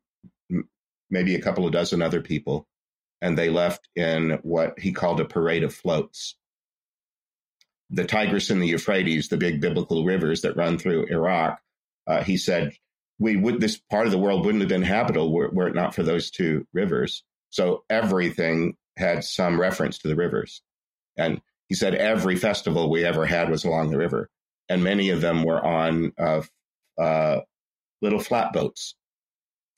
maybe 1.09 1.35
a 1.35 1.41
couple 1.41 1.65
of 1.65 1.73
dozen 1.73 2.01
other 2.01 2.21
people. 2.21 2.67
And 3.21 3.37
they 3.37 3.49
left 3.49 3.87
in 3.95 4.39
what 4.43 4.79
he 4.79 4.91
called 4.91 5.19
a 5.19 5.25
parade 5.25 5.63
of 5.63 5.73
floats. 5.73 6.35
The 7.89 8.05
Tigris 8.05 8.49
and 8.49 8.61
the 8.61 8.67
Euphrates, 8.67 9.27
the 9.27 9.37
big 9.37 9.61
biblical 9.61 10.05
rivers 10.05 10.41
that 10.41 10.55
run 10.55 10.77
through 10.77 11.07
Iraq, 11.07 11.61
uh, 12.07 12.23
he 12.23 12.37
said, 12.37 12.73
we 13.21 13.35
would 13.35 13.61
this 13.61 13.77
part 13.77 14.07
of 14.07 14.11
the 14.11 14.17
world 14.17 14.43
wouldn't 14.43 14.63
have 14.63 14.69
been 14.69 14.81
habitable 14.81 15.31
were, 15.31 15.49
were 15.49 15.67
it 15.67 15.75
not 15.75 15.93
for 15.93 16.01
those 16.01 16.31
two 16.31 16.65
rivers. 16.73 17.23
So 17.51 17.83
everything 17.87 18.75
had 18.97 19.23
some 19.23 19.61
reference 19.61 19.99
to 19.99 20.07
the 20.07 20.15
rivers. 20.15 20.63
And 21.17 21.39
he 21.67 21.75
said 21.75 21.93
every 21.93 22.35
festival 22.35 22.89
we 22.89 23.05
ever 23.05 23.27
had 23.27 23.51
was 23.51 23.63
along 23.63 23.91
the 23.91 23.97
river. 23.97 24.29
And 24.69 24.83
many 24.83 25.11
of 25.11 25.21
them 25.21 25.43
were 25.43 25.63
on 25.63 26.13
uh, 26.17 26.41
uh, 26.99 27.41
little 28.01 28.19
flatboats. 28.19 28.95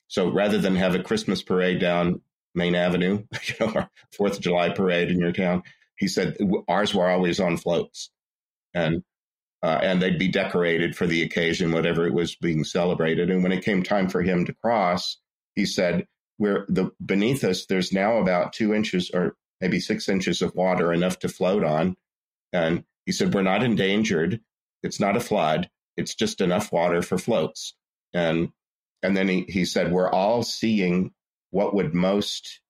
So 0.08 0.32
rather 0.32 0.56
than 0.56 0.76
have 0.76 0.94
a 0.94 1.02
Christmas 1.02 1.42
parade 1.42 1.80
down 1.80 2.22
Main 2.54 2.74
Avenue, 2.74 3.24
you 3.46 3.54
know, 3.60 3.72
or 3.74 3.90
Fourth 4.16 4.36
of 4.36 4.42
July 4.42 4.70
parade 4.70 5.10
in 5.10 5.20
your 5.20 5.32
town, 5.32 5.64
he 5.98 6.08
said 6.08 6.38
ours 6.66 6.94
were 6.94 7.10
always 7.10 7.40
on 7.40 7.58
floats, 7.58 8.10
and 8.72 9.02
uh, 9.64 9.80
and 9.82 10.00
they'd 10.00 10.18
be 10.18 10.28
decorated 10.28 10.94
for 10.94 11.06
the 11.06 11.22
occasion, 11.22 11.72
whatever 11.72 12.06
it 12.06 12.12
was 12.12 12.36
being 12.36 12.64
celebrated. 12.64 13.30
And 13.30 13.42
when 13.42 13.52
it 13.52 13.64
came 13.64 13.82
time 13.82 14.08
for 14.08 14.22
him 14.22 14.44
to 14.44 14.52
cross, 14.52 15.16
he 15.54 15.64
said, 15.64 16.06
"We're 16.38 16.66
the 16.68 16.90
beneath 17.04 17.42
us. 17.42 17.66
There's 17.66 17.92
now 17.92 18.18
about 18.18 18.52
two 18.52 18.74
inches 18.74 19.10
or 19.12 19.36
maybe 19.60 19.80
six 19.80 20.08
inches 20.08 20.42
of 20.42 20.54
water, 20.54 20.92
enough 20.92 21.18
to 21.20 21.28
float 21.28 21.64
on." 21.64 21.96
And 22.52 22.84
he 23.06 23.12
said, 23.12 23.34
"We're 23.34 23.42
not 23.42 23.62
endangered. 23.62 24.40
It's 24.82 25.00
not 25.00 25.16
a 25.16 25.20
flood. 25.20 25.70
It's 25.96 26.14
just 26.14 26.40
enough 26.40 26.70
water 26.70 27.02
for 27.02 27.18
floats." 27.18 27.74
And 28.12 28.52
and 29.04 29.14
then 29.14 29.28
he, 29.28 29.44
he 29.48 29.64
said, 29.66 29.92
We're 29.92 30.10
all 30.10 30.42
seeing 30.42 31.12
what 31.50 31.74
would 31.74 31.94
most 31.94 32.60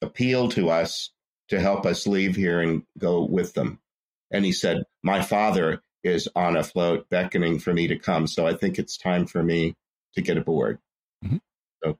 appeal 0.00 0.48
to 0.48 0.70
us 0.70 1.10
to 1.48 1.60
help 1.60 1.84
us 1.84 2.06
leave 2.06 2.34
here 2.34 2.60
and 2.60 2.84
go 2.98 3.22
with 3.22 3.52
them. 3.52 3.80
And 4.30 4.44
he 4.44 4.52
said, 4.52 4.84
My 5.02 5.22
father 5.22 5.82
is 6.02 6.28
on 6.36 6.56
a 6.56 6.62
float 6.62 7.08
beckoning 7.08 7.58
for 7.58 7.72
me 7.72 7.86
to 7.88 7.98
come. 7.98 8.26
So 8.26 8.46
I 8.46 8.54
think 8.54 8.78
it's 8.78 8.96
time 8.96 9.26
for 9.26 9.42
me 9.42 9.74
to 10.14 10.22
get 10.22 10.36
aboard. 10.36 10.78
Mm-hmm. 11.24 11.38
So, 11.82 11.98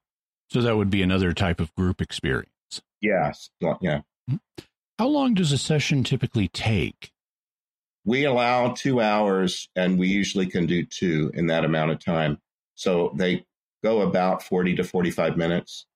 so 0.51 0.61
that 0.63 0.77
would 0.77 0.91
be 0.91 1.03
another 1.03 1.33
type 1.33 1.61
of 1.61 1.75
group 1.75 2.01
experience. 2.01 2.51
Yes. 3.01 3.51
Well, 3.61 3.79
yeah. 3.81 4.01
Mm-hmm. 4.31 4.37
How 4.99 5.09
long 5.09 5.35
does 5.35 5.53
a 5.53 5.59
session 5.59 6.05
typically 6.05 6.49
take? 6.49 7.11
We 8.05 8.25
allow 8.25 8.73
two 8.73 9.01
hours, 9.01 9.69
and 9.75 9.99
we 9.99 10.09
usually 10.09 10.47
can 10.47 10.67
do 10.67 10.85
two 10.85 11.31
in 11.35 11.47
that 11.47 11.65
amount 11.65 11.91
of 11.91 12.05
time. 12.05 12.39
So 12.75 13.13
they 13.17 13.47
go 13.83 14.03
about 14.03 14.43
40 14.43 14.77
to 14.77 14.85
45 14.85 15.37
minutes. 15.37 15.87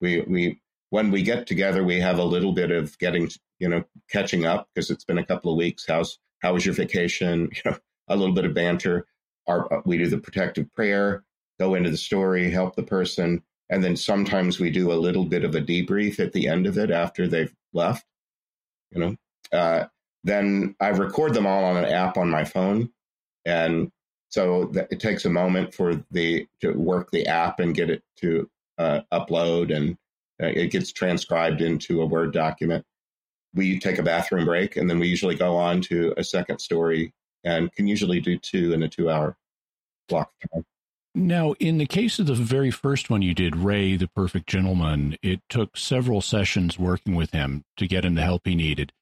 We, 0.00 0.20
we, 0.20 0.60
when 0.90 1.10
we 1.10 1.22
get 1.22 1.46
together, 1.46 1.82
we 1.82 2.00
have 2.00 2.18
a 2.18 2.24
little 2.24 2.52
bit 2.52 2.70
of 2.70 2.98
getting, 2.98 3.30
you 3.58 3.68
know, 3.68 3.84
catching 4.10 4.46
up 4.46 4.68
because 4.74 4.90
it's 4.90 5.04
been 5.04 5.18
a 5.18 5.26
couple 5.26 5.50
of 5.50 5.56
weeks. 5.56 5.84
How's, 5.86 6.18
how 6.42 6.54
was 6.54 6.64
your 6.64 6.74
vacation? 6.74 7.50
You 7.64 7.70
know, 7.70 7.78
a 8.08 8.16
little 8.16 8.34
bit 8.34 8.44
of 8.44 8.54
banter. 8.54 9.06
Our, 9.48 9.82
we 9.84 9.98
do 9.98 10.06
the 10.08 10.18
protective 10.18 10.72
prayer, 10.74 11.24
go 11.58 11.74
into 11.74 11.90
the 11.90 11.96
story, 11.96 12.50
help 12.50 12.76
the 12.76 12.82
person. 12.82 13.42
And 13.68 13.82
then 13.82 13.96
sometimes 13.96 14.60
we 14.60 14.70
do 14.70 14.92
a 14.92 14.94
little 14.94 15.24
bit 15.24 15.44
of 15.44 15.54
a 15.54 15.60
debrief 15.60 16.20
at 16.20 16.32
the 16.32 16.46
end 16.46 16.66
of 16.66 16.78
it 16.78 16.90
after 16.90 17.26
they've 17.26 17.54
left, 17.72 18.04
you 18.92 19.00
know. 19.00 19.16
Uh, 19.52 19.86
then 20.22 20.74
I 20.80 20.88
record 20.88 21.34
them 21.34 21.46
all 21.46 21.64
on 21.64 21.76
an 21.76 21.84
app 21.84 22.16
on 22.16 22.30
my 22.30 22.44
phone. 22.44 22.90
And 23.44 23.90
so 24.28 24.70
it 24.90 25.00
takes 25.00 25.24
a 25.24 25.30
moment 25.30 25.72
for 25.72 26.04
the 26.10 26.46
to 26.60 26.72
work 26.72 27.10
the 27.10 27.26
app 27.26 27.60
and 27.60 27.74
get 27.74 27.90
it 27.90 28.02
to 28.18 28.50
uh, 28.78 29.00
upload 29.12 29.74
and 29.74 29.96
uh, 30.42 30.48
it 30.48 30.70
gets 30.70 30.92
transcribed 30.92 31.62
into 31.62 32.02
a 32.02 32.06
Word 32.06 32.32
document. 32.32 32.84
We 33.56 33.80
take 33.80 33.98
a 33.98 34.02
bathroom 34.02 34.44
break 34.44 34.76
and 34.76 34.88
then 34.88 35.00
we 35.00 35.08
usually 35.08 35.34
go 35.34 35.56
on 35.56 35.80
to 35.82 36.14
a 36.16 36.22
second 36.22 36.60
story 36.60 37.12
and 37.42 37.72
can 37.72 37.88
usually 37.88 38.20
do 38.20 38.38
two 38.38 38.72
in 38.72 38.82
a 38.82 38.88
two 38.88 39.10
hour 39.10 39.36
block 40.08 40.30
of 40.44 40.50
time. 40.50 40.64
Now, 41.14 41.54
in 41.58 41.78
the 41.78 41.86
case 41.86 42.18
of 42.18 42.26
the 42.26 42.34
very 42.34 42.70
first 42.70 43.08
one 43.08 43.22
you 43.22 43.32
did, 43.32 43.56
Ray, 43.56 43.96
the 43.96 44.06
perfect 44.08 44.46
gentleman, 44.46 45.16
it 45.22 45.40
took 45.48 45.76
several 45.76 46.20
sessions 46.20 46.78
working 46.78 47.14
with 47.14 47.30
him 47.30 47.64
to 47.78 47.86
get 47.86 48.04
him 48.04 48.16
the 48.16 48.22
help 48.22 48.42
he 48.44 48.54
needed. 48.54 48.92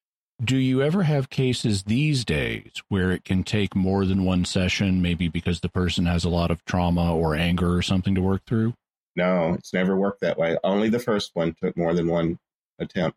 Do 0.43 0.56
you 0.56 0.81
ever 0.81 1.02
have 1.02 1.28
cases 1.28 1.85
these 1.85 2.24
days 2.24 2.82
where 2.89 3.10
it 3.10 3.24
can 3.24 3.43
take 3.43 3.74
more 3.74 4.05
than 4.05 4.24
one 4.24 4.44
session, 4.44 5.02
maybe 5.02 5.26
because 5.26 5.60
the 5.60 5.68
person 5.68 6.06
has 6.06 6.24
a 6.24 6.28
lot 6.28 6.52
of 6.52 6.64
trauma 6.64 7.14
or 7.14 7.35
anger 7.35 7.74
or 7.74 7.82
something 7.82 8.14
to 8.14 8.22
work 8.22 8.43
through? 8.47 8.74
No, 9.16 9.55
it's 9.55 9.72
never 9.72 9.97
worked 9.97 10.20
that 10.20 10.39
way. 10.39 10.56
Only 10.62 10.89
the 10.89 10.98
first 10.98 11.32
one 11.35 11.55
took 11.60 11.76
more 11.76 11.94
than 11.94 12.09
one 12.09 12.39
attempt. 12.78 13.16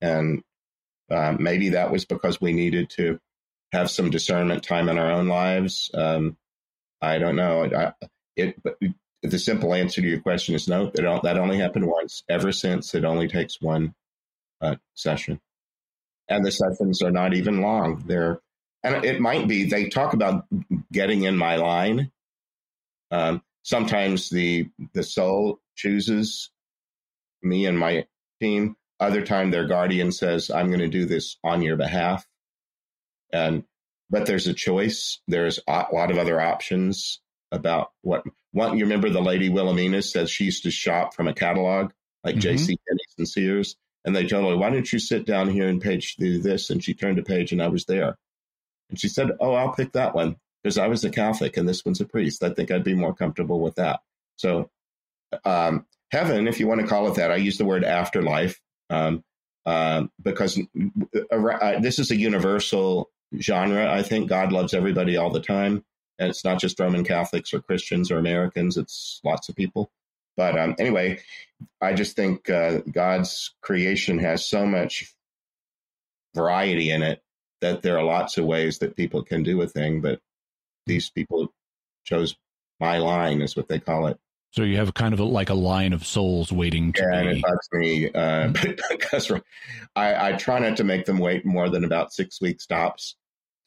And 0.00 0.42
uh, 1.10 1.36
maybe 1.38 1.70
that 1.70 1.90
was 1.90 2.04
because 2.04 2.40
we 2.40 2.52
needed 2.52 2.90
to 2.90 3.18
have 3.72 3.90
some 3.90 4.10
discernment 4.10 4.62
time 4.62 4.88
in 4.88 4.98
our 4.98 5.12
own 5.12 5.28
lives. 5.28 5.90
Um, 5.94 6.36
I 7.00 7.18
don't 7.18 7.36
know. 7.36 7.64
I, 7.64 7.92
it, 8.36 8.62
but 8.62 8.78
the 9.22 9.38
simple 9.38 9.74
answer 9.74 10.00
to 10.00 10.06
your 10.08 10.20
question 10.20 10.54
is 10.54 10.68
no. 10.68 10.90
That, 10.94 11.20
that 11.22 11.38
only 11.38 11.58
happened 11.58 11.86
once. 11.86 12.22
Ever 12.28 12.52
since, 12.52 12.94
it 12.94 13.04
only 13.04 13.28
takes 13.28 13.60
one 13.60 13.94
uh, 14.60 14.76
session 14.94 15.40
and 16.30 16.46
the 16.46 16.52
sessions 16.52 17.02
are 17.02 17.10
not 17.10 17.34
even 17.34 17.60
long. 17.60 18.04
They're 18.06 18.40
and 18.82 19.04
it 19.04 19.20
might 19.20 19.46
be 19.46 19.64
they 19.64 19.88
talk 19.88 20.14
about 20.14 20.46
getting 20.90 21.24
in 21.24 21.36
my 21.36 21.56
line. 21.56 22.10
Um, 23.10 23.42
sometimes 23.62 24.30
the 24.30 24.70
the 24.94 25.02
soul 25.02 25.60
chooses 25.76 26.50
me 27.42 27.66
and 27.66 27.78
my 27.78 28.06
team. 28.40 28.76
Other 29.00 29.22
time, 29.22 29.50
their 29.50 29.66
guardian 29.66 30.12
says, 30.12 30.50
"I'm 30.50 30.68
going 30.68 30.80
to 30.80 30.88
do 30.88 31.06
this 31.06 31.36
on 31.42 31.62
your 31.62 31.76
behalf," 31.76 32.26
and 33.32 33.64
but 34.10 34.26
there's 34.26 34.46
a 34.46 34.54
choice. 34.54 35.20
There's 35.26 35.58
a 35.66 35.86
lot 35.92 36.10
of 36.10 36.18
other 36.18 36.40
options 36.40 37.20
about 37.50 37.92
what. 38.02 38.24
One, 38.52 38.76
you 38.76 38.84
remember 38.84 39.10
the 39.10 39.22
lady 39.22 39.48
Wilhelmina 39.48 40.02
says 40.02 40.28
she 40.28 40.46
used 40.46 40.64
to 40.64 40.72
shop 40.72 41.14
from 41.14 41.28
a 41.28 41.34
catalog 41.34 41.92
like 42.24 42.34
mm-hmm. 42.34 42.40
J.C. 42.40 42.78
Penney's 42.88 43.14
and 43.18 43.28
Sears. 43.28 43.76
And 44.04 44.16
they 44.16 44.26
told 44.26 44.50
her, 44.50 44.56
why 44.56 44.70
don't 44.70 44.90
you 44.90 44.98
sit 44.98 45.26
down 45.26 45.50
here 45.50 45.68
and 45.68 45.80
page 45.80 46.16
through 46.16 46.38
this? 46.38 46.70
And 46.70 46.82
she 46.82 46.94
turned 46.94 47.18
a 47.18 47.22
page 47.22 47.52
and 47.52 47.62
I 47.62 47.68
was 47.68 47.84
there. 47.84 48.16
And 48.88 48.98
she 48.98 49.08
said, 49.08 49.30
oh, 49.40 49.52
I'll 49.52 49.74
pick 49.74 49.92
that 49.92 50.14
one 50.14 50.36
because 50.62 50.78
I 50.78 50.88
was 50.88 51.04
a 51.04 51.10
Catholic 51.10 51.56
and 51.56 51.68
this 51.68 51.84
one's 51.84 52.00
a 52.00 52.06
priest. 52.06 52.42
I 52.42 52.50
think 52.50 52.70
I'd 52.70 52.84
be 52.84 52.94
more 52.94 53.14
comfortable 53.14 53.60
with 53.60 53.76
that. 53.76 54.00
So, 54.36 54.70
um, 55.44 55.86
heaven, 56.10 56.48
if 56.48 56.60
you 56.60 56.66
want 56.66 56.80
to 56.80 56.86
call 56.86 57.08
it 57.08 57.16
that, 57.16 57.30
I 57.30 57.36
use 57.36 57.58
the 57.58 57.64
word 57.64 57.84
afterlife 57.84 58.58
um, 58.90 59.24
uh, 59.64 60.04
because 60.22 60.58
uh, 61.32 61.36
uh, 61.36 61.80
this 61.80 61.98
is 61.98 62.10
a 62.10 62.16
universal 62.16 63.10
genre. 63.38 63.90
I 63.90 64.02
think 64.02 64.28
God 64.28 64.52
loves 64.52 64.74
everybody 64.74 65.16
all 65.16 65.30
the 65.30 65.40
time. 65.40 65.84
And 66.18 66.28
it's 66.28 66.44
not 66.44 66.60
just 66.60 66.78
Roman 66.78 67.04
Catholics 67.04 67.54
or 67.54 67.60
Christians 67.60 68.10
or 68.10 68.18
Americans, 68.18 68.76
it's 68.76 69.20
lots 69.24 69.48
of 69.48 69.56
people. 69.56 69.90
But 70.36 70.58
um, 70.58 70.74
anyway, 70.78 71.20
I 71.80 71.94
just 71.94 72.14
think 72.14 72.50
uh, 72.50 72.80
God's 72.90 73.54
creation 73.62 74.18
has 74.18 74.44
so 74.44 74.66
much 74.66 75.14
variety 76.34 76.90
in 76.90 77.02
it 77.02 77.22
that 77.60 77.82
there 77.82 77.98
are 77.98 78.04
lots 78.04 78.38
of 78.38 78.44
ways 78.44 78.78
that 78.78 78.96
people 78.96 79.22
can 79.22 79.42
do 79.42 79.60
a 79.62 79.66
thing. 79.66 80.00
But 80.00 80.20
these 80.86 81.10
people 81.10 81.52
chose 82.04 82.36
my 82.80 82.98
line, 82.98 83.42
is 83.42 83.56
what 83.56 83.68
they 83.68 83.78
call 83.78 84.06
it. 84.06 84.18
So 84.52 84.62
you 84.62 84.78
have 84.78 84.94
kind 84.94 85.14
of 85.14 85.20
a, 85.20 85.24
like 85.24 85.48
a 85.48 85.54
line 85.54 85.92
of 85.92 86.04
souls 86.04 86.50
waiting 86.50 86.92
to 86.94 87.04
and 87.04 87.30
be. 87.30 87.38
it 87.38 87.42
bugs 87.42 87.68
me 87.72 88.10
uh, 88.12 88.48
because 88.90 89.30
I, 89.94 90.30
I 90.30 90.32
try 90.32 90.58
not 90.58 90.76
to 90.78 90.84
make 90.84 91.06
them 91.06 91.18
wait 91.18 91.46
more 91.46 91.68
than 91.68 91.84
about 91.84 92.12
six 92.12 92.40
week 92.40 92.60
stops. 92.60 93.16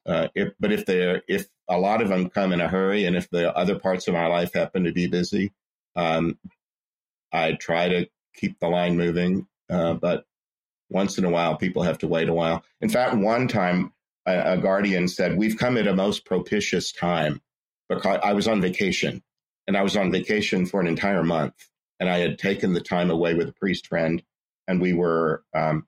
Uh, 0.06 0.28
if, 0.36 0.50
but 0.60 0.74
if 0.74 0.86
they're 0.86 1.22
if 1.30 1.48
a 1.70 1.78
lot 1.78 2.02
of 2.02 2.10
them 2.10 2.30
come 2.30 2.52
in 2.52 2.60
a 2.60 2.68
hurry, 2.68 3.06
and 3.06 3.16
if 3.16 3.30
the 3.30 3.56
other 3.56 3.80
parts 3.80 4.10
of 4.10 4.14
my 4.14 4.28
life 4.28 4.54
happen 4.54 4.84
to 4.84 4.92
be 4.92 5.08
busy, 5.08 5.54
um, 5.96 6.38
I 7.32 7.54
try 7.54 7.88
to 7.88 8.10
keep 8.36 8.60
the 8.60 8.68
line 8.68 8.98
moving. 8.98 9.48
Uh, 9.70 9.94
but 9.94 10.26
once 10.90 11.18
in 11.18 11.24
a 11.24 11.30
while, 11.30 11.56
people 11.56 11.84
have 11.84 12.00
to 12.00 12.08
wait 12.08 12.28
a 12.28 12.34
while. 12.34 12.62
In 12.82 12.90
fact, 12.90 13.16
one 13.16 13.48
time 13.48 13.94
a, 14.26 14.54
a 14.54 14.58
guardian 14.58 15.08
said, 15.08 15.38
"We've 15.38 15.58
come 15.58 15.78
at 15.78 15.88
a 15.88 15.96
most 15.96 16.26
propitious 16.26 16.92
time," 16.92 17.42
because 17.88 18.20
I 18.22 18.34
was 18.34 18.50
on 18.50 18.60
vacation 18.60 19.24
and 19.68 19.78
I 19.78 19.82
was 19.82 19.96
on 19.96 20.12
vacation 20.12 20.66
for 20.66 20.82
an 20.82 20.88
entire 20.88 21.24
month, 21.24 21.54
and 22.00 22.10
I 22.10 22.20
had 22.20 22.38
taken 22.38 22.74
the 22.74 22.82
time 22.82 23.10
away 23.10 23.34
with 23.34 23.50
a 23.50 23.54
priest 23.54 23.88
friend, 23.88 24.22
and 24.68 24.82
we 24.82 24.94
were. 24.94 25.44
Um, 25.54 25.88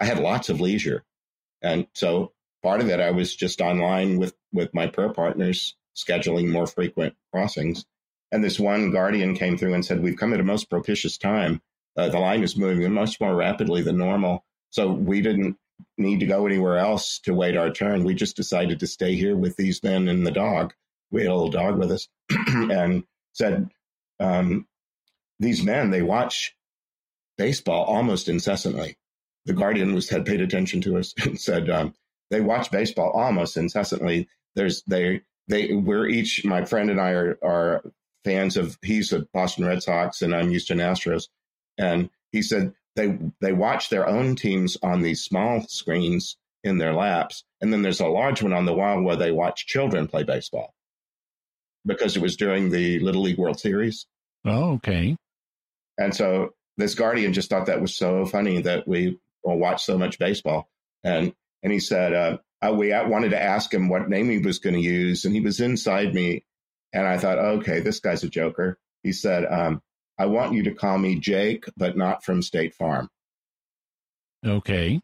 I 0.00 0.06
had 0.06 0.18
lots 0.18 0.48
of 0.48 0.60
leisure, 0.60 1.04
and 1.62 1.86
so 1.94 2.32
part 2.62 2.80
of 2.80 2.88
it 2.88 3.00
I 3.00 3.12
was 3.12 3.34
just 3.34 3.60
online 3.60 4.18
with 4.18 4.34
with 4.52 4.74
my 4.74 4.86
prayer 4.86 5.12
partners, 5.12 5.76
scheduling 5.96 6.48
more 6.50 6.66
frequent 6.66 7.14
crossings. 7.32 7.84
And 8.32 8.42
this 8.42 8.58
one 8.58 8.90
guardian 8.90 9.36
came 9.36 9.56
through 9.56 9.74
and 9.74 9.84
said, 9.84 10.02
"We've 10.02 10.16
come 10.16 10.32
at 10.34 10.40
a 10.40 10.44
most 10.44 10.68
propitious 10.70 11.16
time. 11.18 11.62
Uh, 11.96 12.08
the 12.08 12.18
line 12.18 12.42
is 12.42 12.56
moving 12.56 12.92
much 12.92 13.20
more 13.20 13.36
rapidly 13.36 13.82
than 13.82 13.98
normal, 13.98 14.44
so 14.70 14.90
we 14.90 15.20
didn't." 15.20 15.56
Need 15.98 16.20
to 16.20 16.26
go 16.26 16.46
anywhere 16.46 16.78
else 16.78 17.18
to 17.20 17.34
wait 17.34 17.56
our 17.56 17.68
turn. 17.68 18.04
We 18.04 18.14
just 18.14 18.36
decided 18.36 18.78
to 18.78 18.86
stay 18.86 19.16
here 19.16 19.34
with 19.36 19.56
these 19.56 19.82
men 19.82 20.06
and 20.08 20.24
the 20.24 20.30
dog 20.30 20.72
we 21.14 21.22
had 21.22 21.30
a 21.30 21.34
little 21.34 21.48
dog 21.48 21.78
with 21.78 21.92
us, 21.92 22.08
and 22.48 23.04
said, 23.32 23.70
um, 24.18 24.66
"These 25.38 25.62
men 25.62 25.90
they 25.90 26.02
watch 26.02 26.56
baseball 27.38 27.84
almost 27.84 28.28
incessantly." 28.28 28.96
The 29.46 29.52
Guardian 29.52 29.94
was 29.94 30.08
had 30.08 30.26
paid 30.26 30.40
attention 30.40 30.80
to 30.82 30.98
us 30.98 31.14
and 31.24 31.40
said 31.40 31.70
um, 31.70 31.94
they 32.30 32.40
watch 32.40 32.70
baseball 32.70 33.10
almost 33.12 33.56
incessantly. 33.56 34.28
There's 34.56 34.82
they 34.88 35.22
they 35.46 35.72
we're 35.72 36.08
each 36.08 36.44
my 36.44 36.64
friend 36.64 36.90
and 36.90 37.00
I 37.00 37.10
are 37.12 37.38
are 37.42 37.92
fans 38.24 38.56
of 38.56 38.76
he's 38.82 39.12
a 39.12 39.20
Boston 39.32 39.66
Red 39.66 39.84
Sox 39.84 40.20
and 40.20 40.34
I'm 40.34 40.50
Houston 40.50 40.78
Astros, 40.78 41.28
and 41.78 42.10
he 42.32 42.42
said 42.42 42.74
they 42.96 43.18
they 43.40 43.52
watch 43.52 43.88
their 43.88 44.08
own 44.08 44.34
teams 44.34 44.76
on 44.82 45.02
these 45.02 45.22
small 45.22 45.62
screens 45.68 46.36
in 46.64 46.78
their 46.78 46.92
laps, 46.92 47.44
and 47.60 47.72
then 47.72 47.82
there's 47.82 48.00
a 48.00 48.06
large 48.08 48.42
one 48.42 48.52
on 48.52 48.64
the 48.64 48.74
wall 48.74 49.00
where 49.02 49.16
they 49.16 49.30
watch 49.30 49.66
children 49.66 50.08
play 50.08 50.24
baseball 50.24 50.74
because 51.86 52.16
it 52.16 52.22
was 52.22 52.36
during 52.36 52.70
the 52.70 52.98
Little 53.00 53.22
League 53.22 53.38
World 53.38 53.60
Series. 53.60 54.06
Oh, 54.44 54.72
okay. 54.74 55.16
And 55.98 56.14
so 56.14 56.54
this 56.76 56.94
guardian 56.94 57.32
just 57.32 57.50
thought 57.50 57.66
that 57.66 57.80
was 57.80 57.94
so 57.94 58.26
funny 58.26 58.62
that 58.62 58.86
we 58.88 59.18
will 59.42 59.58
watch 59.58 59.84
so 59.84 59.96
much 59.98 60.18
baseball. 60.18 60.68
And 61.02 61.32
and 61.62 61.72
he 61.72 61.80
said, 61.80 62.12
uh, 62.12 62.38
uh, 62.62 62.72
we 62.72 62.90
wanted 62.90 63.30
to 63.30 63.42
ask 63.42 63.72
him 63.72 63.88
what 63.88 64.08
name 64.08 64.30
he 64.30 64.38
was 64.38 64.58
going 64.58 64.74
to 64.74 64.80
use, 64.80 65.24
and 65.24 65.34
he 65.34 65.40
was 65.40 65.60
inside 65.60 66.14
me, 66.14 66.44
and 66.92 67.06
I 67.06 67.18
thought, 67.18 67.38
okay, 67.38 67.80
this 67.80 68.00
guy's 68.00 68.22
a 68.22 68.28
joker. 68.28 68.78
He 69.02 69.12
said, 69.12 69.44
um, 69.46 69.82
I 70.18 70.26
want 70.26 70.52
you 70.52 70.62
to 70.64 70.74
call 70.74 70.98
me 70.98 71.18
Jake, 71.18 71.64
but 71.76 71.96
not 71.96 72.24
from 72.24 72.42
State 72.42 72.74
Farm. 72.74 73.08
Okay. 74.46 75.00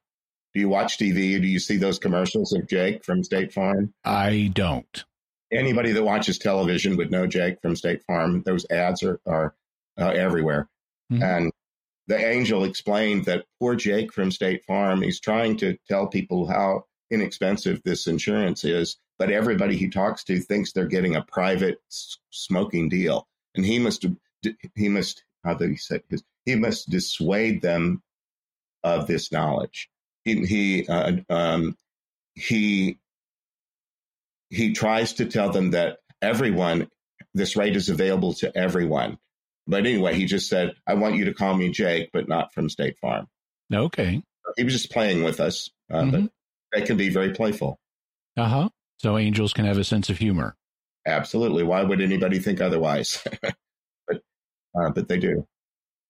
Do 0.55 0.61
you 0.61 0.69
watch 0.69 0.99
TV? 0.99 1.41
Do 1.41 1.47
you 1.47 1.59
see 1.59 1.77
those 1.77 1.99
commercials 1.99 2.53
of 2.53 2.69
Jake 2.69 3.05
from 3.05 3.25
State 3.25 3.53
Farm? 3.53 3.95
I 4.05 4.51
don't. 4.53 5.05
Anybody 5.53 5.93
that 5.93 6.05
watches 6.05 6.39
television 6.39 6.97
would 6.97 7.11
know 7.11 7.27
Jake 7.27 7.61
from 7.61 7.75
State 7.77 8.03
Farm. 8.05 8.43
Those 8.45 8.67
ads 8.71 9.03
are, 9.03 9.21
are 9.27 9.55
uh, 9.99 10.11
everywhere. 10.11 10.69
Mhm. 11.13 11.23
And 11.23 11.53
the 12.07 12.17
angel 12.17 12.65
explained 12.65 13.25
that 13.27 13.45
poor 13.59 13.75
Jake 13.77 14.13
from 14.13 14.31
State 14.31 14.65
Farm, 14.65 15.03
he's 15.03 15.21
trying 15.21 15.57
to 15.59 15.77
tell 15.89 16.07
people 16.07 16.47
how 16.47 16.85
inexpensive 17.11 17.81
this 17.85 18.07
insurance 18.07 18.65
is, 18.65 18.97
but 19.19 19.31
everybody 19.31 19.77
he 19.77 19.89
talks 19.89 20.23
to 20.25 20.39
thinks 20.41 20.73
they're 20.73 20.87
getting 20.87 21.17
a 21.17 21.23
private 21.23 21.79
s- 21.91 22.19
smoking 22.31 22.89
deal. 22.89 23.27
And 23.55 23.65
he 23.65 23.79
must, 23.79 24.07
he 24.77 24.89
must, 24.89 25.25
how 25.45 25.55
did 25.55 25.71
he 25.71 25.77
say 25.77 26.01
his, 26.09 26.23
he 26.47 26.55
must 26.55 26.89
dissuade 26.91 27.63
them 27.63 28.03
of 28.85 29.07
this 29.07 29.31
knowledge. 29.33 29.91
He, 30.25 30.47
he, 30.47 30.87
uh, 30.87 31.17
um, 31.29 31.77
he, 32.35 32.99
he 34.51 34.73
tries 34.73 35.15
to 35.15 35.25
tell 35.27 35.51
them 35.51 35.71
that 35.71 35.99
everyone, 36.21 36.89
this 37.35 37.57
rate 37.57 37.77
is 37.77 37.89
available 37.89 38.35
to 38.35 38.57
everyone. 38.57 39.17
But 39.67 39.87
anyway, 39.87 40.15
he 40.17 40.25
just 40.27 40.49
said, 40.49 40.73
I 40.87 40.95
want 40.95 41.15
you 41.17 41.25
to 41.27 41.35
call 41.35 41.57
me 41.57 41.71
Jake, 41.71 42.11
but 42.13 42.29
not 42.29 42.53
from 42.53 42.69
State 42.69 42.97
Farm. 43.01 43.27
Okay. 43.73 44.23
He 44.57 44.65
was 44.65 44.73
just 44.73 44.91
playing 44.91 45.23
with 45.23 45.39
us, 45.41 45.71
uh, 45.93 46.03
Mhm. 46.03 46.11
but 46.11 46.31
they 46.73 46.85
can 46.87 46.97
be 46.97 47.09
very 47.09 47.33
playful. 47.33 47.79
Uh 48.37 48.49
huh. 48.49 48.69
So 48.99 49.17
angels 49.17 49.53
can 49.53 49.65
have 49.65 49.79
a 49.79 49.85
sense 49.85 50.11
of 50.11 50.19
humor. 50.19 50.57
Absolutely. 51.07 51.63
Why 51.63 51.83
would 51.83 52.01
anybody 52.01 52.39
think 52.41 52.61
otherwise? 52.61 53.23
but, 54.09 54.23
uh, 54.79 54.91
but 54.91 55.09
they 55.09 55.19
do. 55.19 55.47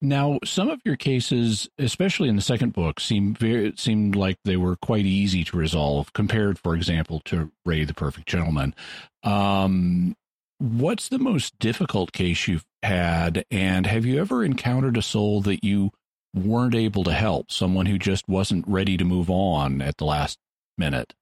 Now, 0.02 0.39
some 0.44 0.70
of 0.70 0.81
your 0.85 0.97
cases, 0.97 1.68
especially 1.78 2.31
in 2.31 2.36
the 2.36 2.43
second 2.43 2.72
book, 2.72 3.01
seem 3.01 3.35
very 3.35 3.74
seemed 3.77 4.16
like 4.16 4.39
they 4.44 4.56
were 4.56 4.77
quite 4.77 5.05
easy 5.05 5.44
to 5.44 5.56
resolve 5.56 6.12
compared, 6.14 6.59
for 6.59 6.74
example, 6.74 7.20
to 7.27 7.52
Ray 7.66 7.85
the 7.85 7.93
Perfect 7.93 8.27
Gentleman. 8.27 8.74
Um, 9.22 10.16
what's 10.59 11.09
the 11.09 11.18
most 11.18 11.59
difficult 11.59 12.12
case 12.12 12.48
you've 12.48 12.64
had, 12.82 13.44
and 13.51 13.86
have 13.86 14.06
you 14.06 14.18
ever 14.18 14.43
encountered 14.43 14.97
a 14.97 15.02
soul 15.02 15.43
that 15.43 15.62
you 15.62 15.90
weren't 16.35 16.74
able 16.74 17.05
to 17.05 17.12
help, 17.12 17.51
someone 17.51 17.86
who 17.86 17.98
just 17.98 18.27
wasn't 18.27 18.66
ready 18.66 18.97
to 18.97 19.05
move 19.05 19.28
on 19.28 19.82
at 19.82 19.98
the 19.98 20.06
last 20.06 20.39
minute? 20.78 21.14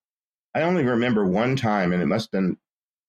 I 0.55 0.63
only 0.63 0.85
remember 0.85 1.27
one 1.27 1.57
time, 1.57 1.93
and 1.93 2.01
it 2.01 2.07
must 2.07 2.27
have 2.33 2.43
been 2.43 2.57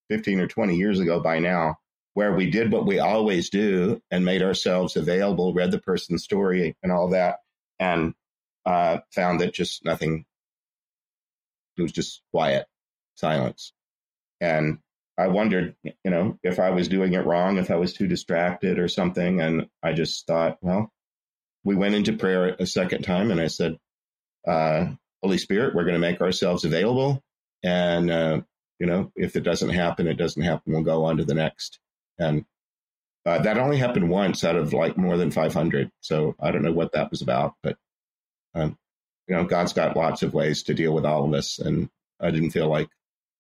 15 0.09 0.39
or 0.39 0.47
20 0.47 0.75
years 0.75 0.99
ago 0.99 1.19
by 1.19 1.37
now, 1.37 1.77
where 2.13 2.33
we 2.33 2.49
did 2.49 2.71
what 2.71 2.85
we 2.85 2.99
always 2.99 3.49
do 3.49 4.01
and 4.11 4.25
made 4.25 4.41
ourselves 4.41 4.95
available, 4.97 5.53
read 5.53 5.71
the 5.71 5.79
person's 5.79 6.23
story 6.23 6.75
and 6.83 6.91
all 6.91 7.09
that, 7.09 7.37
and 7.79 8.13
uh, 8.65 8.99
found 9.13 9.41
that 9.41 9.53
just 9.53 9.85
nothing, 9.85 10.25
it 11.77 11.81
was 11.81 11.91
just 11.91 12.21
quiet, 12.31 12.67
silence. 13.15 13.73
And 14.41 14.79
I 15.17 15.27
wondered, 15.27 15.75
you 15.83 16.11
know, 16.11 16.39
if 16.43 16.59
I 16.59 16.69
was 16.69 16.87
doing 16.87 17.13
it 17.13 17.25
wrong, 17.25 17.57
if 17.57 17.71
I 17.71 17.75
was 17.75 17.93
too 17.93 18.07
distracted 18.07 18.79
or 18.79 18.87
something. 18.87 19.41
And 19.41 19.67
I 19.83 19.91
just 19.93 20.25
thought, 20.25 20.57
well, 20.61 20.93
we 21.65 21.75
went 21.75 21.95
into 21.95 22.13
prayer 22.13 22.55
a 22.57 22.65
second 22.65 23.03
time 23.03 23.29
and 23.29 23.41
I 23.41 23.47
said, 23.47 23.77
uh, 24.47 24.85
Holy 25.21 25.37
Spirit, 25.37 25.75
we're 25.75 25.83
going 25.83 25.93
to 25.95 25.99
make 25.99 26.21
ourselves 26.21 26.63
available. 26.63 27.21
And, 27.63 28.09
uh, 28.09 28.41
you 28.79 28.87
know, 28.87 29.11
if 29.15 29.35
it 29.35 29.41
doesn't 29.41 29.69
happen, 29.69 30.07
it 30.07 30.13
doesn't 30.15 30.41
happen. 30.41 30.71
We'll 30.71 30.83
go 30.83 31.03
on 31.03 31.17
to 31.17 31.25
the 31.25 31.33
next. 31.33 31.79
And 32.19 32.45
uh, 33.25 33.39
that 33.39 33.57
only 33.57 33.77
happened 33.77 34.09
once 34.09 34.43
out 34.43 34.55
of 34.55 34.73
like 34.73 34.97
more 34.97 35.17
than 35.17 35.31
500. 35.31 35.91
So 36.01 36.35
I 36.39 36.51
don't 36.51 36.63
know 36.63 36.71
what 36.71 36.91
that 36.93 37.11
was 37.11 37.21
about, 37.21 37.55
but, 37.63 37.77
um, 38.55 38.77
you 39.27 39.35
know, 39.35 39.43
God's 39.43 39.73
got 39.73 39.97
lots 39.97 40.23
of 40.23 40.33
ways 40.33 40.63
to 40.63 40.73
deal 40.73 40.93
with 40.93 41.05
all 41.05 41.25
of 41.25 41.33
us. 41.33 41.59
And 41.59 41.89
I 42.19 42.31
didn't 42.31 42.51
feel 42.51 42.67
like 42.67 42.89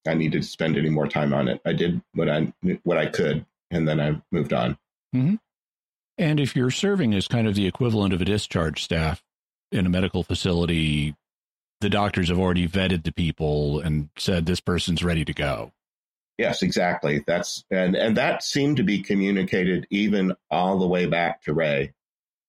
I 0.07 0.13
needed 0.13 0.41
to 0.41 0.47
spend 0.47 0.77
any 0.77 0.89
more 0.89 1.07
time 1.07 1.33
on 1.33 1.47
it. 1.47 1.61
I 1.65 1.73
did 1.73 2.01
what 2.13 2.29
I, 2.29 2.53
what 2.83 2.97
I 2.97 3.07
could, 3.07 3.45
and 3.71 3.87
then 3.87 3.99
I 3.99 4.21
moved 4.31 4.53
on. 4.53 4.77
And 6.17 6.39
if 6.39 6.55
you're 6.55 6.71
serving 6.71 7.13
as 7.13 7.27
kind 7.27 7.47
of 7.47 7.55
the 7.55 7.65
equivalent 7.65 8.13
of 8.13 8.21
a 8.21 8.25
discharge 8.25 8.83
staff 8.83 9.23
in 9.71 9.85
a 9.85 9.89
medical 9.89 10.23
facility, 10.23 11.15
the 11.81 11.89
doctors 11.89 12.29
have 12.29 12.39
already 12.39 12.67
vetted 12.67 13.03
the 13.03 13.11
people 13.11 13.79
and 13.79 14.09
said 14.17 14.45
this 14.45 14.59
person's 14.59 15.03
ready 15.03 15.23
to 15.25 15.33
go. 15.33 15.71
Yes, 16.39 16.63
exactly. 16.63 17.21
That's 17.27 17.65
and 17.69 17.97
and 17.97 18.15
that 18.15 18.43
seemed 18.43 18.77
to 18.77 18.83
be 18.83 19.01
communicated 19.01 19.85
even 19.89 20.35
all 20.49 20.79
the 20.79 20.87
way 20.87 21.05
back 21.05 21.41
to 21.43 21.53
Ray. 21.53 21.91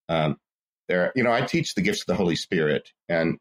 Um, 0.08 0.38
there, 0.86 1.12
you 1.16 1.24
know, 1.24 1.32
I 1.32 1.40
teach 1.40 1.74
the 1.74 1.82
gifts 1.82 2.02
of 2.02 2.06
the 2.06 2.14
Holy 2.14 2.36
Spirit, 2.36 2.92
and 3.08 3.38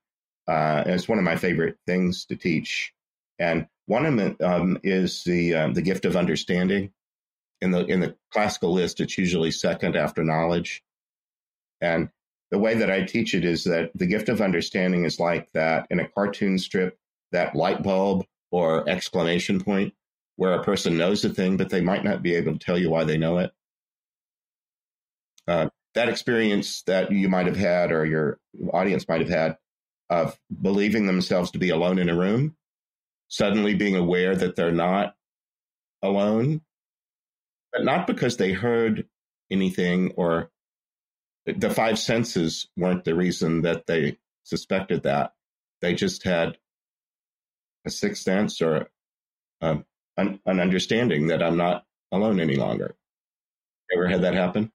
uh, 0.48 0.86
it's 0.88 1.08
one 1.08 1.20
of 1.20 1.24
my 1.24 1.36
favorite 1.36 1.78
things 1.86 2.26
to 2.26 2.36
teach. 2.36 2.92
And 3.38 3.68
one 3.86 4.08
of 4.08 4.18
them 4.18 4.38
um, 4.42 4.80
is 4.84 5.24
the 5.24 5.54
um, 5.54 5.74
the 5.76 5.84
gift 5.84 6.06
of 6.06 6.16
understanding. 6.18 6.94
In 7.62 7.70
the 7.70 7.86
in 7.86 8.00
the 8.00 8.16
classical 8.34 8.74
list, 8.74 9.02
it's 9.02 9.20
usually 9.20 9.52
second 9.52 9.96
after 9.96 10.24
knowledge. 10.24 10.82
And 11.80 12.10
the 12.50 12.58
way 12.58 12.74
that 12.74 12.90
I 12.90 13.04
teach 13.04 13.36
it 13.36 13.46
is 13.46 13.66
that 13.66 13.92
the 13.94 14.08
gift 14.08 14.30
of 14.30 14.42
understanding 14.42 15.06
is 15.06 15.20
like 15.20 15.52
that 15.54 15.86
in 15.92 16.00
a 16.00 16.08
cartoon 16.08 16.58
strip, 16.58 16.98
that 17.34 17.56
light 17.56 17.84
bulb 17.84 18.26
or 18.50 18.90
exclamation 18.90 19.62
point 19.62 19.94
where 20.40 20.54
a 20.54 20.64
person 20.64 20.98
knows 20.98 21.26
a 21.26 21.30
thing, 21.30 21.58
but 21.58 21.70
they 21.70 21.82
might 21.82 22.02
not 22.02 22.24
be 22.24 22.34
able 22.34 22.54
to 22.54 22.58
tell 22.58 22.78
you 22.78 22.90
why 22.90 23.04
they 23.04 23.18
know 23.18 23.40
it. 23.40 23.52
Uh, 25.50 25.68
that 25.96 26.08
experience 26.08 26.82
that 26.84 27.12
you 27.12 27.28
might 27.28 27.46
have 27.46 27.58
had 27.58 27.92
or 27.92 28.06
your 28.06 28.40
audience 28.72 29.06
might 29.10 29.20
have 29.20 29.30
had 29.30 29.58
of 30.10 30.40
believing 30.62 31.08
themselves 31.08 31.52
to 31.52 31.60
be 31.60 31.72
alone 31.72 32.00
in 32.00 32.08
a 32.08 32.16
room, 32.16 32.56
suddenly 33.28 33.76
being 33.76 33.98
aware 33.98 34.34
that 34.34 34.56
they're 34.56 34.72
not 34.72 35.14
alone, 36.02 36.62
but 37.74 37.84
not 37.84 38.08
because 38.08 38.38
they 38.38 38.54
heard 38.54 39.10
anything 39.52 40.14
or 40.16 40.52
the 41.46 41.70
five 41.70 42.00
senses 42.00 42.70
weren't 42.78 43.04
the 43.04 43.14
reason 43.14 43.64
that 43.64 43.88
they 43.88 44.18
suspected 44.44 45.04
that. 45.04 45.34
They 45.82 45.96
just 45.96 46.24
had 46.24 46.58
a 47.86 47.90
sixth 47.90 48.24
sense 48.24 48.62
or 48.62 48.90
um, 49.62 49.84
an, 50.20 50.40
an 50.46 50.60
understanding 50.60 51.28
that 51.28 51.42
I'm 51.42 51.58
not 51.58 51.86
alone 52.12 52.40
any 52.40 52.56
longer. 52.56 52.96
Ever 53.94 54.08
had 54.08 54.22
that 54.22 54.34
happen? 54.34 54.72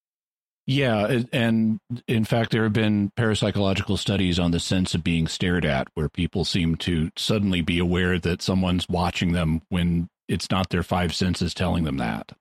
Yeah, 0.67 1.21
and 1.33 1.79
in 2.09 2.25
fact, 2.25 2.51
there 2.51 2.63
have 2.63 2.73
been 2.73 3.11
parapsychological 3.19 3.99
studies 3.99 4.39
on 4.39 4.51
the 4.51 4.61
sense 4.61 4.95
of 4.95 5.05
being 5.05 5.29
stared 5.29 5.67
at, 5.67 5.89
where 5.95 6.09
people 6.09 6.47
seem 6.47 6.77
to 6.77 7.11
suddenly 7.17 7.61
be 7.61 7.79
aware 7.79 8.19
that 8.19 8.41
someone's 8.41 8.89
watching 8.89 9.33
them 9.33 9.61
when 9.69 10.09
it's 10.27 10.51
not 10.51 10.71
their 10.71 10.83
five 10.83 11.15
senses 11.15 11.53
telling 11.53 11.85
them 11.85 11.99
that. 11.99 12.33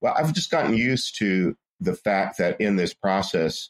Well, 0.00 0.14
I've 0.16 0.32
just 0.32 0.50
gotten 0.50 0.74
used 0.74 1.18
to 1.18 1.54
the 1.80 1.94
fact 1.94 2.38
that 2.38 2.60
in 2.62 2.76
this 2.76 2.94
process, 2.94 3.68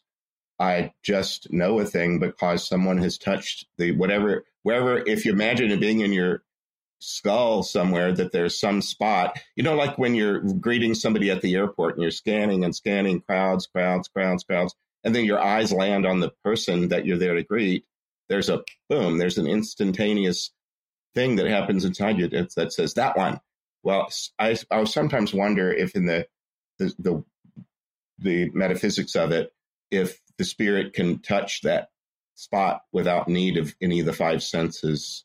I 0.60 0.92
just 1.02 1.52
know 1.52 1.80
a 1.80 1.84
thing 1.84 2.20
because 2.20 2.68
someone 2.68 2.98
has 2.98 3.18
touched 3.18 3.66
the 3.76 3.90
whatever, 3.90 4.44
wherever, 4.62 4.98
if 4.98 5.24
you 5.24 5.32
imagine 5.32 5.72
it 5.72 5.80
being 5.80 5.98
in 5.98 6.12
your 6.12 6.44
skull 7.04 7.62
somewhere 7.62 8.12
that 8.12 8.32
there's 8.32 8.58
some 8.58 8.82
spot, 8.82 9.38
you 9.56 9.62
know, 9.62 9.74
like 9.74 9.98
when 9.98 10.14
you're 10.14 10.40
greeting 10.40 10.94
somebody 10.94 11.30
at 11.30 11.42
the 11.42 11.54
airport 11.54 11.94
and 11.94 12.02
you're 12.02 12.10
scanning 12.10 12.64
and 12.64 12.74
scanning 12.74 13.20
crowds, 13.20 13.66
crowds, 13.66 14.08
crowds, 14.08 14.44
crowds, 14.44 14.74
and 15.04 15.14
then 15.14 15.24
your 15.24 15.40
eyes 15.40 15.72
land 15.72 16.06
on 16.06 16.20
the 16.20 16.32
person 16.44 16.88
that 16.88 17.04
you're 17.04 17.18
there 17.18 17.34
to 17.34 17.42
greet. 17.42 17.84
There's 18.28 18.48
a 18.48 18.62
boom, 18.88 19.18
there's 19.18 19.38
an 19.38 19.46
instantaneous 19.46 20.50
thing 21.14 21.36
that 21.36 21.46
happens 21.46 21.84
inside 21.84 22.18
you 22.18 22.28
that, 22.28 22.54
that 22.54 22.72
says 22.72 22.94
that 22.94 23.16
one. 23.16 23.40
Well, 23.82 24.08
I, 24.38 24.56
I 24.70 24.84
sometimes 24.84 25.34
wonder 25.34 25.70
if 25.70 25.94
in 25.94 26.06
the, 26.06 26.26
the, 26.78 26.94
the 26.98 27.24
the 28.18 28.50
metaphysics 28.54 29.16
of 29.16 29.32
it 29.32 29.52
if 29.90 30.20
the 30.38 30.44
spirit 30.44 30.92
can 30.92 31.20
touch 31.20 31.62
that 31.62 31.90
spot 32.34 32.82
without 32.92 33.28
need 33.28 33.56
of 33.56 33.74
any 33.80 34.00
of 34.00 34.06
the 34.06 34.12
five 34.12 34.42
senses 34.42 35.24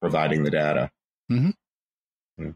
providing 0.00 0.42
the 0.42 0.50
data. 0.50 0.90
Mm-hmm. 1.30 1.50
Yeah. 2.38 2.52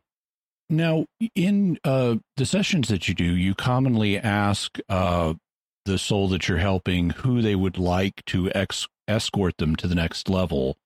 Now, 0.69 1.07
in 1.35 1.79
uh, 1.85 2.17
the 2.37 2.47
sessions 2.47 2.89
that 2.89 3.09
you 3.09 3.15
do, 3.15 3.25
you 3.25 3.55
commonly 3.55 4.19
ask 4.19 4.79
uh, 4.89 5.35
the 5.85 5.99
soul 5.99 6.29
that 6.29 6.49
you're 6.49 6.59
helping 6.59 7.11
who 7.11 7.43
they 7.43 7.55
would 7.55 7.79
like 7.79 8.25
to 8.27 8.51
ex- 8.53 8.87
escort 9.09 9.59
them 9.59 9.75
to 9.77 9.89
the 9.89 9.95
next 9.95 10.29
level. 10.29 10.77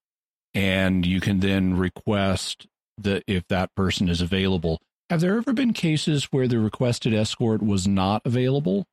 And 0.55 1.05
you 1.05 1.21
can 1.21 1.41
then 1.41 1.77
request 1.77 2.67
that 2.99 3.25
if 3.27 3.47
that 3.49 3.75
person 3.75 4.09
is 4.09 4.21
available. 4.21 4.81
Have 5.11 5.21
there 5.21 5.37
ever 5.37 5.53
been 5.53 5.73
cases 5.73 6.29
where 6.31 6.49
the 6.49 6.59
requested 6.59 7.13
escort 7.13 7.63
was 7.63 7.87
not 7.87 8.23
available? 8.25 8.87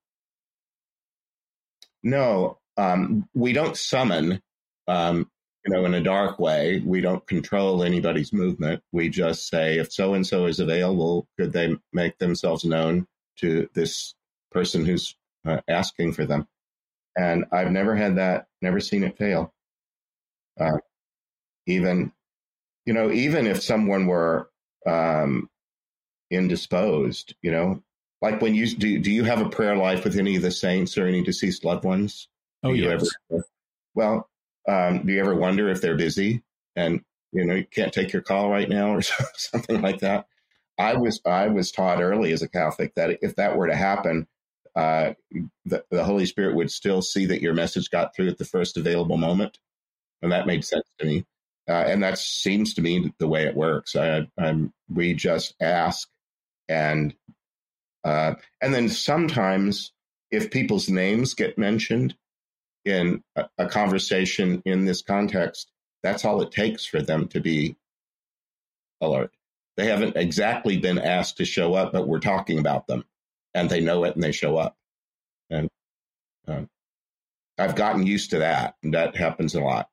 No, 2.03 2.57
um, 2.77 3.29
we 3.33 3.53
don't 3.53 3.77
summon, 3.77 4.41
um, 4.87 5.29
you 5.65 5.73
know, 5.73 5.85
in 5.85 5.93
a 5.93 6.01
dark 6.01 6.39
way. 6.39 6.81
We 6.85 7.01
don't 7.01 7.25
control 7.27 7.83
anybody's 7.83 8.33
movement. 8.33 8.81
We 8.91 9.09
just 9.09 9.47
say, 9.47 9.77
if 9.77 9.91
so 9.91 10.13
and 10.13 10.25
so 10.25 10.45
is 10.45 10.59
available, 10.59 11.27
could 11.37 11.53
they 11.53 11.75
make 11.93 12.17
themselves 12.17 12.65
known 12.65 13.07
to 13.37 13.69
this 13.73 14.15
person 14.51 14.85
who's 14.85 15.15
uh, 15.45 15.61
asking 15.67 16.13
for 16.13 16.25
them? 16.25 16.47
And 17.15 17.45
I've 17.51 17.71
never 17.71 17.95
had 17.95 18.15
that, 18.17 18.47
never 18.61 18.79
seen 18.79 19.03
it 19.03 19.17
fail. 19.17 19.53
Uh, 20.59 20.77
even, 21.67 22.11
you 22.85 22.93
know, 22.93 23.11
even 23.11 23.45
if 23.45 23.61
someone 23.61 24.07
were 24.07 24.49
um, 24.87 25.49
indisposed, 26.31 27.35
you 27.41 27.51
know, 27.51 27.83
like 28.21 28.41
when 28.41 28.55
you 28.55 28.67
do, 28.75 28.99
do 28.99 29.11
you 29.11 29.23
have 29.23 29.41
a 29.41 29.49
prayer 29.49 29.75
life 29.75 30.03
with 30.03 30.17
any 30.17 30.35
of 30.35 30.41
the 30.41 30.51
saints 30.51 30.97
or 30.97 31.05
any 31.05 31.23
deceased 31.23 31.65
loved 31.65 31.83
ones? 31.83 32.27
Oh, 32.63 32.73
do 32.73 32.79
yes. 32.79 33.09
Ever, 33.31 33.43
well, 33.93 34.29
um, 34.67 35.05
do 35.05 35.13
you 35.13 35.19
ever 35.19 35.35
wonder 35.35 35.69
if 35.69 35.81
they're 35.81 35.97
busy 35.97 36.43
and 36.75 37.01
you 37.31 37.45
know 37.45 37.55
you 37.55 37.65
can't 37.65 37.93
take 37.93 38.13
your 38.13 38.21
call 38.21 38.49
right 38.49 38.69
now 38.69 38.95
or 38.95 39.01
something 39.35 39.81
like 39.81 39.99
that? 39.99 40.27
I 40.77 40.95
was 40.95 41.21
I 41.25 41.47
was 41.47 41.71
taught 41.71 42.01
early 42.01 42.31
as 42.31 42.41
a 42.41 42.49
Catholic 42.49 42.95
that 42.95 43.19
if 43.21 43.35
that 43.35 43.57
were 43.57 43.67
to 43.67 43.75
happen, 43.75 44.27
uh, 44.75 45.13
the, 45.65 45.83
the 45.91 46.03
Holy 46.03 46.25
Spirit 46.25 46.55
would 46.55 46.71
still 46.71 47.01
see 47.01 47.25
that 47.27 47.41
your 47.41 47.53
message 47.53 47.89
got 47.89 48.15
through 48.15 48.29
at 48.29 48.37
the 48.37 48.45
first 48.45 48.77
available 48.77 49.17
moment, 49.17 49.59
and 50.21 50.31
that 50.31 50.47
made 50.47 50.63
sense 50.63 50.87
to 50.99 51.05
me. 51.05 51.25
Uh, 51.69 51.85
and 51.87 52.01
that 52.03 52.17
seems 52.17 52.73
to 52.73 52.81
me 52.81 53.13
the 53.19 53.27
way 53.27 53.45
it 53.45 53.55
works. 53.55 53.95
I, 53.95 54.27
I'm, 54.37 54.73
we 54.89 55.13
just 55.13 55.53
ask 55.61 56.09
and 56.67 57.13
uh, 58.03 58.33
and 58.61 58.73
then 58.73 58.89
sometimes 58.89 59.91
if 60.31 60.49
people's 60.49 60.89
names 60.89 61.33
get 61.33 61.57
mentioned 61.57 62.15
in 62.85 63.23
a, 63.35 63.67
conversation 63.67 64.61
in 64.65 64.85
this 64.85 65.01
context, 65.01 65.71
that's 66.03 66.25
all 66.25 66.41
it 66.41 66.51
takes 66.51 66.85
for 66.85 67.01
them 67.01 67.27
to 67.29 67.39
be 67.39 67.75
alert. 69.01 69.31
They 69.77 69.85
haven't 69.85 70.17
exactly 70.17 70.77
been 70.77 70.97
asked 70.97 71.37
to 71.37 71.45
show 71.45 71.73
up, 71.73 71.93
but 71.93 72.07
we're 72.07 72.19
talking 72.19 72.59
about 72.59 72.87
them 72.87 73.05
and 73.53 73.69
they 73.69 73.81
know 73.81 74.03
it 74.03 74.15
and 74.15 74.23
they 74.23 74.31
show 74.31 74.57
up. 74.57 74.75
And 75.49 75.69
uh, 76.47 76.61
I've 77.57 77.75
gotten 77.75 78.05
used 78.05 78.31
to 78.31 78.39
that. 78.39 78.75
And 78.83 78.93
that 78.93 79.15
happens 79.15 79.55
a 79.55 79.61
lot. 79.61 79.87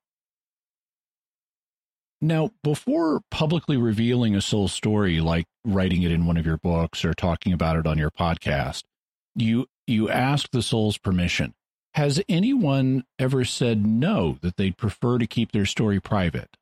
Now, 2.20 2.51
before 2.65 3.20
publicly 3.31 3.77
revealing 3.77 4.35
a 4.35 4.40
soul 4.40 4.66
story, 4.66 5.20
like 5.20 5.47
writing 5.65 6.02
it 6.02 6.10
in 6.10 6.27
one 6.27 6.36
of 6.36 6.47
your 6.47 6.59
books 6.59 7.05
or 7.05 7.15
talking 7.15 7.52
about 7.52 7.77
it 7.77 7.86
on 7.86 7.97
your 7.97 8.10
podcast, 8.10 8.82
you 9.36 9.66
you 9.86 10.09
ask 10.09 10.51
the 10.51 10.62
soul's 10.62 10.98
permission. 10.98 11.55
Has 11.94 12.23
anyone 12.28 13.05
ever 13.19 13.44
said 13.44 13.86
no 13.86 14.39
that 14.43 14.56
they'd 14.56 14.77
prefer 14.77 15.19
to 15.19 15.27
keep 15.27 15.52
their 15.52 15.66
story 15.66 16.01
private? 16.01 16.56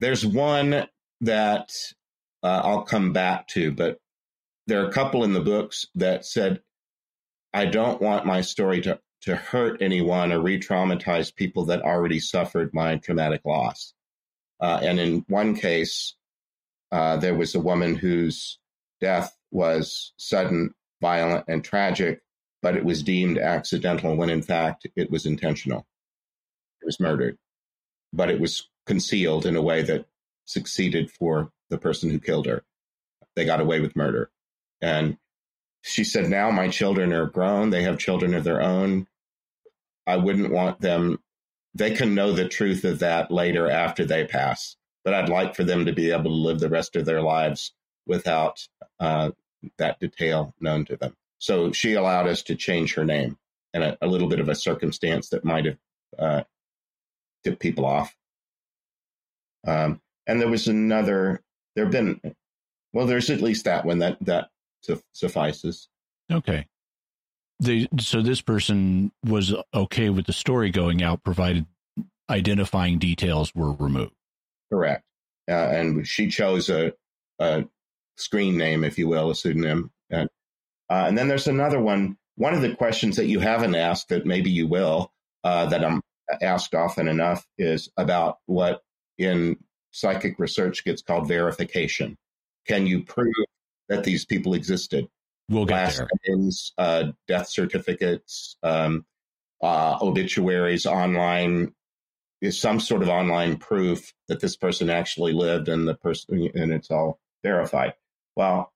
There's 0.00 0.24
one 0.24 0.86
that 1.22 1.70
uh, 2.42 2.60
I'll 2.64 2.82
come 2.82 3.12
back 3.12 3.48
to, 3.48 3.72
but 3.72 3.98
there 4.66 4.82
are 4.84 4.88
a 4.88 4.92
couple 4.92 5.24
in 5.24 5.32
the 5.32 5.40
books 5.40 5.86
that 5.94 6.24
said, 6.24 6.60
I 7.52 7.66
don't 7.66 8.00
want 8.00 8.26
my 8.26 8.40
story 8.40 8.80
to 8.82 9.00
to 9.24 9.34
hurt 9.34 9.80
anyone 9.80 10.30
or 10.30 10.40
re-traumatize 10.40 11.34
people 11.34 11.64
that 11.64 11.80
already 11.80 12.20
suffered 12.20 12.74
my 12.74 12.96
traumatic 12.96 13.40
loss. 13.46 13.94
Uh, 14.60 14.80
and 14.82 15.00
in 15.00 15.24
one 15.28 15.54
case, 15.54 16.14
uh, 16.92 17.16
there 17.16 17.34
was 17.34 17.54
a 17.54 17.60
woman 17.60 17.94
whose 17.94 18.58
death 19.00 19.34
was 19.50 20.12
sudden, 20.18 20.74
violent, 21.00 21.46
and 21.48 21.64
tragic, 21.64 22.20
but 22.64 22.78
it 22.78 22.84
was 22.84 23.02
deemed 23.02 23.36
accidental 23.36 24.16
when 24.16 24.30
in 24.30 24.40
fact 24.40 24.86
it 24.96 25.10
was 25.10 25.26
intentional. 25.26 25.86
It 26.80 26.86
was 26.86 26.98
murdered, 26.98 27.36
but 28.10 28.30
it 28.30 28.40
was 28.40 28.70
concealed 28.86 29.44
in 29.44 29.54
a 29.54 29.60
way 29.60 29.82
that 29.82 30.06
succeeded 30.46 31.10
for 31.10 31.52
the 31.68 31.76
person 31.76 32.08
who 32.08 32.18
killed 32.18 32.46
her. 32.46 32.64
They 33.36 33.44
got 33.44 33.60
away 33.60 33.80
with 33.80 33.94
murder. 33.94 34.30
And 34.80 35.18
she 35.82 36.04
said, 36.04 36.30
Now 36.30 36.50
my 36.50 36.68
children 36.68 37.12
are 37.12 37.26
grown. 37.26 37.68
They 37.68 37.82
have 37.82 37.98
children 37.98 38.32
of 38.32 38.44
their 38.44 38.62
own. 38.62 39.08
I 40.06 40.16
wouldn't 40.16 40.50
want 40.50 40.80
them, 40.80 41.18
they 41.74 41.90
can 41.90 42.14
know 42.14 42.32
the 42.32 42.48
truth 42.48 42.84
of 42.84 43.00
that 43.00 43.30
later 43.30 43.70
after 43.70 44.06
they 44.06 44.24
pass. 44.24 44.76
But 45.04 45.12
I'd 45.12 45.28
like 45.28 45.54
for 45.54 45.64
them 45.64 45.84
to 45.84 45.92
be 45.92 46.12
able 46.12 46.24
to 46.24 46.30
live 46.30 46.60
the 46.60 46.70
rest 46.70 46.96
of 46.96 47.04
their 47.04 47.20
lives 47.20 47.74
without 48.06 48.66
uh, 48.98 49.32
that 49.76 50.00
detail 50.00 50.54
known 50.60 50.86
to 50.86 50.96
them. 50.96 51.14
So 51.44 51.72
she 51.72 51.92
allowed 51.92 52.26
us 52.26 52.42
to 52.44 52.54
change 52.54 52.94
her 52.94 53.04
name 53.04 53.36
and 53.74 53.84
a, 53.84 53.98
a 54.00 54.06
little 54.06 54.28
bit 54.28 54.40
of 54.40 54.48
a 54.48 54.54
circumstance 54.54 55.28
that 55.28 55.44
might 55.44 55.66
have 55.66 55.78
uh, 56.18 56.42
tipped 57.44 57.60
people 57.60 57.84
off. 57.84 58.16
Um, 59.66 60.00
and 60.26 60.40
there 60.40 60.48
was 60.48 60.68
another, 60.68 61.42
there 61.76 61.84
have 61.84 61.92
been, 61.92 62.18
well, 62.94 63.06
there's 63.06 63.28
at 63.28 63.42
least 63.42 63.64
that 63.64 63.84
one 63.84 63.98
that, 63.98 64.16
that 64.22 64.48
suffices. 65.12 65.88
Okay 66.32 66.66
they 67.60 67.88
so 68.00 68.20
this 68.22 68.40
person 68.40 69.12
was 69.24 69.54
okay 69.72 70.10
with 70.10 70.26
the 70.26 70.32
story 70.32 70.70
going 70.70 71.02
out 71.02 71.22
provided 71.22 71.66
identifying 72.28 72.98
details 72.98 73.54
were 73.54 73.72
removed 73.72 74.14
correct 74.72 75.04
uh, 75.48 75.52
and 75.52 76.06
she 76.06 76.28
chose 76.28 76.68
a, 76.68 76.92
a, 77.38 77.64
screen 78.16 78.56
name 78.56 78.84
if 78.84 78.98
you 78.98 79.08
will 79.08 79.30
a 79.30 79.34
pseudonym 79.34 79.90
and, 80.10 80.28
uh, 80.90 81.04
and 81.06 81.16
then 81.16 81.28
there's 81.28 81.48
another 81.48 81.80
one 81.80 82.16
one 82.36 82.54
of 82.54 82.62
the 82.62 82.74
questions 82.74 83.16
that 83.16 83.26
you 83.26 83.40
haven't 83.40 83.74
asked 83.74 84.08
that 84.08 84.26
maybe 84.26 84.50
you 84.50 84.66
will 84.66 85.12
uh, 85.44 85.66
that 85.66 85.84
i'm 85.84 86.00
asked 86.42 86.74
often 86.74 87.08
enough 87.08 87.46
is 87.58 87.90
about 87.96 88.38
what 88.46 88.82
in 89.18 89.56
psychic 89.90 90.38
research 90.38 90.84
gets 90.84 91.02
called 91.02 91.28
verification 91.28 92.16
can 92.66 92.86
you 92.86 93.04
prove 93.04 93.34
that 93.88 94.04
these 94.04 94.24
people 94.24 94.54
existed 94.54 95.06
We'll 95.48 95.66
get 95.66 95.74
last 95.74 95.98
there. 95.98 96.08
names, 96.26 96.72
uh, 96.78 97.12
death 97.28 97.48
certificates, 97.48 98.56
um, 98.62 99.04
uh, 99.62 99.98
obituaries, 100.00 100.86
online 100.86 101.74
is 102.40 102.58
some 102.58 102.80
sort 102.80 103.02
of 103.02 103.08
online 103.08 103.56
proof 103.56 104.12
that 104.28 104.40
this 104.40 104.56
person 104.56 104.90
actually 104.90 105.32
lived 105.32 105.68
and 105.68 105.86
the 105.86 105.94
person 105.94 106.50
and 106.54 106.72
it's 106.72 106.90
all 106.90 107.18
verified. 107.42 107.94
Well, 108.36 108.72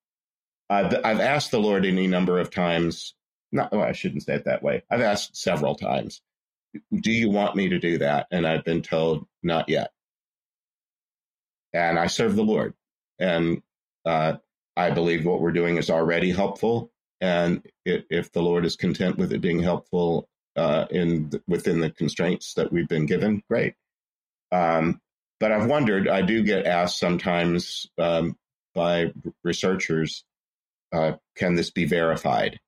I've, 0.70 0.94
I've 1.04 1.20
asked 1.20 1.50
the 1.50 1.60
Lord 1.60 1.86
any 1.86 2.06
number 2.06 2.38
of 2.38 2.50
times. 2.50 3.14
Not, 3.52 3.72
well, 3.72 3.82
I 3.82 3.92
shouldn't 3.92 4.24
say 4.24 4.34
it 4.34 4.44
that 4.44 4.62
way. 4.62 4.82
I've 4.90 5.00
asked 5.00 5.36
several 5.36 5.74
times, 5.74 6.20
"Do 6.92 7.10
you 7.10 7.30
want 7.30 7.56
me 7.56 7.70
to 7.70 7.78
do 7.78 7.98
that?" 7.98 8.26
And 8.30 8.46
I've 8.46 8.64
been 8.64 8.82
told, 8.82 9.26
"Not 9.42 9.68
yet." 9.68 9.90
And 11.72 11.98
I 11.98 12.08
serve 12.08 12.36
the 12.36 12.44
Lord, 12.44 12.74
and 13.18 13.62
uh, 14.04 14.34
I 14.76 14.90
believe 14.90 15.24
what 15.24 15.40
we're 15.40 15.52
doing 15.52 15.76
is 15.76 15.90
already 15.90 16.30
helpful. 16.30 16.90
And 17.20 17.66
it, 17.84 18.06
if 18.10 18.30
the 18.32 18.42
Lord 18.42 18.64
is 18.64 18.76
content 18.76 19.16
with 19.16 19.32
it 19.32 19.40
being 19.40 19.60
helpful 19.60 20.28
uh, 20.56 20.86
in 20.90 21.30
within 21.48 21.80
the 21.80 21.90
constraints 21.90 22.54
that 22.54 22.70
we've 22.70 22.88
been 22.88 23.06
given, 23.06 23.42
great. 23.48 23.74
Um, 24.52 25.00
but 25.40 25.52
I've 25.52 25.66
wondered. 25.66 26.08
I 26.08 26.22
do 26.22 26.42
get 26.42 26.66
asked 26.66 26.98
sometimes 26.98 27.86
um, 27.98 28.36
by 28.74 29.12
researchers, 29.42 30.24
uh, 30.92 31.12
"Can 31.36 31.54
this 31.54 31.70
be 31.70 31.84
verified?" 31.84 32.58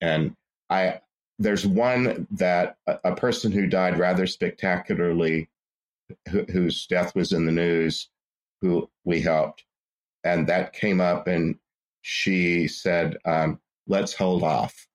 And 0.00 0.34
I 0.70 1.00
there's 1.38 1.66
one 1.66 2.26
that 2.32 2.76
a, 2.86 2.98
a 3.04 3.16
person 3.16 3.52
who 3.52 3.66
died 3.66 3.98
rather 3.98 4.26
spectacularly, 4.26 5.48
wh- 6.30 6.50
whose 6.50 6.86
death 6.86 7.14
was 7.14 7.32
in 7.32 7.46
the 7.46 7.52
news, 7.52 8.08
who 8.62 8.88
we 9.04 9.20
helped, 9.20 9.64
and 10.24 10.46
that 10.48 10.72
came 10.72 11.00
up, 11.00 11.26
and 11.26 11.56
she 12.02 12.68
said, 12.68 13.16
um, 13.24 13.60
"Let's 13.86 14.14
hold 14.14 14.42
off." 14.42 14.86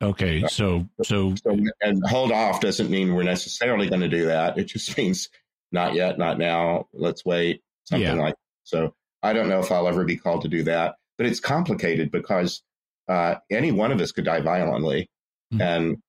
Okay, 0.00 0.46
so 0.46 0.88
so 1.02 1.34
So, 1.42 1.58
and 1.80 2.00
hold 2.06 2.30
off 2.30 2.60
doesn't 2.60 2.88
mean 2.88 3.14
we're 3.14 3.24
necessarily 3.24 3.88
going 3.88 4.00
to 4.02 4.08
do 4.08 4.26
that. 4.26 4.56
It 4.56 4.64
just 4.64 4.96
means 4.98 5.28
not 5.72 5.94
yet, 5.94 6.18
not 6.18 6.38
now. 6.38 6.86
Let's 6.92 7.24
wait, 7.24 7.62
something 7.84 8.16
Yeah. 8.16 8.22
like. 8.22 8.34
So 8.62 8.94
I 9.22 9.32
don't 9.32 9.48
know 9.48 9.60
if 9.60 9.70
I'll 9.72 9.88
ever 9.88 10.04
be 10.04 10.16
called 10.16 10.42
to 10.42 10.48
do 10.48 10.62
that, 10.64 10.96
but 11.16 11.26
it's 11.26 11.40
complicated 11.40 12.10
because 12.10 12.62
uh, 13.08 13.36
any 13.50 13.72
one 13.72 13.90
of 13.90 14.00
us 14.00 14.12
could 14.12 14.24
die 14.24 14.40
violently, 14.40 15.08
Mhm. 15.52 15.60
and 15.62 16.02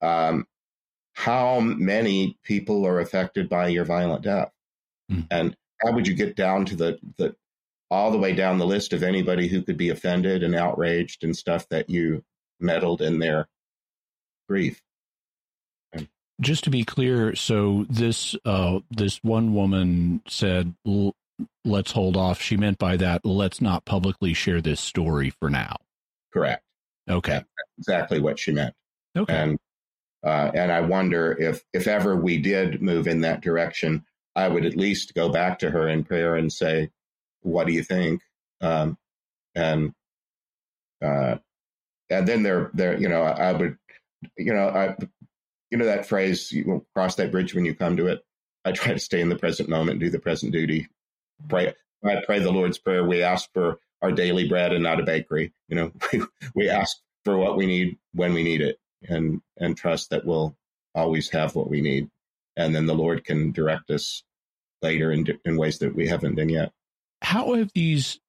um, 0.00 0.46
how 1.14 1.60
many 1.60 2.38
people 2.42 2.86
are 2.86 3.00
affected 3.00 3.48
by 3.48 3.68
your 3.68 3.84
violent 3.84 4.22
death, 4.22 4.50
Mhm. 5.10 5.26
and 5.30 5.56
how 5.82 5.92
would 5.92 6.06
you 6.08 6.14
get 6.14 6.36
down 6.36 6.64
to 6.66 6.76
the 6.76 6.98
the 7.18 7.36
all 7.90 8.10
the 8.10 8.18
way 8.18 8.34
down 8.34 8.58
the 8.58 8.66
list 8.66 8.92
of 8.92 9.02
anybody 9.04 9.46
who 9.46 9.62
could 9.62 9.76
be 9.76 9.90
offended 9.90 10.42
and 10.42 10.54
outraged 10.56 11.22
and 11.22 11.36
stuff 11.36 11.68
that 11.68 11.88
you 11.88 12.24
meddled 12.58 13.00
in 13.02 13.18
their 13.20 13.46
grief. 14.48 14.82
just 16.40 16.64
to 16.64 16.70
be 16.70 16.84
clear, 16.84 17.34
so 17.34 17.86
this 17.88 18.34
uh 18.44 18.80
this 18.90 19.22
one 19.24 19.54
woman 19.54 20.20
said 20.28 20.74
"L- 20.86 21.14
let's 21.64 21.92
hold 21.92 22.16
off. 22.16 22.40
She 22.40 22.56
meant 22.56 22.78
by 22.78 22.96
that 22.96 23.24
let's 23.24 23.60
not 23.60 23.84
publicly 23.84 24.34
share 24.34 24.60
this 24.60 24.80
story 24.80 25.30
for 25.30 25.50
now. 25.50 25.76
Correct. 26.32 26.62
Okay. 27.08 27.42
Exactly 27.78 28.20
what 28.20 28.38
she 28.38 28.52
meant. 28.52 28.74
Okay. 29.16 29.34
And 29.34 29.58
uh, 30.24 30.50
and 30.54 30.72
I 30.72 30.80
wonder 30.80 31.36
if 31.38 31.62
if 31.72 31.86
ever 31.86 32.16
we 32.16 32.38
did 32.38 32.82
move 32.82 33.06
in 33.06 33.20
that 33.20 33.42
direction, 33.42 34.04
I 34.34 34.48
would 34.48 34.64
at 34.64 34.76
least 34.76 35.14
go 35.14 35.28
back 35.28 35.58
to 35.60 35.70
her 35.70 35.88
in 35.88 36.04
prayer 36.04 36.36
and 36.36 36.52
say, 36.52 36.90
"What 37.42 37.66
do 37.66 37.72
you 37.72 37.82
think?" 37.82 38.22
Um, 38.60 38.98
and 39.54 39.92
uh, 41.02 41.36
and 42.10 42.26
then 42.26 42.42
there 42.42 42.70
there 42.74 42.98
you 42.98 43.08
know 43.08 43.22
I, 43.22 43.50
I 43.50 43.52
would 43.52 43.76
you 44.36 44.52
know 44.52 44.68
I 44.68 44.96
you 45.70 45.78
know 45.78 45.86
that 45.86 46.06
phrase 46.06 46.50
you 46.50 46.84
cross 46.94 47.14
that 47.16 47.30
bridge 47.30 47.54
when 47.54 47.64
you 47.64 47.74
come 47.74 47.96
to 47.96 48.08
it. 48.08 48.24
I 48.64 48.72
try 48.72 48.92
to 48.92 48.98
stay 48.98 49.20
in 49.20 49.28
the 49.28 49.38
present 49.38 49.68
moment, 49.68 50.00
do 50.00 50.10
the 50.10 50.18
present 50.18 50.52
duty, 50.52 50.88
pray. 51.48 51.74
I 52.04 52.22
pray 52.24 52.38
the 52.38 52.52
Lord's 52.52 52.78
prayer. 52.78 53.04
We 53.04 53.22
ask 53.22 53.52
for 53.52 53.78
our 54.02 54.12
daily 54.12 54.48
bread 54.48 54.72
and 54.72 54.82
not 54.82 55.00
a 55.00 55.04
bakery. 55.04 55.52
You 55.68 55.76
know, 55.76 55.92
we, 56.12 56.22
we 56.54 56.68
ask 56.68 56.96
for 57.24 57.36
what 57.36 57.56
we 57.56 57.66
need 57.66 57.98
when 58.12 58.32
we 58.32 58.42
need 58.42 58.60
it, 58.60 58.78
and 59.08 59.40
and 59.58 59.76
trust 59.76 60.10
that 60.10 60.24
we'll 60.24 60.56
always 60.94 61.28
have 61.30 61.54
what 61.54 61.68
we 61.68 61.80
need, 61.80 62.08
and 62.56 62.74
then 62.74 62.86
the 62.86 62.94
Lord 62.94 63.24
can 63.24 63.52
direct 63.52 63.90
us 63.90 64.22
later 64.82 65.12
in 65.12 65.26
in 65.44 65.56
ways 65.56 65.78
that 65.78 65.94
we 65.94 66.06
haven't 66.06 66.34
been 66.34 66.48
yet. 66.48 66.72
How 67.22 67.54
have 67.54 67.70
these 67.74 68.20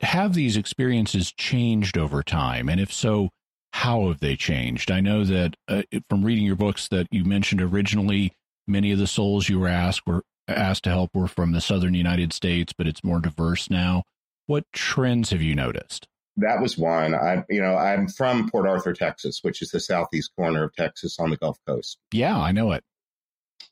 have 0.00 0.34
these 0.34 0.56
experiences 0.56 1.32
changed 1.32 1.98
over 1.98 2.22
time, 2.22 2.68
and 2.68 2.80
if 2.80 2.92
so, 2.92 3.30
how 3.72 4.08
have 4.08 4.20
they 4.20 4.36
changed? 4.36 4.90
I 4.90 5.00
know 5.00 5.24
that 5.24 5.56
uh, 5.68 5.82
from 6.08 6.24
reading 6.24 6.44
your 6.44 6.56
books 6.56 6.88
that 6.88 7.08
you 7.10 7.24
mentioned 7.24 7.60
originally, 7.60 8.32
many 8.66 8.92
of 8.92 8.98
the 8.98 9.06
souls 9.06 9.48
you 9.48 9.58
were 9.58 9.68
asked 9.68 10.06
were 10.06 10.22
asked 10.48 10.84
to 10.84 10.90
help 10.90 11.14
were 11.14 11.28
from 11.28 11.52
the 11.52 11.60
southern 11.60 11.94
United 11.94 12.32
States, 12.32 12.72
but 12.72 12.86
it's 12.86 13.04
more 13.04 13.20
diverse 13.20 13.70
now. 13.70 14.04
What 14.46 14.64
trends 14.72 15.30
have 15.30 15.42
you 15.42 15.54
noticed? 15.54 16.06
That 16.36 16.60
was 16.60 16.76
one. 16.76 17.14
I 17.14 17.44
you 17.48 17.62
know 17.62 17.76
I'm 17.76 18.08
from 18.08 18.50
Port 18.50 18.66
Arthur, 18.66 18.92
Texas, 18.92 19.40
which 19.42 19.62
is 19.62 19.70
the 19.70 19.80
southeast 19.80 20.32
corner 20.36 20.64
of 20.64 20.74
Texas 20.74 21.18
on 21.18 21.30
the 21.30 21.36
Gulf 21.36 21.58
Coast. 21.66 21.98
Yeah, 22.12 22.38
I 22.38 22.52
know 22.52 22.72
it. 22.72 22.84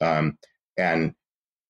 Um, 0.01 0.38
and 0.78 1.14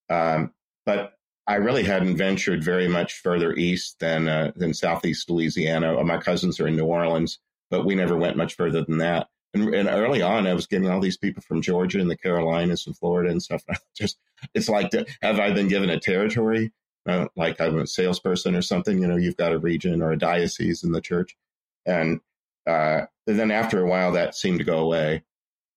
um, 0.08 0.52
but 0.86 1.14
I 1.46 1.56
really 1.56 1.82
hadn't 1.82 2.16
ventured 2.16 2.64
very 2.64 2.88
much 2.88 3.14
further 3.14 3.52
east 3.54 3.98
than 4.00 4.28
uh, 4.28 4.52
than 4.56 4.72
southeast 4.72 5.28
Louisiana. 5.28 6.02
My 6.04 6.18
cousins 6.18 6.60
are 6.60 6.68
in 6.68 6.76
New 6.76 6.86
Orleans, 6.86 7.38
but 7.70 7.84
we 7.84 7.94
never 7.94 8.16
went 8.16 8.36
much 8.36 8.54
further 8.54 8.84
than 8.84 8.98
that. 8.98 9.28
And, 9.54 9.72
and 9.74 9.88
early 9.88 10.20
on, 10.20 10.46
I 10.46 10.54
was 10.54 10.66
getting 10.66 10.90
all 10.90 11.00
these 11.00 11.16
people 11.16 11.42
from 11.42 11.62
Georgia 11.62 12.00
and 12.00 12.10
the 12.10 12.16
Carolinas 12.16 12.86
and 12.86 12.96
Florida 12.96 13.30
and 13.30 13.42
stuff. 13.42 13.62
And 13.68 13.78
just 13.96 14.18
it's 14.54 14.68
like, 14.68 14.90
have 15.22 15.38
I 15.40 15.52
been 15.52 15.68
given 15.68 15.90
a 15.90 16.00
territory? 16.00 16.72
Uh, 17.06 17.28
like 17.36 17.60
I'm 17.60 17.78
a 17.78 17.86
salesperson 17.86 18.54
or 18.54 18.62
something. 18.62 19.00
You 19.00 19.06
know, 19.06 19.16
you've 19.16 19.36
got 19.36 19.52
a 19.52 19.58
region 19.58 20.02
or 20.02 20.12
a 20.12 20.18
diocese 20.18 20.84
in 20.84 20.92
the 20.92 21.00
church, 21.00 21.36
and 21.84 22.20
uh, 22.66 23.02
then 23.26 23.50
after 23.50 23.82
a 23.82 23.86
while, 23.86 24.12
that 24.12 24.34
seemed 24.34 24.58
to 24.58 24.64
go 24.64 24.78
away. 24.78 25.22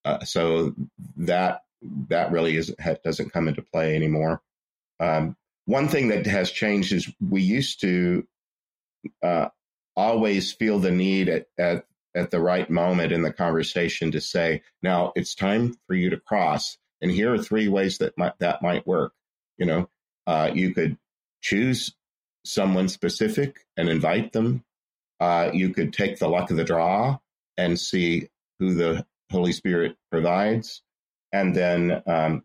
Uh, 0.06 0.24
so 0.24 0.74
that 1.18 1.64
that 2.08 2.32
really 2.32 2.56
is 2.56 2.74
doesn't 3.04 3.34
come 3.34 3.50
into 3.50 3.62
play 3.62 3.94
anymore. 3.96 4.42
Um, 5.02 5.36
one 5.66 5.90
thing 5.90 6.08
that 6.08 6.26
has 6.26 6.50
changed 6.50 6.94
is 6.94 7.12
we 7.20 7.42
used 7.42 7.82
to 7.82 8.26
uh, 9.22 9.50
always 9.98 10.54
feel 10.54 10.80
the 10.80 10.92
need 10.92 11.28
at, 11.28 11.48
at 11.58 11.86
at 12.18 12.32
the 12.32 12.42
right 12.42 12.70
moment 12.70 13.12
in 13.12 13.22
the 13.22 13.32
conversation 13.32 14.12
to 14.12 14.22
say, 14.22 14.62
"Now 14.82 15.14
it's 15.16 15.36
time 15.36 15.76
for 15.88 15.94
you 15.94 16.10
to 16.10 16.20
cross," 16.20 16.78
and 17.02 17.12
here 17.12 17.34
are 17.34 17.38
three 17.38 17.68
ways 17.68 18.00
that 18.00 18.18
might, 18.18 18.38
that 18.40 18.62
might 18.62 18.88
work. 18.88 19.14
You 19.58 19.66
know, 19.68 19.90
uh, 20.26 20.52
you 20.54 20.74
could 20.74 20.98
choose 21.42 21.96
someone 22.44 22.90
specific 22.90 23.66
and 23.78 23.90
invite 23.90 24.34
them. 24.34 24.64
Uh, 25.20 25.52
you 25.54 25.74
could 25.74 25.94
take 25.94 26.20
the 26.20 26.28
luck 26.28 26.52
of 26.52 26.58
the 26.58 26.64
draw 26.64 27.20
and 27.58 27.80
see 27.80 28.30
who 28.60 28.74
the 28.74 29.06
Holy 29.32 29.52
Spirit 29.52 29.98
provides, 30.12 30.82
and 31.32 31.56
then 31.56 32.02
um, 32.08 32.44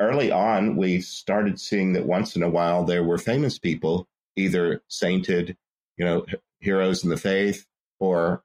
early 0.00 0.30
on, 0.30 0.76
we 0.76 1.00
started 1.00 1.60
seeing 1.60 1.94
that 1.94 2.06
once 2.06 2.36
in 2.36 2.42
a 2.42 2.50
while 2.50 2.84
there 2.84 3.04
were 3.04 3.18
famous 3.18 3.58
people, 3.58 4.08
either 4.36 4.82
sainted, 4.88 5.56
you 5.96 6.04
know, 6.04 6.26
heroes 6.60 7.04
in 7.04 7.10
the 7.10 7.16
faith, 7.16 7.66
or 7.98 8.42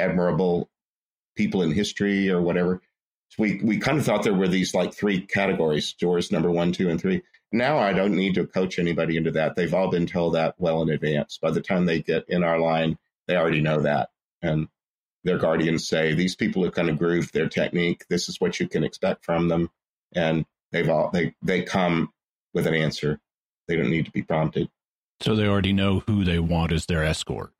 admirable 0.00 0.70
people 1.36 1.62
in 1.62 1.72
history, 1.72 2.30
or 2.30 2.40
whatever. 2.42 2.82
So 3.28 3.42
we 3.42 3.60
we 3.62 3.78
kind 3.78 3.98
of 3.98 4.04
thought 4.04 4.24
there 4.24 4.34
were 4.34 4.48
these 4.48 4.74
like 4.74 4.94
three 4.94 5.20
categories: 5.20 5.92
doors 5.94 6.32
number 6.32 6.50
one, 6.50 6.72
two, 6.72 6.88
and 6.88 7.00
three. 7.00 7.22
Now 7.52 7.78
I 7.78 7.92
don't 7.92 8.16
need 8.16 8.34
to 8.34 8.46
coach 8.46 8.78
anybody 8.78 9.16
into 9.16 9.32
that. 9.32 9.56
They've 9.56 9.74
all 9.74 9.90
been 9.90 10.06
told 10.06 10.34
that 10.34 10.54
well 10.58 10.82
in 10.82 10.90
advance. 10.90 11.38
By 11.40 11.50
the 11.50 11.60
time 11.60 11.86
they 11.86 12.00
get 12.00 12.24
in 12.28 12.44
our 12.44 12.58
line, 12.58 12.98
they 13.26 13.36
already 13.36 13.60
know 13.60 13.82
that, 13.82 14.10
and 14.42 14.68
their 15.24 15.38
guardians 15.38 15.86
say 15.86 16.14
these 16.14 16.36
people 16.36 16.64
have 16.64 16.74
kind 16.74 16.88
of 16.88 16.98
grooved 16.98 17.32
their 17.32 17.48
technique. 17.48 18.04
This 18.08 18.28
is 18.28 18.40
what 18.40 18.58
you 18.58 18.68
can 18.68 18.84
expect 18.84 19.24
from 19.24 19.48
them, 19.48 19.70
and 20.14 20.46
they've 20.72 20.88
all 20.88 21.10
they 21.12 21.34
they 21.42 21.62
come 21.62 22.12
with 22.54 22.66
an 22.66 22.74
answer. 22.74 23.20
They 23.68 23.76
don't 23.76 23.90
need 23.90 24.06
to 24.06 24.10
be 24.12 24.22
prompted. 24.22 24.68
So 25.20 25.36
they 25.36 25.46
already 25.46 25.72
know 25.72 26.02
who 26.06 26.24
they 26.24 26.38
want 26.38 26.72
as 26.72 26.86
their 26.86 27.04
escort. 27.04 27.52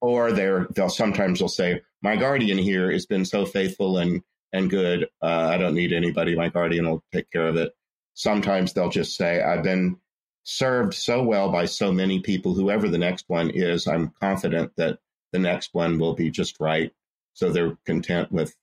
Or 0.00 0.32
they're 0.32 0.66
they'll 0.74 0.88
sometimes 0.88 1.38
they'll 1.38 1.48
say, 1.48 1.82
My 2.02 2.16
guardian 2.16 2.58
here 2.58 2.90
has 2.92 3.06
been 3.06 3.24
so 3.24 3.44
faithful 3.44 3.98
and 3.98 4.22
and 4.52 4.70
good, 4.70 5.08
uh, 5.22 5.50
I 5.52 5.58
don't 5.58 5.74
need 5.74 5.92
anybody. 5.92 6.34
My 6.34 6.48
guardian 6.48 6.88
will 6.88 7.04
take 7.12 7.30
care 7.30 7.48
of 7.48 7.56
it. 7.56 7.72
Sometimes 8.14 8.72
they'll 8.72 8.88
just 8.88 9.16
say, 9.16 9.42
I've 9.42 9.62
been 9.62 9.98
served 10.44 10.94
so 10.94 11.22
well 11.22 11.50
by 11.52 11.66
so 11.66 11.92
many 11.92 12.20
people, 12.20 12.54
whoever 12.54 12.88
the 12.88 12.98
next 12.98 13.26
one 13.28 13.50
is, 13.50 13.86
I'm 13.86 14.12
confident 14.20 14.72
that 14.76 14.98
the 15.32 15.38
next 15.38 15.74
one 15.74 15.98
will 15.98 16.14
be 16.14 16.30
just 16.30 16.56
right. 16.58 16.90
So 17.34 17.50
they're 17.50 17.76
content 17.84 18.32
with 18.32 18.56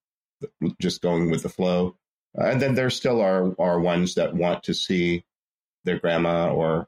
just 0.82 1.02
going 1.02 1.30
with 1.30 1.44
the 1.44 1.50
flow. 1.50 1.96
And 2.34 2.62
then 2.62 2.74
there 2.74 2.90
still 2.90 3.22
are 3.22 3.54
are 3.60 3.80
ones 3.80 4.16
that 4.16 4.36
want 4.36 4.64
to 4.64 4.74
see 4.74 5.24
their 5.86 6.00
grandma 6.00 6.52
or 6.52 6.88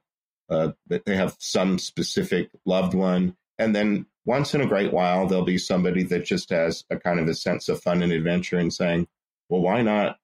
uh, 0.50 0.72
they 0.88 1.16
have 1.16 1.36
some 1.40 1.78
specific 1.78 2.50
loved 2.66 2.94
one. 2.94 3.36
And 3.60 3.76
then 3.76 4.06
once 4.26 4.54
in 4.54 4.62
a 4.62 4.68
great 4.68 4.94
while, 4.94 5.28
there'll 5.28 5.46
be 5.46 5.58
somebody 5.58 6.04
that 6.04 6.26
just 6.26 6.50
has 6.50 6.84
a 6.90 6.98
kind 6.98 7.20
of 7.20 7.28
a 7.28 7.34
sense 7.34 7.70
of 7.70 7.82
fun 7.82 8.04
and 8.04 8.12
adventure 8.12 8.58
and 8.58 8.74
saying, 8.74 9.08
well, 9.50 9.62
why 9.62 9.82
not, 9.82 10.18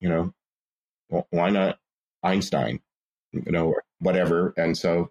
you 0.00 0.08
know, 0.08 0.32
why 1.30 1.50
not 1.50 1.78
Einstein, 2.22 2.80
you 3.32 3.50
know, 3.52 3.68
or 3.68 3.82
whatever. 4.00 4.52
And 4.56 4.76
so 4.76 5.10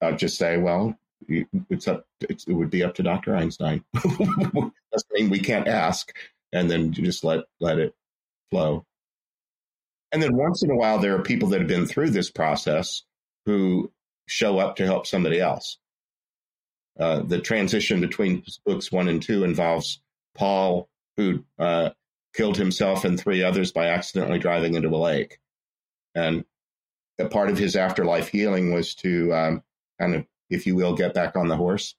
uh, 0.00 0.12
just 0.12 0.38
say, 0.38 0.56
well, 0.56 0.98
it's 1.28 1.88
up. 1.88 2.06
It's, 2.20 2.46
it 2.46 2.52
would 2.52 2.70
be 2.70 2.84
up 2.84 2.94
to 2.94 3.02
Dr. 3.02 3.34
Einstein. 3.34 3.84
Doesn't 3.94 4.72
mean 5.12 5.30
we 5.30 5.40
can't 5.40 5.68
ask, 5.68 6.14
and 6.52 6.70
then 6.70 6.92
you 6.92 7.04
just 7.04 7.24
let 7.24 7.44
let 7.60 7.78
it 7.78 7.94
flow. 8.50 8.84
And 10.12 10.22
then 10.22 10.36
once 10.36 10.62
in 10.62 10.70
a 10.70 10.76
while, 10.76 10.98
there 10.98 11.14
are 11.16 11.22
people 11.22 11.48
that 11.48 11.58
have 11.60 11.68
been 11.68 11.86
through 11.86 12.10
this 12.10 12.30
process 12.30 13.02
who 13.46 13.92
show 14.26 14.58
up 14.58 14.76
to 14.76 14.86
help 14.86 15.06
somebody 15.06 15.40
else. 15.40 15.78
Uh, 16.98 17.20
the 17.20 17.40
transition 17.40 18.00
between 18.00 18.44
books 18.66 18.90
one 18.90 19.08
and 19.08 19.22
two 19.22 19.44
involves 19.44 20.00
Paul, 20.34 20.88
who 21.16 21.44
uh, 21.58 21.90
killed 22.34 22.56
himself 22.56 23.04
and 23.04 23.18
three 23.18 23.42
others 23.42 23.72
by 23.72 23.88
accidentally 23.88 24.38
driving 24.38 24.74
into 24.74 24.88
a 24.88 24.96
lake. 24.96 25.38
And 26.14 26.44
a 27.18 27.28
part 27.28 27.50
of 27.50 27.58
his 27.58 27.76
afterlife 27.76 28.28
healing 28.28 28.72
was 28.72 28.94
to 28.96 29.32
um, 29.32 29.62
kind 30.00 30.14
of, 30.14 30.26
if 30.50 30.66
you 30.66 30.74
will, 30.74 30.94
get 30.94 31.14
back 31.14 31.36
on 31.36 31.48
the 31.48 31.56
horse. 31.56 31.94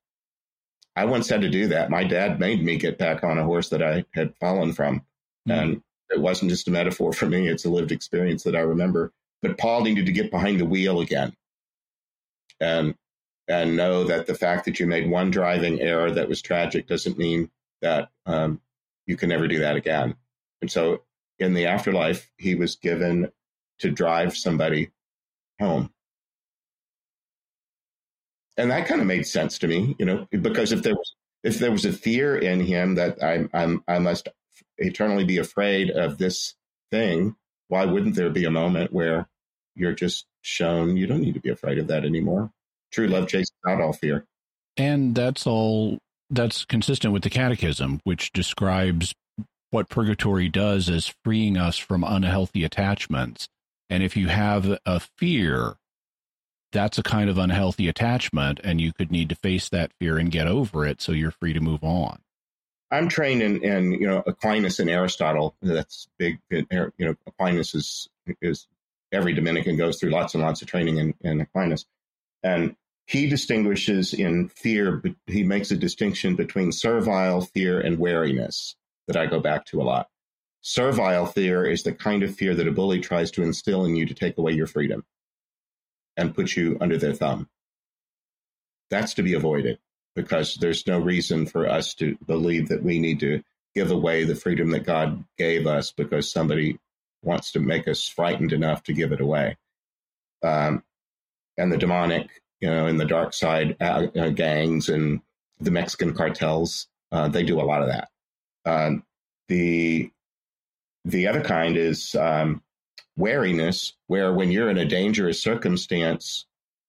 I 0.95 1.05
once 1.05 1.29
had 1.29 1.41
to 1.41 1.49
do 1.49 1.67
that. 1.67 1.89
My 1.89 2.03
dad 2.03 2.39
made 2.39 2.63
me 2.63 2.77
get 2.77 2.97
back 2.97 3.23
on 3.23 3.37
a 3.37 3.43
horse 3.43 3.69
that 3.69 3.83
I 3.83 4.05
had 4.13 4.35
fallen 4.39 4.73
from. 4.73 4.99
Mm-hmm. 5.47 5.51
And 5.51 5.83
it 6.09 6.19
wasn't 6.19 6.51
just 6.51 6.67
a 6.67 6.71
metaphor 6.71 7.13
for 7.13 7.25
me, 7.25 7.47
it's 7.47 7.65
a 7.65 7.69
lived 7.69 7.91
experience 7.91 8.43
that 8.43 8.55
I 8.55 8.61
remember. 8.61 9.13
But 9.41 9.57
Paul 9.57 9.83
needed 9.83 10.07
to 10.07 10.11
get 10.11 10.31
behind 10.31 10.59
the 10.59 10.65
wheel 10.65 10.99
again 10.99 11.33
and 12.59 12.95
and 13.49 13.75
know 13.75 14.03
that 14.03 14.27
the 14.27 14.35
fact 14.35 14.65
that 14.65 14.79
you 14.79 14.85
made 14.85 15.09
one 15.09 15.31
driving 15.31 15.81
error 15.81 16.11
that 16.11 16.29
was 16.29 16.41
tragic 16.41 16.87
doesn't 16.87 17.17
mean 17.17 17.49
that 17.81 18.09
um, 18.27 18.61
you 19.07 19.17
can 19.17 19.29
never 19.29 19.47
do 19.47 19.59
that 19.59 19.75
again. 19.75 20.15
And 20.61 20.71
so 20.71 21.01
in 21.39 21.55
the 21.55 21.65
afterlife, 21.65 22.29
he 22.37 22.53
was 22.53 22.75
given 22.75 23.31
to 23.79 23.89
drive 23.89 24.37
somebody 24.37 24.91
home. 25.59 25.91
And 28.55 28.69
that 28.71 28.87
kind 28.87 29.01
of 29.01 29.07
made 29.07 29.25
sense 29.25 29.57
to 29.59 29.67
me, 29.67 29.95
you 29.97 30.05
know, 30.05 30.27
because 30.29 30.71
if 30.71 30.83
there 30.83 30.95
was 30.95 31.15
if 31.43 31.59
there 31.59 31.71
was 31.71 31.85
a 31.85 31.93
fear 31.93 32.37
in 32.37 32.59
him 32.59 32.95
that 32.95 33.23
I 33.23 33.47
I'm 33.53 33.83
I 33.87 33.99
must 33.99 34.27
eternally 34.77 35.23
be 35.23 35.37
afraid 35.37 35.89
of 35.89 36.17
this 36.17 36.55
thing, 36.91 37.35
why 37.69 37.85
wouldn't 37.85 38.15
there 38.15 38.29
be 38.29 38.43
a 38.45 38.51
moment 38.51 38.91
where 38.91 39.29
you're 39.75 39.93
just 39.93 40.25
shown 40.41 40.97
you 40.97 41.07
don't 41.07 41.21
need 41.21 41.35
to 41.35 41.39
be 41.39 41.49
afraid 41.49 41.79
of 41.79 41.87
that 41.87 42.03
anymore? 42.03 42.51
True 42.91 43.07
love 43.07 43.27
chases 43.27 43.53
out 43.67 43.81
all 43.81 43.93
fear. 43.93 44.25
And 44.77 45.15
that's 45.15 45.45
all 45.45 45.99
that's 46.29 46.65
consistent 46.65 47.13
with 47.13 47.23
the 47.23 47.29
catechism, 47.29 48.01
which 48.03 48.31
describes 48.31 49.13
what 49.71 49.89
purgatory 49.89 50.49
does 50.49 50.89
as 50.89 51.13
freeing 51.23 51.57
us 51.57 51.77
from 51.77 52.03
unhealthy 52.03 52.63
attachments. 52.63 53.47
And 53.89 54.03
if 54.03 54.15
you 54.15 54.27
have 54.27 54.77
a 54.85 54.99
fear, 55.17 55.75
that's 56.71 56.97
a 56.97 57.03
kind 57.03 57.29
of 57.29 57.37
unhealthy 57.37 57.87
attachment, 57.87 58.59
and 58.63 58.79
you 58.79 58.93
could 58.93 59.11
need 59.11 59.29
to 59.29 59.35
face 59.35 59.69
that 59.69 59.91
fear 59.99 60.17
and 60.17 60.31
get 60.31 60.47
over 60.47 60.85
it 60.85 61.01
so 61.01 61.11
you're 61.11 61.31
free 61.31 61.53
to 61.53 61.59
move 61.59 61.83
on. 61.83 62.19
I'm 62.91 63.07
trained 63.07 63.41
in, 63.41 63.63
in 63.63 63.93
you 63.93 64.07
know 64.07 64.23
Aquinas 64.25 64.79
and 64.79 64.89
Aristotle. 64.89 65.55
That's 65.61 66.07
big. 66.17 66.39
You 66.49 66.65
know 66.99 67.15
Aquinas 67.27 67.75
is 67.75 68.09
is 68.41 68.67
every 69.11 69.33
Dominican 69.33 69.77
goes 69.77 69.99
through 69.99 70.11
lots 70.11 70.33
and 70.33 70.43
lots 70.43 70.61
of 70.61 70.67
training 70.67 70.97
in, 70.97 71.13
in 71.21 71.41
Aquinas, 71.41 71.85
and 72.43 72.75
he 73.05 73.27
distinguishes 73.27 74.13
in 74.13 74.49
fear. 74.49 75.01
He 75.25 75.43
makes 75.43 75.71
a 75.71 75.77
distinction 75.77 76.35
between 76.35 76.71
servile 76.71 77.41
fear 77.41 77.79
and 77.79 77.97
wariness 77.97 78.75
that 79.07 79.17
I 79.17 79.25
go 79.25 79.39
back 79.39 79.65
to 79.67 79.81
a 79.81 79.83
lot. 79.83 80.09
Servile 80.61 81.25
fear 81.25 81.65
is 81.65 81.83
the 81.83 81.93
kind 81.93 82.21
of 82.21 82.35
fear 82.35 82.53
that 82.53 82.67
a 82.67 82.71
bully 82.71 82.99
tries 82.99 83.31
to 83.31 83.43
instill 83.43 83.85
in 83.85 83.95
you 83.95 84.05
to 84.05 84.13
take 84.13 84.37
away 84.37 84.51
your 84.51 84.67
freedom 84.67 85.05
and 86.17 86.35
put 86.35 86.55
you 86.55 86.77
under 86.81 86.97
their 86.97 87.13
thumb. 87.13 87.49
That's 88.89 89.13
to 89.15 89.23
be 89.23 89.33
avoided 89.33 89.79
because 90.15 90.55
there's 90.55 90.85
no 90.85 90.99
reason 90.99 91.45
for 91.45 91.67
us 91.67 91.93
to 91.95 92.17
believe 92.25 92.69
that 92.69 92.83
we 92.83 92.99
need 92.99 93.21
to 93.21 93.41
give 93.73 93.91
away 93.91 94.23
the 94.23 94.35
freedom 94.35 94.71
that 94.71 94.85
God 94.85 95.23
gave 95.37 95.65
us 95.65 95.91
because 95.91 96.31
somebody 96.31 96.77
wants 97.21 97.53
to 97.53 97.59
make 97.59 97.87
us 97.87 98.07
frightened 98.07 98.53
enough 98.53 98.83
to 98.83 98.93
give 98.93 99.11
it 99.11 99.21
away. 99.21 99.57
Um, 100.43 100.83
and 101.59 101.71
the 101.71 101.77
demonic, 101.77 102.41
you 102.61 102.69
know, 102.69 102.87
in 102.87 102.97
the 102.97 103.05
dark 103.05 103.33
side 103.33 103.75
uh, 103.81 104.07
uh, 104.17 104.29
gangs 104.29 104.89
and 104.89 105.21
the 105.59 105.71
Mexican 105.71 106.13
cartels, 106.13 106.87
uh, 107.11 107.27
they 107.27 107.43
do 107.43 107.59
a 107.59 107.63
lot 107.63 107.81
of 107.81 107.89
that. 107.89 108.09
Um, 108.65 109.03
the 109.47 110.11
the 111.05 111.27
other 111.27 111.41
kind 111.41 111.77
is 111.77 112.15
um, 112.15 112.61
wariness, 113.17 113.93
where 114.07 114.33
when 114.33 114.51
you're 114.51 114.69
in 114.69 114.77
a 114.77 114.85
dangerous 114.85 115.41
circumstance 115.41 116.45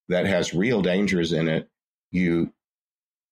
that 0.08 0.26
has 0.26 0.54
real 0.54 0.82
dangers 0.82 1.32
in 1.32 1.48
it, 1.48 1.68
you 2.10 2.52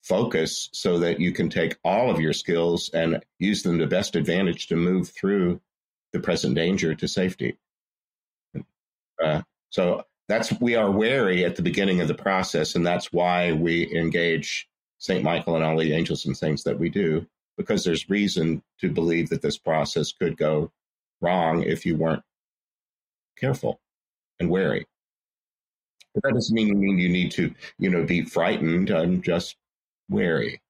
focus 0.02 0.70
so 0.72 0.98
that 1.00 1.20
you 1.20 1.32
can 1.32 1.50
take 1.50 1.76
all 1.84 2.10
of 2.10 2.20
your 2.20 2.32
skills 2.32 2.90
and 2.94 3.22
use 3.38 3.62
them 3.62 3.78
to 3.78 3.86
best 3.86 4.16
advantage 4.16 4.68
to 4.68 4.76
move 4.76 5.10
through 5.10 5.60
the 6.12 6.20
present 6.20 6.54
danger 6.54 6.94
to 6.94 7.06
safety. 7.06 7.58
Uh, 9.22 9.42
so 9.70 10.04
that's 10.28 10.52
we 10.60 10.74
are 10.74 10.90
wary 10.90 11.44
at 11.44 11.56
the 11.56 11.62
beginning 11.62 12.00
of 12.00 12.08
the 12.08 12.14
process, 12.14 12.74
and 12.74 12.86
that's 12.86 13.12
why 13.12 13.52
we 13.52 13.94
engage 13.96 14.68
Saint 14.98 15.24
Michael 15.24 15.56
and 15.56 15.64
all 15.64 15.78
the 15.78 15.92
angels 15.92 16.26
and 16.26 16.36
saints 16.36 16.64
that 16.64 16.78
we 16.78 16.88
do, 16.88 17.26
because 17.56 17.84
there's 17.84 18.10
reason 18.10 18.62
to 18.80 18.90
believe 18.90 19.30
that 19.30 19.42
this 19.42 19.58
process 19.58 20.12
could 20.12 20.36
go 20.36 20.70
wrong 21.20 21.62
if 21.62 21.86
you 21.86 21.96
weren't 21.96 22.22
careful 23.38 23.80
and 24.38 24.50
wary. 24.50 24.86
But 26.14 26.24
that 26.24 26.34
doesn't 26.34 26.54
mean, 26.54 26.78
mean 26.78 26.98
you 26.98 27.08
need 27.08 27.30
to, 27.32 27.54
you 27.78 27.90
know, 27.90 28.04
be 28.04 28.22
frightened. 28.22 28.90
and 28.90 29.22
just 29.22 29.56
wary. 30.08 30.60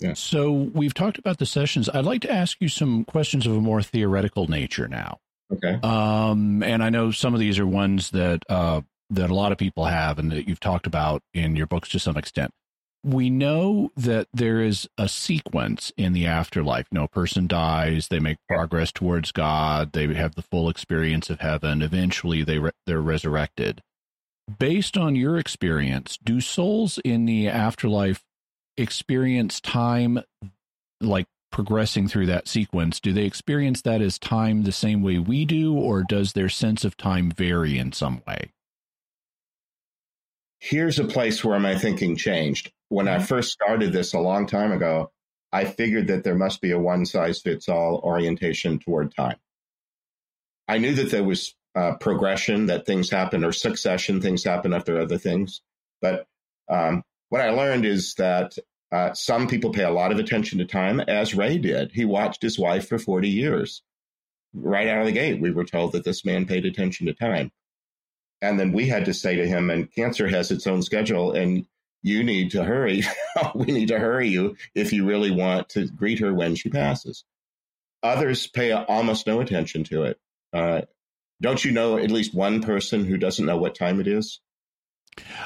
Yeah. 0.00 0.14
So 0.14 0.50
we've 0.52 0.94
talked 0.94 1.18
about 1.18 1.38
the 1.38 1.46
sessions. 1.46 1.88
I'd 1.88 2.04
like 2.04 2.22
to 2.22 2.32
ask 2.32 2.60
you 2.60 2.68
some 2.68 3.04
questions 3.04 3.46
of 3.46 3.52
a 3.56 3.60
more 3.60 3.82
theoretical 3.82 4.48
nature 4.48 4.88
now. 4.88 5.20
Okay. 5.54 5.78
Um, 5.82 6.62
and 6.62 6.82
I 6.82 6.90
know 6.90 7.10
some 7.10 7.34
of 7.34 7.40
these 7.40 7.58
are 7.58 7.66
ones 7.66 8.10
that 8.10 8.42
uh, 8.48 8.82
that 9.10 9.30
a 9.30 9.34
lot 9.34 9.52
of 9.52 9.58
people 9.58 9.84
have, 9.84 10.18
and 10.18 10.32
that 10.32 10.48
you've 10.48 10.60
talked 10.60 10.86
about 10.86 11.22
in 11.32 11.56
your 11.56 11.66
books 11.66 11.88
to 11.90 11.98
some 11.98 12.16
extent. 12.16 12.50
We 13.02 13.28
know 13.28 13.90
that 13.96 14.28
there 14.32 14.62
is 14.62 14.88
a 14.96 15.08
sequence 15.08 15.92
in 15.96 16.14
the 16.14 16.26
afterlife. 16.26 16.86
You 16.90 17.00
know, 17.00 17.04
a 17.04 17.08
person 17.08 17.46
dies, 17.46 18.08
they 18.08 18.18
make 18.18 18.38
progress 18.48 18.92
towards 18.92 19.30
God, 19.30 19.92
they 19.92 20.12
have 20.14 20.36
the 20.36 20.42
full 20.42 20.70
experience 20.70 21.28
of 21.28 21.40
heaven. 21.40 21.82
Eventually, 21.82 22.42
they 22.42 22.58
re- 22.58 22.70
they're 22.86 23.02
resurrected 23.02 23.82
based 24.58 24.96
on 24.96 25.16
your 25.16 25.38
experience, 25.38 26.18
do 26.22 26.40
souls 26.40 26.98
in 27.04 27.24
the 27.24 27.48
afterlife 27.48 28.24
experience 28.76 29.60
time 29.60 30.20
like 31.00 31.26
progressing 31.54 32.08
through 32.08 32.26
that 32.26 32.48
sequence? 32.48 32.98
Do 32.98 33.12
they 33.12 33.22
experience 33.22 33.80
that 33.82 34.02
as 34.02 34.18
time 34.18 34.64
the 34.64 34.72
same 34.72 35.02
way 35.02 35.20
we 35.20 35.44
do, 35.44 35.72
or 35.72 36.02
does 36.02 36.32
their 36.32 36.48
sense 36.48 36.84
of 36.84 36.96
time 36.96 37.30
vary 37.30 37.78
in 37.78 37.92
some 37.92 38.22
way? 38.26 38.50
Here's 40.58 40.98
a 40.98 41.04
place 41.04 41.44
where 41.44 41.60
my 41.60 41.78
thinking 41.78 42.16
changed. 42.16 42.72
When 42.88 43.06
I 43.06 43.18
mm-hmm. 43.18 43.26
first 43.26 43.52
started 43.52 43.92
this 43.92 44.14
a 44.14 44.18
long 44.18 44.48
time 44.48 44.72
ago, 44.72 45.12
I 45.52 45.64
figured 45.66 46.08
that 46.08 46.24
there 46.24 46.34
must 46.34 46.60
be 46.60 46.72
a 46.72 46.78
one 46.78 47.06
size 47.06 47.40
fits 47.40 47.68
all 47.68 48.00
orientation 48.02 48.80
toward 48.80 49.14
time. 49.14 49.36
I 50.66 50.78
knew 50.78 50.94
that 50.96 51.12
there 51.12 51.22
was 51.22 51.54
uh, 51.76 51.94
progression 52.00 52.66
that 52.66 52.84
things 52.84 53.10
happen 53.10 53.44
or 53.44 53.52
succession 53.52 54.20
things 54.20 54.42
happen 54.42 54.74
after 54.74 54.98
other 54.98 55.18
things. 55.18 55.60
But 56.02 56.26
um, 56.68 57.04
what 57.28 57.42
I 57.42 57.50
learned 57.50 57.84
is 57.84 58.14
that 58.14 58.58
uh, 58.94 59.12
some 59.12 59.48
people 59.48 59.72
pay 59.72 59.82
a 59.82 59.90
lot 59.90 60.12
of 60.12 60.20
attention 60.20 60.60
to 60.60 60.64
time, 60.64 61.00
as 61.00 61.34
Ray 61.34 61.58
did. 61.58 61.90
He 61.90 62.04
watched 62.04 62.40
his 62.40 62.60
wife 62.60 62.86
for 62.88 62.96
40 62.96 63.28
years. 63.28 63.82
Right 64.52 64.86
out 64.86 65.00
of 65.00 65.06
the 65.06 65.12
gate, 65.12 65.40
we 65.40 65.50
were 65.50 65.64
told 65.64 65.92
that 65.92 66.04
this 66.04 66.24
man 66.24 66.46
paid 66.46 66.64
attention 66.64 67.08
to 67.08 67.12
time. 67.12 67.50
And 68.40 68.60
then 68.60 68.70
we 68.70 68.86
had 68.86 69.06
to 69.06 69.12
say 69.12 69.34
to 69.34 69.48
him, 69.48 69.68
and 69.68 69.92
cancer 69.92 70.28
has 70.28 70.52
its 70.52 70.68
own 70.68 70.80
schedule, 70.80 71.32
and 71.32 71.66
you 72.02 72.22
need 72.22 72.52
to 72.52 72.62
hurry. 72.62 73.02
we 73.56 73.66
need 73.66 73.88
to 73.88 73.98
hurry 73.98 74.28
you 74.28 74.56
if 74.76 74.92
you 74.92 75.04
really 75.04 75.32
want 75.32 75.70
to 75.70 75.88
greet 75.88 76.20
her 76.20 76.32
when 76.32 76.54
she 76.54 76.70
passes. 76.70 77.24
Others 78.04 78.46
pay 78.46 78.70
almost 78.70 79.26
no 79.26 79.40
attention 79.40 79.82
to 79.84 80.04
it. 80.04 80.20
Uh, 80.52 80.82
don't 81.40 81.64
you 81.64 81.72
know 81.72 81.98
at 81.98 82.12
least 82.12 82.32
one 82.32 82.62
person 82.62 83.04
who 83.04 83.16
doesn't 83.16 83.46
know 83.46 83.56
what 83.56 83.74
time 83.74 83.98
it 83.98 84.06
is? 84.06 84.38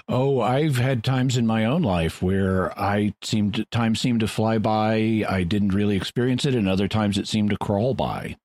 Oh, 0.08 0.40
I've 0.40 0.76
had 0.76 1.04
times 1.04 1.36
in 1.36 1.46
my 1.46 1.64
own 1.64 1.82
life 1.82 2.22
where 2.22 2.78
I 2.78 3.14
seemed 3.22 3.66
time 3.70 3.94
seemed 3.94 4.20
to 4.20 4.28
fly 4.28 4.58
by. 4.58 5.24
I 5.28 5.44
didn't 5.44 5.70
really 5.74 5.96
experience 5.96 6.44
it, 6.44 6.54
and 6.54 6.68
other 6.68 6.88
times 6.88 7.18
it 7.18 7.28
seemed 7.28 7.50
to 7.50 7.56
crawl 7.58 7.94
by. 7.94 8.36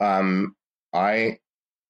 Um, 0.00 0.54
I, 0.92 1.38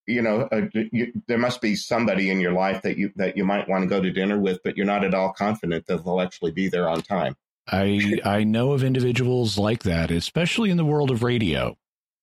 you 0.06 0.22
know, 0.22 0.48
uh, 0.52 0.62
you, 0.72 1.12
there 1.26 1.38
must 1.38 1.60
be 1.60 1.74
somebody 1.74 2.30
in 2.30 2.40
your 2.40 2.52
life 2.52 2.82
that 2.82 2.96
you 2.96 3.12
that 3.16 3.36
you 3.36 3.44
might 3.44 3.68
want 3.68 3.82
to 3.82 3.88
go 3.88 4.00
to 4.00 4.10
dinner 4.10 4.38
with, 4.38 4.60
but 4.62 4.76
you're 4.76 4.86
not 4.86 5.04
at 5.04 5.14
all 5.14 5.32
confident 5.32 5.86
that 5.86 6.04
they'll 6.04 6.20
actually 6.20 6.52
be 6.52 6.68
there 6.68 6.88
on 6.88 7.02
time. 7.02 7.36
I 7.68 8.20
I 8.24 8.44
know 8.44 8.72
of 8.72 8.84
individuals 8.84 9.58
like 9.58 9.82
that, 9.82 10.10
especially 10.10 10.70
in 10.70 10.76
the 10.76 10.84
world 10.84 11.10
of 11.10 11.22
radio. 11.22 11.76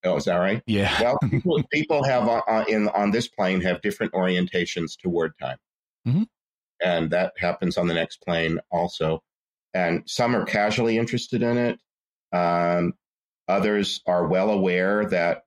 Oh, 0.06 0.18
is 0.18 0.26
that 0.26 0.36
right? 0.36 0.62
Yeah. 0.66 1.02
well, 1.02 1.18
people, 1.30 1.64
people 1.72 2.04
have 2.04 2.28
uh, 2.28 2.42
uh, 2.48 2.66
in 2.68 2.90
on 2.90 3.12
this 3.12 3.28
plane 3.28 3.62
have 3.62 3.82
different 3.82 4.14
orientations 4.14 4.98
toward 4.98 5.38
time. 5.40 5.58
Mm-hmm. 6.08 6.24
and 6.84 7.10
that 7.12 7.34
happens 7.38 7.78
on 7.78 7.88
the 7.88 7.94
next 7.94 8.18
plane 8.24 8.60
also. 8.72 9.24
And 9.74 10.04
some 10.06 10.36
are 10.36 10.46
casually 10.46 10.98
interested 10.98 11.42
in 11.42 11.58
it. 11.58 11.80
Um, 12.34 12.94
others 13.48 14.02
are 14.06 14.28
well 14.28 14.50
aware 14.50 15.06
that, 15.06 15.44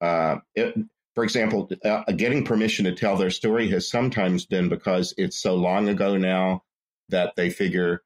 uh, 0.00 0.36
it, 0.54 0.74
for 1.14 1.24
example, 1.24 1.70
uh, 1.84 2.04
getting 2.16 2.44
permission 2.44 2.84
to 2.86 2.94
tell 2.94 3.16
their 3.16 3.30
story 3.30 3.68
has 3.70 3.88
sometimes 3.90 4.46
been 4.46 4.68
because 4.68 5.14
it's 5.18 5.40
so 5.40 5.54
long 5.54 5.88
ago 5.88 6.16
now 6.16 6.62
that 7.08 7.34
they 7.36 7.50
figure 7.50 8.02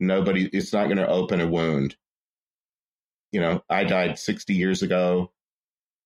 nobody, 0.00 0.48
it's 0.52 0.72
not 0.72 0.86
going 0.86 0.98
to 0.98 1.08
open 1.08 1.40
a 1.40 1.46
wound. 1.46 1.96
You 3.32 3.40
know, 3.40 3.62
I 3.70 3.84
died 3.84 4.18
60 4.18 4.54
years 4.54 4.82
ago. 4.82 5.32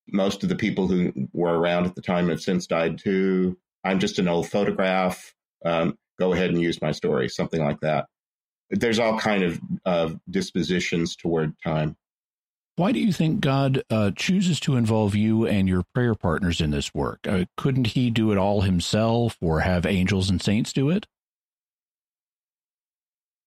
Most 0.09 0.43
of 0.43 0.49
the 0.49 0.57
people 0.57 0.87
who 0.87 1.13
were 1.33 1.59
around 1.59 1.87
at 1.87 1.95
the 1.95 2.03
time 2.03 2.29
have 2.29 2.41
since 2.41 2.67
died 2.67 2.99
too. 2.99 3.59
I'm 3.87 4.01
just 4.01 4.19
an 4.19 4.29
old 4.29 4.49
photograph. 4.49 5.35
Um, 5.65 5.97
go 6.19 6.33
ahead 6.33 6.51
and 6.51 6.61
use 6.61 6.83
my 6.83 6.93
story, 6.93 7.29
something 7.29 7.63
like 7.63 7.81
that. 7.81 8.07
There's 8.71 8.99
all 8.99 9.19
kind 9.19 9.45
of 9.45 9.61
uh, 9.85 10.11
dispositions 10.29 11.15
toward 11.15 11.55
time. 11.63 11.97
Why 12.75 12.93
do 12.93 12.99
you 12.99 13.13
think 13.13 13.41
God 13.41 13.83
uh, 13.89 14.11
chooses 14.15 14.61
to 14.61 14.77
involve 14.77 15.15
you 15.15 15.47
and 15.47 15.67
your 15.67 15.85
prayer 15.95 16.15
partners 16.15 16.61
in 16.61 16.73
this 16.73 16.93
work? 16.93 17.21
Uh, 17.27 17.47
couldn't 17.57 17.87
He 17.89 18.11
do 18.11 18.33
it 18.33 18.39
all 18.39 18.63
Himself, 18.63 19.39
or 19.41 19.61
have 19.61 19.87
angels 19.87 20.29
and 20.29 20.43
saints 20.43 20.75
do 20.75 20.91
it? 20.91 21.07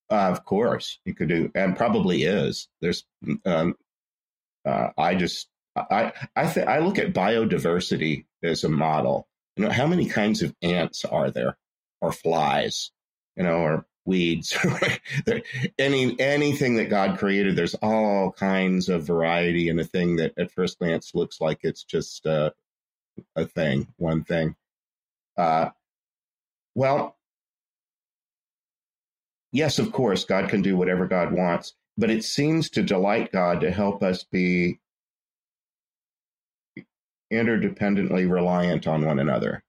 Uh, 0.10 0.30
of 0.32 0.46
course, 0.46 1.00
He 1.06 1.14
could 1.14 1.28
do, 1.28 1.52
and 1.54 1.78
probably 1.78 2.24
is. 2.24 2.70
There's, 2.82 3.06
um, 3.46 3.76
uh, 4.66 4.90
I 4.98 5.14
just, 5.14 5.48
I, 5.76 6.12
I, 6.36 6.48
th- 6.48 6.66
I 6.66 6.80
look 6.80 6.98
at 6.98 7.14
biodiversity 7.14 8.26
as 8.42 8.64
a 8.64 8.70
model. 8.70 9.28
You 9.60 9.66
know, 9.66 9.72
how 9.72 9.88
many 9.88 10.06
kinds 10.06 10.42
of 10.42 10.56
ants 10.62 11.04
are 11.04 11.30
there, 11.30 11.58
or 12.00 12.14
flies, 12.14 12.92
you 13.36 13.44
know, 13.44 13.58
or 13.58 13.86
weeds, 14.06 14.58
any 15.78 16.18
anything 16.18 16.78
that 16.78 16.90
God 16.90 17.20
created. 17.20 17.58
There's 17.58 17.76
all 17.76 18.32
kinds 18.32 18.88
of 18.88 19.04
variety 19.04 19.68
in 19.68 19.78
a 19.78 19.84
thing 19.84 20.16
that 20.16 20.32
at 20.38 20.52
first 20.52 20.80
glance 20.80 21.14
looks 21.14 21.42
like 21.42 21.60
it's 21.64 21.84
just 21.84 22.26
uh, 22.26 22.52
a 23.36 23.44
thing, 23.44 23.88
one 23.98 24.24
thing. 24.24 24.56
Uh, 25.38 25.72
well, 26.74 27.18
yes, 29.52 29.78
of 29.78 29.92
course, 29.92 30.24
God 30.24 30.48
can 30.48 30.62
do 30.62 30.78
whatever 30.78 31.06
God 31.06 31.34
wants, 31.34 31.74
but 31.98 32.10
it 32.10 32.24
seems 32.24 32.70
to 32.70 32.82
delight 32.82 33.34
God 33.34 33.60
to 33.60 33.72
help 33.72 34.04
us 34.04 34.24
be 34.24 34.80
interdependently 37.32 38.30
reliant 38.30 38.88
on 38.88 39.06
one 39.06 39.20
another. 39.20 39.64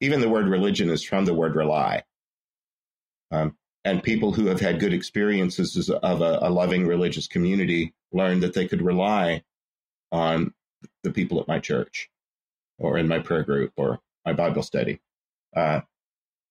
Even 0.00 0.20
the 0.20 0.28
word 0.28 0.48
religion 0.48 0.90
is 0.90 1.02
from 1.02 1.24
the 1.24 1.34
word 1.34 1.54
rely. 1.54 2.02
Um, 3.30 3.56
and 3.84 4.02
people 4.02 4.32
who 4.32 4.46
have 4.46 4.60
had 4.60 4.80
good 4.80 4.92
experiences 4.92 5.90
of 5.90 6.20
a, 6.22 6.38
a, 6.42 6.50
loving 6.50 6.86
religious 6.86 7.26
community 7.26 7.92
learned 8.12 8.42
that 8.42 8.54
they 8.54 8.66
could 8.66 8.80
rely 8.80 9.42
on 10.10 10.54
the 11.02 11.10
people 11.10 11.40
at 11.40 11.48
my 11.48 11.58
church 11.58 12.08
or 12.78 12.96
in 12.96 13.08
my 13.08 13.18
prayer 13.18 13.42
group 13.42 13.72
or 13.76 14.00
my 14.24 14.32
Bible 14.32 14.62
study. 14.62 15.00
Uh, 15.54 15.80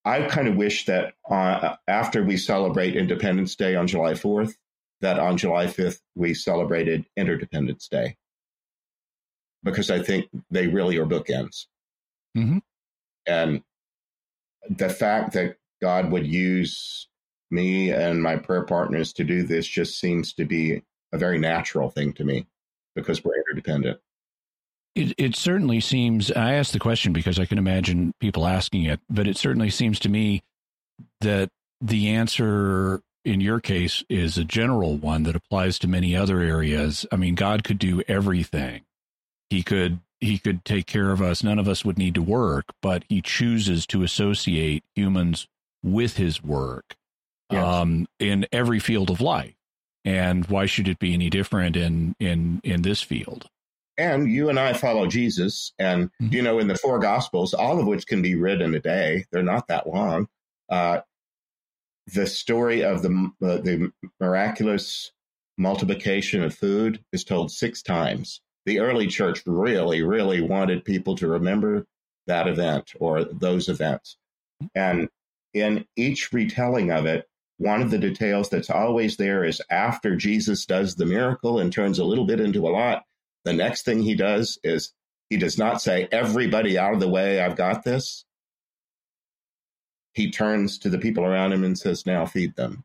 I 0.05 0.23
kind 0.23 0.47
of 0.47 0.55
wish 0.55 0.85
that 0.85 1.13
uh, 1.29 1.75
after 1.87 2.23
we 2.23 2.37
celebrate 2.37 2.95
Independence 2.95 3.55
Day 3.55 3.75
on 3.75 3.87
July 3.87 4.13
4th, 4.13 4.53
that 5.01 5.17
on 5.19 5.37
July 5.37 5.67
5th 5.67 5.99
we 6.15 6.33
celebrated 6.33 7.05
Interdependence 7.15 7.87
Day 7.87 8.17
because 9.63 9.89
I 9.89 10.01
think 10.01 10.27
they 10.51 10.67
really 10.67 10.97
are 10.97 11.05
bookends. 11.05 11.65
Mm-hmm. 12.37 12.59
And 13.25 13.63
the 14.69 14.89
fact 14.89 15.33
that 15.33 15.57
God 15.81 16.11
would 16.11 16.27
use 16.27 17.07
me 17.51 17.91
and 17.91 18.21
my 18.21 18.35
prayer 18.35 18.63
partners 18.63 19.13
to 19.13 19.23
do 19.23 19.43
this 19.43 19.67
just 19.67 19.99
seems 19.99 20.33
to 20.33 20.45
be 20.45 20.81
a 21.11 21.17
very 21.17 21.37
natural 21.37 21.89
thing 21.89 22.13
to 22.13 22.23
me 22.23 22.47
because 22.95 23.23
we're 23.23 23.35
interdependent. 23.37 23.99
It, 24.95 25.13
it 25.17 25.35
certainly 25.35 25.79
seems, 25.79 26.31
I 26.31 26.53
asked 26.53 26.73
the 26.73 26.79
question 26.79 27.13
because 27.13 27.39
I 27.39 27.45
can 27.45 27.57
imagine 27.57 28.13
people 28.19 28.45
asking 28.45 28.83
it, 28.83 28.99
but 29.09 29.27
it 29.27 29.37
certainly 29.37 29.69
seems 29.69 29.99
to 29.99 30.09
me 30.09 30.43
that 31.21 31.49
the 31.81 32.09
answer 32.09 33.01
in 33.25 33.41
your 33.41 33.59
case 33.59 34.03
is 34.09 34.37
a 34.37 34.43
general 34.43 34.97
one 34.97 35.23
that 35.23 35.35
applies 35.35 35.79
to 35.79 35.87
many 35.87 36.15
other 36.15 36.39
areas. 36.39 37.05
I 37.11 37.15
mean, 37.15 37.35
God 37.35 37.63
could 37.63 37.79
do 37.79 38.03
everything. 38.07 38.83
He 39.53 39.61
could 39.61 39.99
he 40.19 40.39
could 40.39 40.65
take 40.65 40.87
care 40.87 41.11
of 41.11 41.21
us. 41.21 41.43
None 41.43 41.59
of 41.59 41.67
us 41.67 41.85
would 41.85 41.99
need 41.99 42.15
to 42.15 42.23
work, 42.23 42.65
but 42.81 43.03
he 43.07 43.21
chooses 43.21 43.85
to 43.85 44.01
associate 44.01 44.83
humans 44.95 45.47
with 45.83 46.17
his 46.17 46.43
work 46.43 46.95
yes. 47.51 47.63
um, 47.63 48.07
in 48.19 48.47
every 48.51 48.79
field 48.79 49.11
of 49.11 49.21
life. 49.21 49.53
And 50.03 50.47
why 50.47 50.65
should 50.65 50.87
it 50.87 50.97
be 50.97 51.13
any 51.13 51.29
different 51.29 51.75
in 51.75 52.15
in 52.19 52.61
in 52.63 52.81
this 52.81 53.03
field? 53.03 53.47
And 53.95 54.27
you 54.27 54.49
and 54.49 54.59
I 54.59 54.73
follow 54.73 55.05
Jesus, 55.05 55.71
and 55.77 56.05
mm-hmm. 56.19 56.33
you 56.33 56.41
know, 56.41 56.57
in 56.57 56.67
the 56.67 56.75
four 56.75 56.97
Gospels, 56.97 57.53
all 57.53 57.79
of 57.79 57.85
which 57.85 58.07
can 58.07 58.23
be 58.23 58.33
read 58.33 58.59
in 58.59 58.73
a 58.73 58.79
day. 58.79 59.25
They're 59.31 59.43
not 59.43 59.67
that 59.67 59.85
long. 59.85 60.29
Uh, 60.67 61.01
the 62.07 62.25
story 62.25 62.83
of 62.83 63.03
the 63.03 63.31
uh, 63.39 63.57
the 63.57 63.91
miraculous 64.19 65.11
multiplication 65.59 66.41
of 66.41 66.55
food 66.55 67.03
is 67.11 67.23
told 67.23 67.51
six 67.51 67.83
times. 67.83 68.41
The 68.65 68.79
early 68.79 69.07
church 69.07 69.43
really, 69.45 70.03
really 70.03 70.41
wanted 70.41 70.85
people 70.85 71.15
to 71.17 71.27
remember 71.27 71.85
that 72.27 72.47
event 72.47 72.93
or 72.99 73.25
those 73.25 73.67
events, 73.67 74.17
and 74.75 75.09
in 75.53 75.85
each 75.95 76.31
retelling 76.33 76.91
of 76.91 77.05
it, 77.05 77.27
one 77.57 77.81
of 77.81 77.91
the 77.91 77.97
details 77.97 78.49
that's 78.49 78.69
always 78.69 79.17
there 79.17 79.43
is 79.43 79.61
after 79.69 80.15
Jesus 80.15 80.65
does 80.65 80.95
the 80.95 81.05
miracle 81.05 81.59
and 81.59 81.71
turns 81.71 81.99
a 81.99 82.05
little 82.05 82.25
bit 82.25 82.39
into 82.39 82.67
a 82.67 82.71
lot, 82.71 83.03
the 83.45 83.53
next 83.53 83.83
thing 83.83 84.01
he 84.01 84.15
does 84.15 84.57
is 84.63 84.93
he 85.29 85.37
does 85.37 85.57
not 85.57 85.81
say, 85.81 86.07
Everybody 86.11 86.77
out 86.77 86.93
of 86.93 86.99
the 86.99 87.07
way, 87.07 87.39
I've 87.39 87.55
got 87.55 87.83
this. 87.83 88.25
He 90.13 90.31
turns 90.31 90.77
to 90.79 90.89
the 90.89 90.97
people 90.97 91.23
around 91.23 91.53
him 91.53 91.63
and 91.63 91.77
says, 91.77 92.05
Now 92.05 92.25
feed 92.25 92.55
them. 92.55 92.83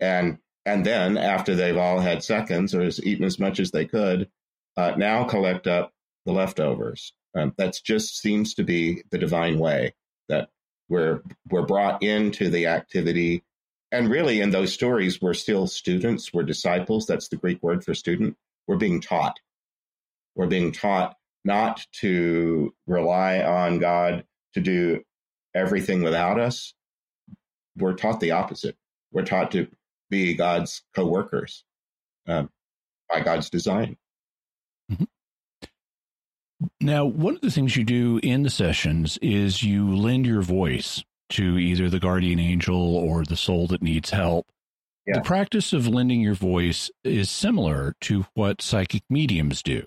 And 0.00 0.38
and 0.66 0.84
then 0.84 1.16
after 1.18 1.54
they've 1.54 1.76
all 1.76 2.00
had 2.00 2.24
seconds 2.24 2.74
or 2.74 2.82
has 2.82 3.02
eaten 3.04 3.24
as 3.24 3.38
much 3.38 3.60
as 3.60 3.70
they 3.70 3.84
could, 3.84 4.30
uh, 4.76 4.94
now 4.96 5.24
collect 5.24 5.66
up 5.66 5.92
the 6.24 6.32
leftovers. 6.32 7.12
Um, 7.34 7.52
that 7.58 7.78
just 7.84 8.18
seems 8.18 8.54
to 8.54 8.62
be 8.62 9.02
the 9.10 9.18
divine 9.18 9.58
way 9.58 9.94
that 10.28 10.48
we're 10.88 11.22
we're 11.50 11.66
brought 11.66 12.02
into 12.02 12.48
the 12.48 12.66
activity. 12.66 13.42
And 13.92 14.08
really 14.08 14.40
in 14.40 14.50
those 14.50 14.72
stories 14.72 15.20
we're 15.20 15.34
still 15.34 15.66
students 15.66 16.32
we're 16.32 16.44
disciples. 16.44 17.06
That's 17.06 17.28
the 17.28 17.36
greek 17.36 17.62
word 17.62 17.84
for 17.84 17.94
student. 17.94 18.36
We're 18.66 18.76
being 18.76 19.00
taught. 19.00 19.38
We're 20.34 20.46
being 20.46 20.72
taught 20.72 21.16
not 21.44 21.86
to 22.00 22.72
rely 22.86 23.40
on 23.40 23.78
god 23.78 24.24
to 24.54 24.60
do 24.60 25.02
everything 25.54 26.02
without 26.02 26.38
us. 26.38 26.74
We're 27.76 27.94
taught 27.94 28.20
the 28.20 28.30
opposite. 28.30 28.76
We're 29.12 29.24
taught 29.24 29.50
to 29.52 29.68
be 30.14 30.34
god's 30.34 30.82
co-workers 30.94 31.64
um, 32.28 32.48
by 33.08 33.20
god's 33.20 33.50
design 33.50 33.96
mm-hmm. 34.90 35.04
Now, 36.80 37.04
one 37.04 37.34
of 37.34 37.40
the 37.40 37.50
things 37.50 37.76
you 37.76 37.84
do 37.84 38.20
in 38.22 38.42
the 38.42 38.50
sessions 38.50 39.18
is 39.20 39.62
you 39.62 39.94
lend 39.94 40.26
your 40.26 40.42
voice 40.42 41.02
to 41.30 41.58
either 41.58 41.88
the 41.88 42.00
guardian 42.00 42.38
angel 42.38 42.96
or 42.96 43.24
the 43.24 43.36
soul 43.36 43.66
that 43.68 43.82
needs 43.82 44.10
help. 44.10 44.46
Yeah. 45.06 45.14
The 45.14 45.22
practice 45.22 45.72
of 45.72 45.86
lending 45.86 46.20
your 46.20 46.34
voice 46.34 46.90
is 47.02 47.30
similar 47.30 47.94
to 48.02 48.26
what 48.34 48.62
psychic 48.62 49.02
mediums 49.10 49.62
do. 49.62 49.86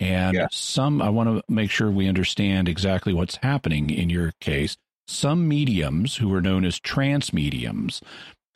And 0.00 0.36
yeah. 0.36 0.46
some, 0.50 1.00
I 1.02 1.08
want 1.10 1.28
to 1.28 1.42
make 1.48 1.70
sure 1.70 1.90
we 1.90 2.08
understand 2.08 2.68
exactly 2.68 3.12
what's 3.12 3.36
happening 3.36 3.90
in 3.90 4.10
your 4.10 4.32
case. 4.40 4.76
Some 5.06 5.48
mediums 5.48 6.16
who 6.16 6.32
are 6.34 6.42
known 6.42 6.64
as 6.64 6.78
trance 6.78 7.32
mediums 7.32 8.02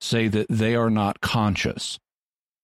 say 0.02 0.28
that 0.28 0.46
they 0.48 0.74
are 0.74 0.90
not 0.90 1.20
conscious 1.20 1.98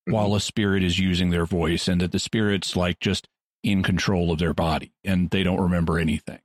mm-hmm. 0.07 0.13
while 0.13 0.35
a 0.35 0.41
spirit 0.41 0.83
is 0.83 0.99
using 0.99 1.31
their 1.31 1.47
voice 1.47 1.89
and 1.89 2.01
that 2.01 2.13
the 2.13 2.19
spirit's 2.19 2.77
like 2.77 2.99
just 3.01 3.29
in 3.63 3.83
control 3.83 4.33
of 4.33 4.39
their 4.39 4.55
body 4.55 4.93
and 5.05 5.31
they 5.31 5.43
don't 5.43 5.61
remember 5.61 5.99
anything. 5.99 6.41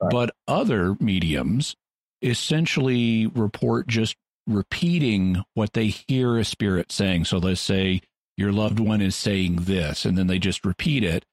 Right. 0.00 0.10
But 0.10 0.30
other 0.46 0.96
mediums 1.00 1.76
essentially 2.22 3.26
report 3.26 3.86
just 3.86 4.16
repeating 4.46 5.44
what 5.54 5.72
they 5.72 5.88
hear 5.88 6.38
a 6.38 6.44
spirit 6.44 6.90
saying. 6.90 7.24
So 7.26 7.38
let's 7.38 7.60
say 7.60 8.00
your 8.36 8.52
loved 8.52 8.80
one 8.80 9.00
is 9.00 9.16
saying 9.16 9.56
this, 9.62 10.04
and 10.04 10.16
then 10.16 10.28
they 10.28 10.38
just 10.38 10.64
repeat 10.64 11.02
it. 11.04 11.24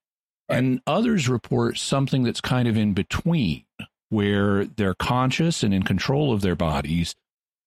Right. 0.50 0.58
And 0.58 0.82
others 0.88 1.30
report 1.30 1.78
something 1.78 2.24
that's 2.24 2.42
kind 2.42 2.68
of 2.68 2.76
in 2.76 2.94
between, 2.94 3.66
where 4.10 4.66
they're 4.66 4.96
conscious 4.96 5.64
and 5.64 5.74
in 5.74 5.84
control 5.84 6.34
of 6.34 6.42
their 6.42 6.56
bodies, 6.56 7.16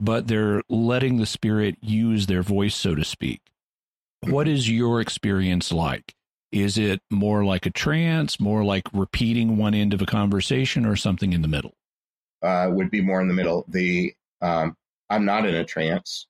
but 0.00 0.28
they're 0.28 0.62
letting 0.68 1.16
the 1.18 1.26
spirit 1.26 1.76
use 1.80 2.26
their 2.26 2.42
voice, 2.42 2.74
so 2.74 2.94
to 2.94 3.04
speak. 3.04 3.40
What 4.22 4.46
mm-hmm. 4.46 4.72
your 4.72 5.00
experience 5.00 5.72
like? 5.72 6.14
Is 6.50 6.78
it 6.78 7.00
more 7.10 7.44
like 7.44 7.66
a 7.66 7.70
trance, 7.70 8.40
more 8.40 8.64
like 8.64 8.84
repeating 8.92 9.58
one 9.58 9.74
end 9.74 9.92
of 9.92 10.00
a 10.00 10.06
conversation, 10.06 10.86
or 10.86 10.96
something 10.96 11.32
in 11.32 11.42
the 11.42 11.48
middle? 11.48 11.74
uh, 12.42 12.68
would 12.70 12.90
be 12.90 13.00
more 13.00 13.20
in 13.20 13.28
the 13.28 13.34
middle. 13.34 13.64
The 13.68 14.14
um, 14.40 14.76
I'm 15.10 15.24
not 15.24 15.46
in 15.46 15.54
a 15.54 15.64
trance. 15.64 16.26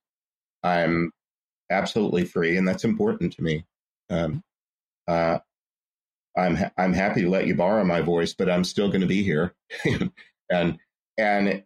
I'm 0.63 1.11
absolutely 1.69 2.25
free, 2.25 2.57
and 2.57 2.67
that's 2.67 2.83
important 2.83 3.33
to 3.33 3.43
me. 3.43 3.65
Um, 4.09 4.43
uh, 5.07 5.39
I'm 6.37 6.55
ha- 6.55 6.71
I'm 6.77 6.93
happy 6.93 7.21
to 7.21 7.29
let 7.29 7.47
you 7.47 7.55
borrow 7.55 7.83
my 7.83 8.01
voice, 8.01 8.33
but 8.33 8.49
I'm 8.49 8.63
still 8.63 8.89
going 8.89 9.01
to 9.01 9.07
be 9.07 9.23
here, 9.23 9.53
and 10.49 10.79
and 11.17 11.63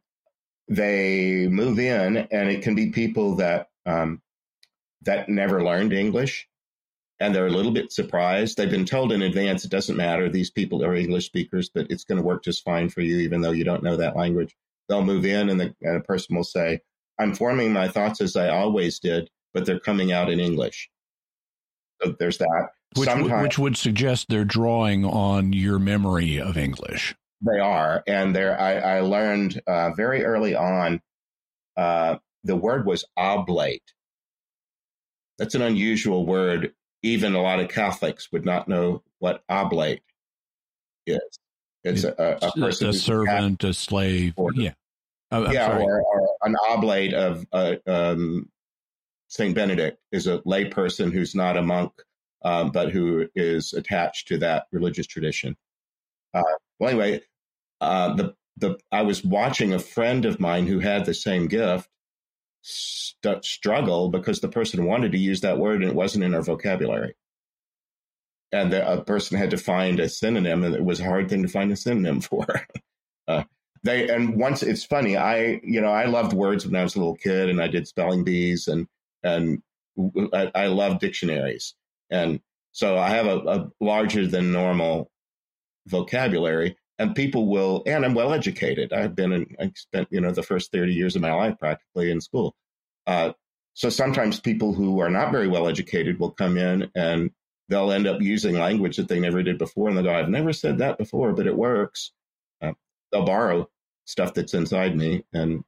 they 0.68 1.48
move 1.48 1.80
in, 1.80 2.18
and 2.18 2.50
it 2.50 2.62
can 2.62 2.76
be 2.76 2.90
people 2.90 3.36
that 3.36 3.70
um, 3.86 4.22
that 5.04 5.30
never 5.30 5.64
learned 5.64 5.94
English, 5.94 6.48
and 7.20 7.34
they're 7.34 7.48
a 7.48 7.52
little 7.52 7.72
bit 7.72 7.92
surprised. 7.92 8.58
They've 8.58 8.70
been 8.70 8.86
told 8.86 9.12
in 9.12 9.22
advance 9.22 9.66
it 9.66 9.72
doesn't 9.72 9.98
matter; 9.98 10.30
these 10.30 10.52
people 10.52 10.84
are 10.84 10.96
English 10.96 11.26
speakers, 11.26 11.70
but 11.74 11.88
it's 11.90 12.06
going 12.06 12.20
to 12.20 12.26
work 12.26 12.44
just 12.44 12.64
fine 12.64 12.90
for 12.90 13.02
you, 13.02 13.18
even 13.18 13.42
though 13.42 13.52
you 13.52 13.64
don't 13.64 13.84
know 13.84 13.98
that 13.98 14.16
language. 14.16 14.56
They'll 14.90 15.04
move 15.04 15.26
in, 15.26 15.50
and, 15.50 15.60
the, 15.60 15.76
and 15.82 15.98
a 15.98 16.02
person 16.02 16.36
will 16.36 16.44
say, 16.44 16.82
"I'm 17.20 17.36
forming 17.36 17.74
my 17.74 17.88
thoughts 17.88 18.22
as 18.22 18.36
I 18.36 18.50
always 18.50 19.00
did, 19.00 19.30
but 19.54 19.66
they're 19.66 19.80
coming 19.80 20.12
out 20.12 20.30
in 20.30 20.40
English." 20.40 20.90
So 22.02 22.16
there's 22.20 22.38
that. 22.38 22.70
Which, 22.96 23.10
which 23.10 23.60
would 23.60 23.78
suggest 23.78 24.28
they're 24.30 24.46
drawing 24.46 25.04
on 25.04 25.52
your 25.52 25.80
memory 25.80 26.40
of 26.40 26.58
English. 26.58 27.16
They 27.46 27.60
are, 27.60 28.04
and 28.08 28.34
there 28.34 28.60
I, 28.60 28.76
I 28.76 29.00
learned 29.02 29.62
uh, 29.68 29.92
very 29.92 30.24
early 30.24 30.56
on. 30.56 31.02
Uh, 31.76 32.18
the 32.44 32.56
word 32.56 32.86
was 32.86 33.04
oblate. 33.18 33.84
That's 35.38 35.56
an 35.56 35.62
unusual 35.62 36.26
word. 36.26 36.74
Even 37.02 37.36
a 37.36 37.42
lot 37.42 37.60
of 37.60 37.68
Catholics 37.68 38.32
would 38.32 38.46
not 38.46 38.70
know 38.70 39.04
what 39.20 39.44
oblate 39.50 40.04
is. 41.06 41.40
It's 41.84 42.06
a, 42.06 42.38
a 42.42 42.52
person, 42.58 42.90
a 42.90 42.94
servant, 42.94 43.64
a 43.66 43.74
slave. 43.74 44.34
Or, 44.38 44.54
yeah, 44.54 44.72
oh, 45.32 45.52
yeah, 45.52 45.78
or, 45.78 46.02
or, 46.02 46.30
an 46.44 46.56
oblate 46.70 47.14
of 47.14 47.46
uh, 47.52 47.76
um, 47.86 48.50
Saint 49.28 49.54
Benedict 49.54 50.00
is 50.14 50.28
a 50.28 50.40
layperson 50.40 51.12
who's 51.12 51.36
not 51.36 51.58
a 51.58 51.62
monk, 51.62 51.92
um, 52.46 52.72
but 52.72 52.92
who 52.92 53.28
is 53.36 53.74
attached 53.74 54.30
to 54.30 54.38
that 54.38 54.68
religious 54.72 55.08
tradition. 55.08 55.58
Uh, 56.34 56.44
well, 56.80 56.90
anyway, 56.90 57.22
uh, 57.84 58.14
the 58.16 58.36
the 58.58 58.78
I 58.92 59.02
was 59.02 59.24
watching 59.24 59.74
a 59.74 59.80
friend 59.80 60.26
of 60.26 60.40
mine 60.40 60.68
who 60.68 60.80
had 60.80 61.06
the 61.06 61.14
same 61.14 61.48
gift 61.48 61.90
st- 62.62 63.44
struggle 63.44 64.10
because 64.10 64.40
the 64.40 64.48
person 64.48 64.86
wanted 64.86 65.12
to 65.12 65.18
use 65.18 65.42
that 65.42 65.58
word 65.58 65.82
and 65.82 65.92
it 65.92 65.96
wasn't 65.96 66.24
in 66.24 66.34
her 66.34 66.42
vocabulary, 66.42 67.16
and 68.52 68.72
the, 68.72 68.90
a 68.92 69.04
person 69.04 69.38
had 69.38 69.52
to 69.52 69.58
find 69.58 70.00
a 70.00 70.08
synonym, 70.08 70.64
and 70.64 70.76
it 70.76 70.84
was 70.84 71.00
a 71.00 71.06
hard 71.06 71.30
thing 71.30 71.44
to 71.44 71.50
find 71.50 71.72
a 71.72 71.76
synonym 71.76 72.22
for. 72.22 72.46
uh, 73.28 73.44
they 73.84 74.08
and 74.10 74.38
once 74.40 74.64
it's 74.64 74.86
funny, 74.86 75.18
I 75.18 75.60
you 75.64 75.82
know 75.82 75.92
I 75.92 76.06
loved 76.06 76.34
words 76.34 76.66
when 76.66 76.76
I 76.76 76.84
was 76.84 76.96
a 76.96 77.00
little 77.00 77.18
kid, 77.18 77.50
and 77.50 77.62
I 77.62 77.68
did 77.68 77.88
spelling 77.88 78.24
bees, 78.24 78.68
and 78.68 78.88
and 79.24 79.62
I, 80.34 80.52
I 80.56 80.68
love 80.68 81.00
dictionaries, 81.00 81.76
and 82.10 82.40
so 82.72 82.98
I 82.98 83.10
have 83.10 83.28
a, 83.28 83.38
a 83.38 83.72
larger 83.82 84.26
than 84.26 84.52
normal 84.52 85.12
vocabulary 85.88 86.78
and 87.04 87.16
people 87.16 87.48
will 87.48 87.84
and 87.86 88.06
i'm 88.06 88.14
well 88.14 88.34
educated. 88.34 88.94
I've 88.94 89.14
been 89.14 89.34
in 89.34 89.56
i 89.60 89.72
spent 89.76 90.08
you 90.10 90.22
know 90.22 90.32
the 90.32 90.42
first 90.42 90.72
30 90.72 90.94
years 90.94 91.16
of 91.16 91.22
my 91.22 91.34
life 91.34 91.60
practically 91.60 92.10
in 92.10 92.22
school. 92.22 92.56
Uh, 93.06 93.34
so 93.74 93.90
sometimes 93.90 94.40
people 94.40 94.74
who 94.74 95.00
are 95.00 95.10
not 95.10 95.32
very 95.32 95.50
well 95.50 95.68
educated 95.68 96.18
will 96.18 96.32
come 96.32 96.58
in 96.58 96.90
and 96.96 97.32
they'll 97.68 97.92
end 97.92 98.08
up 98.08 98.22
using 98.22 98.58
language 98.58 98.96
that 98.98 99.10
they 99.10 99.20
never 99.20 99.44
did 99.44 99.58
before 99.58 99.90
and 99.90 99.98
they'll 99.98 100.06
go 100.06 100.16
i've 100.16 100.30
never 100.30 100.54
said 100.54 100.78
that 100.78 100.98
before 100.98 101.34
but 101.34 101.46
it 101.46 101.58
works. 101.58 102.12
Uh, 102.62 102.72
they'll 103.12 103.26
borrow 103.26 103.70
stuff 104.06 104.34
that's 104.34 104.54
inside 104.54 104.96
me 104.96 105.26
and 105.34 105.64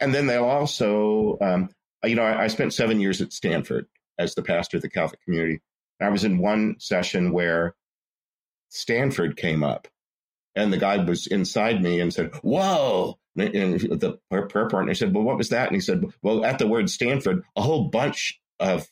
and 0.00 0.14
then 0.14 0.26
they'll 0.26 0.44
also 0.44 1.36
um, 1.42 1.68
you 2.04 2.14
know 2.14 2.24
I, 2.24 2.44
I 2.44 2.46
spent 2.46 2.72
seven 2.72 3.00
years 3.00 3.20
at 3.20 3.34
stanford 3.34 3.86
as 4.18 4.34
the 4.34 4.42
pastor 4.42 4.78
of 4.78 4.82
the 4.82 4.88
catholic 4.88 5.22
community. 5.24 5.60
I 6.00 6.08
was 6.08 6.24
in 6.24 6.38
one 6.38 6.76
session 6.78 7.32
where 7.32 7.74
stanford 8.70 9.36
came 9.36 9.62
up 9.62 9.86
and 10.54 10.72
the 10.72 10.78
guy 10.78 10.98
was 10.98 11.26
inside 11.26 11.82
me 11.82 12.00
and 12.00 12.12
said, 12.12 12.34
Whoa. 12.42 13.18
And 13.36 13.80
the 13.80 14.18
prayer 14.30 14.68
partner 14.68 14.94
said, 14.94 15.14
Well, 15.14 15.24
what 15.24 15.38
was 15.38 15.50
that? 15.50 15.68
And 15.68 15.76
he 15.76 15.80
said, 15.80 16.04
Well, 16.22 16.44
at 16.44 16.58
the 16.58 16.66
word 16.66 16.90
Stanford, 16.90 17.44
a 17.56 17.62
whole 17.62 17.88
bunch 17.88 18.40
of 18.58 18.88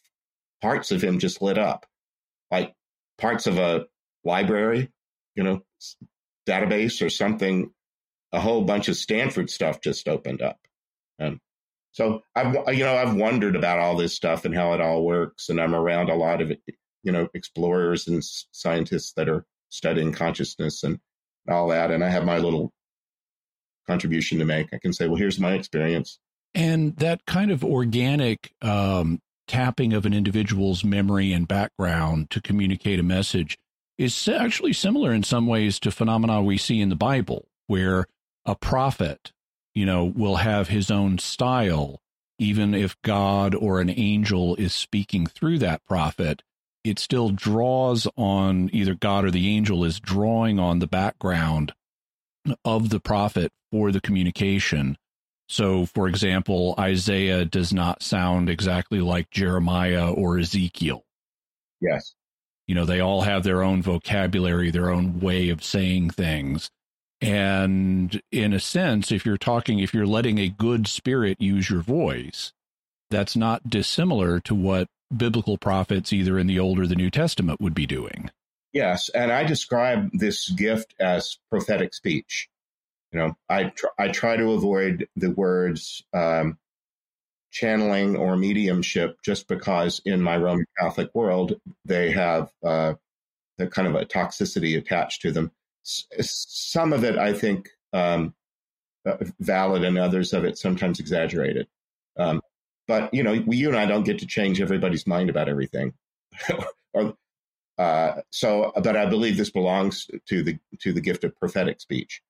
parts 0.62 0.90
of 0.92 1.02
him 1.02 1.18
just 1.18 1.42
lit 1.42 1.58
up, 1.58 1.86
like 2.50 2.74
parts 3.18 3.46
of 3.46 3.58
a 3.58 3.86
library, 4.24 4.90
you 5.34 5.42
know, 5.42 5.62
database 6.46 7.04
or 7.04 7.10
something. 7.10 7.70
A 8.32 8.40
whole 8.40 8.62
bunch 8.62 8.88
of 8.88 8.96
Stanford 8.96 9.48
stuff 9.50 9.80
just 9.80 10.06
opened 10.06 10.42
up. 10.42 10.58
And 11.18 11.40
so 11.92 12.22
I've, 12.36 12.54
you 12.76 12.84
know, 12.84 12.94
I've 12.94 13.14
wondered 13.14 13.56
about 13.56 13.78
all 13.78 13.96
this 13.96 14.14
stuff 14.14 14.44
and 14.44 14.54
how 14.54 14.74
it 14.74 14.80
all 14.80 15.04
works. 15.04 15.48
And 15.48 15.60
I'm 15.60 15.74
around 15.74 16.10
a 16.10 16.14
lot 16.14 16.42
of, 16.42 16.52
you 17.02 17.12
know, 17.12 17.28
explorers 17.34 18.06
and 18.06 18.22
scientists 18.22 19.14
that 19.14 19.28
are 19.28 19.46
studying 19.70 20.12
consciousness. 20.12 20.82
And 20.84 21.00
all 21.48 21.68
that. 21.68 21.90
And 21.90 22.04
I 22.04 22.08
have 22.08 22.24
my 22.24 22.38
little 22.38 22.72
contribution 23.86 24.38
to 24.38 24.44
make. 24.44 24.68
I 24.72 24.78
can 24.78 24.92
say, 24.92 25.06
well, 25.06 25.16
here's 25.16 25.40
my 25.40 25.52
experience. 25.52 26.18
And 26.54 26.96
that 26.96 27.26
kind 27.26 27.50
of 27.50 27.64
organic 27.64 28.52
um, 28.62 29.20
tapping 29.46 29.92
of 29.92 30.06
an 30.06 30.12
individual's 30.12 30.84
memory 30.84 31.32
and 31.32 31.48
background 31.48 32.30
to 32.30 32.40
communicate 32.40 33.00
a 33.00 33.02
message 33.02 33.58
is 33.96 34.28
actually 34.28 34.72
similar 34.72 35.12
in 35.12 35.22
some 35.22 35.46
ways 35.46 35.80
to 35.80 35.90
phenomena 35.90 36.42
we 36.42 36.56
see 36.56 36.80
in 36.80 36.88
the 36.88 36.96
Bible, 36.96 37.48
where 37.66 38.06
a 38.44 38.54
prophet, 38.54 39.32
you 39.74 39.84
know, 39.84 40.04
will 40.04 40.36
have 40.36 40.68
his 40.68 40.90
own 40.90 41.18
style, 41.18 42.00
even 42.38 42.74
if 42.74 43.00
God 43.02 43.54
or 43.54 43.80
an 43.80 43.90
angel 43.90 44.54
is 44.56 44.74
speaking 44.74 45.26
through 45.26 45.58
that 45.58 45.84
prophet 45.84 46.42
it 46.84 46.98
still 46.98 47.30
draws 47.30 48.06
on 48.16 48.70
either 48.72 48.94
God 48.94 49.24
or 49.24 49.30
the 49.30 49.48
angel 49.48 49.84
is 49.84 50.00
drawing 50.00 50.58
on 50.58 50.78
the 50.78 50.86
background 50.86 51.72
of 52.64 52.90
the 52.90 53.00
prophet 53.00 53.52
for 53.70 53.92
the 53.92 54.00
communication. 54.00 54.96
So, 55.48 55.86
for 55.86 56.08
example, 56.08 56.74
Isaiah 56.78 57.44
does 57.44 57.72
not 57.72 58.02
sound 58.02 58.50
exactly 58.50 59.00
like 59.00 59.30
Jeremiah 59.30 60.10
or 60.10 60.38
Ezekiel. 60.38 61.04
Yes. 61.80 62.14
You 62.66 62.74
know, 62.74 62.84
they 62.84 63.00
all 63.00 63.22
have 63.22 63.44
their 63.44 63.62
own 63.62 63.80
vocabulary, 63.80 64.70
their 64.70 64.90
own 64.90 65.20
way 65.20 65.48
of 65.48 65.64
saying 65.64 66.10
things. 66.10 66.70
And 67.20 68.20
in 68.30 68.52
a 68.52 68.60
sense, 68.60 69.10
if 69.10 69.24
you're 69.24 69.38
talking, 69.38 69.78
if 69.78 69.94
you're 69.94 70.06
letting 70.06 70.38
a 70.38 70.48
good 70.48 70.86
spirit 70.86 71.40
use 71.40 71.70
your 71.70 71.80
voice, 71.80 72.52
that's 73.10 73.36
not 73.36 73.68
dissimilar 73.68 74.40
to 74.40 74.54
what 74.54 74.88
biblical 75.14 75.58
prophets, 75.58 76.12
either 76.12 76.38
in 76.38 76.46
the 76.46 76.58
Old 76.58 76.78
or 76.78 76.86
the 76.86 76.96
New 76.96 77.10
Testament, 77.10 77.60
would 77.60 77.74
be 77.74 77.86
doing. 77.86 78.30
Yes, 78.72 79.08
and 79.08 79.32
I 79.32 79.44
describe 79.44 80.10
this 80.12 80.48
gift 80.50 80.94
as 81.00 81.38
prophetic 81.50 81.94
speech. 81.94 82.48
You 83.12 83.20
know, 83.20 83.36
I 83.48 83.64
tr- 83.64 83.86
I 83.98 84.08
try 84.08 84.36
to 84.36 84.52
avoid 84.52 85.08
the 85.16 85.30
words 85.30 86.02
um, 86.12 86.58
channeling 87.50 88.16
or 88.16 88.36
mediumship 88.36 89.16
just 89.24 89.48
because 89.48 90.02
in 90.04 90.20
my 90.20 90.36
Roman 90.36 90.66
Catholic 90.78 91.14
world 91.14 91.58
they 91.86 92.10
have 92.10 92.50
uh, 92.62 92.94
the 93.56 93.66
kind 93.66 93.88
of 93.88 93.94
a 93.94 94.04
toxicity 94.04 94.76
attached 94.76 95.22
to 95.22 95.32
them. 95.32 95.50
S- 95.84 96.06
some 96.48 96.92
of 96.92 97.04
it, 97.04 97.16
I 97.16 97.32
think, 97.32 97.70
um, 97.94 98.34
uh, 99.06 99.16
valid, 99.40 99.84
and 99.84 99.96
others 99.96 100.34
of 100.34 100.44
it 100.44 100.58
sometimes 100.58 101.00
exaggerated. 101.00 101.66
Um, 102.18 102.42
but 102.88 103.12
you 103.14 103.22
know, 103.22 103.40
we, 103.46 103.58
you 103.58 103.68
and 103.68 103.76
I 103.76 103.86
don't 103.86 104.04
get 104.04 104.18
to 104.20 104.26
change 104.26 104.60
everybody's 104.60 105.06
mind 105.06 105.30
about 105.30 105.48
everything. 105.48 105.92
or, 106.94 107.14
uh, 107.78 108.22
so, 108.30 108.72
but 108.74 108.96
I 108.96 109.06
believe 109.06 109.36
this 109.36 109.50
belongs 109.50 110.10
to 110.28 110.42
the 110.42 110.58
to 110.80 110.92
the 110.92 111.00
gift 111.00 111.22
of 111.22 111.36
prophetic 111.36 111.80
speech. 111.80 112.22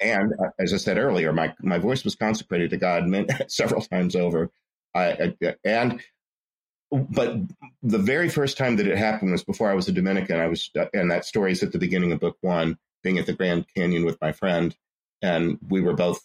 And 0.00 0.32
uh, 0.34 0.50
as 0.60 0.72
I 0.72 0.76
said 0.76 0.98
earlier, 0.98 1.32
my 1.32 1.54
my 1.60 1.78
voice 1.78 2.04
was 2.04 2.14
consecrated 2.14 2.70
to 2.70 2.76
God 2.76 3.08
several 3.48 3.80
times 3.80 4.14
over. 4.14 4.50
I, 4.94 5.34
I, 5.42 5.54
and 5.64 6.00
but 6.90 7.36
the 7.82 7.98
very 7.98 8.28
first 8.28 8.56
time 8.56 8.76
that 8.76 8.86
it 8.86 8.96
happened 8.96 9.32
was 9.32 9.44
before 9.44 9.70
I 9.70 9.74
was 9.74 9.88
a 9.88 9.92
Dominican. 9.92 10.40
I 10.40 10.46
was, 10.46 10.70
uh, 10.78 10.86
and 10.94 11.10
that 11.10 11.24
story 11.24 11.52
is 11.52 11.62
at 11.62 11.72
the 11.72 11.78
beginning 11.78 12.12
of 12.12 12.20
book 12.20 12.38
one, 12.40 12.78
being 13.02 13.18
at 13.18 13.26
the 13.26 13.34
Grand 13.34 13.66
Canyon 13.74 14.04
with 14.04 14.20
my 14.20 14.32
friend, 14.32 14.74
and 15.20 15.58
we 15.68 15.80
were 15.80 15.94
both 15.94 16.24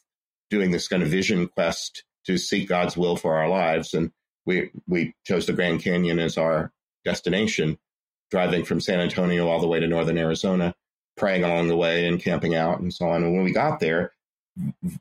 doing 0.49 0.71
this 0.71 0.87
kind 0.87 1.03
of 1.03 1.09
vision 1.09 1.47
quest 1.47 2.03
to 2.25 2.37
seek 2.37 2.69
God's 2.69 2.97
will 2.97 3.15
for 3.15 3.35
our 3.35 3.49
lives. 3.49 3.93
And 3.93 4.11
we, 4.45 4.71
we 4.87 5.13
chose 5.25 5.45
the 5.45 5.53
Grand 5.53 5.81
Canyon 5.81 6.19
as 6.19 6.37
our 6.37 6.71
destination, 7.05 7.77
driving 8.31 8.65
from 8.65 8.81
San 8.81 8.99
Antonio 8.99 9.47
all 9.47 9.59
the 9.59 9.67
way 9.67 9.79
to 9.79 9.87
northern 9.87 10.17
Arizona, 10.17 10.73
praying 11.17 11.43
along 11.43 11.67
the 11.67 11.77
way 11.77 12.07
and 12.07 12.21
camping 12.21 12.55
out 12.55 12.79
and 12.79 12.93
so 12.93 13.07
on. 13.07 13.23
And 13.23 13.33
when 13.33 13.43
we 13.43 13.51
got 13.51 13.79
there 13.79 14.13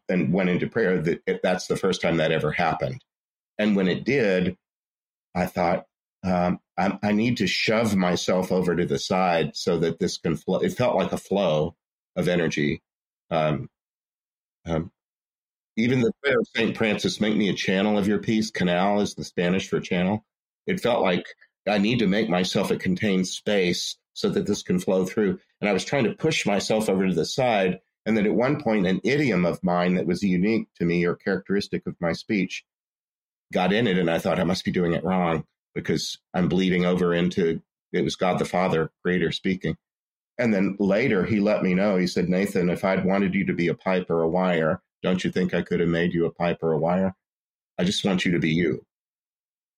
and 0.09 0.33
went 0.33 0.51
into 0.51 0.67
prayer, 0.67 1.01
that 1.03 1.41
that's 1.43 1.67
the 1.67 1.77
first 1.77 2.01
time 2.01 2.17
that 2.19 2.33
ever 2.33 2.53
happened. 2.53 3.03
And 3.59 3.77
when 3.77 3.89
it 3.89 4.05
did, 4.05 4.57
I 5.35 5.47
thought, 5.47 5.87
um, 6.25 6.61
I, 6.79 6.99
I, 7.03 7.13
need 7.13 7.39
to 7.39 7.49
shove 7.49 7.97
myself 7.97 8.53
over 8.53 8.77
to 8.77 8.87
the 8.87 8.99
side 8.99 9.57
so 9.57 9.79
that 9.79 9.99
this 9.99 10.19
can 10.19 10.37
flow. 10.37 10.61
It 10.61 10.73
felt 10.73 10.95
like 10.95 11.13
a 11.13 11.17
flow 11.17 11.75
of 12.15 12.29
energy. 12.29 12.81
Um, 13.31 13.69
Um, 14.65 14.93
even 15.77 16.01
the 16.01 16.13
prayer 16.23 16.39
of 16.39 16.47
St. 16.55 16.77
Francis, 16.77 17.21
make 17.21 17.37
me 17.37 17.49
a 17.49 17.55
channel 17.55 17.99
of 17.99 18.07
your 18.07 18.19
peace. 18.19 18.51
Canal 18.51 19.01
is 19.01 19.15
the 19.15 19.25
Spanish 19.25 19.69
for 19.69 19.81
channel. 19.81 20.25
It 20.67 20.81
felt 20.81 21.03
like 21.03 21.27
I 21.67 21.79
need 21.79 22.01
to 22.01 22.07
make 22.07 22.29
myself 22.29 22.71
a 22.71 22.77
contained 22.77 23.27
space 23.29 23.97
so 24.15 24.29
that 24.31 24.47
this 24.47 24.63
can 24.63 24.79
flow 24.79 25.05
through. 25.05 25.39
And 25.61 25.69
I 25.69 25.73
was 25.73 25.85
trying 25.85 26.05
to 26.05 26.15
push 26.15 26.45
myself 26.45 26.89
over 26.89 27.07
to 27.07 27.15
the 27.15 27.25
side. 27.25 27.81
And 28.05 28.17
then 28.17 28.27
at 28.27 28.35
one 28.35 28.63
point, 28.63 28.87
an 28.87 29.01
idiom 29.05 29.47
of 29.47 29.63
mine 29.63 29.95
that 29.95 30.07
was 30.07 30.23
unique 30.23 30.69
to 30.77 30.85
me 30.85 31.05
or 31.05 31.15
characteristic 31.15 31.87
of 31.87 31.97
my 32.01 32.13
speech 32.13 32.65
got 33.53 33.73
in 33.73 33.87
it. 33.87 33.99
And 33.99 34.11
I 34.11 34.19
thought 34.19 34.41
I 34.41 34.45
must 34.45 34.65
be 34.65 34.73
doing 34.73 34.93
it 34.93 35.05
wrong 35.05 35.45
because 35.75 36.19
I'm 36.35 36.49
bleeding 36.49 36.85
over 36.85 37.15
into 37.15 37.63
it 37.93 38.05
was 38.05 38.17
God 38.17 38.39
the 38.39 38.45
Father, 38.45 38.91
creator 39.03 39.33
speaking. 39.33 39.77
And 40.39 40.53
then 40.53 40.77
later 40.79 41.25
he 41.25 41.41
let 41.41 41.63
me 41.63 41.75
know, 41.75 41.97
he 41.97 42.07
said, 42.07 42.29
Nathan, 42.29 42.71
if 42.71 42.85
I'd 42.85 43.05
wanted 43.05 43.35
you 43.35 43.47
to 43.47 43.53
be 43.53 43.69
a 43.69 43.75
pipe 43.75 44.11
or 44.11 44.23
a 44.23 44.29
wire, 44.29 44.81
don't 45.03 45.25
you 45.25 45.31
think 45.31 45.55
I 45.55 45.63
could 45.63 45.81
have 45.81 45.89
made 45.89 46.15
you 46.15 46.27
a 46.27 46.31
pipe 46.31 46.59
or 46.63 46.73
a 46.73 46.79
wire? 46.79 47.15
I 47.79 47.85
just 47.85 48.05
want 48.05 48.25
you 48.25 48.33
to 48.33 48.39
be 48.39 48.51
you. 48.51 48.85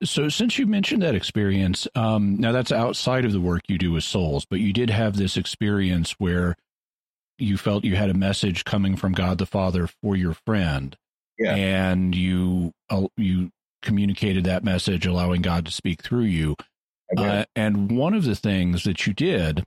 So, 0.03 0.29
since 0.29 0.59
you 0.59 0.67
mentioned 0.67 1.03
that 1.03 1.15
experience, 1.15 1.87
um, 1.95 2.37
now 2.37 2.53
that's 2.53 2.73
outside 2.73 3.25
of 3.25 3.33
the 3.33 3.41
work 3.41 3.63
you 3.69 3.79
do 3.79 3.93
with 3.93 4.05
souls, 4.05 4.45
but 4.45 4.61
you 4.61 4.73
did 4.73 4.91
have 4.91 5.17
this 5.17 5.37
experience 5.37 6.13
where 6.19 6.57
you 7.39 7.57
felt 7.57 7.85
you 7.85 7.97
had 7.97 8.11
a 8.11 8.15
message 8.15 8.65
coming 8.65 8.97
from 8.97 9.13
God 9.13 9.39
the 9.39 9.47
Father 9.47 9.89
for 10.03 10.17
your 10.17 10.35
friend, 10.47 10.97
yeah. 11.39 11.55
and 11.55 12.15
you 12.15 12.73
uh, 12.91 13.07
you 13.17 13.51
communicated 13.83 14.45
that 14.45 14.65
message, 14.65 15.07
allowing 15.07 15.43
God 15.43 15.65
to 15.67 15.73
speak 15.73 16.03
through 16.03 16.25
you. 16.25 16.57
Uh, 17.17 17.45
and 17.55 17.97
one 17.97 18.15
of 18.15 18.25
the 18.25 18.35
things 18.35 18.83
that 18.85 19.07
you 19.07 19.13
did 19.13 19.63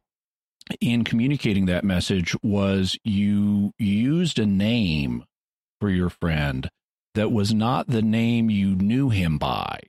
in 0.81 1.03
communicating 1.03 1.65
that 1.67 1.83
message 1.83 2.35
was 2.43 2.97
you 3.03 3.71
used 3.77 4.39
a 4.39 4.45
name 4.45 5.23
for 5.79 5.89
your 5.89 6.09
friend 6.09 6.69
that 7.15 7.31
was 7.31 7.53
not 7.53 7.87
the 7.87 8.01
name 8.01 8.49
you 8.49 8.75
knew 8.75 9.09
him 9.09 9.37
by. 9.37 9.79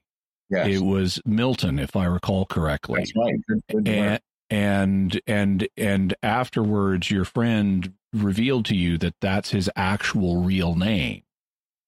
Yes. 0.51 0.69
It 0.69 0.81
was 0.81 1.21
Milton, 1.27 1.79
if 1.79 1.95
I 1.95 2.07
recall 2.07 2.47
correctly. 2.47 3.01
That's 3.01 3.13
right. 3.15 3.35
Good, 3.47 3.63
good 3.71 3.89
and, 3.89 4.21
and 4.51 5.21
and 5.27 5.69
and 5.77 6.15
afterwards, 6.23 7.11
your 7.11 7.27
friend 7.27 7.93
revealed 8.15 8.65
to 8.67 8.75
you 8.75 8.97
that 8.99 9.15
that's 9.21 9.51
his 9.51 9.71
actual 9.77 10.43
real 10.43 10.75
name. 10.75 11.23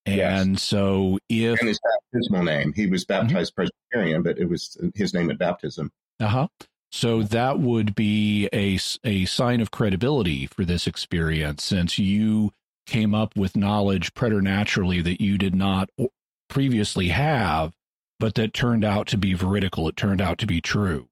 And 0.04 0.52
yes. 0.52 0.62
so, 0.62 1.18
if 1.28 1.58
and 1.60 1.68
his 1.68 1.80
baptismal 2.12 2.42
name, 2.42 2.72
he 2.74 2.86
was 2.86 3.04
mm-hmm. 3.04 3.26
baptized 3.26 3.52
mm-hmm. 3.54 3.68
Presbyterian, 3.92 4.22
but 4.22 4.38
it 4.38 4.48
was 4.48 4.76
his 4.94 5.14
name 5.14 5.30
at 5.30 5.38
baptism. 5.38 5.90
Uh 6.18 6.26
huh. 6.26 6.48
So 6.92 7.22
that 7.22 7.60
would 7.60 7.94
be 7.94 8.48
a 8.52 8.78
a 9.04 9.24
sign 9.24 9.60
of 9.60 9.70
credibility 9.70 10.46
for 10.46 10.64
this 10.64 10.86
experience, 10.86 11.62
since 11.62 11.98
you 11.98 12.52
came 12.90 13.14
up 13.14 13.36
with 13.36 13.56
knowledge 13.56 14.12
preternaturally 14.12 15.00
that 15.00 15.20
you 15.20 15.38
did 15.38 15.54
not 15.54 15.88
previously 16.48 17.08
have, 17.08 17.72
but 18.18 18.34
that 18.34 18.52
turned 18.52 18.84
out 18.84 19.06
to 19.06 19.16
be 19.16 19.32
veridical. 19.32 19.88
It 19.88 19.96
turned 19.96 20.20
out 20.20 20.36
to 20.38 20.46
be 20.46 20.60
true. 20.60 21.08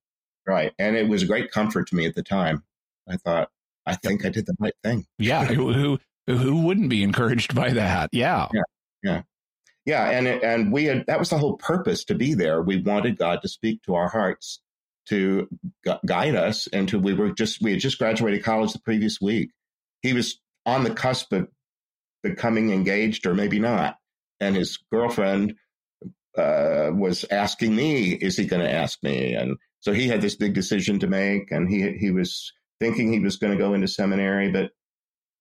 Right. 0.46 0.72
And 0.78 0.96
it 0.96 1.08
was 1.08 1.22
a 1.22 1.26
great 1.26 1.50
comfort 1.50 1.88
to 1.88 1.96
me 1.96 2.06
at 2.06 2.14
the 2.14 2.22
time. 2.22 2.64
I 3.08 3.16
thought, 3.16 3.48
I 3.86 3.94
think 3.94 4.26
I 4.26 4.28
did 4.28 4.44
the 4.44 4.56
right 4.58 4.74
thing. 4.82 5.06
Yeah. 5.18 5.44
who, 5.44 5.98
who 6.26 6.62
wouldn't 6.62 6.90
be 6.90 7.02
encouraged 7.02 7.54
by 7.54 7.70
that? 7.70 8.10
Yeah. 8.12 8.48
Yeah. 8.52 8.62
Yeah. 9.02 9.22
Yeah. 9.86 10.10
And, 10.10 10.26
it, 10.26 10.42
and 10.42 10.72
we 10.72 10.84
had, 10.84 11.06
that 11.06 11.18
was 11.18 11.30
the 11.30 11.38
whole 11.38 11.56
purpose 11.56 12.04
to 12.06 12.14
be 12.14 12.34
there. 12.34 12.60
We 12.60 12.82
wanted 12.82 13.16
God 13.16 13.40
to 13.42 13.48
speak 13.48 13.82
to 13.84 13.94
our 13.94 14.08
hearts, 14.08 14.60
to 15.08 15.48
gu- 15.84 16.00
guide 16.04 16.34
us. 16.34 16.66
And 16.66 16.88
to, 16.88 16.98
we 16.98 17.14
were 17.14 17.30
just, 17.30 17.62
we 17.62 17.70
had 17.70 17.80
just 17.80 17.98
graduated 17.98 18.42
college 18.42 18.72
the 18.72 18.80
previous 18.80 19.20
week. 19.20 19.52
He 20.02 20.12
was 20.12 20.40
on 20.66 20.84
the 20.84 20.90
cusp 20.90 21.32
of 21.32 21.48
becoming 22.22 22.70
engaged 22.70 23.26
or 23.26 23.34
maybe 23.34 23.58
not. 23.58 23.96
And 24.40 24.56
his 24.56 24.78
girlfriend 24.92 25.54
uh, 26.36 26.90
was 26.92 27.24
asking 27.30 27.74
me, 27.74 28.12
"Is 28.12 28.36
he 28.36 28.46
going 28.46 28.62
to 28.62 28.72
ask 28.72 29.02
me?" 29.02 29.34
And 29.34 29.56
so 29.80 29.92
he 29.92 30.08
had 30.08 30.20
this 30.20 30.36
big 30.36 30.54
decision 30.54 30.98
to 31.00 31.06
make, 31.08 31.50
and 31.50 31.68
he 31.68 31.92
he 31.98 32.10
was 32.10 32.52
thinking 32.80 33.12
he 33.12 33.20
was 33.20 33.36
going 33.36 33.52
to 33.52 33.62
go 33.62 33.74
into 33.74 33.88
seminary, 33.88 34.50
but 34.50 34.70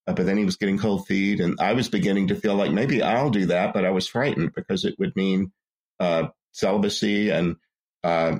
uh, 0.07 0.13
but 0.13 0.25
then 0.25 0.37
he 0.37 0.45
was 0.45 0.55
getting 0.57 0.77
cold 0.77 1.05
feet, 1.05 1.39
and 1.39 1.59
I 1.59 1.73
was 1.73 1.89
beginning 1.89 2.29
to 2.29 2.35
feel 2.35 2.55
like 2.55 2.71
maybe 2.71 3.03
I'll 3.03 3.29
do 3.29 3.45
that, 3.47 3.73
but 3.73 3.85
I 3.85 3.91
was 3.91 4.07
frightened 4.07 4.53
because 4.55 4.85
it 4.85 4.95
would 4.97 5.15
mean 5.15 5.51
uh, 5.99 6.29
celibacy 6.53 7.29
and 7.29 7.55
uh, 8.03 8.37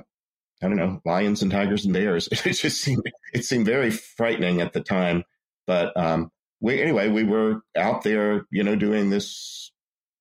I 0.62 0.66
don't 0.66 0.76
know 0.76 1.00
lions 1.04 1.42
and 1.42 1.50
tigers 1.50 1.84
and 1.84 1.94
bears. 1.94 2.28
It 2.44 2.52
just 2.54 2.80
seemed 2.80 3.02
it 3.32 3.44
seemed 3.44 3.66
very 3.66 3.90
frightening 3.90 4.60
at 4.60 4.72
the 4.72 4.80
time, 4.80 5.24
but 5.66 5.96
um, 5.96 6.30
we 6.60 6.80
anyway 6.82 7.08
we 7.08 7.24
were 7.24 7.62
out 7.76 8.02
there, 8.02 8.46
you 8.50 8.62
know, 8.62 8.76
doing 8.76 9.10
this. 9.10 9.72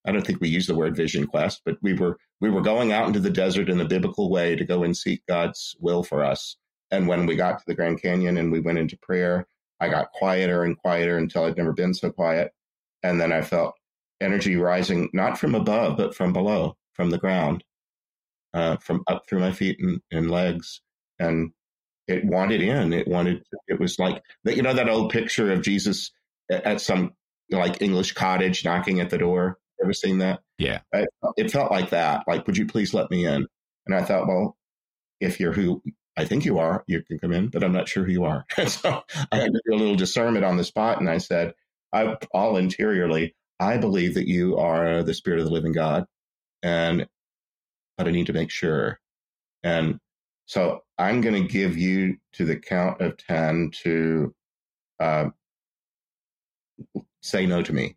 I 0.05 0.11
don't 0.11 0.26
think 0.26 0.39
we 0.39 0.49
used 0.49 0.69
the 0.69 0.76
word 0.76 0.95
vision 0.95 1.27
quest, 1.27 1.61
but 1.65 1.77
we 1.81 1.93
were 1.93 2.18
we 2.39 2.49
were 2.49 2.61
going 2.61 2.91
out 2.91 3.07
into 3.07 3.19
the 3.19 3.30
desert 3.30 3.69
in 3.69 3.81
a 3.81 3.85
biblical 3.85 4.30
way 4.30 4.55
to 4.55 4.65
go 4.65 4.84
and 4.84 4.95
seek 4.95 5.23
God's 5.27 5.76
will 5.80 6.03
for 6.03 6.23
us. 6.23 6.55
And 6.91 7.07
when 7.07 7.26
we 7.26 7.35
got 7.35 7.57
to 7.59 7.64
the 7.68 7.76
Grand 7.76 8.01
Canyon 8.01 8.38
and 8.38 8.51
we 8.51 8.59
went 8.59 8.77
into 8.77 8.97
prayer, 9.01 9.47
I 9.80 9.89
got 9.89 10.11
quieter 10.11 10.64
and 10.64 10.77
quieter 10.77 11.18
until 11.18 11.45
I'd 11.45 11.57
never 11.57 11.73
been 11.73 11.93
so 11.93 12.11
quiet. 12.11 12.51
And 13.03 13.19
then 13.19 13.31
I 13.31 13.41
felt 13.41 13.76
energy 14.22 14.55
rising, 14.55 15.09
not 15.14 15.38
from 15.38 15.55
above, 15.55 15.97
but 15.97 16.15
from 16.15 16.34
below, 16.34 16.77
from 16.93 17.09
the 17.09 17.18
ground, 17.18 17.64
uh, 18.53 18.77
from 18.77 19.03
up 19.07 19.23
through 19.27 19.39
my 19.39 19.51
feet 19.51 19.77
and, 19.80 20.01
and 20.11 20.31
legs. 20.31 20.81
And 21.19 21.51
it 22.07 22.23
wanted 22.26 22.61
in. 22.61 22.93
It 22.93 23.07
wanted, 23.07 23.43
it 23.68 23.80
was 23.80 23.99
like 23.99 24.23
that, 24.45 24.55
you 24.55 24.61
know, 24.61 24.73
that 24.73 24.89
old 24.89 25.11
picture 25.11 25.51
of 25.51 25.61
Jesus 25.61 26.11
at 26.49 26.82
some 26.82 27.14
like 27.49 27.82
English 27.82 28.14
cottage 28.14 28.65
knocking 28.65 28.99
at 28.99 29.10
the 29.10 29.18
door. 29.18 29.57
Ever 29.82 29.94
seen 29.94 30.19
that? 30.19 30.41
Yeah. 30.57 30.80
It, 30.91 31.10
it 31.38 31.52
felt 31.52 31.72
like 31.72 31.91
that. 31.91 32.24
Like, 32.28 32.48
would 32.48 32.57
you 32.57 32.65
please 32.65 32.94
let 32.94 33.11
me 33.11 33.26
in? 33.26 33.48
And 33.86 33.95
I 33.95 34.02
thought, 34.03 34.28
well, 34.28 34.57
if 35.19 35.40
you're 35.40 35.53
who 35.53 35.82
I 36.18 36.26
think 36.26 36.45
you 36.45 36.57
are, 36.57 36.84
you 36.88 37.03
can 37.03 37.19
come 37.19 37.32
in, 37.32 37.49
but 37.49 37.64
I'm 37.64 37.72
not 37.72 37.88
sure 37.88 38.03
who 38.03 38.11
you 38.11 38.26
are. 38.26 38.45
so 38.68 39.03
I 39.32 39.38
had 39.38 39.53
to 39.53 39.61
do 39.65 39.76
a 39.76 39.78
little 39.78 39.95
discernment 39.95 40.44
on 40.44 40.57
the 40.57 40.64
spot. 40.64 40.99
And 40.99 41.10
I 41.10 41.19
said, 41.19 41.53
I, 41.94 42.18
all 42.32 42.57
interiorly, 42.57 43.36
I 43.60 43.78
believe 43.78 44.15
that 44.15 44.28
you 44.28 44.57
are 44.57 45.03
the 45.03 45.14
spirit 45.14 45.40
of 45.40 45.45
the 45.45 45.52
living 45.52 45.74
God. 45.74 46.06
And, 46.64 47.07
but 47.98 48.07
I 48.07 48.11
need 48.11 48.28
to 48.28 48.34
make 48.34 48.49
sure. 48.49 48.99
And 49.64 49.99
so 50.48 50.82
I'm 50.98 51.22
going 51.22 51.41
to 51.41 51.48
give 51.48 51.78
you 51.78 52.18
to 52.34 52.45
the 52.45 52.57
count 52.57 52.99
of 53.02 53.18
10 53.18 53.72
to 53.84 54.34
uh, 54.99 55.30
say 57.22 57.45
no 57.45 57.62
to 57.62 57.74
me. 57.74 57.95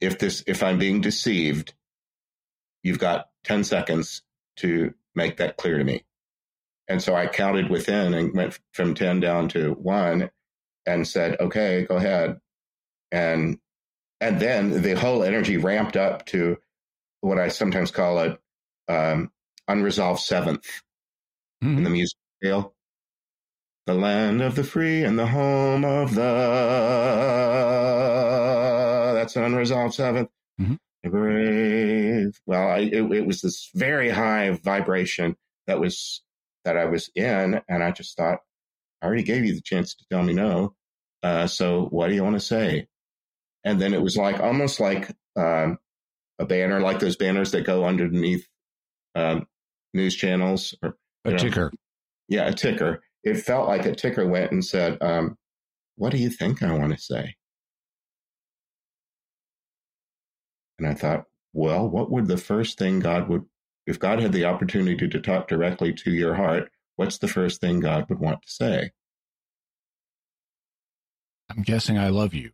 If 0.00 0.18
this, 0.18 0.44
if 0.46 0.62
I'm 0.62 0.78
being 0.78 1.00
deceived, 1.00 1.74
you've 2.82 2.98
got 2.98 3.28
10 3.44 3.64
seconds 3.64 4.22
to 4.56 4.94
make 5.14 5.38
that 5.38 5.56
clear 5.56 5.78
to 5.78 5.84
me. 5.84 6.04
And 6.88 7.02
so 7.02 7.16
I 7.16 7.26
counted 7.26 7.68
within 7.68 8.14
and 8.14 8.34
went 8.34 8.58
from 8.72 8.94
10 8.94 9.20
down 9.20 9.48
to 9.50 9.72
one 9.72 10.30
and 10.84 11.06
said, 11.06 11.40
okay, 11.40 11.84
go 11.88 11.96
ahead. 11.96 12.40
And, 13.10 13.58
and 14.20 14.38
then 14.38 14.82
the 14.82 14.94
whole 14.94 15.24
energy 15.24 15.56
ramped 15.56 15.96
up 15.96 16.26
to 16.26 16.58
what 17.22 17.38
I 17.38 17.48
sometimes 17.48 17.90
call 17.90 18.18
a 18.18 18.38
um, 18.88 19.32
unresolved 19.66 20.20
7th 20.20 20.64
mm-hmm. 21.62 21.78
in 21.78 21.82
the 21.82 21.90
music 21.90 22.18
scale 22.40 22.75
the 23.86 23.94
land 23.94 24.42
of 24.42 24.54
the 24.54 24.64
free 24.64 25.04
and 25.04 25.18
the 25.18 25.26
home 25.26 25.84
of 25.84 26.14
the 26.14 26.22
that's 29.14 29.36
an 29.36 29.44
unresolved 29.44 29.96
7th 29.96 30.28
mm-hmm. 30.60 30.74
brave 31.10 32.40
well 32.46 32.68
I, 32.68 32.78
it, 32.78 33.12
it, 33.12 33.26
was 33.26 33.40
this 33.40 33.70
very 33.74 34.10
high 34.10 34.50
vibration 34.62 35.36
that 35.66 35.80
was 35.80 36.22
that 36.64 36.76
i 36.76 36.84
was 36.84 37.10
in 37.14 37.60
and 37.68 37.82
i 37.82 37.90
just 37.90 38.16
thought 38.16 38.40
i 39.02 39.06
already 39.06 39.22
gave 39.22 39.44
you 39.44 39.54
the 39.54 39.60
chance 39.60 39.94
to 39.94 40.04
tell 40.10 40.22
me 40.22 40.32
no. 40.32 40.74
Uh, 41.22 41.46
so 41.46 41.86
what 41.86 42.08
do 42.08 42.14
you 42.14 42.22
want 42.22 42.36
to 42.36 42.40
say? 42.40 42.86
And 43.64 43.80
then 43.80 43.94
it 43.94 44.02
was 44.02 44.16
like 44.16 44.38
almost 44.38 44.78
like 44.78 45.10
um, 45.34 45.78
a 46.38 46.46
banner 46.46 46.80
like 46.80 47.00
those 47.00 47.16
banners 47.16 47.50
that 47.52 47.66
go 47.66 47.84
underneath 47.84 48.46
um, 49.14 49.46
news 49.92 50.14
channels 50.14 50.74
or 50.82 50.96
a 51.24 51.36
ticker 51.36 51.64
know. 51.64 51.70
yeah 52.28 52.46
a 52.46 52.52
ticker 52.52 53.02
it 53.26 53.38
felt 53.38 53.68
like 53.68 53.84
a 53.84 53.94
ticker 53.94 54.24
went 54.24 54.52
and 54.52 54.64
said, 54.64 55.02
um, 55.02 55.36
What 55.96 56.12
do 56.12 56.18
you 56.18 56.30
think 56.30 56.62
I 56.62 56.72
want 56.72 56.92
to 56.92 56.98
say? 56.98 57.34
And 60.78 60.86
I 60.86 60.94
thought, 60.94 61.24
well, 61.52 61.88
what 61.88 62.10
would 62.10 62.28
the 62.28 62.36
first 62.36 62.78
thing 62.78 63.00
God 63.00 63.28
would, 63.28 63.44
if 63.86 63.98
God 63.98 64.20
had 64.20 64.32
the 64.32 64.44
opportunity 64.44 65.08
to 65.08 65.20
talk 65.20 65.48
directly 65.48 65.92
to 65.94 66.12
your 66.12 66.34
heart, 66.34 66.70
what's 66.94 67.18
the 67.18 67.28
first 67.28 67.60
thing 67.60 67.80
God 67.80 68.06
would 68.08 68.20
want 68.20 68.42
to 68.42 68.48
say? 68.48 68.92
I'm 71.50 71.62
guessing 71.62 71.98
I 71.98 72.10
love 72.10 72.32
you. 72.32 72.50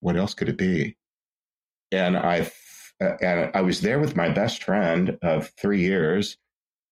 What 0.00 0.16
else 0.16 0.34
could 0.34 0.48
it 0.48 0.58
be? 0.58 0.96
And 1.90 2.16
I, 2.16 2.50
and 3.00 3.50
I 3.54 3.60
was 3.62 3.80
there 3.80 4.00
with 4.00 4.16
my 4.16 4.28
best 4.28 4.64
friend 4.64 5.16
of 5.22 5.52
three 5.58 5.80
years. 5.80 6.36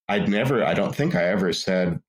I'd 0.08 0.28
never, 0.28 0.64
I 0.64 0.72
don't 0.72 0.94
think 0.94 1.14
I 1.14 1.24
ever 1.24 1.52
said 1.52 2.00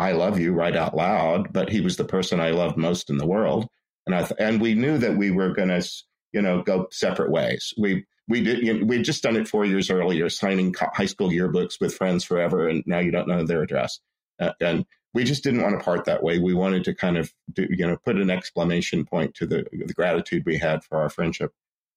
I 0.00 0.12
love 0.12 0.40
you 0.40 0.54
right 0.54 0.74
out 0.74 0.96
loud, 0.96 1.52
but 1.52 1.68
he 1.68 1.82
was 1.82 1.96
the 1.96 2.04
person 2.04 2.40
I 2.40 2.50
loved 2.50 2.78
most 2.78 3.10
in 3.10 3.18
the 3.18 3.26
world. 3.26 3.68
and 4.06 4.14
I 4.14 4.20
th- 4.22 4.40
and 4.40 4.60
we 4.60 4.74
knew 4.74 4.96
that 4.98 5.16
we 5.16 5.30
were 5.30 5.52
going 5.52 5.68
to, 5.68 5.86
you 6.32 6.40
know, 6.40 6.62
go 6.62 6.88
separate 6.90 7.30
ways. 7.30 7.74
We 7.76 8.06
we 8.26 8.42
did 8.42 8.62
you 8.62 8.78
know, 8.78 8.86
we'd 8.86 9.04
just 9.04 9.22
done 9.22 9.36
it 9.36 9.46
four 9.46 9.66
years 9.66 9.90
earlier, 9.90 10.30
signing 10.30 10.74
high 10.74 11.06
school 11.06 11.28
yearbooks 11.28 11.80
with 11.80 11.94
friends 11.94 12.24
forever, 12.24 12.66
and 12.68 12.82
now 12.86 12.98
you 13.00 13.10
don't 13.10 13.28
know 13.28 13.44
their 13.44 13.62
address. 13.62 14.00
Uh, 14.40 14.52
and 14.60 14.86
we 15.12 15.24
just 15.24 15.44
didn't 15.44 15.62
want 15.62 15.78
to 15.78 15.84
part 15.84 16.06
that 16.06 16.22
way. 16.22 16.38
We 16.38 16.54
wanted 16.54 16.84
to 16.84 16.94
kind 16.94 17.18
of, 17.18 17.32
do, 17.52 17.66
you 17.68 17.86
know, 17.86 17.96
put 17.96 18.16
an 18.16 18.30
exclamation 18.30 19.04
point 19.04 19.34
to 19.34 19.46
the, 19.46 19.66
the 19.72 19.92
gratitude 19.92 20.44
we 20.46 20.56
had 20.56 20.84
for 20.84 20.98
our 20.98 21.10
friendship. 21.10 21.52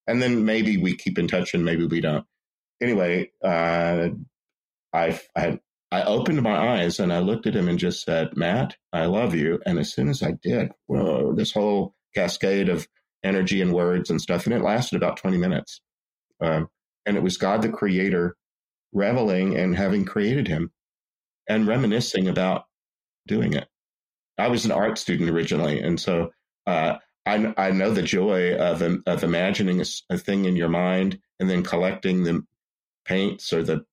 And 0.08 0.22
then 0.22 0.44
maybe 0.46 0.78
we 0.78 0.96
keep 0.96 1.18
in 1.20 1.28
touch 1.28 1.54
and 1.54 1.64
maybe 1.64 1.86
we 1.86 2.02
don't. 2.02 2.26
Anyway, 2.82 3.32
uh, 3.44 4.10
I, 4.92 5.22
I, 5.36 5.60
I 5.94 6.02
opened 6.06 6.42
my 6.42 6.58
eyes 6.58 7.00
and 7.00 7.14
I 7.14 7.20
looked 7.20 7.46
at 7.46 7.56
him 7.56 7.70
and 7.70 7.78
just 7.78 8.04
said, 8.04 8.36
Matt, 8.36 8.76
I 8.92 9.06
love 9.06 9.36
you. 9.36 9.60
And 9.64 9.78
as 9.78 9.94
soon 9.94 10.10
as 10.10 10.24
I 10.24 10.32
did, 10.42 10.72
whoa, 10.88 11.36
this 11.36 11.52
whole 11.52 11.94
cascade 12.16 12.68
of 12.68 12.88
energy 13.24 13.62
and 13.62 13.72
words 13.72 14.10
and 14.10 14.20
stuff. 14.20 14.48
And 14.48 14.56
it 14.56 14.64
lasted 14.64 14.96
about 14.96 15.18
20 15.18 15.38
minutes. 15.38 15.82
Um, 16.42 16.68
and 17.06 17.16
it 17.16 17.22
was 17.22 17.38
God, 17.38 17.62
the 17.62 17.70
creator, 17.70 18.36
reveling 18.92 19.56
and 19.56 19.78
having 19.78 20.04
created 20.04 20.48
him 20.48 20.72
and 21.48 21.68
reminiscing 21.68 22.28
about 22.28 22.64
doing 23.28 23.54
it. 23.54 23.68
I 24.36 24.48
was 24.48 24.66
an 24.66 24.72
art 24.72 24.98
student 24.98 25.30
originally, 25.30 25.80
and 25.80 26.00
so 26.00 26.32
uh, 26.66 26.96
I, 27.24 27.54
I 27.56 27.70
know 27.70 27.92
the 27.92 28.02
joy 28.02 28.56
of 28.56 28.82
of 29.06 29.24
imagining 29.24 29.80
a, 29.80 29.86
a, 30.10 30.18
thing 30.18 30.46
in 30.46 30.56
your 30.56 30.70
mind 30.70 31.20
and 31.40 31.48
then 31.48 31.62
collecting 31.62 32.24
the 32.24 32.42
paints 33.06 33.54
or 33.54 33.62
the 33.62 33.86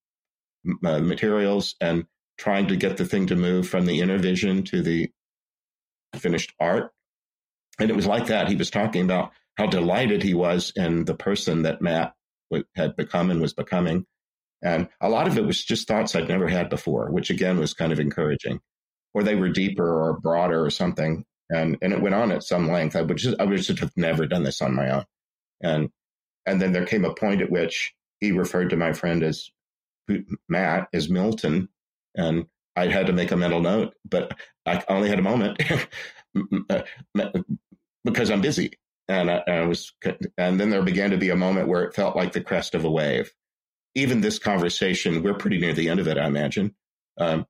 uh, 0.84 1.00
materials 1.00 1.74
and 1.80 2.06
trying 2.38 2.68
to 2.68 2.76
get 2.76 2.96
the 2.96 3.04
thing 3.04 3.26
to 3.26 3.36
move 3.36 3.68
from 3.68 3.86
the 3.86 4.00
inner 4.00 4.18
vision 4.18 4.62
to 4.64 4.82
the 4.82 5.10
finished 6.16 6.52
art. 6.58 6.92
And 7.78 7.90
it 7.90 7.96
was 7.96 8.06
like 8.06 8.26
that. 8.26 8.48
He 8.48 8.56
was 8.56 8.70
talking 8.70 9.04
about 9.04 9.32
how 9.56 9.66
delighted 9.66 10.22
he 10.22 10.34
was 10.34 10.72
in 10.76 11.04
the 11.04 11.14
person 11.14 11.62
that 11.62 11.82
Matt 11.82 12.14
had 12.74 12.96
become 12.96 13.30
and 13.30 13.40
was 13.40 13.52
becoming. 13.52 14.06
And 14.62 14.88
a 15.00 15.08
lot 15.08 15.26
of 15.26 15.38
it 15.38 15.46
was 15.46 15.62
just 15.62 15.88
thoughts 15.88 16.14
I'd 16.14 16.28
never 16.28 16.48
had 16.48 16.68
before, 16.68 17.10
which 17.10 17.30
again 17.30 17.58
was 17.58 17.74
kind 17.74 17.92
of 17.92 18.00
encouraging 18.00 18.60
or 19.14 19.22
they 19.22 19.34
were 19.34 19.48
deeper 19.48 20.02
or 20.02 20.20
broader 20.20 20.64
or 20.64 20.70
something. 20.70 21.24
And 21.48 21.76
and 21.82 21.92
it 21.92 22.00
went 22.00 22.14
on 22.14 22.30
at 22.30 22.44
some 22.44 22.68
length. 22.68 22.94
I 22.94 23.02
would 23.02 23.16
just 23.16 23.40
I 23.40 23.44
would 23.44 23.58
just 23.58 23.78
have 23.80 23.92
never 23.96 24.26
done 24.26 24.44
this 24.44 24.62
on 24.62 24.74
my 24.74 24.90
own. 24.90 25.04
And 25.62 25.90
and 26.46 26.60
then 26.60 26.72
there 26.72 26.86
came 26.86 27.04
a 27.04 27.14
point 27.14 27.42
at 27.42 27.50
which 27.50 27.92
he 28.20 28.32
referred 28.32 28.70
to 28.70 28.76
my 28.76 28.92
friend 28.92 29.22
as 29.22 29.50
Matt 30.48 30.88
is 30.92 31.08
Milton, 31.08 31.68
and 32.16 32.46
I 32.76 32.86
had 32.88 33.06
to 33.06 33.12
make 33.12 33.30
a 33.30 33.36
mental 33.36 33.60
note, 33.60 33.94
but 34.08 34.36
I 34.66 34.82
only 34.88 35.08
had 35.08 35.18
a 35.18 35.22
moment 35.22 35.62
because 38.04 38.30
I'm 38.30 38.40
busy. 38.40 38.72
And 39.08 39.28
I, 39.30 39.42
I, 39.48 39.60
was, 39.62 39.92
and 40.38 40.60
then 40.60 40.70
there 40.70 40.82
began 40.82 41.10
to 41.10 41.16
be 41.16 41.30
a 41.30 41.36
moment 41.36 41.66
where 41.66 41.82
it 41.82 41.94
felt 41.94 42.14
like 42.14 42.32
the 42.32 42.40
crest 42.40 42.76
of 42.76 42.84
a 42.84 42.90
wave. 42.90 43.32
Even 43.96 44.20
this 44.20 44.38
conversation, 44.38 45.24
we're 45.24 45.34
pretty 45.34 45.58
near 45.58 45.72
the 45.72 45.88
end 45.88 45.98
of 45.98 46.06
it, 46.06 46.16
I 46.16 46.26
imagine. 46.26 46.76
Um, 47.18 47.44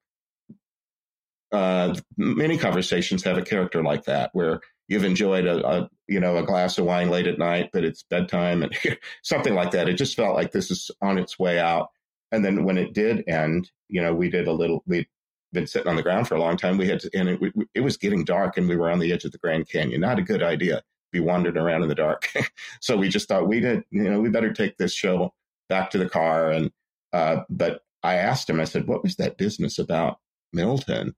uh, 1.52 1.94
many 2.16 2.56
conversations 2.56 3.24
have 3.24 3.36
a 3.36 3.42
character 3.42 3.82
like 3.82 4.04
that, 4.04 4.30
where 4.32 4.60
you've 4.88 5.04
enjoyed 5.04 5.46
a, 5.46 5.66
a, 5.66 5.90
you 6.08 6.20
know 6.20 6.36
a 6.36 6.44
glass 6.44 6.78
of 6.78 6.84
wine 6.84 7.10
late 7.10 7.26
at 7.26 7.38
night, 7.38 7.70
but 7.72 7.84
it's 7.84 8.04
bedtime 8.04 8.62
and 8.62 8.76
something 9.22 9.54
like 9.54 9.72
that. 9.72 9.88
It 9.88 9.94
just 9.94 10.16
felt 10.16 10.36
like 10.36 10.52
this 10.52 10.70
is 10.70 10.90
on 11.02 11.18
its 11.18 11.38
way 11.38 11.58
out. 11.58 11.88
And 12.32 12.44
then 12.44 12.64
when 12.64 12.78
it 12.78 12.92
did 12.92 13.28
end, 13.28 13.70
you 13.88 14.00
know, 14.00 14.14
we 14.14 14.30
did 14.30 14.46
a 14.46 14.52
little. 14.52 14.82
We'd 14.86 15.06
been 15.52 15.66
sitting 15.66 15.88
on 15.88 15.96
the 15.96 16.02
ground 16.02 16.28
for 16.28 16.36
a 16.36 16.40
long 16.40 16.56
time. 16.56 16.78
We 16.78 16.88
had 16.88 17.00
to, 17.00 17.10
and 17.12 17.28
it, 17.28 17.40
it 17.74 17.80
was 17.80 17.96
getting 17.96 18.24
dark, 18.24 18.56
and 18.56 18.68
we 18.68 18.76
were 18.76 18.90
on 18.90 19.00
the 19.00 19.12
edge 19.12 19.24
of 19.24 19.32
the 19.32 19.38
Grand 19.38 19.68
Canyon. 19.68 20.00
Not 20.00 20.18
a 20.18 20.22
good 20.22 20.42
idea. 20.42 20.82
Be 21.12 21.20
wandering 21.20 21.56
around 21.56 21.82
in 21.82 21.88
the 21.88 21.94
dark. 21.94 22.32
so 22.80 22.96
we 22.96 23.08
just 23.08 23.28
thought 23.28 23.48
we 23.48 23.60
did. 23.60 23.82
You 23.90 24.08
know, 24.08 24.20
we 24.20 24.28
better 24.28 24.52
take 24.52 24.76
this 24.76 24.94
show 24.94 25.34
back 25.68 25.90
to 25.90 25.98
the 25.98 26.08
car. 26.08 26.50
And 26.50 26.70
uh, 27.12 27.42
but 27.50 27.82
I 28.02 28.14
asked 28.14 28.48
him. 28.48 28.60
I 28.60 28.64
said, 28.64 28.86
"What 28.86 29.02
was 29.02 29.16
that 29.16 29.38
business 29.38 29.78
about 29.78 30.18
Milton?" 30.52 31.14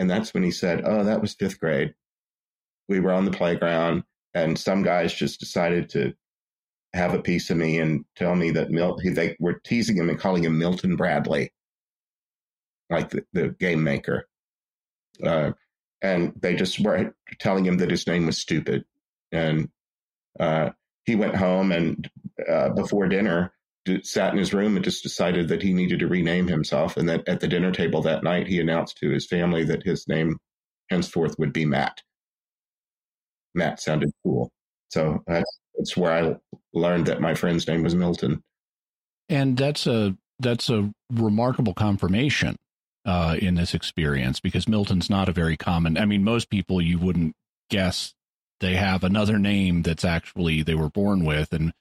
And 0.00 0.08
that's 0.08 0.32
when 0.32 0.42
he 0.42 0.50
said, 0.50 0.80
Oh, 0.82 1.04
that 1.04 1.20
was 1.20 1.34
fifth 1.34 1.60
grade. 1.60 1.94
We 2.88 3.00
were 3.00 3.12
on 3.12 3.26
the 3.26 3.30
playground, 3.30 4.04
and 4.32 4.58
some 4.58 4.82
guys 4.82 5.12
just 5.12 5.38
decided 5.38 5.90
to 5.90 6.14
have 6.92 7.14
a 7.14 7.22
piece 7.22 7.50
of 7.50 7.56
me 7.56 7.78
and 7.78 8.04
tell 8.16 8.34
me 8.34 8.50
that 8.50 8.70
Mil- 8.70 8.98
they 9.04 9.36
were 9.38 9.60
teasing 9.64 9.96
him 9.96 10.08
and 10.08 10.18
calling 10.18 10.44
him 10.44 10.58
Milton 10.58 10.96
Bradley, 10.96 11.52
like 12.88 13.10
the, 13.10 13.24
the 13.32 13.48
game 13.60 13.82
maker. 13.84 14.26
Uh, 15.24 15.52
and 16.02 16.32
they 16.40 16.54
just 16.54 16.80
were 16.80 17.14
telling 17.38 17.64
him 17.64 17.76
that 17.78 17.90
his 17.90 18.06
name 18.06 18.26
was 18.26 18.38
stupid. 18.38 18.84
And 19.32 19.68
uh, 20.38 20.70
he 21.04 21.14
went 21.14 21.36
home 21.36 21.72
and 21.72 22.10
uh, 22.48 22.70
before 22.70 23.06
dinner, 23.06 23.52
sat 24.02 24.32
in 24.32 24.38
his 24.38 24.54
room 24.54 24.76
and 24.76 24.84
just 24.84 25.02
decided 25.02 25.48
that 25.48 25.62
he 25.62 25.72
needed 25.72 25.98
to 25.98 26.06
rename 26.06 26.46
himself. 26.46 26.96
And 26.96 27.08
that 27.08 27.26
at 27.28 27.40
the 27.40 27.48
dinner 27.48 27.72
table 27.72 28.02
that 28.02 28.22
night, 28.22 28.46
he 28.46 28.60
announced 28.60 28.98
to 28.98 29.10
his 29.10 29.26
family 29.26 29.64
that 29.64 29.82
his 29.82 30.06
name 30.06 30.36
henceforth 30.90 31.36
would 31.38 31.52
be 31.52 31.64
Matt. 31.64 32.00
Matt 33.54 33.80
sounded 33.80 34.10
cool. 34.22 34.50
So 34.90 35.22
that's, 35.26 35.59
that's 35.76 35.96
where 35.96 36.12
I 36.12 36.36
learned 36.72 37.06
that 37.06 37.20
my 37.20 37.34
friend's 37.34 37.66
name 37.66 37.82
was 37.82 37.94
Milton. 37.94 38.42
And 39.28 39.56
that's 39.56 39.86
a 39.86 40.16
that's 40.38 40.70
a 40.70 40.90
remarkable 41.12 41.74
confirmation 41.74 42.56
uh, 43.04 43.36
in 43.38 43.54
this 43.54 43.74
experience 43.74 44.40
because 44.40 44.68
Milton's 44.68 45.10
not 45.10 45.28
a 45.28 45.32
very 45.32 45.56
common. 45.56 45.96
I 45.96 46.04
mean, 46.04 46.24
most 46.24 46.50
people 46.50 46.80
you 46.80 46.98
wouldn't 46.98 47.34
guess 47.70 48.14
they 48.60 48.74
have 48.74 49.04
another 49.04 49.38
name 49.38 49.82
that's 49.82 50.04
actually 50.04 50.62
they 50.62 50.74
were 50.74 50.90
born 50.90 51.24
with, 51.24 51.52
and 51.52 51.72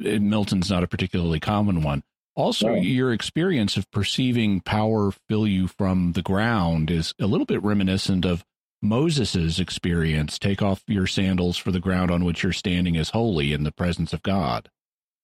Milton's 0.00 0.70
not 0.70 0.84
a 0.84 0.88
particularly 0.88 1.40
common 1.40 1.82
one. 1.82 2.02
Also, 2.36 2.74
yeah. 2.74 2.82
your 2.82 3.12
experience 3.12 3.76
of 3.76 3.90
perceiving 3.90 4.60
power 4.60 5.10
fill 5.28 5.46
you 5.46 5.66
from 5.66 6.12
the 6.12 6.22
ground 6.22 6.88
is 6.90 7.12
a 7.18 7.26
little 7.26 7.46
bit 7.46 7.62
reminiscent 7.62 8.24
of 8.24 8.44
Moses's 8.80 9.58
experience. 9.58 10.38
Take 10.38 10.62
off 10.62 10.82
your 10.86 11.06
sandals, 11.06 11.56
for 11.56 11.70
the 11.70 11.80
ground 11.80 12.10
on 12.10 12.24
which 12.24 12.42
you're 12.42 12.52
standing 12.52 12.94
is 12.94 13.10
holy 13.10 13.52
in 13.52 13.64
the 13.64 13.72
presence 13.72 14.12
of 14.12 14.22
God. 14.22 14.70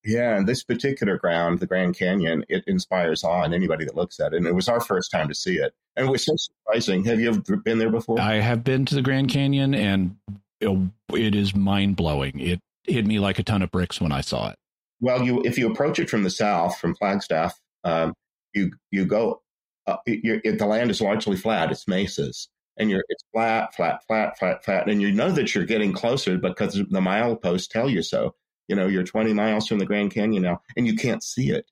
Yeah, 0.05 0.37
and 0.37 0.47
this 0.47 0.63
particular 0.63 1.17
ground, 1.17 1.61
the 1.61 1.67
Grand 1.67 1.97
Canyon, 1.97 2.45
it 2.49 2.65
inspires 2.67 3.25
awe 3.25 3.43
in 3.45 3.55
anybody 3.55 3.87
that 3.87 3.97
looks 3.97 4.21
at 4.21 4.35
it. 4.35 4.37
And 4.37 4.47
it 4.47 4.55
was 4.55 4.69
our 4.69 4.81
first 4.81 5.11
time 5.11 5.29
to 5.29 5.35
see 5.35 5.57
it. 5.57 5.73
And 5.97 6.07
it 6.07 6.11
was 6.11 6.25
so 6.25 6.35
surprising. 6.37 7.05
Have 7.05 7.21
you 7.21 7.29
ever 7.31 7.57
been 7.57 7.79
there 7.79 7.91
before? 7.91 8.21
I 8.21 8.35
have 8.35 8.65
been 8.65 8.85
to 8.87 8.95
the 8.95 9.03
Grand 9.03 9.31
Canyon, 9.31 9.75
and 9.75 10.17
it 10.61 11.35
is 11.35 11.55
mind 11.55 11.97
blowing. 11.97 12.39
It 12.39 12.61
hit 12.85 13.07
me 13.07 13.19
like 13.19 13.39
a 13.39 13.43
ton 13.43 13.63
of 13.63 13.71
bricks 13.71 14.01
when 14.01 14.13
I 14.13 14.21
saw 14.21 14.51
it. 14.51 14.57
Well, 15.01 15.23
you 15.23 15.43
if 15.45 15.59
you 15.59 15.71
approach 15.71 15.99
it 15.99 16.11
from 16.11 16.23
the 16.23 16.31
south, 16.31 16.79
from 16.79 16.95
Flagstaff, 16.95 17.59
um, 17.85 18.15
you 18.55 18.73
you 18.91 19.07
go. 19.07 19.41
Uh, 19.87 19.97
it, 20.07 20.59
the 20.59 20.67
land 20.67 20.91
is 20.91 21.01
largely 21.01 21.37
flat. 21.37 21.71
It's 21.71 21.87
mesas, 21.87 22.49
and 22.77 22.91
you're 22.91 23.05
it's 23.09 23.25
flat, 23.33 23.75
flat, 23.75 24.05
flat, 24.07 24.39
flat, 24.39 24.65
flat, 24.65 24.89
and 24.89 25.01
you 25.01 25.13
know 25.13 25.31
that 25.31 25.55
you're 25.55 25.65
getting 25.65 25.93
closer 25.93 26.37
because 26.39 26.75
the 26.75 27.01
mileposts 27.01 27.69
tell 27.69 27.89
you 27.89 28.03
so. 28.03 28.35
You 28.69 28.77
know, 28.77 28.87
you're 28.87 29.05
20 29.05 29.35
miles 29.35 29.69
from 29.69 29.79
the 29.79 29.87
Grand 29.87 30.13
Canyon 30.13 30.43
now, 30.43 30.61
and 30.77 30.87
you 30.87 30.97
can't 30.97 31.23
see 31.23 31.51
it. 31.51 31.71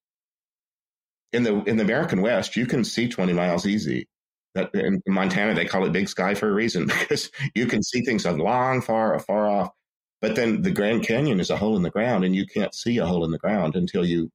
In 1.33 1.43
the 1.43 1.63
in 1.65 1.79
the 1.79 1.85
American 1.85 2.21
West, 2.21 2.57
you 2.57 2.67
can 2.67 2.85
see 2.85 3.09
20 3.09 3.33
miles 3.33 3.67
easy. 3.67 4.09
That 4.55 4.75
in 4.75 5.03
Montana 5.07 5.55
they 5.55 5.65
call 5.65 5.87
it 5.87 5.93
Big 5.93 6.09
Sky 6.09 6.35
for 6.35 6.49
a 6.49 6.53
reason 6.53 6.87
because 7.01 7.31
you 7.55 7.67
can 7.67 7.83
see 7.83 8.03
things 8.03 8.27
a 8.27 8.33
long, 8.33 8.83
far, 8.83 9.19
far 9.21 9.49
off. 9.49 9.71
But 10.21 10.37
then 10.37 10.63
the 10.63 10.71
Grand 10.71 11.05
Canyon 11.05 11.41
is 11.41 11.51
a 11.51 11.57
hole 11.57 11.77
in 11.77 11.83
the 11.83 11.91
ground, 11.91 12.25
and 12.25 12.37
you 12.37 12.47
can't 12.47 12.75
see 12.75 12.99
a 12.99 13.07
hole 13.07 13.25
in 13.25 13.31
the 13.31 13.39
ground 13.39 13.75
until 13.75 14.05
you 14.05 14.31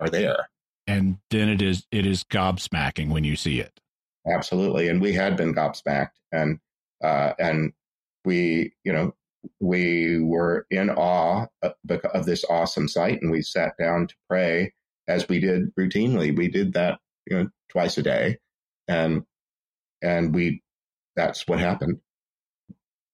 are 0.00 0.08
there. 0.08 0.48
And 0.86 1.18
then 1.30 1.48
it 1.48 1.60
is 1.60 1.84
it 1.90 2.06
is 2.06 2.24
gobsmacking 2.24 3.10
when 3.10 3.24
you 3.24 3.36
see 3.36 3.60
it. 3.60 3.80
Absolutely, 4.26 4.88
and 4.88 5.00
we 5.00 5.12
had 5.12 5.36
been 5.36 5.54
gobsmacked, 5.54 6.12
and 6.30 6.58
uh, 7.02 7.32
and 7.38 7.72
we, 8.24 8.72
you 8.84 8.92
know, 8.92 9.14
we 9.60 10.20
were 10.20 10.66
in 10.70 10.90
awe 10.90 11.46
of, 11.62 11.72
of 11.90 12.24
this 12.26 12.44
awesome 12.48 12.86
sight, 12.88 13.20
and 13.20 13.30
we 13.32 13.42
sat 13.42 13.74
down 13.78 14.06
to 14.06 14.14
pray 14.28 14.72
as 15.08 15.28
we 15.28 15.40
did 15.40 15.74
routinely. 15.74 16.36
We 16.36 16.48
did 16.48 16.74
that, 16.74 17.00
you 17.26 17.36
know, 17.36 17.48
twice 17.68 17.98
a 17.98 18.02
day, 18.02 18.38
and 18.86 19.24
and 20.02 20.34
we 20.34 20.62
that's 21.16 21.46
what 21.48 21.58
happened. 21.58 21.98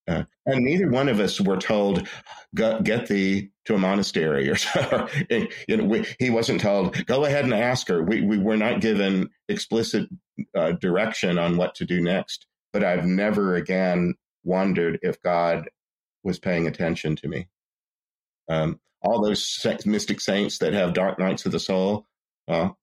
Uh, 0.09 0.24
and 0.47 0.64
neither 0.64 0.89
one 0.89 1.09
of 1.09 1.20
us 1.20 1.39
were 1.40 1.59
told, 1.59 2.09
get 2.55 3.06
thee 3.09 3.51
to 3.66 3.74
a 3.74 3.78
monastery 3.78 4.48
or, 4.48 4.56
so. 4.56 5.09
you 5.68 5.76
know, 5.76 5.85
we, 5.85 6.06
he 6.18 6.30
wasn't 6.30 6.60
told, 6.60 7.05
go 7.06 7.24
ahead 7.24 7.44
and 7.44 7.52
ask 7.52 7.89
her. 7.89 8.02
We, 8.02 8.22
we 8.22 8.39
were 8.39 8.56
not 8.56 8.80
given 8.80 9.28
explicit 9.48 10.09
uh, 10.56 10.72
direction 10.72 11.39
on 11.39 11.59
what 11.59 11.74
to 11.76 11.85
do 11.85 12.01
next. 12.01 12.47
But 12.72 12.85
I've 12.85 13.05
never 13.05 13.55
again 13.55 14.14
wondered 14.44 14.98
if 15.02 15.20
God 15.22 15.68
was 16.22 16.39
paying 16.39 16.66
attention 16.66 17.16
to 17.16 17.28
me. 17.28 17.48
Um, 18.48 18.80
all 19.02 19.22
those 19.22 19.66
mystic 19.85 20.20
saints 20.20 20.59
that 20.59 20.72
have 20.72 20.94
dark 20.94 21.18
nights 21.18 21.47
of 21.47 21.52
the 21.52 21.60
soul, 21.60 22.06
well, 22.47 22.78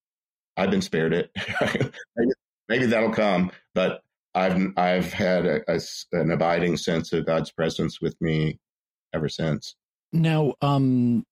I've 0.55 0.71
been 0.71 0.81
spared 0.81 1.13
it. 1.13 1.31
maybe, 2.15 2.31
maybe 2.69 2.85
that'll 2.87 3.11
come, 3.11 3.51
but 3.73 4.01
I've 4.35 4.73
I've 4.77 5.13
had 5.13 5.45
a, 5.45 5.61
a, 5.73 5.79
an 6.11 6.31
abiding 6.31 6.77
sense 6.77 7.13
of 7.13 7.25
God's 7.25 7.51
presence 7.51 8.01
with 8.01 8.19
me 8.21 8.59
ever 9.13 9.29
since. 9.29 9.75
Now, 10.11 10.53
um, 10.61 11.25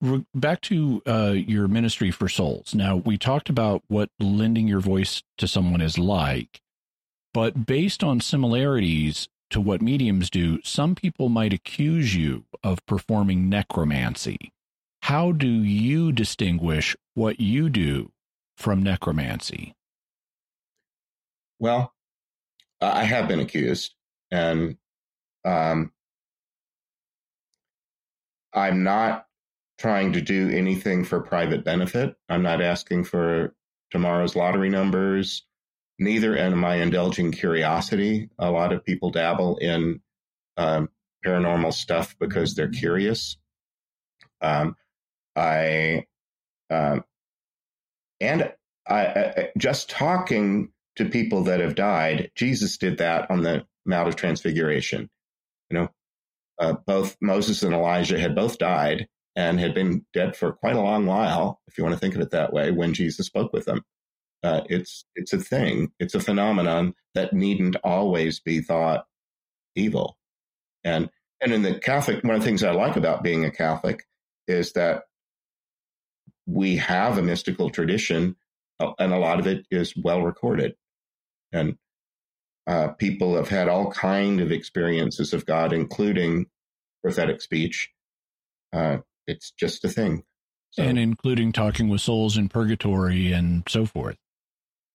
re- 0.00 0.26
back 0.34 0.60
to 0.62 1.02
uh, 1.06 1.34
your 1.34 1.66
ministry 1.66 2.10
for 2.10 2.28
souls. 2.28 2.74
Now, 2.74 2.96
we 2.96 3.16
talked 3.16 3.48
about 3.48 3.82
what 3.88 4.10
lending 4.20 4.68
your 4.68 4.80
voice 4.80 5.22
to 5.38 5.48
someone 5.48 5.80
is 5.80 5.98
like, 5.98 6.60
but 7.32 7.66
based 7.66 8.04
on 8.04 8.20
similarities 8.20 9.28
to 9.50 9.60
what 9.60 9.82
mediums 9.82 10.30
do, 10.30 10.60
some 10.62 10.94
people 10.94 11.28
might 11.28 11.52
accuse 11.52 12.14
you 12.14 12.44
of 12.62 12.84
performing 12.86 13.48
necromancy. 13.48 14.52
How 15.02 15.32
do 15.32 15.48
you 15.48 16.12
distinguish 16.12 16.94
what 17.14 17.40
you 17.40 17.70
do 17.70 18.12
from 18.56 18.82
necromancy? 18.82 19.74
Well, 21.58 21.92
I 22.80 23.04
have 23.04 23.28
been 23.28 23.40
accused, 23.40 23.94
and 24.30 24.76
um, 25.44 25.92
I'm 28.52 28.82
not 28.82 29.26
trying 29.78 30.12
to 30.12 30.20
do 30.20 30.50
anything 30.50 31.04
for 31.04 31.20
private 31.20 31.64
benefit. 31.64 32.14
I'm 32.28 32.42
not 32.42 32.60
asking 32.60 33.04
for 33.04 33.54
tomorrow's 33.90 34.36
lottery 34.36 34.68
numbers. 34.68 35.44
Neither 35.98 36.36
am 36.36 36.64
I 36.64 36.76
indulging 36.76 37.32
curiosity. 37.32 38.30
A 38.38 38.50
lot 38.50 38.72
of 38.72 38.84
people 38.84 39.10
dabble 39.10 39.56
in 39.58 40.00
um, 40.56 40.88
paranormal 41.24 41.72
stuff 41.72 42.14
because 42.18 42.54
they're 42.54 42.68
curious. 42.68 43.36
Um, 44.40 44.76
I 45.36 46.06
um, 46.70 47.04
and 48.20 48.52
I, 48.86 49.06
I, 49.06 49.48
just 49.56 49.90
talking 49.90 50.70
to 51.00 51.10
people 51.10 51.44
that 51.44 51.60
have 51.60 51.74
died. 51.74 52.30
Jesus 52.34 52.78
did 52.78 52.98
that 52.98 53.30
on 53.30 53.42
the 53.42 53.64
Mount 53.84 54.08
of 54.08 54.16
Transfiguration. 54.16 55.10
You 55.70 55.78
know, 55.78 55.88
uh, 56.58 56.74
both 56.86 57.16
Moses 57.20 57.62
and 57.62 57.74
Elijah 57.74 58.18
had 58.18 58.34
both 58.34 58.58
died 58.58 59.08
and 59.36 59.58
had 59.60 59.74
been 59.74 60.04
dead 60.12 60.36
for 60.36 60.52
quite 60.52 60.76
a 60.76 60.80
long 60.80 61.06
while, 61.06 61.60
if 61.66 61.78
you 61.78 61.84
want 61.84 61.94
to 61.94 62.00
think 62.00 62.14
of 62.14 62.20
it 62.20 62.30
that 62.30 62.52
way, 62.52 62.70
when 62.70 62.94
Jesus 62.94 63.26
spoke 63.26 63.52
with 63.52 63.64
them. 63.64 63.82
Uh, 64.42 64.62
it's 64.68 65.04
it's 65.14 65.32
a 65.32 65.38
thing. 65.38 65.92
It's 65.98 66.14
a 66.14 66.20
phenomenon 66.20 66.94
that 67.14 67.32
needn't 67.32 67.76
always 67.84 68.40
be 68.40 68.60
thought 68.60 69.04
evil. 69.76 70.16
And 70.82 71.10
and 71.42 71.52
in 71.52 71.62
the 71.62 71.78
Catholic, 71.78 72.24
one 72.24 72.34
of 72.34 72.40
the 72.40 72.46
things 72.46 72.62
I 72.62 72.72
like 72.72 72.96
about 72.96 73.22
being 73.22 73.44
a 73.44 73.50
Catholic 73.50 74.04
is 74.48 74.72
that 74.72 75.04
we 76.46 76.76
have 76.76 77.18
a 77.18 77.22
mystical 77.22 77.70
tradition, 77.70 78.36
uh, 78.80 78.92
and 78.98 79.12
a 79.12 79.18
lot 79.18 79.40
of 79.40 79.46
it 79.46 79.66
is 79.70 79.94
well 79.96 80.22
recorded. 80.22 80.74
And 81.52 81.76
uh, 82.66 82.88
people 82.88 83.36
have 83.36 83.48
had 83.48 83.68
all 83.68 83.90
kind 83.90 84.40
of 84.40 84.52
experiences 84.52 85.32
of 85.32 85.46
God, 85.46 85.72
including 85.72 86.46
prophetic 87.02 87.40
speech. 87.40 87.90
Uh, 88.72 88.98
it's 89.26 89.52
just 89.58 89.84
a 89.84 89.88
thing. 89.88 90.22
So, 90.70 90.84
and 90.84 90.98
including 90.98 91.52
talking 91.52 91.88
with 91.88 92.00
souls 92.00 92.36
in 92.36 92.48
purgatory 92.48 93.32
and 93.32 93.64
so 93.68 93.86
forth. 93.86 94.16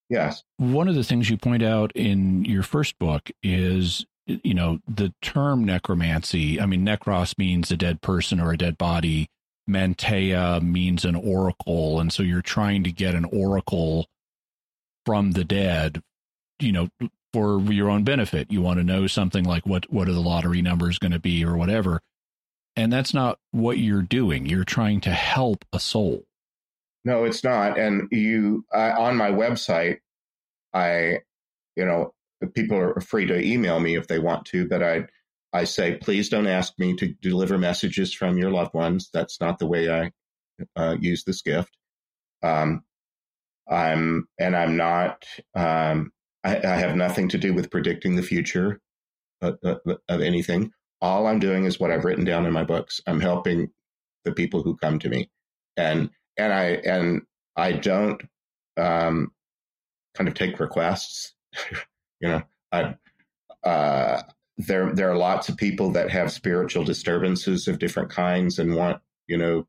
Yes. 0.09 0.43
One 0.57 0.87
of 0.87 0.95
the 0.95 1.03
things 1.03 1.29
you 1.29 1.37
point 1.37 1.63
out 1.63 1.91
in 1.95 2.45
your 2.45 2.63
first 2.63 2.97
book 2.99 3.29
is, 3.43 4.05
you 4.25 4.53
know, 4.53 4.79
the 4.87 5.13
term 5.21 5.65
necromancy. 5.65 6.61
I 6.61 6.65
mean, 6.65 6.85
necros 6.85 7.37
means 7.37 7.71
a 7.71 7.77
dead 7.77 8.01
person 8.01 8.39
or 8.39 8.51
a 8.51 8.57
dead 8.57 8.77
body. 8.77 9.27
Mantia 9.69 10.61
means 10.61 11.05
an 11.05 11.15
oracle. 11.15 11.99
And 11.99 12.13
so 12.13 12.23
you're 12.23 12.41
trying 12.41 12.83
to 12.83 12.91
get 12.91 13.15
an 13.15 13.25
oracle 13.25 14.07
from 15.05 15.31
the 15.31 15.43
dead 15.43 16.01
you 16.59 16.71
know, 16.71 16.89
for 17.33 17.59
your 17.61 17.89
own 17.89 18.03
benefit. 18.03 18.51
You 18.51 18.61
want 18.61 18.79
to 18.79 18.83
know 18.83 19.07
something 19.07 19.43
like 19.43 19.65
what 19.65 19.91
what 19.91 20.07
are 20.07 20.13
the 20.13 20.21
lottery 20.21 20.61
numbers 20.61 20.99
going 20.99 21.11
to 21.11 21.19
be 21.19 21.43
or 21.43 21.57
whatever. 21.57 22.01
And 22.75 22.91
that's 22.91 23.13
not 23.13 23.39
what 23.51 23.77
you're 23.77 24.01
doing. 24.01 24.45
You're 24.45 24.65
trying 24.65 25.01
to 25.01 25.11
help 25.11 25.65
a 25.71 25.79
soul. 25.79 26.23
No, 27.03 27.23
it's 27.23 27.43
not. 27.43 27.77
And 27.77 28.07
you 28.11 28.65
I, 28.73 28.91
on 28.91 29.15
my 29.15 29.31
website, 29.31 29.97
I, 30.73 31.19
you 31.75 31.85
know, 31.85 32.13
people 32.53 32.77
are 32.77 32.99
free 33.01 33.25
to 33.27 33.39
email 33.39 33.79
me 33.79 33.95
if 33.95 34.07
they 34.07 34.19
want 34.19 34.45
to, 34.47 34.67
but 34.67 34.83
I 34.83 35.05
I 35.53 35.63
say 35.63 35.95
please 35.95 36.29
don't 36.29 36.47
ask 36.47 36.73
me 36.77 36.95
to 36.97 37.13
deliver 37.21 37.57
messages 37.57 38.13
from 38.13 38.37
your 38.37 38.51
loved 38.51 38.73
ones. 38.73 39.09
That's 39.13 39.39
not 39.39 39.59
the 39.59 39.67
way 39.67 39.89
I 39.89 40.11
uh, 40.75 40.97
use 40.99 41.23
this 41.23 41.41
gift. 41.41 41.75
Um, 42.43 42.83
I'm 43.69 44.27
and 44.39 44.55
I'm 44.55 44.77
not 44.77 45.23
um, 45.55 46.11
I, 46.45 46.57
I 46.57 46.75
have 46.75 46.95
nothing 46.95 47.27
to 47.29 47.37
do 47.37 47.53
with 47.53 47.71
predicting 47.71 48.15
the 48.15 48.21
future 48.21 48.79
of, 49.41 49.57
of, 49.63 49.79
of 50.07 50.21
anything. 50.21 50.71
All 51.01 51.27
I'm 51.27 51.39
doing 51.39 51.65
is 51.65 51.79
what 51.79 51.91
I've 51.91 52.05
written 52.05 52.23
down 52.23 52.45
in 52.45 52.53
my 52.53 52.63
books. 52.63 53.01
I'm 53.07 53.19
helping 53.19 53.71
the 54.23 54.31
people 54.31 54.61
who 54.61 54.77
come 54.77 54.99
to 54.99 55.09
me, 55.09 55.29
and 55.75 56.09
and 56.37 56.53
I 56.53 56.63
and 56.85 57.21
I 57.55 57.73
don't 57.73 58.21
um, 58.77 59.31
kind 60.15 60.27
of 60.27 60.35
take 60.35 60.59
requests. 60.59 61.33
you 62.21 62.29
know, 62.29 62.41
I 62.71 62.95
uh, 63.63 64.21
there 64.57 64.93
there 64.93 65.11
are 65.11 65.17
lots 65.17 65.49
of 65.49 65.57
people 65.57 65.91
that 65.91 66.11
have 66.11 66.31
spiritual 66.31 66.83
disturbances 66.83 67.67
of 67.67 67.79
different 67.79 68.09
kinds 68.09 68.57
and 68.59 68.75
want 68.75 69.01
you 69.27 69.37
know 69.37 69.67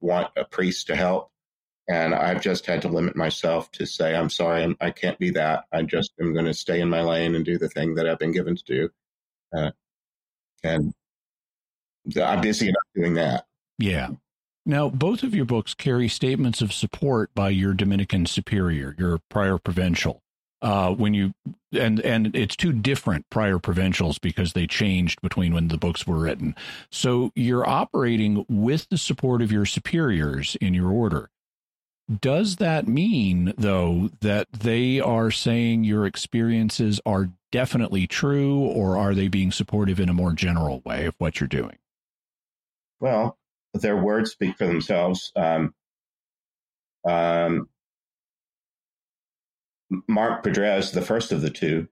want 0.00 0.28
a 0.36 0.44
priest 0.44 0.88
to 0.88 0.96
help 0.96 1.30
and 1.88 2.14
I've 2.14 2.40
just 2.40 2.66
had 2.66 2.82
to 2.82 2.88
limit 2.88 3.16
myself 3.16 3.70
to 3.72 3.86
say, 3.86 4.14
I'm 4.14 4.30
sorry, 4.30 4.62
I'm, 4.62 4.76
I 4.80 4.90
can 4.90 5.10
not 5.10 5.18
be 5.18 5.30
that. 5.30 5.64
I 5.72 5.82
just 5.82 6.12
am 6.20 6.32
going 6.32 6.46
to 6.46 6.54
stay 6.54 6.80
in 6.80 6.88
my 6.88 7.02
lane 7.02 7.34
and 7.34 7.44
do 7.44 7.58
the 7.58 7.68
thing 7.68 7.94
that 7.96 8.08
I've 8.08 8.18
been 8.18 8.32
given 8.32 8.56
to 8.56 8.64
do. 8.64 8.88
Uh, 9.56 9.70
and 10.62 10.92
I'm 12.16 12.40
busy 12.40 12.68
enough 12.68 12.82
doing 12.94 13.14
that. 13.14 13.46
Yeah. 13.78 14.10
Now, 14.66 14.88
both 14.88 15.22
of 15.22 15.34
your 15.34 15.46
books 15.46 15.74
carry 15.74 16.08
statements 16.08 16.60
of 16.60 16.72
support 16.72 17.30
by 17.34 17.48
your 17.48 17.74
Dominican 17.74 18.26
superior, 18.26 18.94
your 18.98 19.18
prior 19.28 19.58
provincial. 19.58 20.22
Uh, 20.62 20.92
when 20.92 21.14
you 21.14 21.32
and 21.72 22.00
and 22.00 22.36
it's 22.36 22.54
two 22.54 22.70
different 22.70 23.24
prior 23.30 23.58
provincials 23.58 24.18
because 24.18 24.52
they 24.52 24.66
changed 24.66 25.22
between 25.22 25.54
when 25.54 25.68
the 25.68 25.78
books 25.78 26.06
were 26.06 26.18
written. 26.18 26.54
So 26.90 27.32
you're 27.34 27.66
operating 27.66 28.44
with 28.46 28.86
the 28.90 28.98
support 28.98 29.40
of 29.40 29.50
your 29.50 29.64
superiors 29.64 30.56
in 30.60 30.74
your 30.74 30.90
order. 30.90 31.30
Does 32.18 32.56
that 32.56 32.88
mean, 32.88 33.52
though, 33.56 34.10
that 34.20 34.48
they 34.52 34.98
are 34.98 35.30
saying 35.30 35.84
your 35.84 36.06
experiences 36.06 37.00
are 37.06 37.30
definitely 37.52 38.06
true, 38.06 38.58
or 38.58 38.96
are 38.96 39.14
they 39.14 39.28
being 39.28 39.52
supportive 39.52 40.00
in 40.00 40.08
a 40.08 40.14
more 40.14 40.32
general 40.32 40.82
way 40.84 41.06
of 41.06 41.14
what 41.18 41.38
you're 41.38 41.48
doing? 41.48 41.78
Well, 42.98 43.38
their 43.74 43.96
words 43.96 44.32
speak 44.32 44.58
for 44.58 44.66
themselves. 44.66 45.30
Um, 45.36 45.72
um, 47.08 47.68
Mark 50.08 50.44
Padrez, 50.44 50.92
the 50.92 51.02
first 51.02 51.32
of 51.32 51.42
the 51.42 51.50
two, 51.50 51.88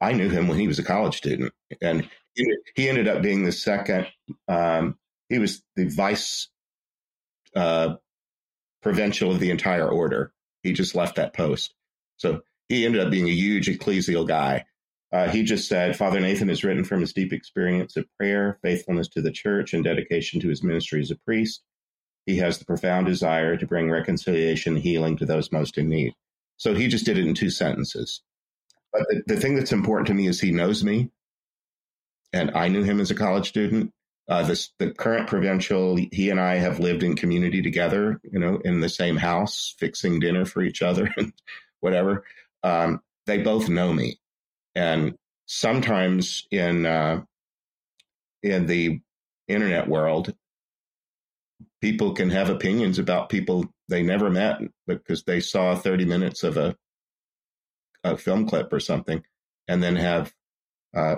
I 0.00 0.12
knew 0.12 0.28
him 0.28 0.48
when 0.48 0.58
he 0.58 0.68
was 0.68 0.78
a 0.78 0.84
college 0.84 1.16
student, 1.16 1.52
and 1.80 2.08
he 2.74 2.88
ended 2.88 3.08
up 3.08 3.22
being 3.22 3.44
the 3.44 3.52
second. 3.52 4.06
Um, 4.46 4.98
he 5.28 5.38
was 5.38 5.62
the 5.74 5.88
vice 5.88 6.48
uh, 7.56 7.96
provincial 8.82 9.30
of 9.30 9.40
the 9.40 9.50
entire 9.50 9.88
order. 9.88 10.32
He 10.62 10.72
just 10.72 10.94
left 10.94 11.16
that 11.16 11.34
post. 11.34 11.74
So 12.16 12.42
he 12.68 12.84
ended 12.84 13.00
up 13.00 13.10
being 13.10 13.28
a 13.28 13.32
huge 13.32 13.66
ecclesial 13.66 14.26
guy. 14.26 14.64
Uh, 15.10 15.28
he 15.28 15.42
just 15.42 15.68
said, 15.68 15.96
Father 15.96 16.20
Nathan 16.20 16.48
has 16.48 16.62
written 16.64 16.84
from 16.84 17.00
his 17.00 17.14
deep 17.14 17.32
experience 17.32 17.96
of 17.96 18.04
prayer, 18.18 18.58
faithfulness 18.62 19.08
to 19.08 19.22
the 19.22 19.30
church, 19.30 19.72
and 19.72 19.82
dedication 19.82 20.40
to 20.40 20.48
his 20.48 20.62
ministry 20.62 21.00
as 21.00 21.10
a 21.10 21.16
priest. 21.16 21.62
He 22.26 22.36
has 22.38 22.58
the 22.58 22.66
profound 22.66 23.06
desire 23.06 23.56
to 23.56 23.66
bring 23.66 23.90
reconciliation 23.90 24.74
and 24.74 24.82
healing 24.82 25.16
to 25.16 25.24
those 25.24 25.50
most 25.50 25.78
in 25.78 25.88
need. 25.88 26.12
So 26.58 26.74
he 26.74 26.88
just 26.88 27.06
did 27.06 27.16
it 27.16 27.26
in 27.26 27.34
two 27.34 27.48
sentences. 27.48 28.20
But 28.92 29.02
the, 29.08 29.34
the 29.34 29.40
thing 29.40 29.54
that's 29.54 29.72
important 29.72 30.08
to 30.08 30.14
me 30.14 30.26
is 30.26 30.40
he 30.40 30.50
knows 30.50 30.84
me, 30.84 31.10
and 32.34 32.50
I 32.50 32.68
knew 32.68 32.82
him 32.82 33.00
as 33.00 33.10
a 33.10 33.14
college 33.14 33.48
student, 33.48 33.92
uh, 34.28 34.42
this, 34.42 34.70
the 34.78 34.90
current 34.90 35.26
provincial, 35.26 35.96
he 35.96 36.28
and 36.30 36.38
I 36.38 36.56
have 36.56 36.80
lived 36.80 37.02
in 37.02 37.16
community 37.16 37.62
together, 37.62 38.20
you 38.30 38.38
know, 38.38 38.60
in 38.64 38.80
the 38.80 38.88
same 38.88 39.16
house, 39.16 39.74
fixing 39.78 40.20
dinner 40.20 40.44
for 40.44 40.60
each 40.60 40.82
other 40.82 41.12
and 41.16 41.32
whatever. 41.80 42.24
Um, 42.62 43.00
they 43.26 43.38
both 43.38 43.68
know 43.68 43.92
me, 43.92 44.18
and 44.74 45.16
sometimes 45.46 46.46
in 46.50 46.84
uh, 46.84 47.22
in 48.42 48.66
the 48.66 49.00
internet 49.48 49.88
world, 49.88 50.34
people 51.80 52.12
can 52.12 52.30
have 52.30 52.50
opinions 52.50 52.98
about 52.98 53.30
people 53.30 53.66
they 53.88 54.02
never 54.02 54.28
met 54.28 54.60
because 54.86 55.24
they 55.24 55.40
saw 55.40 55.74
30 55.74 56.04
minutes 56.04 56.42
of 56.42 56.56
a, 56.56 56.76
a 58.04 58.16
film 58.16 58.46
clip 58.46 58.72
or 58.72 58.80
something, 58.80 59.22
and 59.68 59.82
then 59.82 59.96
have 59.96 60.34
uh, 60.94 61.16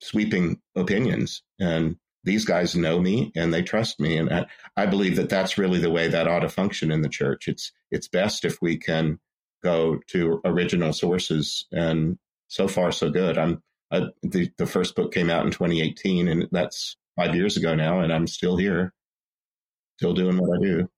sweeping 0.00 0.60
opinions 0.76 1.42
and 1.58 1.96
these 2.28 2.44
guys 2.44 2.76
know 2.76 3.00
me 3.00 3.32
and 3.34 3.52
they 3.52 3.62
trust 3.62 3.98
me 3.98 4.16
and 4.16 4.32
I, 4.32 4.46
I, 4.76 4.86
believe 4.86 5.16
that 5.16 5.28
that's 5.28 5.58
really 5.58 5.80
the 5.80 5.90
way 5.90 6.08
that 6.08 6.28
ought 6.28 6.40
to 6.40 6.48
function 6.48 6.92
in 6.92 7.02
the 7.02 7.08
church 7.08 7.48
it's 7.48 7.72
it's 7.90 8.08
best 8.08 8.44
if 8.44 8.62
we 8.62 8.76
can 8.76 9.18
go 9.62 9.98
to 10.08 10.40
original 10.44 10.92
sources 10.92 11.66
and 11.72 12.18
so 12.48 12.66
far 12.66 12.90
so 12.90 13.10
good. 13.10 13.38
I'm 13.38 13.62
uh, 13.90 14.06
the 14.22 14.50
the 14.58 14.66
first 14.66 14.94
book 14.96 15.12
came 15.12 15.30
out 15.30 15.46
in 15.46 15.52
2018, 15.52 16.28
and 16.28 16.48
that's 16.50 16.96
five 17.16 17.34
years 17.34 17.56
ago 17.56 17.74
now, 17.74 18.00
and 18.00 18.12
I'm 18.12 18.26
still 18.26 18.56
here, 18.56 18.92
still 19.98 20.12
doing 20.12 20.36
what 20.36 20.58
I 20.58 20.62
do. 20.62 20.88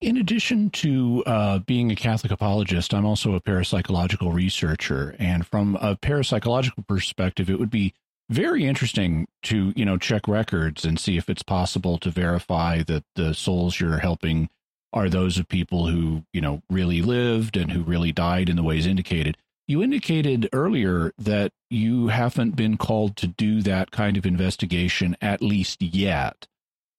In 0.00 0.16
addition 0.16 0.70
to 0.70 1.22
uh, 1.24 1.58
being 1.60 1.90
a 1.90 1.96
Catholic 1.96 2.32
apologist, 2.32 2.92
I'm 2.92 3.06
also 3.06 3.34
a 3.34 3.40
parapsychological 3.40 4.32
researcher, 4.32 5.14
and 5.18 5.46
from 5.46 5.76
a 5.76 5.96
parapsychological 5.96 6.86
perspective, 6.86 7.48
it 7.48 7.58
would 7.58 7.70
be 7.70 7.94
very 8.30 8.64
interesting 8.64 9.26
to 9.42 9.72
you 9.76 9.84
know 9.84 9.96
check 9.98 10.26
records 10.26 10.84
and 10.84 10.98
see 10.98 11.16
if 11.16 11.28
it's 11.28 11.42
possible 11.42 11.98
to 11.98 12.10
verify 12.10 12.82
that 12.82 13.04
the 13.16 13.34
souls 13.34 13.78
you're 13.78 13.98
helping 13.98 14.48
are 14.92 15.08
those 15.08 15.38
of 15.38 15.48
people 15.48 15.86
who 15.88 16.24
you 16.32 16.40
know 16.40 16.62
really 16.70 17.02
lived 17.02 17.56
and 17.56 17.72
who 17.72 17.82
really 17.82 18.12
died 18.12 18.48
in 18.48 18.56
the 18.56 18.62
ways 18.62 18.86
indicated. 18.86 19.36
You 19.66 19.82
indicated 19.82 20.48
earlier 20.52 21.12
that 21.16 21.52
you 21.70 22.08
haven't 22.08 22.54
been 22.54 22.76
called 22.76 23.16
to 23.16 23.26
do 23.26 23.62
that 23.62 23.90
kind 23.90 24.16
of 24.18 24.26
investigation 24.26 25.16
at 25.22 25.40
least 25.40 25.82
yet. 25.82 26.46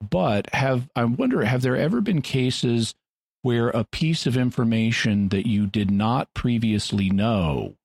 But 0.08 0.54
have 0.54 0.90
i 0.96 1.04
wonder 1.06 1.44
have 1.46 1.62
there 1.62 1.78
ever 1.78 2.02
been 2.02 2.22
cases 2.22 2.94
where 3.42 3.70
a 3.70 3.84
piece 3.84 4.26
of 4.26 4.36
information 4.36 5.30
that 5.30 5.48
you 5.48 5.68
did 5.68 5.92
not 5.92 6.34
previously 6.34 7.10
know 7.10 7.76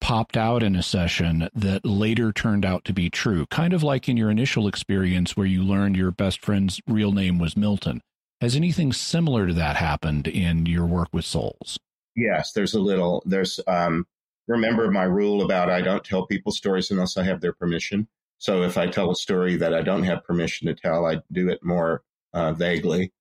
popped 0.00 0.36
out 0.36 0.62
in 0.62 0.76
a 0.76 0.82
session 0.82 1.48
that 1.54 1.84
later 1.84 2.32
turned 2.32 2.64
out 2.64 2.84
to 2.84 2.92
be 2.92 3.10
true, 3.10 3.46
kind 3.46 3.72
of 3.72 3.82
like 3.82 4.08
in 4.08 4.16
your 4.16 4.30
initial 4.30 4.68
experience 4.68 5.36
where 5.36 5.46
you 5.46 5.62
learned 5.62 5.96
your 5.96 6.10
best 6.10 6.44
friend's 6.44 6.80
real 6.86 7.12
name 7.12 7.38
was 7.38 7.56
Milton. 7.56 8.00
Has 8.40 8.54
anything 8.54 8.92
similar 8.92 9.46
to 9.46 9.54
that 9.54 9.76
happened 9.76 10.28
in 10.28 10.66
your 10.66 10.86
work 10.86 11.08
with 11.12 11.24
souls? 11.24 11.78
Yes, 12.14 12.52
there's 12.52 12.74
a 12.74 12.80
little. 12.80 13.22
There's 13.26 13.60
um, 13.66 14.06
remember 14.46 14.90
my 14.90 15.04
rule 15.04 15.42
about 15.42 15.70
I 15.70 15.80
don't 15.80 16.04
tell 16.04 16.26
people 16.26 16.52
stories 16.52 16.90
unless 16.90 17.16
I 17.16 17.24
have 17.24 17.40
their 17.40 17.52
permission. 17.52 18.08
So 18.38 18.62
if 18.62 18.76
I 18.76 18.86
tell 18.88 19.10
a 19.10 19.16
story 19.16 19.56
that 19.56 19.74
I 19.74 19.82
don't 19.82 20.02
have 20.04 20.24
permission 20.24 20.66
to 20.66 20.74
tell, 20.74 21.06
I 21.06 21.22
do 21.32 21.48
it 21.48 21.64
more 21.64 22.02
uh, 22.34 22.52
vaguely. 22.52 23.12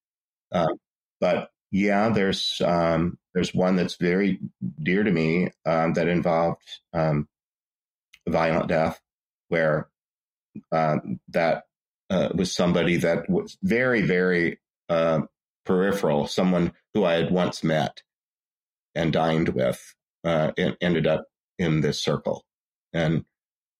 Uh, 0.51 0.73
but 1.19 1.49
yeah, 1.75 2.07
there's 2.07 2.61
um, 2.63 3.17
there's 3.33 3.53
one 3.53 3.75
that's 3.75 3.97
very 3.97 4.39
dear 4.81 5.03
to 5.03 5.11
me 5.11 5.49
um, 5.65 5.91
that 5.95 6.07
involved 6.07 6.61
um, 6.93 7.27
violent 8.25 8.69
death, 8.69 9.01
where 9.49 9.89
uh, 10.71 10.99
that 11.27 11.63
uh, 12.09 12.29
was 12.33 12.53
somebody 12.53 12.95
that 12.97 13.29
was 13.29 13.57
very 13.61 14.03
very 14.03 14.57
uh, 14.87 15.23
peripheral, 15.65 16.27
someone 16.27 16.71
who 16.93 17.03
I 17.03 17.15
had 17.15 17.29
once 17.29 17.61
met 17.61 18.03
and 18.95 19.11
dined 19.11 19.49
with, 19.49 19.95
uh, 20.23 20.53
and 20.57 20.77
ended 20.79 21.05
up 21.05 21.25
in 21.59 21.81
this 21.81 22.01
circle, 22.01 22.45
and 22.93 23.25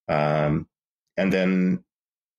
um, 0.10 0.68
and 1.16 1.32
then 1.32 1.86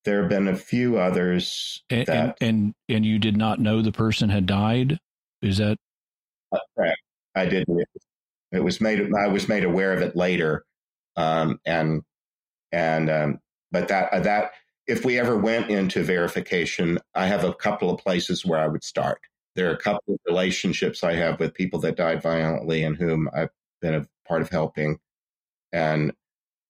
there 0.04 0.20
have 0.20 0.28
been 0.28 0.48
a 0.48 0.54
few 0.54 0.98
others 0.98 1.82
and, 1.88 2.06
that, 2.08 2.36
and, 2.42 2.58
and 2.58 2.74
and 2.90 3.06
you 3.06 3.18
did 3.18 3.38
not 3.38 3.58
know 3.58 3.80
the 3.80 3.90
person 3.90 4.28
had 4.28 4.44
died 4.44 5.00
is 5.46 5.58
that 5.58 5.78
correct? 6.76 7.00
I 7.34 7.46
did. 7.46 7.66
It 8.52 8.60
was 8.60 8.80
made. 8.80 9.12
I 9.14 9.28
was 9.28 9.48
made 9.48 9.64
aware 9.64 9.92
of 9.92 10.02
it 10.02 10.16
later, 10.16 10.64
um, 11.16 11.60
and 11.64 12.02
and 12.72 13.10
um, 13.10 13.38
but 13.70 13.88
that 13.88 14.12
uh, 14.12 14.20
that 14.20 14.52
if 14.86 15.04
we 15.04 15.18
ever 15.18 15.36
went 15.36 15.70
into 15.70 16.02
verification, 16.02 16.98
I 17.14 17.26
have 17.26 17.44
a 17.44 17.54
couple 17.54 17.90
of 17.90 18.00
places 18.00 18.46
where 18.46 18.60
I 18.60 18.68
would 18.68 18.84
start. 18.84 19.20
There 19.54 19.68
are 19.68 19.74
a 19.74 19.78
couple 19.78 20.14
of 20.14 20.20
relationships 20.26 21.02
I 21.02 21.14
have 21.14 21.40
with 21.40 21.54
people 21.54 21.80
that 21.80 21.96
died 21.96 22.22
violently 22.22 22.84
and 22.84 22.96
whom 22.96 23.28
I've 23.34 23.50
been 23.80 23.94
a 23.94 24.06
part 24.28 24.42
of 24.42 24.50
helping, 24.50 24.98
and 25.72 26.12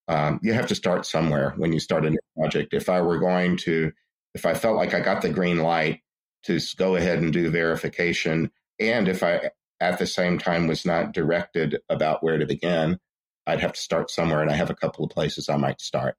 um, 0.09 0.40
you 0.43 0.53
have 0.53 0.69
to 0.69 0.74
start 0.74 1.05
somewhere 1.05 1.55
when 1.57 1.73
you 1.73 1.81
start 1.81 2.07
a 2.07 2.11
new 2.11 2.19
project. 2.36 2.74
If 2.74 2.89
I 2.89 3.01
were 3.01 3.19
going 3.19 3.57
to, 3.59 3.93
if 4.35 4.47
I 4.47 4.55
felt 4.55 4.77
like 4.77 4.94
I 4.94 5.01
got 5.01 5.23
the 5.23 5.31
green 5.31 5.59
light 5.59 6.01
to 6.44 6.61
go 6.77 6.97
ahead 6.97 7.19
and 7.19 7.32
do 7.32 7.51
verification, 7.51 8.51
and 8.78 9.09
if 9.09 9.23
I 9.23 9.51
at 9.81 9.98
the 9.98 10.07
same 10.07 10.39
time 10.39 10.66
was 10.66 10.85
not 10.85 11.12
directed 11.12 11.78
about 11.89 12.23
where 12.23 12.39
to 12.39 12.47
begin, 12.47 12.98
I'd 13.47 13.61
have 13.61 13.74
to 13.74 13.81
start 13.81 14.11
somewhere. 14.11 14.43
And 14.43 14.51
I 14.51 14.55
have 14.55 14.70
a 14.70 14.74
couple 14.74 15.05
of 15.05 15.11
places 15.11 15.48
I 15.48 15.57
might 15.57 15.81
start. 15.81 16.16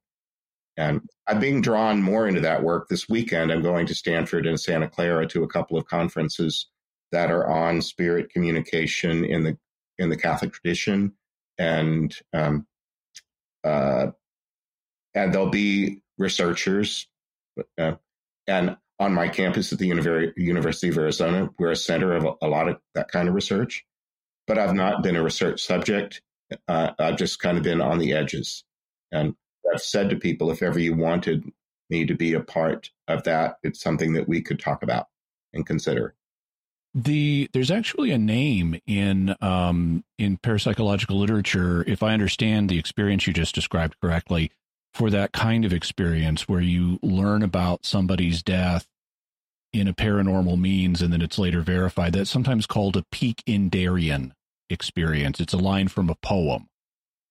And 0.76 1.00
I'm 1.26 1.40
being 1.40 1.60
drawn 1.60 2.02
more 2.02 2.28
into 2.28 2.40
that 2.42 2.62
work 2.62 2.88
this 2.88 3.08
weekend. 3.08 3.50
I'm 3.50 3.62
going 3.62 3.86
to 3.86 3.94
Stanford 3.94 4.46
and 4.46 4.60
Santa 4.60 4.88
Clara 4.88 5.26
to 5.28 5.42
a 5.42 5.48
couple 5.48 5.76
of 5.76 5.86
conferences 5.86 6.68
that 7.10 7.30
are 7.30 7.48
on 7.48 7.82
spirit 7.82 8.30
communication 8.30 9.24
in 9.24 9.42
the 9.42 9.58
in 9.98 10.08
the 10.08 10.16
Catholic 10.16 10.52
tradition, 10.52 11.14
and 11.58 12.14
um, 12.32 12.66
uh, 13.64 14.08
and 15.14 15.34
there'll 15.34 15.50
be 15.50 16.02
researchers, 16.16 17.08
uh, 17.76 17.94
and 18.46 18.76
on 18.98 19.14
my 19.14 19.28
campus 19.28 19.72
at 19.72 19.78
the 19.78 19.86
University 20.36 20.88
of 20.88 20.98
Arizona. 20.98 21.50
We're 21.58 21.70
a 21.70 21.76
center 21.76 22.14
of 22.14 22.26
a 22.42 22.48
lot 22.48 22.68
of 22.68 22.80
that 22.94 23.08
kind 23.10 23.28
of 23.28 23.34
research, 23.34 23.84
but 24.46 24.58
I've 24.58 24.74
not 24.74 25.02
been 25.02 25.16
a 25.16 25.22
research 25.22 25.62
subject. 25.62 26.20
Uh, 26.66 26.90
I've 26.98 27.16
just 27.16 27.38
kind 27.40 27.56
of 27.56 27.64
been 27.64 27.80
on 27.80 27.98
the 27.98 28.12
edges. 28.12 28.64
And 29.12 29.34
I've 29.72 29.82
said 29.82 30.10
to 30.10 30.16
people, 30.16 30.50
if 30.50 30.62
ever 30.62 30.78
you 30.78 30.94
wanted 30.94 31.50
me 31.90 32.06
to 32.06 32.14
be 32.14 32.34
a 32.34 32.40
part 32.40 32.90
of 33.06 33.24
that, 33.24 33.58
it's 33.62 33.80
something 33.80 34.14
that 34.14 34.28
we 34.28 34.42
could 34.42 34.58
talk 34.58 34.82
about 34.82 35.06
and 35.52 35.66
consider. 35.66 36.14
The 36.94 37.48
there's 37.52 37.70
actually 37.70 38.10
a 38.10 38.18
name 38.18 38.80
in 38.86 39.36
um, 39.40 40.04
in 40.18 40.38
parapsychological 40.38 41.18
literature, 41.18 41.84
if 41.86 42.02
I 42.02 42.14
understand 42.14 42.68
the 42.68 42.78
experience 42.78 43.26
you 43.26 43.32
just 43.32 43.54
described 43.54 43.96
correctly, 44.00 44.50
for 44.94 45.10
that 45.10 45.32
kind 45.32 45.64
of 45.64 45.72
experience 45.72 46.48
where 46.48 46.60
you 46.60 46.98
learn 47.02 47.42
about 47.42 47.84
somebody's 47.84 48.42
death 48.42 48.86
in 49.72 49.86
a 49.86 49.94
paranormal 49.94 50.58
means 50.58 51.02
and 51.02 51.12
then 51.12 51.22
it's 51.22 51.38
later 51.38 51.60
verified. 51.60 52.12
That's 52.14 52.30
sometimes 52.30 52.66
called 52.66 52.96
a 52.96 53.04
Peak-in-Darien 53.12 54.34
experience. 54.70 55.40
It's 55.40 55.52
a 55.52 55.58
line 55.58 55.88
from 55.88 56.10
a 56.10 56.14
poem. 56.16 56.68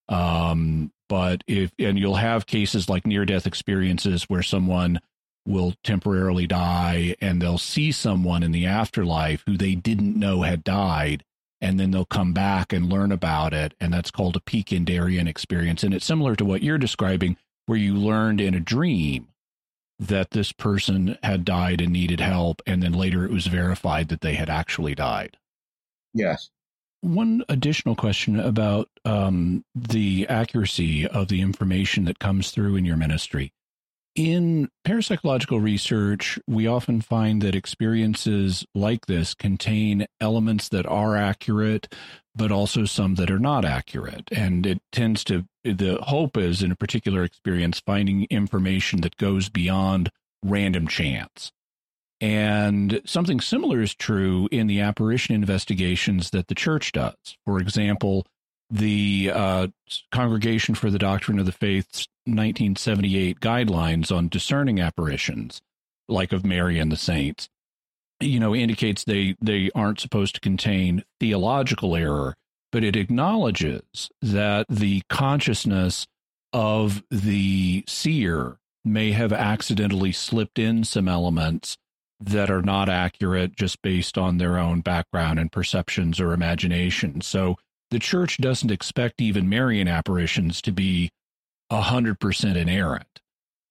Um, 0.07 0.91
but 1.09 1.43
if, 1.47 1.71
and 1.79 1.97
you'll 1.97 2.15
have 2.15 2.45
cases 2.45 2.89
like 2.89 3.05
near 3.05 3.25
death 3.25 3.47
experiences 3.47 4.23
where 4.23 4.43
someone 4.43 4.99
will 5.45 5.73
temporarily 5.83 6.45
die 6.45 7.15
and 7.21 7.41
they'll 7.41 7.57
see 7.57 7.91
someone 7.91 8.43
in 8.43 8.51
the 8.51 8.65
afterlife 8.65 9.43
who 9.45 9.57
they 9.57 9.75
didn't 9.75 10.17
know 10.17 10.41
had 10.41 10.63
died 10.63 11.23
and 11.61 11.79
then 11.79 11.89
they'll 11.91 12.05
come 12.05 12.33
back 12.33 12.71
and 12.73 12.91
learn 12.91 13.11
about 13.11 13.53
it 13.53 13.73
and 13.79 13.93
that's 13.93 14.11
called 14.11 14.35
a 14.35 14.41
Peak-in-Darien 14.41 15.27
experience 15.27 15.83
and 15.83 15.93
it's 15.93 16.05
similar 16.05 16.35
to 16.35 16.43
what 16.43 16.61
you're 16.61 16.77
describing 16.77 17.37
where 17.67 17.77
you 17.77 17.93
learned 17.93 18.41
in 18.41 18.55
a 18.55 18.59
dream 18.59 19.27
that 19.99 20.31
this 20.31 20.51
person 20.51 21.17
had 21.21 21.45
died 21.45 21.81
and 21.81 21.93
needed 21.93 22.19
help, 22.19 22.61
and 22.65 22.81
then 22.81 22.93
later 22.93 23.23
it 23.25 23.31
was 23.31 23.47
verified 23.47 24.09
that 24.09 24.21
they 24.21 24.35
had 24.35 24.49
actually 24.49 24.95
died. 24.95 25.37
Yes. 26.13 26.49
One 27.01 27.43
additional 27.49 27.95
question 27.95 28.39
about 28.39 28.89
um, 29.05 29.63
the 29.75 30.27
accuracy 30.27 31.07
of 31.07 31.27
the 31.27 31.41
information 31.41 32.05
that 32.05 32.19
comes 32.19 32.51
through 32.51 32.75
in 32.75 32.85
your 32.85 32.97
ministry. 32.97 33.53
In 34.17 34.69
parapsychological 34.83 35.61
research, 35.61 36.39
we 36.47 36.65
often 36.65 37.01
find 37.01 37.39
that 37.43 37.53
experiences 37.53 38.65
like 38.73 39.05
this 39.05 39.35
contain 39.35 40.07
elements 40.19 40.69
that 40.69 40.87
are 40.87 41.15
accurate, 41.15 41.93
but 42.35 42.51
also 42.51 42.85
some 42.85 43.13
that 43.15 43.29
are 43.29 43.37
not 43.37 43.63
accurate. 43.63 44.27
And 44.31 44.65
it 44.65 44.81
tends 44.91 45.23
to, 45.25 45.45
the 45.63 45.99
hope 46.01 46.35
is 46.35 46.63
in 46.63 46.71
a 46.71 46.75
particular 46.75 47.23
experience, 47.23 47.79
finding 47.85 48.25
information 48.31 49.01
that 49.01 49.17
goes 49.17 49.49
beyond 49.49 50.09
random 50.43 50.87
chance. 50.87 51.51
And 52.19 52.99
something 53.05 53.39
similar 53.39 53.83
is 53.83 53.93
true 53.93 54.49
in 54.51 54.65
the 54.65 54.81
apparition 54.81 55.35
investigations 55.35 56.31
that 56.31 56.47
the 56.47 56.55
church 56.55 56.91
does. 56.91 57.37
For 57.45 57.59
example, 57.59 58.25
the 58.69 59.31
uh, 59.33 59.67
Congregation 60.11 60.75
for 60.75 60.89
the 60.89 60.99
Doctrine 60.99 61.39
of 61.39 61.45
the 61.45 61.51
Faith's 61.51 62.07
1978 62.25 63.39
guidelines 63.39 64.15
on 64.15 64.27
discerning 64.27 64.79
apparitions, 64.79 65.61
like 66.07 66.33
of 66.33 66.45
Mary 66.45 66.77
and 66.79 66.91
the 66.91 66.97
saints, 66.97 67.47
you 68.19 68.39
know, 68.39 68.55
indicates 68.55 69.03
they 69.03 69.35
they 69.41 69.69
aren't 69.75 69.99
supposed 69.99 70.35
to 70.35 70.41
contain 70.41 71.03
theological 71.19 71.95
error, 71.95 72.35
but 72.71 72.83
it 72.83 72.95
acknowledges 72.95 74.09
that 74.21 74.65
the 74.69 75.01
consciousness 75.09 76.07
of 76.51 77.03
the 77.11 77.83
seer 77.87 78.57
may 78.83 79.11
have 79.11 79.33
accidentally 79.33 80.11
slipped 80.11 80.57
in 80.57 80.83
some 80.83 81.07
elements 81.07 81.77
that 82.19 82.49
are 82.49 82.61
not 82.63 82.89
accurate 82.89 83.55
just 83.55 83.81
based 83.81 84.17
on 84.17 84.37
their 84.37 84.57
own 84.57 84.81
background 84.81 85.37
and 85.39 85.51
perceptions 85.51 86.19
or 86.19 86.33
imagination. 86.33 87.21
So 87.21 87.57
the 87.91 87.99
church 87.99 88.37
doesn't 88.37 88.71
expect 88.71 89.21
even 89.21 89.49
Marian 89.49 89.87
apparitions 89.87 90.61
to 90.61 90.71
be 90.71 91.09
100% 91.71 92.55
inerrant. 92.55 93.21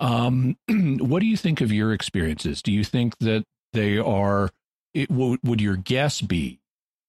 Um, 0.00 0.56
what 1.00 1.20
do 1.20 1.26
you 1.26 1.36
think 1.36 1.60
of 1.60 1.72
your 1.72 1.92
experiences? 1.92 2.62
Do 2.62 2.72
you 2.72 2.84
think 2.84 3.18
that 3.18 3.44
they 3.72 3.98
are, 3.98 4.50
it, 4.94 5.10
would 5.10 5.60
your 5.60 5.76
guess 5.76 6.20
be, 6.20 6.60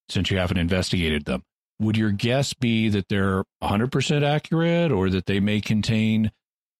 since 0.09 0.31
you 0.31 0.37
haven't 0.37 0.57
investigated 0.57 1.25
them, 1.25 1.43
would 1.79 1.97
your 1.97 2.11
guess 2.11 2.53
be 2.53 2.89
that 2.89 3.07
they're 3.09 3.43
100% 3.61 4.23
accurate 4.23 4.91
or 4.91 5.09
that 5.09 5.25
they 5.27 5.39
may 5.39 5.61
contain 5.61 6.31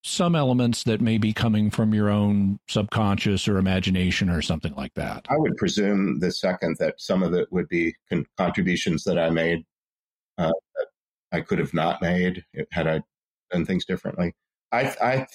some 0.03 0.35
elements 0.35 0.83
that 0.83 1.01
may 1.01 1.17
be 1.17 1.33
coming 1.33 1.69
from 1.69 1.93
your 1.93 2.09
own 2.09 2.59
subconscious 2.67 3.47
or 3.47 3.57
imagination 3.57 4.29
or 4.29 4.41
something 4.41 4.73
like 4.75 4.93
that? 4.95 5.25
I 5.29 5.37
would 5.37 5.57
presume 5.57 6.19
the 6.19 6.31
second 6.31 6.77
that 6.79 6.99
some 6.99 7.23
of 7.23 7.33
it 7.33 7.51
would 7.51 7.67
be 7.67 7.95
con- 8.09 8.25
contributions 8.37 9.03
that 9.03 9.19
I 9.19 9.29
made 9.29 9.65
uh, 10.37 10.51
that 10.75 10.87
I 11.31 11.41
could 11.41 11.59
have 11.59 11.73
not 11.73 12.01
made 12.01 12.45
it 12.53 12.67
had 12.71 12.87
I 12.87 13.01
done 13.51 13.65
things 13.65 13.85
differently. 13.85 14.33
I, 14.71 14.93
I, 15.01 15.27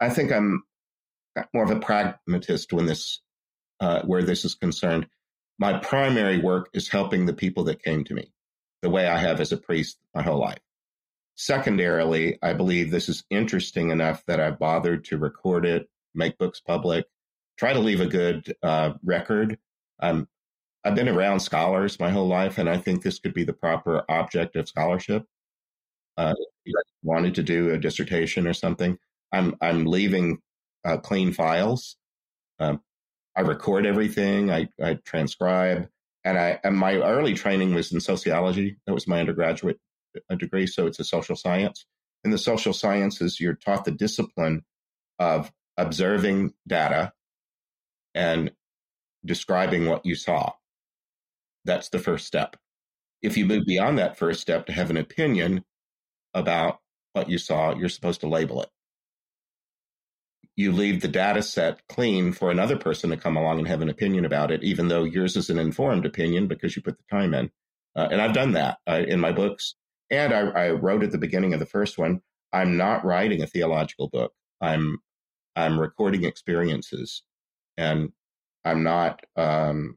I 0.00 0.08
think 0.08 0.32
I'm 0.32 0.62
more 1.52 1.64
of 1.64 1.70
a 1.70 1.80
pragmatist 1.80 2.72
when 2.72 2.86
this, 2.86 3.20
uh, 3.80 4.02
where 4.02 4.22
this 4.22 4.44
is 4.44 4.54
concerned. 4.54 5.06
My 5.58 5.78
primary 5.78 6.38
work 6.38 6.70
is 6.74 6.88
helping 6.88 7.26
the 7.26 7.32
people 7.32 7.64
that 7.64 7.82
came 7.82 8.04
to 8.04 8.14
me, 8.14 8.32
the 8.82 8.90
way 8.90 9.06
I 9.06 9.18
have 9.18 9.40
as 9.40 9.52
a 9.52 9.56
priest 9.56 9.98
my 10.14 10.22
whole 10.22 10.40
life. 10.40 10.58
Secondarily, 11.36 12.38
I 12.42 12.52
believe 12.52 12.90
this 12.90 13.08
is 13.08 13.24
interesting 13.30 13.90
enough 13.90 14.24
that 14.26 14.40
I've 14.40 14.58
bothered 14.58 15.04
to 15.06 15.18
record 15.18 15.66
it, 15.66 15.88
make 16.14 16.38
books 16.38 16.60
public, 16.60 17.06
try 17.56 17.72
to 17.72 17.80
leave 17.80 18.00
a 18.00 18.06
good 18.06 18.54
uh, 18.62 18.94
record. 19.04 19.58
I'm 20.00 20.28
I've 20.84 20.94
been 20.94 21.08
around 21.08 21.40
scholars 21.40 21.98
my 21.98 22.10
whole 22.10 22.28
life, 22.28 22.58
and 22.58 22.68
I 22.68 22.76
think 22.76 23.02
this 23.02 23.18
could 23.18 23.32
be 23.32 23.44
the 23.44 23.54
proper 23.54 24.04
object 24.08 24.54
of 24.56 24.68
scholarship. 24.68 25.24
Uh, 26.16 26.34
if 26.64 26.74
wanted 27.02 27.34
to 27.36 27.42
do 27.42 27.70
a 27.70 27.78
dissertation 27.78 28.46
or 28.46 28.52
something, 28.52 28.98
I'm 29.32 29.56
I'm 29.60 29.86
leaving 29.86 30.38
uh, 30.84 30.98
clean 30.98 31.32
files. 31.32 31.96
Um, 32.58 32.80
I 33.36 33.40
record 33.40 33.86
everything. 33.86 34.50
I, 34.50 34.68
I 34.82 34.98
transcribe, 35.04 35.88
and 36.24 36.38
I 36.38 36.60
and 36.62 36.76
my 36.76 36.96
early 36.96 37.34
training 37.34 37.74
was 37.74 37.92
in 37.92 38.00
sociology. 38.00 38.76
That 38.86 38.94
was 38.94 39.08
my 39.08 39.20
undergraduate 39.20 39.78
uh, 40.30 40.34
degree, 40.36 40.66
so 40.66 40.86
it's 40.86 41.00
a 41.00 41.04
social 41.04 41.36
science. 41.36 41.86
In 42.24 42.30
the 42.30 42.38
social 42.38 42.72
sciences, 42.72 43.40
you're 43.40 43.54
taught 43.54 43.84
the 43.84 43.90
discipline 43.90 44.64
of 45.18 45.50
observing 45.76 46.54
data 46.66 47.12
and 48.14 48.52
describing 49.24 49.86
what 49.86 50.06
you 50.06 50.14
saw. 50.14 50.52
That's 51.64 51.88
the 51.88 51.98
first 51.98 52.26
step. 52.26 52.56
If 53.22 53.36
you 53.36 53.46
move 53.46 53.64
beyond 53.66 53.98
that 53.98 54.18
first 54.18 54.40
step 54.40 54.66
to 54.66 54.72
have 54.72 54.90
an 54.90 54.96
opinion 54.96 55.64
about 56.34 56.78
what 57.14 57.30
you 57.30 57.38
saw, 57.38 57.74
you're 57.74 57.88
supposed 57.88 58.20
to 58.20 58.28
label 58.28 58.62
it. 58.62 58.68
You 60.56 60.72
leave 60.72 61.00
the 61.00 61.08
data 61.08 61.42
set 61.42 61.80
clean 61.88 62.32
for 62.32 62.50
another 62.50 62.76
person 62.76 63.10
to 63.10 63.16
come 63.16 63.36
along 63.36 63.58
and 63.58 63.68
have 63.68 63.80
an 63.82 63.88
opinion 63.88 64.24
about 64.24 64.50
it, 64.50 64.62
even 64.62 64.88
though 64.88 65.04
yours 65.04 65.36
is 65.36 65.50
an 65.50 65.58
informed 65.58 66.06
opinion 66.06 66.46
because 66.46 66.76
you 66.76 66.82
put 66.82 66.96
the 66.96 67.04
time 67.10 67.34
in. 67.34 67.50
Uh, 67.96 68.08
and 68.10 68.20
I've 68.20 68.34
done 68.34 68.52
that 68.52 68.78
uh, 68.86 69.02
in 69.06 69.20
my 69.20 69.32
books. 69.32 69.74
And 70.10 70.32
I, 70.32 70.40
I 70.40 70.70
wrote 70.70 71.02
at 71.02 71.10
the 71.10 71.18
beginning 71.18 71.54
of 71.54 71.60
the 71.60 71.66
first 71.66 71.98
one, 71.98 72.20
I'm 72.52 72.76
not 72.76 73.04
writing 73.04 73.42
a 73.42 73.46
theological 73.46 74.08
book. 74.08 74.32
I'm 74.60 74.98
I'm 75.56 75.78
recording 75.78 76.24
experiences, 76.24 77.22
and 77.76 78.10
I'm 78.64 78.82
not 78.82 79.20
um, 79.36 79.96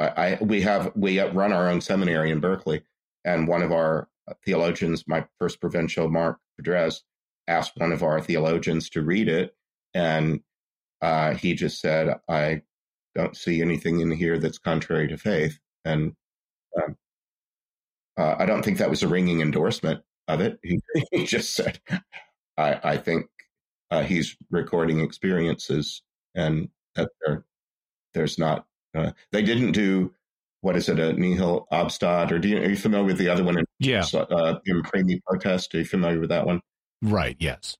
I, 0.00 0.38
we 0.40 0.62
have 0.62 0.92
we 0.96 1.20
run 1.20 1.52
our 1.52 1.68
own 1.68 1.80
seminary 1.80 2.30
in 2.30 2.40
Berkeley, 2.40 2.82
and 3.24 3.46
one 3.46 3.62
of 3.62 3.70
our 3.70 4.08
theologians, 4.44 5.04
my 5.06 5.26
first 5.38 5.60
provincial, 5.60 6.08
Mark 6.08 6.38
Padrez, 6.60 7.02
asked 7.46 7.72
one 7.76 7.92
of 7.92 8.02
our 8.02 8.20
theologians 8.20 8.88
to 8.90 9.02
read 9.02 9.28
it, 9.28 9.54
and 9.92 10.40
uh, 11.02 11.34
he 11.34 11.54
just 11.54 11.80
said, 11.80 12.18
"I 12.28 12.62
don't 13.14 13.36
see 13.36 13.60
anything 13.60 14.00
in 14.00 14.10
here 14.10 14.38
that's 14.38 14.58
contrary 14.58 15.08
to 15.08 15.18
faith," 15.18 15.58
and 15.84 16.14
um, 16.76 16.96
uh, 18.16 18.36
I 18.38 18.46
don't 18.46 18.64
think 18.64 18.78
that 18.78 18.90
was 18.90 19.02
a 19.02 19.08
ringing 19.08 19.40
endorsement 19.42 20.02
of 20.28 20.40
it. 20.40 20.58
He, 20.62 20.80
he 21.12 21.26
just 21.26 21.54
said, 21.54 21.78
"I, 22.56 22.80
I 22.82 22.96
think 22.96 23.26
uh, 23.90 24.02
he's 24.02 24.36
recording 24.50 25.00
experiences, 25.00 26.02
and 26.34 26.70
that 26.94 27.10
there, 27.20 27.44
there's 28.14 28.38
not 28.38 28.66
uh, 28.94 29.12
they 29.32 29.42
didn't 29.42 29.72
do 29.72 30.12
what 30.62 30.76
is 30.76 30.88
it 30.88 30.98
a 30.98 31.12
nihil 31.12 31.66
obstat 31.72 32.30
or 32.30 32.38
do 32.38 32.48
you, 32.48 32.58
are 32.58 32.68
you 32.68 32.76
familiar 32.76 33.06
with 33.06 33.18
the 33.18 33.28
other 33.28 33.42
one? 33.42 33.58
In, 33.58 33.64
yeah, 33.78 34.04
uh, 34.12 34.58
imprimi 34.68 35.20
potest. 35.28 35.74
Are 35.74 35.78
you 35.78 35.84
familiar 35.84 36.20
with 36.20 36.28
that 36.28 36.46
one? 36.46 36.60
Right. 37.02 37.36
Yes. 37.38 37.76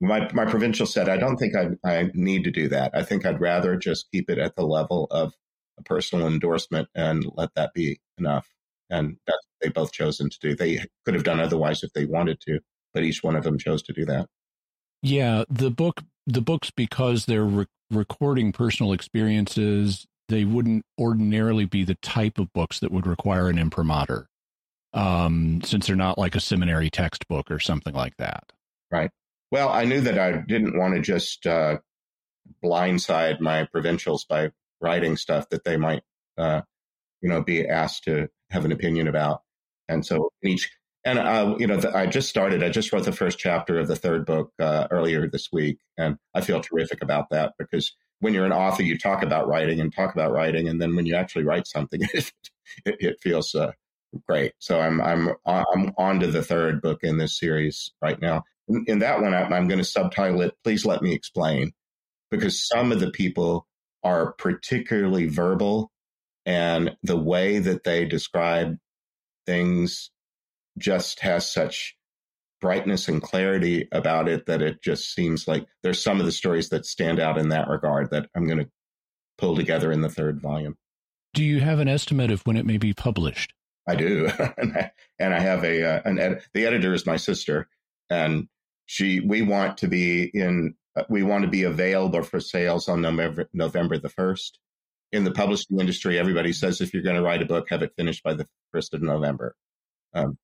My 0.00 0.30
my 0.32 0.44
provincial 0.46 0.86
said 0.86 1.08
I 1.08 1.16
don't 1.16 1.36
think 1.36 1.54
I 1.54 1.68
I 1.84 2.10
need 2.14 2.44
to 2.44 2.50
do 2.50 2.68
that. 2.68 2.92
I 2.94 3.02
think 3.02 3.26
I'd 3.26 3.40
rather 3.40 3.76
just 3.76 4.10
keep 4.12 4.30
it 4.30 4.38
at 4.38 4.56
the 4.56 4.64
level 4.64 5.06
of 5.10 5.34
a 5.78 5.82
personal 5.82 6.26
endorsement 6.26 6.88
and 6.94 7.26
let 7.34 7.50
that 7.54 7.74
be 7.74 8.00
enough. 8.18 8.48
And 8.88 9.16
that's 9.26 9.46
they 9.60 9.68
both 9.68 9.92
chosen 9.92 10.30
to 10.30 10.38
do. 10.40 10.54
They 10.54 10.84
could 11.04 11.14
have 11.14 11.24
done 11.24 11.40
otherwise 11.40 11.82
if 11.82 11.92
they 11.92 12.04
wanted 12.04 12.40
to, 12.42 12.60
but 12.92 13.02
each 13.02 13.22
one 13.22 13.36
of 13.36 13.44
them 13.44 13.58
chose 13.58 13.82
to 13.84 13.92
do 13.92 14.04
that. 14.06 14.28
Yeah, 15.02 15.44
the 15.48 15.70
book 15.70 16.02
the 16.26 16.42
books 16.42 16.70
because 16.70 17.26
they're 17.26 17.44
re- 17.44 17.66
recording 17.90 18.52
personal 18.52 18.92
experiences, 18.92 20.06
they 20.28 20.44
wouldn't 20.44 20.84
ordinarily 20.98 21.64
be 21.64 21.84
the 21.84 21.94
type 21.96 22.38
of 22.38 22.52
books 22.52 22.80
that 22.80 22.90
would 22.90 23.06
require 23.06 23.48
an 23.48 23.58
imprimatur, 23.58 24.28
um, 24.92 25.60
since 25.62 25.86
they're 25.86 25.96
not 25.96 26.18
like 26.18 26.34
a 26.34 26.40
seminary 26.40 26.90
textbook 26.90 27.50
or 27.50 27.58
something 27.58 27.94
like 27.94 28.16
that. 28.18 28.52
Right. 28.90 29.10
Well, 29.52 29.68
I 29.68 29.84
knew 29.84 30.00
that 30.00 30.18
I 30.18 30.38
didn't 30.38 30.76
want 30.76 30.94
to 30.94 31.00
just 31.00 31.46
uh, 31.46 31.78
blindside 32.64 33.40
my 33.40 33.64
provincials 33.64 34.24
by 34.24 34.50
writing 34.80 35.16
stuff 35.16 35.48
that 35.50 35.64
they 35.64 35.76
might, 35.76 36.02
uh, 36.36 36.62
you 37.20 37.28
know, 37.28 37.42
be 37.42 37.66
asked 37.66 38.04
to 38.04 38.28
have 38.50 38.64
an 38.64 38.72
opinion 38.72 39.08
about. 39.08 39.42
And 39.88 40.04
so 40.04 40.30
each 40.42 40.70
and 41.06 41.20
uh, 41.20 41.54
you 41.58 41.68
know, 41.68 41.76
the, 41.76 41.96
I 41.96 42.06
just 42.06 42.28
started. 42.28 42.64
I 42.64 42.68
just 42.68 42.92
wrote 42.92 43.04
the 43.04 43.12
first 43.12 43.38
chapter 43.38 43.78
of 43.78 43.86
the 43.86 43.94
third 43.94 44.26
book 44.26 44.50
uh, 44.58 44.88
earlier 44.90 45.28
this 45.28 45.50
week, 45.52 45.78
and 45.96 46.18
I 46.34 46.40
feel 46.40 46.60
terrific 46.60 47.00
about 47.00 47.30
that 47.30 47.54
because 47.60 47.94
when 48.18 48.34
you're 48.34 48.44
an 48.44 48.52
author, 48.52 48.82
you 48.82 48.98
talk 48.98 49.22
about 49.22 49.46
writing 49.46 49.80
and 49.80 49.94
talk 49.94 50.12
about 50.12 50.32
writing, 50.32 50.68
and 50.68 50.82
then 50.82 50.96
when 50.96 51.06
you 51.06 51.14
actually 51.14 51.44
write 51.44 51.68
something, 51.68 52.00
it, 52.12 52.32
it, 52.84 52.96
it 52.98 53.16
feels 53.22 53.54
uh, 53.54 53.70
great. 54.26 54.52
So 54.58 54.80
I'm 54.80 55.00
I'm 55.00 55.30
I'm 55.46 55.92
on 55.96 56.18
to 56.20 56.26
the 56.26 56.42
third 56.42 56.82
book 56.82 57.04
in 57.04 57.18
this 57.18 57.38
series 57.38 57.92
right 58.02 58.20
now. 58.20 58.42
In, 58.66 58.84
in 58.88 58.98
that 58.98 59.22
one, 59.22 59.32
I'm, 59.32 59.52
I'm 59.52 59.68
going 59.68 59.78
to 59.78 59.84
subtitle 59.84 60.42
it 60.42 60.54
"Please 60.64 60.84
Let 60.84 61.02
Me 61.02 61.12
Explain," 61.12 61.72
because 62.32 62.66
some 62.66 62.90
of 62.90 62.98
the 62.98 63.12
people 63.12 63.68
are 64.02 64.32
particularly 64.32 65.28
verbal, 65.28 65.92
and 66.44 66.96
the 67.04 67.16
way 67.16 67.60
that 67.60 67.84
they 67.84 68.06
describe 68.06 68.76
things 69.46 70.10
just 70.78 71.20
has 71.20 71.50
such 71.50 71.96
brightness 72.60 73.08
and 73.08 73.22
clarity 73.22 73.88
about 73.92 74.28
it 74.28 74.46
that 74.46 74.62
it 74.62 74.82
just 74.82 75.14
seems 75.14 75.46
like 75.46 75.66
there's 75.82 76.02
some 76.02 76.20
of 76.20 76.26
the 76.26 76.32
stories 76.32 76.70
that 76.70 76.86
stand 76.86 77.20
out 77.20 77.38
in 77.38 77.50
that 77.50 77.68
regard 77.68 78.10
that 78.10 78.28
I'm 78.34 78.46
going 78.46 78.58
to 78.58 78.70
pull 79.38 79.56
together 79.56 79.92
in 79.92 80.00
the 80.00 80.08
third 80.08 80.40
volume. 80.40 80.76
Do 81.34 81.44
you 81.44 81.60
have 81.60 81.78
an 81.80 81.88
estimate 81.88 82.30
of 82.30 82.40
when 82.42 82.56
it 82.56 82.66
may 82.66 82.78
be 82.78 82.94
published? 82.94 83.52
I 83.86 83.94
do, 83.94 84.28
and, 84.58 84.72
I, 84.76 84.90
and 85.18 85.34
I 85.34 85.40
have 85.40 85.64
a 85.64 85.82
uh, 85.82 86.02
an 86.04 86.18
ed- 86.18 86.42
the 86.54 86.66
editor 86.66 86.94
is 86.94 87.06
my 87.06 87.16
sister, 87.16 87.68
and 88.10 88.48
she 88.86 89.20
we 89.20 89.42
want 89.42 89.78
to 89.78 89.88
be 89.88 90.24
in 90.24 90.74
uh, 90.96 91.04
we 91.08 91.22
want 91.22 91.44
to 91.44 91.50
be 91.50 91.64
available 91.64 92.22
for 92.22 92.40
sales 92.40 92.88
on 92.88 93.02
November 93.02 93.48
November 93.52 93.98
the 93.98 94.08
first. 94.08 94.58
In 95.12 95.22
the 95.22 95.30
publishing 95.30 95.78
industry, 95.78 96.18
everybody 96.18 96.52
says 96.52 96.80
if 96.80 96.92
you're 96.92 97.02
going 97.02 97.16
to 97.16 97.22
write 97.22 97.42
a 97.42 97.46
book, 97.46 97.68
have 97.70 97.82
it 97.82 97.92
finished 97.96 98.24
by 98.24 98.34
the 98.34 98.46
first 98.72 98.92
of 98.92 99.02
November. 99.02 99.54
Um, 100.14 100.36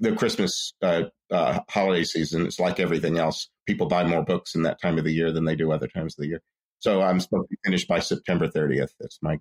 the 0.00 0.12
Christmas 0.12 0.74
uh, 0.82 1.04
uh, 1.30 1.60
holiday 1.68 2.04
season, 2.04 2.46
it's 2.46 2.58
like 2.58 2.80
everything 2.80 3.18
else. 3.18 3.48
People 3.66 3.86
buy 3.86 4.04
more 4.04 4.24
books 4.24 4.54
in 4.54 4.62
that 4.62 4.80
time 4.80 4.98
of 4.98 5.04
the 5.04 5.12
year 5.12 5.30
than 5.30 5.44
they 5.44 5.54
do 5.54 5.70
other 5.70 5.86
times 5.86 6.14
of 6.14 6.22
the 6.22 6.28
year. 6.28 6.42
So 6.78 7.02
I'm 7.02 7.20
supposed 7.20 7.44
to 7.44 7.50
be 7.50 7.58
finished 7.64 7.86
by 7.86 8.00
September 8.00 8.48
30th. 8.48 8.92
That's 8.98 9.18
my 9.22 9.38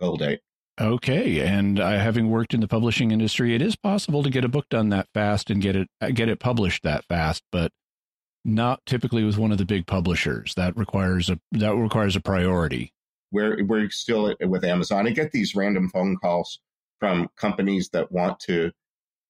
goal 0.00 0.16
date. 0.16 0.40
Okay, 0.80 1.40
and 1.40 1.78
uh, 1.78 1.98
having 1.98 2.30
worked 2.30 2.54
in 2.54 2.60
the 2.60 2.68
publishing 2.68 3.10
industry, 3.10 3.54
it 3.54 3.60
is 3.60 3.76
possible 3.76 4.22
to 4.22 4.30
get 4.30 4.46
a 4.46 4.48
book 4.48 4.66
done 4.70 4.88
that 4.88 5.08
fast 5.12 5.50
and 5.50 5.60
get 5.60 5.76
it 5.76 5.88
uh, 6.00 6.10
get 6.10 6.30
it 6.30 6.40
published 6.40 6.84
that 6.84 7.04
fast, 7.04 7.42
but 7.52 7.70
not 8.46 8.80
typically 8.86 9.22
with 9.22 9.36
one 9.36 9.52
of 9.52 9.58
the 9.58 9.66
big 9.66 9.86
publishers. 9.86 10.54
That 10.54 10.74
requires 10.78 11.28
a 11.28 11.38
that 11.52 11.74
requires 11.74 12.16
a 12.16 12.20
priority. 12.20 12.94
We're 13.30 13.62
we're 13.62 13.90
still 13.90 14.34
with 14.40 14.64
Amazon. 14.64 15.06
I 15.06 15.10
get 15.10 15.32
these 15.32 15.54
random 15.54 15.90
phone 15.90 16.16
calls 16.16 16.60
from 16.98 17.28
companies 17.36 17.90
that 17.90 18.10
want 18.10 18.40
to 18.40 18.72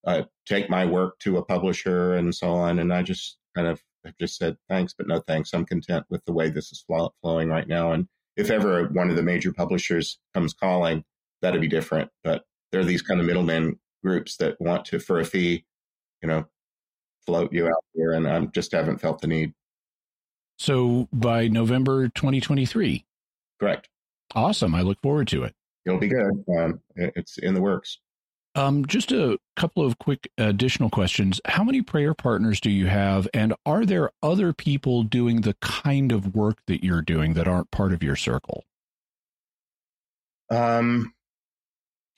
uh, 0.06 0.22
take 0.46 0.70
my 0.70 0.86
work 0.86 1.18
to 1.20 1.36
a 1.36 1.44
publisher 1.44 2.14
and 2.14 2.34
so 2.34 2.50
on. 2.50 2.78
And 2.78 2.92
I 2.92 3.02
just 3.02 3.38
kind 3.54 3.68
of 3.68 3.80
have 4.04 4.16
just 4.18 4.36
said 4.36 4.56
thanks, 4.68 4.94
but 4.96 5.06
no 5.06 5.20
thanks. 5.20 5.52
I'm 5.52 5.66
content 5.66 6.06
with 6.08 6.24
the 6.24 6.32
way 6.32 6.48
this 6.48 6.72
is 6.72 6.82
flow- 6.86 7.14
flowing 7.20 7.48
right 7.48 7.68
now. 7.68 7.92
And 7.92 8.06
if 8.36 8.50
ever 8.50 8.86
one 8.88 9.10
of 9.10 9.16
the 9.16 9.22
major 9.22 9.52
publishers 9.52 10.18
comes 10.34 10.54
calling, 10.54 11.04
that'd 11.42 11.60
be 11.60 11.68
different. 11.68 12.10
But 12.24 12.44
there 12.72 12.80
are 12.80 12.84
these 12.84 13.02
kind 13.02 13.20
of 13.20 13.26
middlemen 13.26 13.78
groups 14.02 14.36
that 14.38 14.60
want 14.60 14.84
to, 14.86 14.98
for 14.98 15.20
a 15.20 15.24
fee, 15.24 15.64
you 16.22 16.28
know, 16.28 16.46
float 17.26 17.52
you 17.52 17.66
out 17.66 17.84
there. 17.94 18.12
And 18.12 18.26
I 18.26 18.40
just 18.46 18.72
haven't 18.72 19.00
felt 19.00 19.20
the 19.20 19.26
need. 19.26 19.52
So 20.58 21.08
by 21.12 21.48
November 21.48 22.08
2023. 22.08 23.04
Correct. 23.58 23.88
Awesome. 24.34 24.74
I 24.74 24.82
look 24.82 25.00
forward 25.02 25.28
to 25.28 25.44
it. 25.44 25.54
It'll 25.86 25.98
be 25.98 26.08
good. 26.08 26.44
Um, 26.58 26.80
it's 26.96 27.38
in 27.38 27.54
the 27.54 27.60
works. 27.60 27.98
Um, 28.56 28.84
just 28.84 29.12
a 29.12 29.38
couple 29.54 29.84
of 29.84 29.98
quick 29.98 30.30
additional 30.36 30.90
questions. 30.90 31.40
How 31.44 31.62
many 31.62 31.82
prayer 31.82 32.14
partners 32.14 32.60
do 32.60 32.70
you 32.70 32.86
have? 32.86 33.28
And 33.32 33.54
are 33.64 33.86
there 33.86 34.10
other 34.22 34.52
people 34.52 35.04
doing 35.04 35.42
the 35.42 35.54
kind 35.60 36.10
of 36.10 36.34
work 36.34 36.58
that 36.66 36.82
you're 36.84 37.02
doing 37.02 37.34
that 37.34 37.46
aren't 37.46 37.70
part 37.70 37.92
of 37.92 38.02
your 38.02 38.16
circle? 38.16 38.64
Um, 40.50 41.14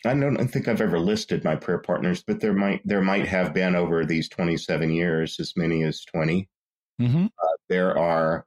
I 0.05 0.15
don't 0.15 0.49
think 0.49 0.67
I've 0.69 0.81
ever 0.81 0.99
listed 0.99 1.45
my 1.45 1.55
prayer 1.55 1.79
partners, 1.79 2.25
but 2.27 2.41
there 2.41 2.55
might 2.55 2.81
there 2.85 3.03
might 3.03 3.27
have 3.29 3.55
been 3.55 3.77
over 3.77 4.05
these 4.05 4.29
27 4.29 4.91
years 4.91 5.39
as 5.39 5.53
many 5.57 5.85
as 5.85 6.05
20. 6.07 6.49
Mm-hmm. 7.01 7.27
Uh, 7.27 7.57
there 7.69 7.97
are 7.97 8.47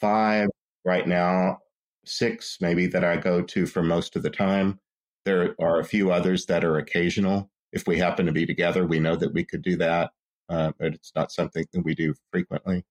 five 0.00 0.48
right 0.84 1.06
now, 1.06 1.58
six 2.04 2.58
maybe 2.60 2.86
that 2.86 3.04
I 3.04 3.16
go 3.16 3.42
to 3.42 3.66
for 3.66 3.82
most 3.82 4.14
of 4.14 4.22
the 4.22 4.30
time. 4.30 4.78
There 5.24 5.54
are 5.60 5.80
a 5.80 5.84
few 5.84 6.10
others 6.12 6.46
that 6.46 6.64
are 6.64 6.78
occasional. 6.78 7.50
If 7.72 7.86
we 7.86 7.98
happen 7.98 8.26
to 8.26 8.32
be 8.32 8.46
together, 8.46 8.86
we 8.86 8.98
know 8.98 9.16
that 9.16 9.34
we 9.34 9.44
could 9.44 9.62
do 9.62 9.76
that, 9.76 10.10
uh, 10.48 10.72
but 10.78 10.94
it's 10.94 11.12
not 11.14 11.32
something 11.32 11.66
that 11.72 11.84
we 11.84 11.94
do 11.94 12.14
frequently. 12.32 12.84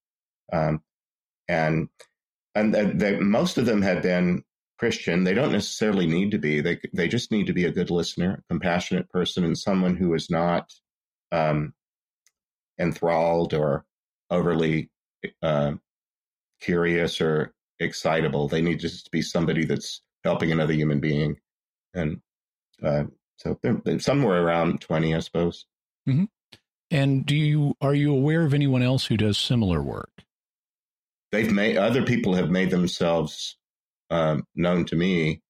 Um, 0.53 0.81
and 1.47 1.89
and 2.55 2.73
the, 2.73 3.19
most 3.21 3.57
of 3.57 3.65
them 3.65 3.81
have 3.81 4.01
been 4.01 4.43
Christian. 4.79 5.23
They 5.23 5.33
don't 5.33 5.51
necessarily 5.51 6.07
need 6.07 6.31
to 6.31 6.37
be. 6.37 6.61
They 6.61 6.79
they 6.93 7.07
just 7.07 7.31
need 7.31 7.47
to 7.47 7.53
be 7.53 7.65
a 7.65 7.71
good 7.71 7.89
listener, 7.89 8.39
a 8.39 8.53
compassionate 8.53 9.09
person, 9.09 9.43
and 9.43 9.57
someone 9.57 9.95
who 9.95 10.13
is 10.13 10.29
not 10.29 10.71
um, 11.31 11.73
enthralled 12.79 13.53
or 13.53 13.85
overly 14.29 14.89
uh, 15.41 15.73
curious 16.61 17.21
or 17.21 17.53
excitable. 17.79 18.47
They 18.47 18.61
need 18.61 18.79
just 18.79 19.05
to 19.05 19.11
be 19.11 19.21
somebody 19.21 19.65
that's 19.65 20.01
helping 20.23 20.51
another 20.51 20.73
human 20.73 20.99
being, 20.99 21.37
and 21.93 22.22
uh, 22.84 23.05
so 23.38 23.57
they're, 23.61 23.81
they're, 23.84 23.99
somewhere 23.99 24.43
around 24.43 24.81
twenty, 24.81 25.15
I 25.15 25.19
suppose. 25.19 25.65
Mm-hmm. 26.07 26.26
And 26.89 27.26
do 27.26 27.35
you 27.35 27.76
are 27.81 27.93
you 27.93 28.14
aware 28.14 28.43
of 28.43 28.53
anyone 28.53 28.84
else 28.84 29.05
who 29.05 29.18
does 29.18 29.38
similar 29.38 29.81
work? 29.81 30.11
They've 31.31 31.51
made 31.51 31.77
other 31.77 32.03
people 32.03 32.35
have 32.35 32.49
made 32.49 32.69
themselves 32.69 33.57
um, 34.09 34.45
known 34.55 34.85
to 34.85 34.95
me, 34.95 35.41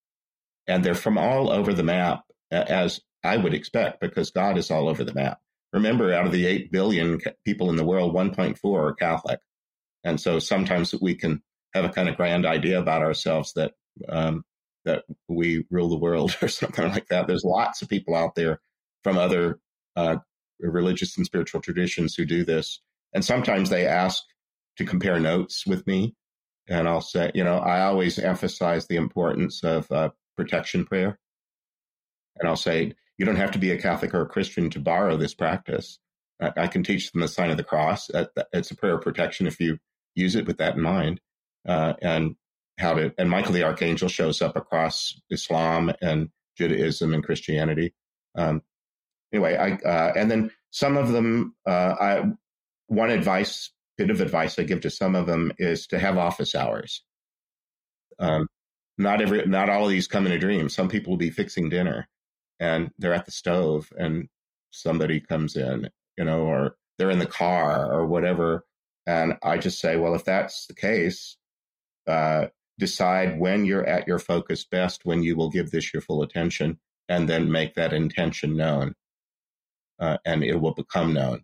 and 0.68 0.84
they're 0.84 0.95
from 0.95 1.18
all 1.18 1.51
over 1.51 1.73
the 1.73 1.84
map, 1.84 2.23
as 2.51 2.99
I 3.23 3.38
would 3.38 3.53
expect, 3.53 3.99
because 3.99 4.31
God 4.31 4.57
is 4.57 4.72
all 4.72 4.89
over 4.89 5.03
the 5.03 5.14
map. 5.14 5.39
Remember, 5.73 6.14
out 6.14 6.26
of 6.26 6.31
the 6.31 6.45
8 6.45 6.72
billion 6.72 7.19
people 7.45 7.69
in 7.69 7.76
the 7.76 7.85
world, 7.85 8.15
1.4 8.15 8.57
are 8.64 8.93
Catholic. 8.93 9.39
And 10.03 10.19
so 10.19 10.39
sometimes 10.39 10.95
we 10.99 11.15
can 11.15 11.43
have 11.73 11.85
a 11.85 11.89
kind 11.89 12.07
of 12.07 12.15
grand 12.15 12.45
idea 12.45 12.80
about 12.80 13.01
ourselves 13.01 13.53
that 13.53 13.73
um, 14.07 14.43
that 14.88 15.03
we 15.27 15.65
rule 15.69 15.89
the 15.89 15.97
world 15.97 16.35
or 16.41 16.47
something 16.47 16.88
like 16.88 17.07
that. 17.09 17.27
There's 17.27 17.43
lots 17.43 17.81
of 17.81 17.89
people 17.89 18.15
out 18.15 18.35
there 18.35 18.59
from 19.03 19.18
other 19.18 19.59
uh, 19.95 20.18
religious 20.59 21.15
and 21.18 21.26
spiritual 21.26 21.61
traditions 21.61 22.15
who 22.15 22.26
do 22.26 22.43
this. 22.43 22.81
And 23.14 23.23
sometimes 23.23 23.69
they 23.69 23.85
ask 23.85 24.23
to 24.77 24.85
compare 24.85 25.19
notes 25.19 25.65
with 25.65 25.85
me 25.88 26.15
and 26.68 26.88
I'll 26.88 27.01
say, 27.01 27.31
you 27.34 27.43
know, 27.43 27.57
I 27.57 27.81
always 27.81 28.19
emphasize 28.19 28.88
the 28.88 28.97
importance 28.97 29.64
of 29.64 29.89
uh, 29.91 30.09
protection 30.35 30.85
prayer. 30.85 31.18
And 32.39 32.47
I'll 32.47 32.57
say, 32.57 32.93
you 33.18 33.26
don't 33.26 33.38
have 33.38 33.51
to 33.51 33.59
be 33.59 33.72
a 33.72 33.81
Catholic 33.81 34.14
or 34.14 34.22
a 34.22 34.27
Christian 34.27 34.69
to 34.72 34.80
borrow 34.80 35.18
this 35.18 35.34
practice. 35.34 35.99
I, 36.41 36.51
I 36.57 36.68
can 36.68 36.84
teach 36.84 37.11
them 37.11 37.22
the 37.22 37.27
sign 37.27 37.51
of 37.51 37.57
the 37.57 37.64
cross. 37.64 38.09
It's 38.53 38.72
a 38.72 38.76
prayer 38.76 38.95
of 38.95 39.01
protection 39.01 39.47
if 39.47 39.59
you 39.59 39.77
use 40.14 40.35
it 40.35 40.45
with 40.45 40.57
that 40.57 40.76
in 40.76 40.81
mind. 40.81 41.22
Uh, 41.68 41.93
and 42.01 42.35
how 42.77 42.93
to, 42.93 43.13
and 43.17 43.29
Michael 43.29 43.53
the 43.53 43.63
Archangel 43.63 44.09
shows 44.09 44.41
up 44.41 44.55
across 44.55 45.19
Islam 45.29 45.91
and 46.01 46.29
Judaism 46.57 47.13
and 47.13 47.23
Christianity. 47.23 47.93
Um, 48.35 48.61
anyway, 49.33 49.55
I, 49.55 49.87
uh, 49.87 50.13
and 50.15 50.29
then 50.29 50.51
some 50.71 50.97
of 50.97 51.11
them, 51.11 51.55
uh, 51.67 51.95
I, 51.99 52.23
one 52.87 53.09
advice 53.09 53.71
bit 53.97 54.09
of 54.11 54.21
advice 54.21 54.59
I 54.59 54.63
give 54.63 54.81
to 54.81 54.89
some 54.89 55.15
of 55.15 55.25
them 55.25 55.51
is 55.57 55.87
to 55.87 55.99
have 55.99 56.17
office 56.17 56.53
hours. 56.53 57.03
Um, 58.19 58.47
not 58.97 59.21
every, 59.21 59.45
not 59.45 59.69
all 59.69 59.85
of 59.85 59.89
these 59.89 60.07
come 60.07 60.25
in 60.25 60.31
a 60.31 60.39
dream. 60.39 60.69
Some 60.69 60.87
people 60.87 61.11
will 61.11 61.17
be 61.17 61.29
fixing 61.29 61.69
dinner, 61.69 62.07
and 62.59 62.91
they're 62.97 63.13
at 63.13 63.25
the 63.25 63.31
stove, 63.31 63.91
and 63.97 64.29
somebody 64.71 65.19
comes 65.19 65.55
in, 65.55 65.89
you 66.17 66.25
know, 66.25 66.41
or 66.41 66.77
they're 66.97 67.11
in 67.11 67.19
the 67.19 67.25
car 67.25 67.91
or 67.91 68.05
whatever. 68.05 68.65
And 69.05 69.35
I 69.43 69.57
just 69.57 69.79
say, 69.79 69.95
well, 69.95 70.15
if 70.15 70.25
that's 70.25 70.67
the 70.67 70.75
case, 70.75 71.37
uh, 72.07 72.47
decide 72.79 73.39
when 73.39 73.65
you're 73.65 73.85
at 73.85 74.07
your 74.07 74.19
focus 74.19 74.65
best, 74.65 75.01
when 75.03 75.23
you 75.23 75.35
will 75.35 75.49
give 75.49 75.71
this 75.71 75.93
your 75.93 76.01
full 76.01 76.21
attention, 76.21 76.79
and 77.09 77.27
then 77.27 77.51
make 77.51 77.75
that 77.75 77.93
intention 77.93 78.55
known, 78.55 78.93
uh, 79.99 80.17
and 80.25 80.43
it 80.43 80.59
will 80.59 80.73
become 80.73 81.13
known 81.13 81.43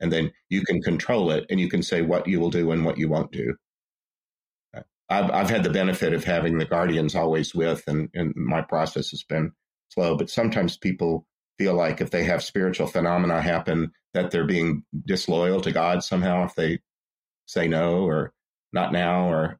and 0.00 0.12
then 0.12 0.32
you 0.48 0.62
can 0.62 0.82
control 0.82 1.30
it 1.30 1.46
and 1.50 1.60
you 1.60 1.68
can 1.68 1.82
say 1.82 2.02
what 2.02 2.26
you 2.26 2.40
will 2.40 2.50
do 2.50 2.72
and 2.72 2.84
what 2.84 2.98
you 2.98 3.08
won't 3.08 3.30
do. 3.30 3.54
I've, 5.08 5.30
I've 5.30 5.50
had 5.50 5.64
the 5.64 5.70
benefit 5.70 6.12
of 6.14 6.24
having 6.24 6.58
the 6.58 6.64
guardians 6.64 7.14
always 7.14 7.54
with, 7.54 7.82
and, 7.86 8.08
and 8.14 8.32
my 8.36 8.62
process 8.62 9.10
has 9.10 9.24
been 9.24 9.52
slow. 9.88 10.16
But 10.16 10.30
sometimes 10.30 10.76
people 10.76 11.26
feel 11.58 11.74
like 11.74 12.00
if 12.00 12.10
they 12.10 12.24
have 12.24 12.42
spiritual 12.42 12.86
phenomena 12.86 13.42
happen, 13.42 13.92
that 14.14 14.30
they're 14.30 14.46
being 14.46 14.84
disloyal 15.06 15.60
to 15.60 15.72
God 15.72 16.02
somehow 16.02 16.44
if 16.44 16.54
they 16.54 16.80
say 17.46 17.68
no 17.68 18.04
or 18.04 18.32
not 18.72 18.92
now 18.92 19.28
or 19.28 19.58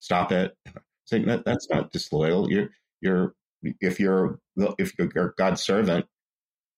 stop 0.00 0.32
it. 0.32 0.56
Say 1.04 1.24
that's 1.24 1.68
not 1.70 1.92
disloyal. 1.92 2.50
You're 2.50 2.70
you're 3.00 3.34
if 3.80 4.00
you're 4.00 4.38
if 4.78 4.94
you're 4.98 5.34
God's 5.36 5.62
servant, 5.62 6.06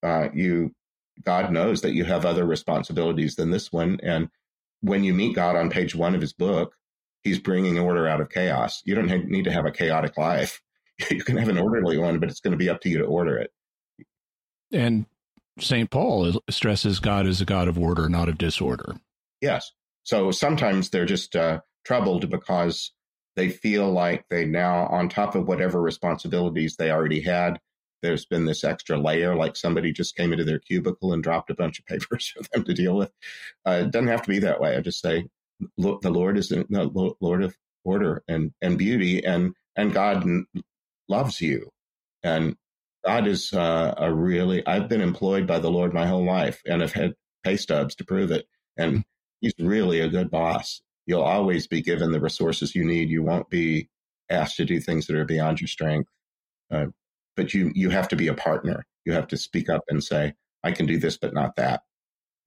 uh, 0.03 0.29
you 0.33 0.73
God 1.23 1.51
knows 1.51 1.81
that 1.81 1.93
you 1.93 2.05
have 2.05 2.25
other 2.25 2.45
responsibilities 2.45 3.35
than 3.35 3.51
this 3.51 3.71
one. 3.71 3.99
And 4.03 4.29
when 4.81 5.03
you 5.03 5.13
meet 5.13 5.35
God 5.35 5.55
on 5.55 5.69
page 5.69 5.95
one 5.95 6.15
of 6.15 6.21
his 6.21 6.33
book, 6.33 6.73
he's 7.23 7.39
bringing 7.39 7.77
order 7.77 8.07
out 8.07 8.21
of 8.21 8.29
chaos. 8.29 8.81
You 8.85 8.95
don't 8.95 9.29
need 9.29 9.45
to 9.45 9.51
have 9.51 9.65
a 9.65 9.71
chaotic 9.71 10.17
life. 10.17 10.61
You 11.09 11.23
can 11.23 11.37
have 11.37 11.47
an 11.47 11.57
orderly 11.57 11.97
one, 11.97 12.19
but 12.19 12.29
it's 12.29 12.41
going 12.41 12.51
to 12.51 12.57
be 12.57 12.67
up 12.67 12.81
to 12.81 12.89
you 12.89 12.97
to 12.97 13.05
order 13.05 13.37
it. 13.37 13.51
And 14.73 15.05
St. 15.57 15.89
Paul 15.89 16.41
stresses 16.49 16.99
God 16.99 17.25
is 17.25 17.39
a 17.39 17.45
God 17.45 17.69
of 17.69 17.79
order, 17.79 18.09
not 18.09 18.27
of 18.27 18.37
disorder. 18.37 18.97
Yes. 19.39 19.71
So 20.03 20.31
sometimes 20.31 20.89
they're 20.89 21.05
just 21.05 21.37
uh, 21.37 21.61
troubled 21.85 22.29
because 22.29 22.91
they 23.35 23.49
feel 23.49 23.91
like 23.91 24.25
they 24.29 24.45
now, 24.45 24.87
on 24.87 25.09
top 25.09 25.35
of 25.35 25.47
whatever 25.47 25.81
responsibilities 25.81 26.75
they 26.75 26.91
already 26.91 27.21
had, 27.21 27.59
there's 28.01 28.25
been 28.25 28.45
this 28.45 28.63
extra 28.63 28.97
layer, 28.97 29.35
like 29.35 29.55
somebody 29.55 29.91
just 29.91 30.15
came 30.15 30.31
into 30.31 30.45
their 30.45 30.59
cubicle 30.59 31.13
and 31.13 31.23
dropped 31.23 31.49
a 31.49 31.55
bunch 31.55 31.79
of 31.79 31.85
papers 31.87 32.27
for 32.29 32.43
them 32.53 32.63
to 32.63 32.73
deal 32.73 32.95
with. 32.95 33.11
Uh, 33.65 33.83
it 33.85 33.91
doesn't 33.91 34.07
have 34.07 34.21
to 34.23 34.29
be 34.29 34.39
that 34.39 34.61
way. 34.61 34.75
I 34.75 34.81
just 34.81 35.01
say, 35.01 35.25
the 35.77 36.09
Lord 36.09 36.37
is 36.37 36.49
the 36.49 37.15
Lord 37.19 37.43
of 37.43 37.55
order 37.83 38.23
and, 38.27 38.53
and 38.61 38.77
beauty, 38.77 39.25
and 39.25 39.53
and 39.75 39.93
God 39.93 40.25
loves 41.09 41.41
you, 41.41 41.69
and 42.23 42.55
God 43.05 43.27
is 43.27 43.51
uh, 43.53 43.93
a 43.97 44.13
really. 44.13 44.65
I've 44.65 44.87
been 44.87 45.01
employed 45.01 45.47
by 45.47 45.59
the 45.59 45.69
Lord 45.69 45.93
my 45.93 46.05
whole 46.05 46.25
life, 46.25 46.61
and 46.65 46.81
I've 46.81 46.93
had 46.93 47.13
pay 47.43 47.57
stubs 47.57 47.95
to 47.95 48.05
prove 48.05 48.31
it. 48.31 48.45
And 48.77 49.03
He's 49.41 49.53
really 49.59 49.99
a 50.01 50.09
good 50.09 50.29
boss. 50.31 50.81
You'll 51.09 51.23
always 51.23 51.65
be 51.65 51.81
given 51.81 52.11
the 52.11 52.19
resources 52.19 52.75
you 52.75 52.85
need. 52.85 53.09
You 53.09 53.23
won't 53.23 53.49
be 53.49 53.89
asked 54.29 54.57
to 54.57 54.65
do 54.65 54.79
things 54.79 55.07
that 55.07 55.15
are 55.15 55.25
beyond 55.25 55.59
your 55.59 55.67
strength. 55.67 56.07
Uh, 56.69 56.85
but 57.35 57.51
you 57.51 57.71
you 57.73 57.89
have 57.89 58.09
to 58.09 58.15
be 58.15 58.27
a 58.27 58.35
partner. 58.35 58.85
You 59.05 59.13
have 59.13 59.25
to 59.29 59.37
speak 59.37 59.69
up 59.69 59.81
and 59.89 60.03
say, 60.03 60.35
I 60.63 60.71
can 60.71 60.85
do 60.85 60.99
this, 60.99 61.17
but 61.17 61.33
not 61.33 61.55
that. 61.55 61.81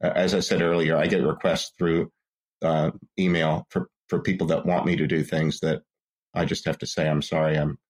Uh, 0.01 0.13
as 0.15 0.33
I 0.33 0.39
said 0.39 0.63
earlier, 0.63 0.97
I 0.97 1.09
get 1.09 1.25
requests 1.25 1.73
through 1.77 2.13
uh, 2.63 2.93
email 3.19 3.67
for, 3.69 3.89
for 4.09 4.21
people 4.21 4.47
that 4.47 4.65
want 4.65 4.87
me 4.87 4.95
to 4.95 5.09
do 5.09 5.25
things 5.25 5.59
that 5.59 5.83
I 6.33 6.45
just 6.45 6.65
have 6.67 6.79
to 6.79 6.87
say, 6.87 7.09
I'm 7.09 7.21
sorry, 7.21 7.59
I'm 7.59 7.81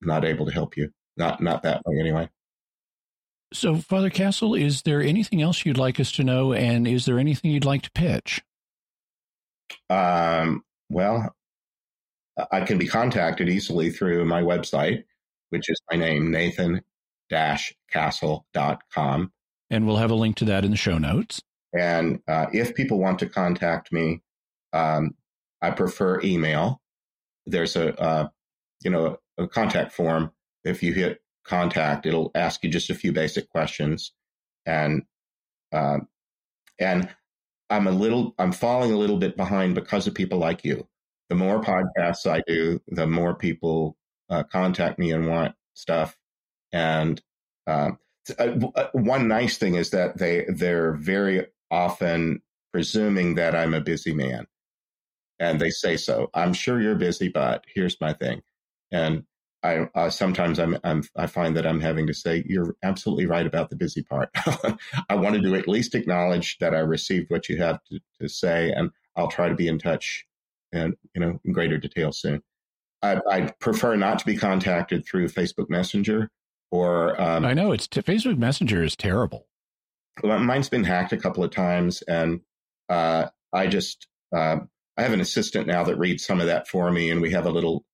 not 0.00 0.24
able 0.24 0.46
to 0.46 0.52
help 0.52 0.74
you. 0.74 0.88
Not 1.18 1.42
not 1.42 1.64
that 1.64 1.82
way 1.84 2.00
anyway. 2.00 2.30
So, 3.52 3.76
Father 3.76 4.08
Castle, 4.08 4.54
is 4.54 4.80
there 4.80 5.02
anything 5.02 5.42
else 5.42 5.66
you'd 5.66 5.76
like 5.76 6.00
us 6.00 6.12
to 6.12 6.24
know, 6.24 6.54
and 6.54 6.88
is 6.88 7.04
there 7.04 7.18
anything 7.18 7.50
you'd 7.50 7.66
like 7.66 7.82
to 7.82 7.90
pitch? 7.90 8.40
Um, 9.90 10.64
well, 10.90 11.34
I 12.50 12.62
can 12.62 12.78
be 12.78 12.86
contacted 12.86 13.48
easily 13.48 13.90
through 13.90 14.24
my 14.24 14.42
website, 14.42 15.04
which 15.50 15.68
is 15.68 15.80
my 15.90 15.96
name, 15.98 16.30
Nathan 16.30 16.82
castle.com. 17.90 19.32
And 19.70 19.86
we'll 19.86 19.96
have 19.96 20.10
a 20.10 20.14
link 20.14 20.36
to 20.36 20.44
that 20.46 20.64
in 20.64 20.70
the 20.70 20.76
show 20.76 20.98
notes. 20.98 21.40
And 21.72 22.20
uh, 22.28 22.46
if 22.52 22.74
people 22.74 22.98
want 22.98 23.18
to 23.20 23.28
contact 23.28 23.90
me, 23.92 24.22
um, 24.72 25.12
I 25.62 25.70
prefer 25.70 26.20
email. 26.22 26.82
There's 27.46 27.76
a, 27.76 27.98
uh, 27.98 28.28
you 28.84 28.90
know, 28.90 29.16
a 29.38 29.48
contact 29.48 29.92
form. 29.92 30.32
If 30.64 30.82
you 30.82 30.92
hit 30.92 31.22
contact, 31.44 32.04
it'll 32.06 32.30
ask 32.34 32.62
you 32.62 32.70
just 32.70 32.90
a 32.90 32.94
few 32.94 33.12
basic 33.12 33.48
questions. 33.48 34.12
And, 34.66 35.04
uh, 35.72 36.00
and 36.78 37.08
I'm 37.70 37.86
a 37.86 37.92
little, 37.92 38.34
I'm 38.38 38.52
falling 38.52 38.92
a 38.92 38.98
little 38.98 39.18
bit 39.18 39.36
behind 39.36 39.74
because 39.74 40.06
of 40.06 40.14
people 40.14 40.38
like 40.38 40.64
you. 40.64 40.86
The 41.28 41.36
more 41.36 41.60
podcasts 41.62 42.30
I 42.30 42.42
do, 42.46 42.80
the 42.88 43.06
more 43.06 43.34
people 43.34 43.96
uh, 44.28 44.42
contact 44.44 44.98
me 44.98 45.12
and 45.12 45.28
want 45.28 45.54
stuff. 45.74 46.16
And 46.72 47.22
Um, 47.66 47.98
uh, 48.38 48.58
uh, 48.74 48.88
one 48.92 49.28
nice 49.28 49.56
thing 49.58 49.76
is 49.76 49.90
that 49.90 50.18
they 50.18 50.44
they're 50.48 50.92
very 50.94 51.46
often 51.70 52.42
presuming 52.72 53.36
that 53.36 53.54
I'm 53.54 53.74
a 53.74 53.80
busy 53.80 54.12
man, 54.12 54.46
and 55.38 55.60
they 55.60 55.70
say 55.70 55.96
so. 55.96 56.28
I'm 56.34 56.54
sure 56.54 56.80
you're 56.80 56.96
busy, 56.98 57.28
but 57.28 57.64
here's 57.72 58.00
my 58.00 58.14
thing, 58.14 58.42
and 58.90 59.24
I 59.62 59.88
uh, 59.94 60.10
sometimes 60.10 60.58
I'm, 60.58 60.78
I'm 60.84 61.02
I 61.16 61.26
find 61.26 61.56
that 61.56 61.66
I'm 61.66 61.80
having 61.80 62.06
to 62.08 62.14
say 62.14 62.44
you're 62.46 62.74
absolutely 62.82 63.26
right 63.26 63.46
about 63.46 63.70
the 63.70 63.76
busy 63.76 64.02
part. 64.02 64.30
I 65.08 65.14
wanted 65.14 65.42
to 65.44 65.54
at 65.54 65.68
least 65.68 65.94
acknowledge 65.94 66.58
that 66.58 66.74
I 66.74 66.80
received 66.80 67.30
what 67.30 67.48
you 67.48 67.58
have 67.58 67.78
to, 67.84 68.00
to 68.20 68.28
say, 68.28 68.72
and 68.72 68.90
I'll 69.16 69.28
try 69.28 69.48
to 69.48 69.54
be 69.54 69.68
in 69.68 69.78
touch 69.78 70.26
and 70.72 70.94
you 71.14 71.20
know 71.20 71.38
in 71.44 71.52
greater 71.52 71.78
detail 71.78 72.12
soon. 72.12 72.42
I, 73.02 73.20
I 73.28 73.52
prefer 73.60 73.96
not 73.96 74.20
to 74.20 74.26
be 74.26 74.36
contacted 74.36 75.04
through 75.04 75.28
Facebook 75.28 75.68
Messenger 75.68 76.30
or 76.72 77.20
um, 77.20 77.44
I 77.44 77.52
know 77.52 77.70
it's 77.70 77.86
t- 77.86 78.02
Facebook 78.02 78.38
Messenger 78.38 78.82
is 78.82 78.96
terrible. 78.96 79.46
Mine's 80.24 80.68
been 80.68 80.84
hacked 80.84 81.12
a 81.12 81.16
couple 81.16 81.44
of 81.44 81.50
times, 81.50 82.02
and 82.02 82.40
uh, 82.88 83.26
I 83.52 83.66
just 83.66 84.08
uh, 84.34 84.56
I 84.96 85.02
have 85.02 85.12
an 85.12 85.20
assistant 85.20 85.66
now 85.66 85.84
that 85.84 85.98
reads 85.98 86.24
some 86.24 86.40
of 86.40 86.46
that 86.46 86.66
for 86.66 86.90
me, 86.90 87.10
and 87.10 87.20
we 87.20 87.30
have 87.30 87.46
a 87.46 87.50
little 87.50 87.84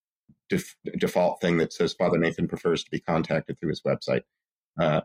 def- 0.49 0.77
default 0.99 1.41
thing 1.41 1.59
that 1.59 1.73
says 1.73 1.93
Father 1.93 2.19
Nathan 2.19 2.49
prefers 2.49 2.85
to 2.85 2.91
be 2.91 3.01
contacted 3.01 3.59
through 3.59 3.71
his 3.71 3.83
website. 3.83 4.23
Uh, 4.81 5.01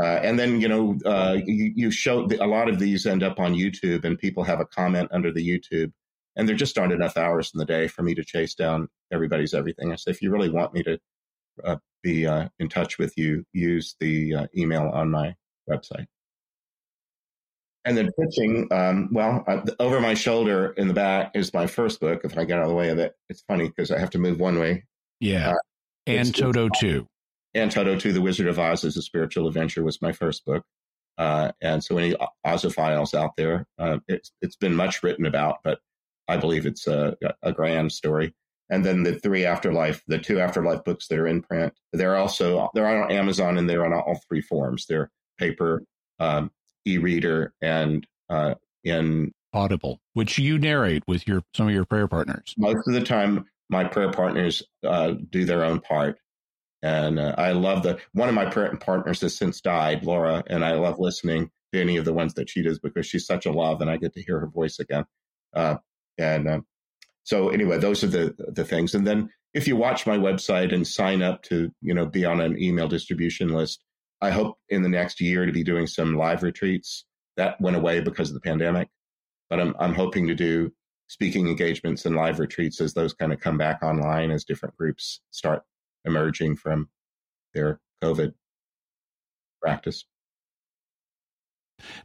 uh 0.00 0.20
and 0.22 0.38
then 0.38 0.60
you 0.60 0.68
know 0.68 0.98
uh, 1.06 1.36
you, 1.44 1.72
you 1.74 1.90
show 1.90 2.26
a 2.40 2.46
lot 2.46 2.68
of 2.68 2.78
these 2.78 3.06
end 3.06 3.22
up 3.22 3.38
on 3.38 3.54
YouTube, 3.54 4.04
and 4.04 4.18
people 4.18 4.44
have 4.44 4.60
a 4.60 4.66
comment 4.66 5.08
under 5.12 5.32
the 5.32 5.46
YouTube, 5.46 5.92
and 6.36 6.48
there 6.48 6.56
just 6.56 6.78
aren't 6.78 6.92
enough 6.92 7.16
hours 7.16 7.50
in 7.54 7.58
the 7.58 7.64
day 7.64 7.88
for 7.88 8.02
me 8.02 8.14
to 8.14 8.24
chase 8.24 8.54
down 8.54 8.88
everybody's 9.12 9.54
everything. 9.54 9.92
I 9.92 9.96
say 9.96 10.10
if 10.10 10.22
you 10.22 10.30
really 10.30 10.50
want 10.50 10.74
me 10.74 10.82
to 10.82 10.98
uh, 11.64 11.76
be 12.02 12.26
uh, 12.26 12.48
in 12.58 12.68
touch 12.68 12.98
with 12.98 13.16
you, 13.16 13.44
use 13.52 13.96
the 14.00 14.34
uh, 14.34 14.46
email 14.56 14.90
on 14.92 15.10
my 15.10 15.34
website. 15.70 16.06
And 17.84 17.96
then 17.96 18.10
pitching, 18.18 18.66
um, 18.72 19.08
well, 19.12 19.44
uh, 19.46 19.60
over 19.78 20.00
my 20.00 20.14
shoulder 20.14 20.72
in 20.78 20.88
the 20.88 20.94
back 20.94 21.32
is 21.34 21.52
my 21.52 21.66
first 21.66 22.00
book. 22.00 22.22
If 22.24 22.38
I 22.38 22.44
get 22.44 22.58
out 22.58 22.64
of 22.64 22.70
the 22.70 22.74
way 22.74 22.88
of 22.88 22.98
it, 22.98 23.14
it's 23.28 23.42
funny 23.42 23.68
because 23.68 23.90
I 23.90 23.98
have 23.98 24.10
to 24.10 24.18
move 24.18 24.40
one 24.40 24.58
way. 24.58 24.84
Yeah. 25.20 25.50
Uh, 25.50 25.54
and 26.06 26.34
Toto 26.34 26.68
Too. 26.68 27.06
And 27.52 27.70
Toto 27.70 27.98
Too, 27.98 28.12
The 28.12 28.22
Wizard 28.22 28.46
of 28.46 28.58
Oz 28.58 28.84
is 28.84 28.96
a 28.96 29.02
Spiritual 29.02 29.48
Adventure 29.48 29.84
was 29.84 30.00
my 30.00 30.12
first 30.12 30.44
book. 30.46 30.64
Uh, 31.18 31.52
and 31.60 31.84
so 31.84 31.98
any 31.98 32.14
Ozophiles 32.46 33.14
out 33.14 33.36
there, 33.36 33.66
uh, 33.78 33.98
it's, 34.08 34.32
it's 34.40 34.56
been 34.56 34.74
much 34.74 35.02
written 35.02 35.26
about, 35.26 35.58
but 35.62 35.78
I 36.26 36.38
believe 36.38 36.66
it's 36.66 36.86
a, 36.86 37.16
a 37.42 37.52
grand 37.52 37.92
story 37.92 38.34
and 38.70 38.84
then 38.84 39.02
the 39.02 39.18
three 39.20 39.44
afterlife, 39.44 40.02
the 40.06 40.18
two 40.18 40.40
afterlife 40.40 40.84
books 40.84 41.08
that 41.08 41.18
are 41.18 41.26
in 41.26 41.42
print. 41.42 41.72
They're 41.92 42.16
also 42.16 42.70
they're 42.74 43.02
on 43.04 43.12
Amazon 43.12 43.58
and 43.58 43.68
they're 43.68 43.84
on 43.84 43.92
all 43.92 44.20
three 44.26 44.40
forms. 44.40 44.86
They're 44.86 45.10
paper, 45.38 45.84
um, 46.18 46.50
e-reader, 46.86 47.54
and 47.60 48.06
uh, 48.28 48.54
in 48.84 49.32
Audible, 49.52 50.00
which 50.14 50.38
you 50.38 50.58
narrate 50.58 51.04
with 51.06 51.26
your 51.28 51.42
some 51.54 51.68
of 51.68 51.74
your 51.74 51.84
prayer 51.84 52.08
partners. 52.08 52.54
Most 52.58 52.86
of 52.88 52.94
the 52.94 53.02
time, 53.02 53.46
my 53.68 53.84
prayer 53.84 54.10
partners 54.10 54.62
uh, 54.84 55.14
do 55.30 55.44
their 55.44 55.64
own 55.64 55.80
part, 55.80 56.18
and 56.82 57.18
uh, 57.18 57.34
I 57.38 57.52
love 57.52 57.82
the 57.82 57.98
one 58.12 58.28
of 58.28 58.34
my 58.34 58.46
prayer 58.46 58.74
partners 58.76 59.20
has 59.20 59.36
since 59.36 59.60
died, 59.60 60.04
Laura, 60.04 60.42
and 60.48 60.64
I 60.64 60.72
love 60.72 60.98
listening 60.98 61.50
to 61.72 61.80
any 61.80 61.96
of 61.96 62.04
the 62.04 62.12
ones 62.12 62.34
that 62.34 62.50
she 62.50 62.62
does 62.62 62.78
because 62.78 63.06
she's 63.06 63.26
such 63.26 63.46
a 63.46 63.52
love, 63.52 63.80
and 63.80 63.90
I 63.90 63.96
get 63.96 64.12
to 64.14 64.22
hear 64.22 64.40
her 64.40 64.48
voice 64.48 64.78
again. 64.78 65.04
Uh, 65.54 65.76
and 66.18 66.48
um, 66.48 66.66
so 67.24 67.48
anyway, 67.48 67.78
those 67.78 68.04
are 68.04 68.08
the 68.08 68.34
the 68.48 68.64
things. 68.64 68.94
And 68.94 69.06
then 69.06 69.30
if 69.54 69.68
you 69.68 69.76
watch 69.76 70.06
my 70.06 70.18
website 70.18 70.74
and 70.74 70.86
sign 70.86 71.22
up 71.22 71.42
to 71.44 71.70
you 71.80 71.94
know 71.94 72.06
be 72.06 72.24
on 72.24 72.40
an 72.40 72.60
email 72.60 72.88
distribution 72.88 73.48
list, 73.48 73.84
I 74.24 74.30
hope 74.30 74.56
in 74.70 74.82
the 74.82 74.88
next 74.88 75.20
year 75.20 75.44
to 75.44 75.52
be 75.52 75.62
doing 75.62 75.86
some 75.86 76.16
live 76.16 76.42
retreats. 76.42 77.04
That 77.36 77.60
went 77.60 77.76
away 77.76 78.00
because 78.00 78.30
of 78.30 78.34
the 78.34 78.40
pandemic, 78.40 78.88
but 79.50 79.60
I'm 79.60 79.74
I'm 79.78 79.94
hoping 79.94 80.26
to 80.28 80.34
do 80.34 80.72
speaking 81.08 81.46
engagements 81.46 82.06
and 82.06 82.16
live 82.16 82.38
retreats 82.38 82.80
as 82.80 82.94
those 82.94 83.12
kind 83.12 83.32
of 83.32 83.40
come 83.40 83.58
back 83.58 83.82
online 83.82 84.30
as 84.30 84.44
different 84.44 84.76
groups 84.76 85.20
start 85.30 85.62
emerging 86.06 86.56
from 86.56 86.88
their 87.52 87.80
COVID 88.02 88.32
practice. 89.60 90.06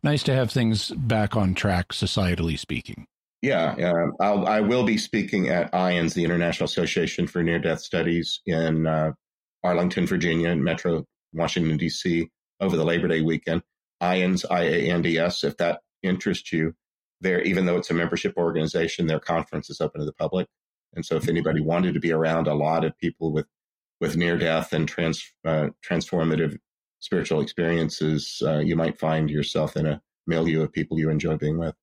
Nice 0.03 0.23
to 0.23 0.33
have 0.33 0.51
things 0.51 0.89
back 0.89 1.37
on 1.37 1.53
track, 1.53 1.89
societally 1.89 2.59
speaking. 2.59 3.05
Yeah, 3.41 3.75
uh, 3.79 4.07
I'll, 4.21 4.45
I 4.45 4.59
will 4.59 4.83
be 4.83 4.97
speaking 4.97 5.47
at 5.47 5.71
IANDS, 5.71 6.13
the 6.13 6.25
International 6.25 6.65
Association 6.65 7.27
for 7.27 7.41
Near 7.41 7.59
Death 7.59 7.79
Studies, 7.79 8.41
in 8.45 8.85
uh, 8.85 9.13
Arlington, 9.63 10.05
Virginia, 10.05 10.49
in 10.49 10.61
Metro 10.61 11.05
Washington 11.33 11.77
D.C. 11.77 12.29
over 12.59 12.75
the 12.75 12.85
Labor 12.85 13.07
Day 13.07 13.21
weekend. 13.21 13.61
IANDS, 14.01 14.45
I-A-N-D-S. 14.49 15.43
If 15.43 15.57
that 15.57 15.81
interests 16.03 16.53
you, 16.53 16.73
there, 17.21 17.41
even 17.41 17.65
though 17.65 17.77
it's 17.77 17.91
a 17.91 17.93
membership 17.93 18.35
organization, 18.37 19.07
their 19.07 19.19
conference 19.19 19.69
is 19.69 19.81
open 19.81 19.99
to 19.99 20.05
the 20.05 20.13
public. 20.13 20.47
And 20.95 21.05
so, 21.05 21.15
if 21.17 21.27
anybody 21.27 21.61
wanted 21.61 21.93
to 21.93 21.99
be 21.99 22.11
around 22.11 22.47
a 22.47 22.55
lot 22.55 22.85
of 22.85 22.97
people 22.97 23.31
with 23.31 23.45
with 23.99 24.15
near 24.15 24.37
death 24.37 24.73
and 24.73 24.87
trans 24.87 25.23
uh, 25.45 25.69
transformative 25.87 26.57
spiritual 26.99 27.41
experiences, 27.41 28.41
uh, 28.45 28.59
you 28.59 28.75
might 28.75 28.99
find 28.99 29.29
yourself 29.29 29.75
in 29.75 29.85
a 29.85 30.01
milieu 30.25 30.63
of 30.63 30.71
people 30.71 30.97
you 30.97 31.09
enjoy 31.09 31.35
being 31.35 31.57
with. 31.57 31.75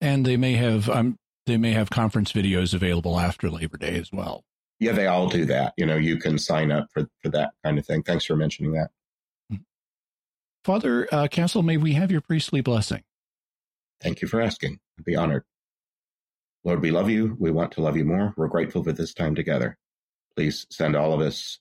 And 0.00 0.24
they 0.24 0.36
may 0.36 0.54
have 0.54 0.88
um, 0.88 1.16
they 1.46 1.56
may 1.56 1.72
have 1.72 1.90
conference 1.90 2.32
videos 2.32 2.74
available 2.74 3.18
after 3.18 3.50
Labor 3.50 3.78
Day 3.78 3.98
as 3.98 4.10
well. 4.12 4.44
Yeah, 4.78 4.92
they 4.92 5.06
all 5.06 5.28
do 5.28 5.44
that. 5.46 5.72
You 5.76 5.86
know, 5.86 5.96
you 5.96 6.18
can 6.18 6.38
sign 6.38 6.70
up 6.70 6.88
for, 6.92 7.08
for 7.22 7.30
that 7.30 7.52
kind 7.64 7.78
of 7.78 7.86
thing. 7.86 8.02
Thanks 8.02 8.24
for 8.24 8.36
mentioning 8.36 8.72
that. 8.72 8.90
Father 10.64 11.08
uh, 11.12 11.28
Castle, 11.28 11.62
may 11.62 11.76
we 11.76 11.92
have 11.92 12.10
your 12.10 12.20
priestly 12.20 12.60
blessing? 12.60 13.04
Thank 14.02 14.20
you 14.20 14.28
for 14.28 14.40
asking. 14.40 14.80
I'd 14.98 15.04
be 15.04 15.16
honored. 15.16 15.44
Lord, 16.64 16.82
we 16.82 16.90
love 16.90 17.08
you. 17.08 17.36
We 17.38 17.52
want 17.52 17.70
to 17.72 17.80
love 17.80 17.96
you 17.96 18.04
more. 18.04 18.34
We're 18.36 18.48
grateful 18.48 18.82
for 18.82 18.92
this 18.92 19.14
time 19.14 19.36
together. 19.36 19.78
Please 20.34 20.66
send 20.70 20.96
all 20.96 21.12
of 21.12 21.20
us 21.20 21.60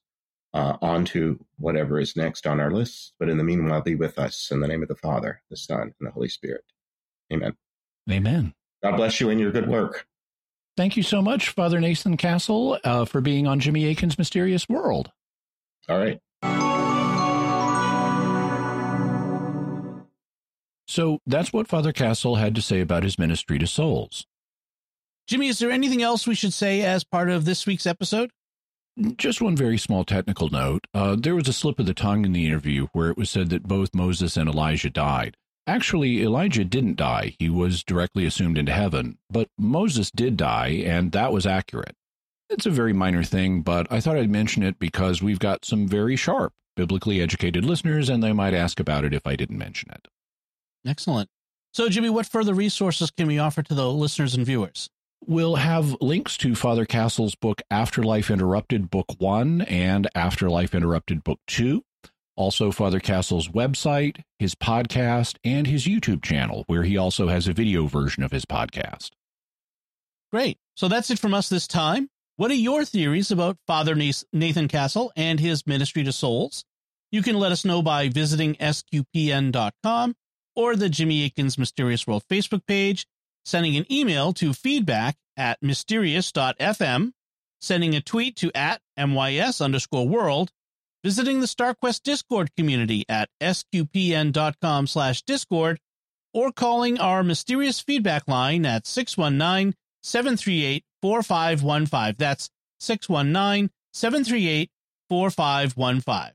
uh, 0.55 0.77
on 0.81 1.05
to 1.05 1.39
whatever 1.57 1.99
is 1.99 2.15
next 2.15 2.47
on 2.47 2.59
our 2.59 2.71
list. 2.71 3.13
But 3.19 3.29
in 3.29 3.37
the 3.37 3.43
meanwhile, 3.43 3.81
be 3.81 3.93
with 3.93 4.17
us 4.17 4.49
in 4.51 4.59
the 4.59 4.67
name 4.67 4.81
of 4.81 4.87
the 4.87 4.95
Father, 4.95 5.41
the 5.51 5.57
Son, 5.57 5.93
and 5.99 6.07
the 6.07 6.11
Holy 6.11 6.29
Spirit. 6.29 6.63
Amen. 7.31 7.55
Amen. 8.09 8.53
God 8.81 8.95
bless 8.95 9.19
you 9.19 9.29
in 9.29 9.37
your 9.37 9.51
good 9.51 9.67
work. 9.67 10.07
Thank 10.77 10.97
you 10.97 11.03
so 11.03 11.21
much, 11.21 11.49
Father 11.49 11.79
Nathan 11.79 12.17
Castle, 12.17 12.77
uh, 12.83 13.05
for 13.05 13.21
being 13.21 13.47
on 13.47 13.59
Jimmy 13.61 13.85
Akin's 13.85 14.17
Mysterious 14.17 14.67
World. 14.67 15.11
All 15.87 15.97
right. 15.97 16.19
So 20.87 21.19
that's 21.25 21.51
what 21.51 21.67
Father 21.67 21.91
Castle 21.91 22.35
had 22.35 22.55
to 22.55 22.61
say 22.61 22.79
about 22.79 23.03
his 23.03 23.17
ministry 23.17 23.57
to 23.59 23.67
souls. 23.67 24.25
Jimmy, 25.27 25.47
is 25.47 25.59
there 25.59 25.71
anything 25.71 26.01
else 26.01 26.27
we 26.27 26.35
should 26.35 26.53
say 26.53 26.81
as 26.81 27.03
part 27.03 27.29
of 27.29 27.45
this 27.45 27.65
week's 27.65 27.87
episode? 27.87 28.31
Just 29.17 29.41
one 29.41 29.55
very 29.55 29.77
small 29.77 30.05
technical 30.05 30.49
note. 30.49 30.87
Uh, 30.93 31.15
there 31.19 31.35
was 31.35 31.47
a 31.47 31.53
slip 31.53 31.79
of 31.79 31.85
the 31.85 31.93
tongue 31.93 32.23
in 32.23 32.31
the 32.31 32.45
interview 32.45 32.87
where 32.93 33.09
it 33.09 33.17
was 33.17 33.29
said 33.29 33.49
that 33.49 33.63
both 33.63 33.93
Moses 33.93 34.37
and 34.37 34.47
Elijah 34.47 34.89
died. 34.89 35.35
Actually, 35.67 36.21
Elijah 36.21 36.63
didn't 36.63 36.95
die. 36.95 37.35
He 37.39 37.49
was 37.49 37.83
directly 37.83 38.25
assumed 38.25 38.57
into 38.57 38.71
heaven. 38.71 39.17
But 39.29 39.49
Moses 39.57 40.11
did 40.11 40.37
die, 40.37 40.83
and 40.85 41.11
that 41.13 41.31
was 41.31 41.45
accurate. 41.45 41.95
It's 42.49 42.67
a 42.67 42.71
very 42.71 42.93
minor 42.93 43.23
thing, 43.23 43.61
but 43.61 43.91
I 43.91 43.99
thought 43.99 44.17
I'd 44.17 44.29
mention 44.29 44.61
it 44.61 44.77
because 44.77 45.23
we've 45.23 45.39
got 45.39 45.65
some 45.65 45.87
very 45.87 46.15
sharp, 46.15 46.53
biblically 46.75 47.19
educated 47.19 47.65
listeners, 47.65 48.09
and 48.09 48.21
they 48.21 48.33
might 48.33 48.53
ask 48.53 48.79
about 48.79 49.03
it 49.05 49.13
if 49.13 49.25
I 49.25 49.35
didn't 49.35 49.57
mention 49.57 49.89
it. 49.91 50.07
Excellent. 50.85 51.29
So, 51.73 51.89
Jimmy, 51.89 52.09
what 52.09 52.27
further 52.27 52.53
resources 52.53 53.09
can 53.09 53.27
we 53.27 53.39
offer 53.39 53.63
to 53.63 53.73
the 53.73 53.91
listeners 53.91 54.35
and 54.35 54.45
viewers? 54.45 54.89
We'll 55.25 55.55
have 55.55 55.97
links 55.99 56.37
to 56.37 56.53
Father 56.53 56.85
Castle's 56.85 57.33
book 57.33 57.63
Afterlife 57.71 58.29
Interrupted, 58.29 58.91
Book 58.91 59.07
One, 59.17 59.61
and 59.61 60.07
Afterlife 60.13 60.75
Interrupted, 60.75 61.23
Book 61.23 61.39
Two. 61.47 61.83
Also, 62.37 62.71
Father 62.71 62.99
Castle's 62.99 63.47
website, 63.47 64.21
his 64.39 64.55
podcast, 64.55 65.37
and 65.43 65.67
his 65.67 65.85
YouTube 65.85 66.21
channel, 66.21 66.63
where 66.67 66.83
he 66.83 66.97
also 66.97 67.27
has 67.29 67.47
a 67.47 67.53
video 67.53 67.87
version 67.87 68.23
of 68.23 68.31
his 68.31 68.45
podcast. 68.45 69.11
Great. 70.31 70.57
So 70.75 70.87
that's 70.87 71.09
it 71.09 71.19
from 71.19 71.33
us 71.33 71.47
this 71.47 71.67
time. 71.67 72.09
What 72.37 72.51
are 72.51 72.55
your 72.55 72.83
theories 72.83 73.31
about 73.31 73.57
Father 73.65 73.95
Nathan 73.95 74.67
Castle 74.67 75.13
and 75.15 75.39
his 75.39 75.65
ministry 75.65 76.03
to 76.03 76.11
souls? 76.11 76.65
You 77.11 77.21
can 77.21 77.39
let 77.39 77.53
us 77.53 77.63
know 77.63 77.81
by 77.81 78.09
visiting 78.09 78.55
sqpn.com 78.55 80.15
or 80.55 80.75
the 80.75 80.89
Jimmy 80.89 81.23
Akin's 81.23 81.57
Mysterious 81.57 82.05
World 82.05 82.23
Facebook 82.29 82.65
page, 82.67 83.07
sending 83.45 83.77
an 83.77 83.85
email 83.89 84.33
to 84.33 84.53
feedback 84.53 85.15
at 85.37 85.61
mysterious.fm, 85.61 87.11
sending 87.61 87.95
a 87.95 88.01
tweet 88.01 88.35
to 88.37 88.51
at 88.53 88.81
mys 88.97 89.61
underscore 89.61 90.07
world, 90.07 90.51
visiting 91.05 91.39
the 91.39 91.45
StarQuest 91.45 92.01
Discord 92.01 92.49
community 92.57 93.05
at 93.07 93.29
sqpn.com 93.39 94.87
slash 94.87 95.21
discord, 95.21 95.79
or 96.33 96.51
calling 96.51 96.99
our 96.99 97.21
mysterious 97.21 97.79
feedback 97.79 98.27
line 98.27 98.65
at 98.65 98.87
619 98.87 99.75
738 100.01 100.83
4515. 101.03 102.15
That's 102.17 102.49
619 102.79 103.69
738 103.93 104.71
4515. 105.07 106.33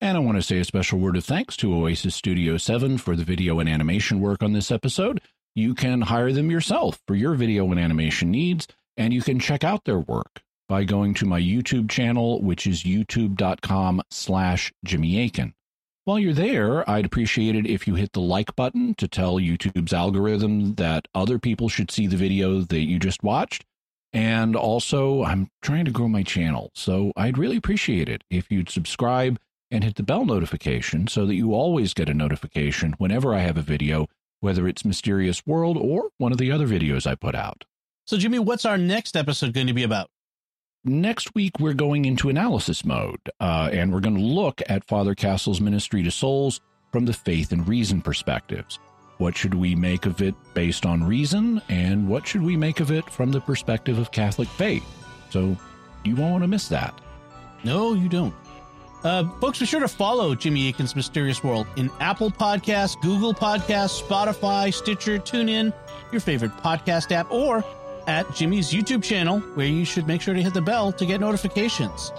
And 0.00 0.16
I 0.16 0.20
want 0.20 0.38
to 0.38 0.42
say 0.42 0.58
a 0.58 0.64
special 0.64 0.98
word 0.98 1.16
of 1.16 1.24
thanks 1.24 1.56
to 1.58 1.72
Oasis 1.72 2.16
Studio 2.16 2.56
7 2.56 2.98
for 2.98 3.14
the 3.14 3.22
video 3.22 3.60
and 3.60 3.68
animation 3.68 4.20
work 4.20 4.42
on 4.42 4.54
this 4.54 4.72
episode. 4.72 5.20
You 5.54 5.72
can 5.72 6.00
hire 6.00 6.32
them 6.32 6.50
yourself 6.50 7.00
for 7.06 7.14
your 7.14 7.34
video 7.34 7.70
and 7.70 7.78
animation 7.78 8.32
needs, 8.32 8.66
and 8.96 9.14
you 9.14 9.22
can 9.22 9.38
check 9.38 9.62
out 9.62 9.84
their 9.84 10.00
work 10.00 10.43
by 10.68 10.84
going 10.84 11.14
to 11.14 11.26
my 11.26 11.40
YouTube 11.40 11.90
channel, 11.90 12.40
which 12.40 12.66
is 12.66 12.84
youtube.com 12.84 14.02
slash 14.10 14.72
Jimmy 14.84 15.24
Akin. 15.24 15.54
While 16.04 16.18
you're 16.18 16.34
there, 16.34 16.88
I'd 16.88 17.06
appreciate 17.06 17.56
it 17.56 17.66
if 17.66 17.88
you 17.88 17.94
hit 17.94 18.12
the 18.12 18.20
like 18.20 18.54
button 18.56 18.94
to 18.96 19.08
tell 19.08 19.36
YouTube's 19.36 19.92
algorithm 19.92 20.74
that 20.74 21.08
other 21.14 21.38
people 21.38 21.70
should 21.70 21.90
see 21.90 22.06
the 22.06 22.16
video 22.16 22.60
that 22.60 22.80
you 22.80 22.98
just 22.98 23.22
watched. 23.22 23.64
And 24.12 24.54
also, 24.54 25.24
I'm 25.24 25.48
trying 25.62 25.86
to 25.86 25.90
grow 25.90 26.06
my 26.08 26.22
channel, 26.22 26.70
so 26.74 27.10
I'd 27.16 27.38
really 27.38 27.56
appreciate 27.56 28.08
it 28.08 28.22
if 28.30 28.50
you'd 28.50 28.68
subscribe 28.68 29.40
and 29.70 29.82
hit 29.82 29.96
the 29.96 30.02
bell 30.02 30.24
notification 30.24 31.08
so 31.08 31.26
that 31.26 31.34
you 31.34 31.54
always 31.54 31.94
get 31.94 32.08
a 32.08 32.14
notification 32.14 32.94
whenever 32.98 33.34
I 33.34 33.40
have 33.40 33.56
a 33.56 33.62
video, 33.62 34.06
whether 34.40 34.68
it's 34.68 34.84
Mysterious 34.84 35.44
World 35.46 35.76
or 35.76 36.10
one 36.18 36.32
of 36.32 36.38
the 36.38 36.52
other 36.52 36.68
videos 36.68 37.06
I 37.06 37.14
put 37.14 37.34
out. 37.34 37.64
So, 38.06 38.18
Jimmy, 38.18 38.38
what's 38.38 38.66
our 38.66 38.76
next 38.76 39.16
episode 39.16 39.54
going 39.54 39.66
to 39.66 39.72
be 39.72 39.82
about? 39.82 40.10
Next 40.86 41.34
week 41.34 41.58
we're 41.58 41.72
going 41.72 42.04
into 42.04 42.28
analysis 42.28 42.84
mode 42.84 43.30
uh, 43.40 43.70
and 43.72 43.90
we're 43.90 44.00
going 44.00 44.16
to 44.16 44.20
look 44.20 44.60
at 44.68 44.84
father 44.84 45.14
castle's 45.14 45.58
ministry 45.58 46.02
to 46.02 46.10
souls 46.10 46.60
from 46.92 47.06
the 47.06 47.12
faith 47.14 47.52
and 47.52 47.66
reason 47.66 48.02
perspectives. 48.02 48.78
What 49.16 49.34
should 49.34 49.54
we 49.54 49.74
make 49.74 50.04
of 50.04 50.20
it 50.20 50.34
based 50.52 50.84
on 50.84 51.02
reason 51.02 51.62
and 51.70 52.06
what 52.06 52.26
should 52.26 52.42
we 52.42 52.54
make 52.54 52.80
of 52.80 52.90
it 52.90 53.08
from 53.08 53.32
the 53.32 53.40
perspective 53.40 53.98
of 53.98 54.12
catholic 54.12 54.46
faith? 54.46 54.84
So 55.30 55.56
you 56.04 56.16
won't 56.16 56.32
want 56.32 56.44
to 56.44 56.48
miss 56.48 56.68
that. 56.68 57.00
No 57.64 57.94
you 57.94 58.10
don't. 58.10 58.34
Uh, 59.04 59.26
folks 59.40 59.60
be 59.60 59.64
sure 59.64 59.80
to 59.80 59.88
follow 59.88 60.34
jimmy 60.34 60.68
Akin's 60.68 60.94
mysterious 60.94 61.42
world 61.42 61.66
in 61.76 61.90
apple 62.00 62.30
podcasts 62.30 63.00
google 63.00 63.32
podcasts 63.32 64.02
spotify 64.02 64.72
stitcher 64.72 65.18
tunein 65.18 65.72
your 66.12 66.20
favorite 66.20 66.52
podcast 66.58 67.10
app 67.10 67.30
or 67.30 67.64
at 68.06 68.32
Jimmy's 68.34 68.72
YouTube 68.72 69.02
channel, 69.02 69.40
where 69.54 69.66
you 69.66 69.84
should 69.84 70.06
make 70.06 70.20
sure 70.20 70.34
to 70.34 70.42
hit 70.42 70.54
the 70.54 70.62
bell 70.62 70.92
to 70.92 71.06
get 71.06 71.20
notifications. 71.20 72.12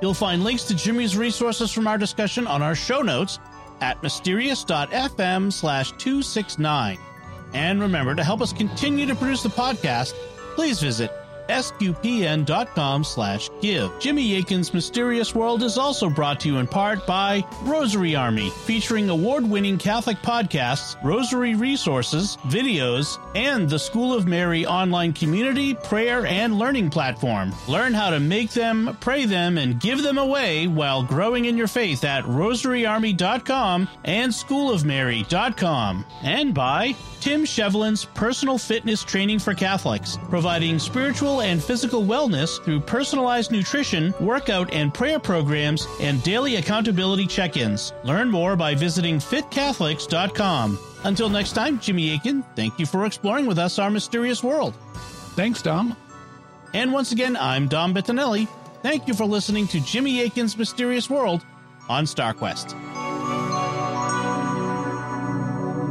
You'll 0.00 0.14
find 0.14 0.42
links 0.42 0.64
to 0.64 0.74
Jimmy's 0.74 1.16
resources 1.16 1.70
from 1.70 1.86
our 1.86 1.98
discussion 1.98 2.46
on 2.46 2.62
our 2.62 2.74
show 2.74 3.02
notes 3.02 3.38
at 3.80 4.02
mysterious.fm 4.02 5.52
slash 5.52 5.92
269. 5.92 6.98
And 7.52 7.80
remember, 7.80 8.14
to 8.14 8.24
help 8.24 8.40
us 8.40 8.52
continue 8.52 9.06
to 9.06 9.14
produce 9.14 9.42
the 9.42 9.48
podcast, 9.48 10.14
please 10.54 10.80
visit 10.80 11.10
sqpn.com 11.50 13.04
slash 13.04 13.50
give. 13.60 13.92
Jimmy 13.98 14.36
Akin's 14.36 14.72
Mysterious 14.72 15.34
World 15.34 15.62
is 15.62 15.76
also 15.76 16.08
brought 16.08 16.40
to 16.40 16.48
you 16.48 16.58
in 16.58 16.66
part 16.66 17.06
by 17.06 17.44
Rosary 17.62 18.14
Army, 18.14 18.50
featuring 18.64 19.10
award-winning 19.10 19.78
Catholic 19.78 20.16
podcasts, 20.18 20.96
rosary 21.02 21.54
resources, 21.54 22.36
videos, 22.46 23.18
and 23.34 23.68
the 23.68 23.78
School 23.78 24.14
of 24.14 24.26
Mary 24.26 24.64
online 24.64 25.12
community, 25.12 25.74
prayer, 25.74 26.26
and 26.26 26.58
learning 26.58 26.90
platform. 26.90 27.52
Learn 27.68 27.92
how 27.92 28.10
to 28.10 28.20
make 28.20 28.50
them, 28.52 28.96
pray 29.00 29.24
them, 29.26 29.58
and 29.58 29.80
give 29.80 30.02
them 30.02 30.18
away 30.18 30.66
while 30.68 31.02
growing 31.02 31.46
in 31.46 31.56
your 31.56 31.66
faith 31.66 32.04
at 32.04 32.24
rosaryarmy.com 32.24 33.88
and 34.04 34.32
schoolofmary.com. 34.32 36.06
And 36.22 36.54
by 36.54 36.94
Tim 37.20 37.44
Shevlin's 37.44 38.04
Personal 38.04 38.56
Fitness 38.56 39.04
Training 39.04 39.40
for 39.40 39.54
Catholics, 39.54 40.18
providing 40.30 40.78
spiritual 40.78 41.39
and 41.40 41.62
physical 41.62 42.02
wellness 42.02 42.62
through 42.64 42.80
personalized 42.80 43.50
nutrition, 43.52 44.14
workout 44.20 44.72
and 44.72 44.92
prayer 44.92 45.18
programs, 45.18 45.86
and 46.00 46.22
daily 46.22 46.56
accountability 46.56 47.26
check 47.26 47.56
ins. 47.56 47.92
Learn 48.04 48.30
more 48.30 48.56
by 48.56 48.74
visiting 48.74 49.18
fitcatholics.com. 49.18 50.78
Until 51.04 51.28
next 51.28 51.52
time, 51.52 51.80
Jimmy 51.80 52.14
Akin, 52.14 52.42
thank 52.54 52.78
you 52.78 52.86
for 52.86 53.06
exploring 53.06 53.46
with 53.46 53.58
us 53.58 53.78
our 53.78 53.90
mysterious 53.90 54.42
world. 54.42 54.74
Thanks, 55.34 55.62
Dom. 55.62 55.96
And 56.74 56.92
once 56.92 57.12
again, 57.12 57.36
I'm 57.36 57.68
Dom 57.68 57.94
Bettinelli. 57.94 58.46
Thank 58.82 59.08
you 59.08 59.14
for 59.14 59.24
listening 59.24 59.66
to 59.68 59.80
Jimmy 59.80 60.22
Akin's 60.22 60.56
Mysterious 60.56 61.10
World 61.10 61.44
on 61.88 62.04
StarQuest. 62.04 62.89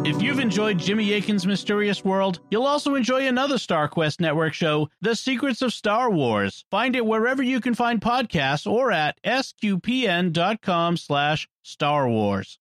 If 0.06 0.22
you've 0.22 0.40
enjoyed 0.40 0.78
Jimmy 0.80 1.14
Akin's 1.14 1.45
Mysterious 1.45 2.06
World, 2.06 2.40
you'll 2.50 2.66
also 2.66 2.95
enjoy 2.95 3.28
another 3.28 3.56
StarQuest 3.56 4.19
Network 4.22 4.53
show, 4.53 4.90
The 5.02 5.16
Secrets 5.16 5.61
of 5.61 5.74
Star 5.74 6.10
Wars. 6.10 6.64
Find 6.72 6.95
it 6.95 7.06
wherever 7.06 7.44
you 7.44 7.60
can 7.60 7.76
find 7.76 8.00
podcasts 8.00 8.69
or 8.69 8.92
at 8.92 9.18
sqpn.com 9.24 10.98
slash 10.98 11.50
Star 11.64 12.08
Wars. 12.08 12.60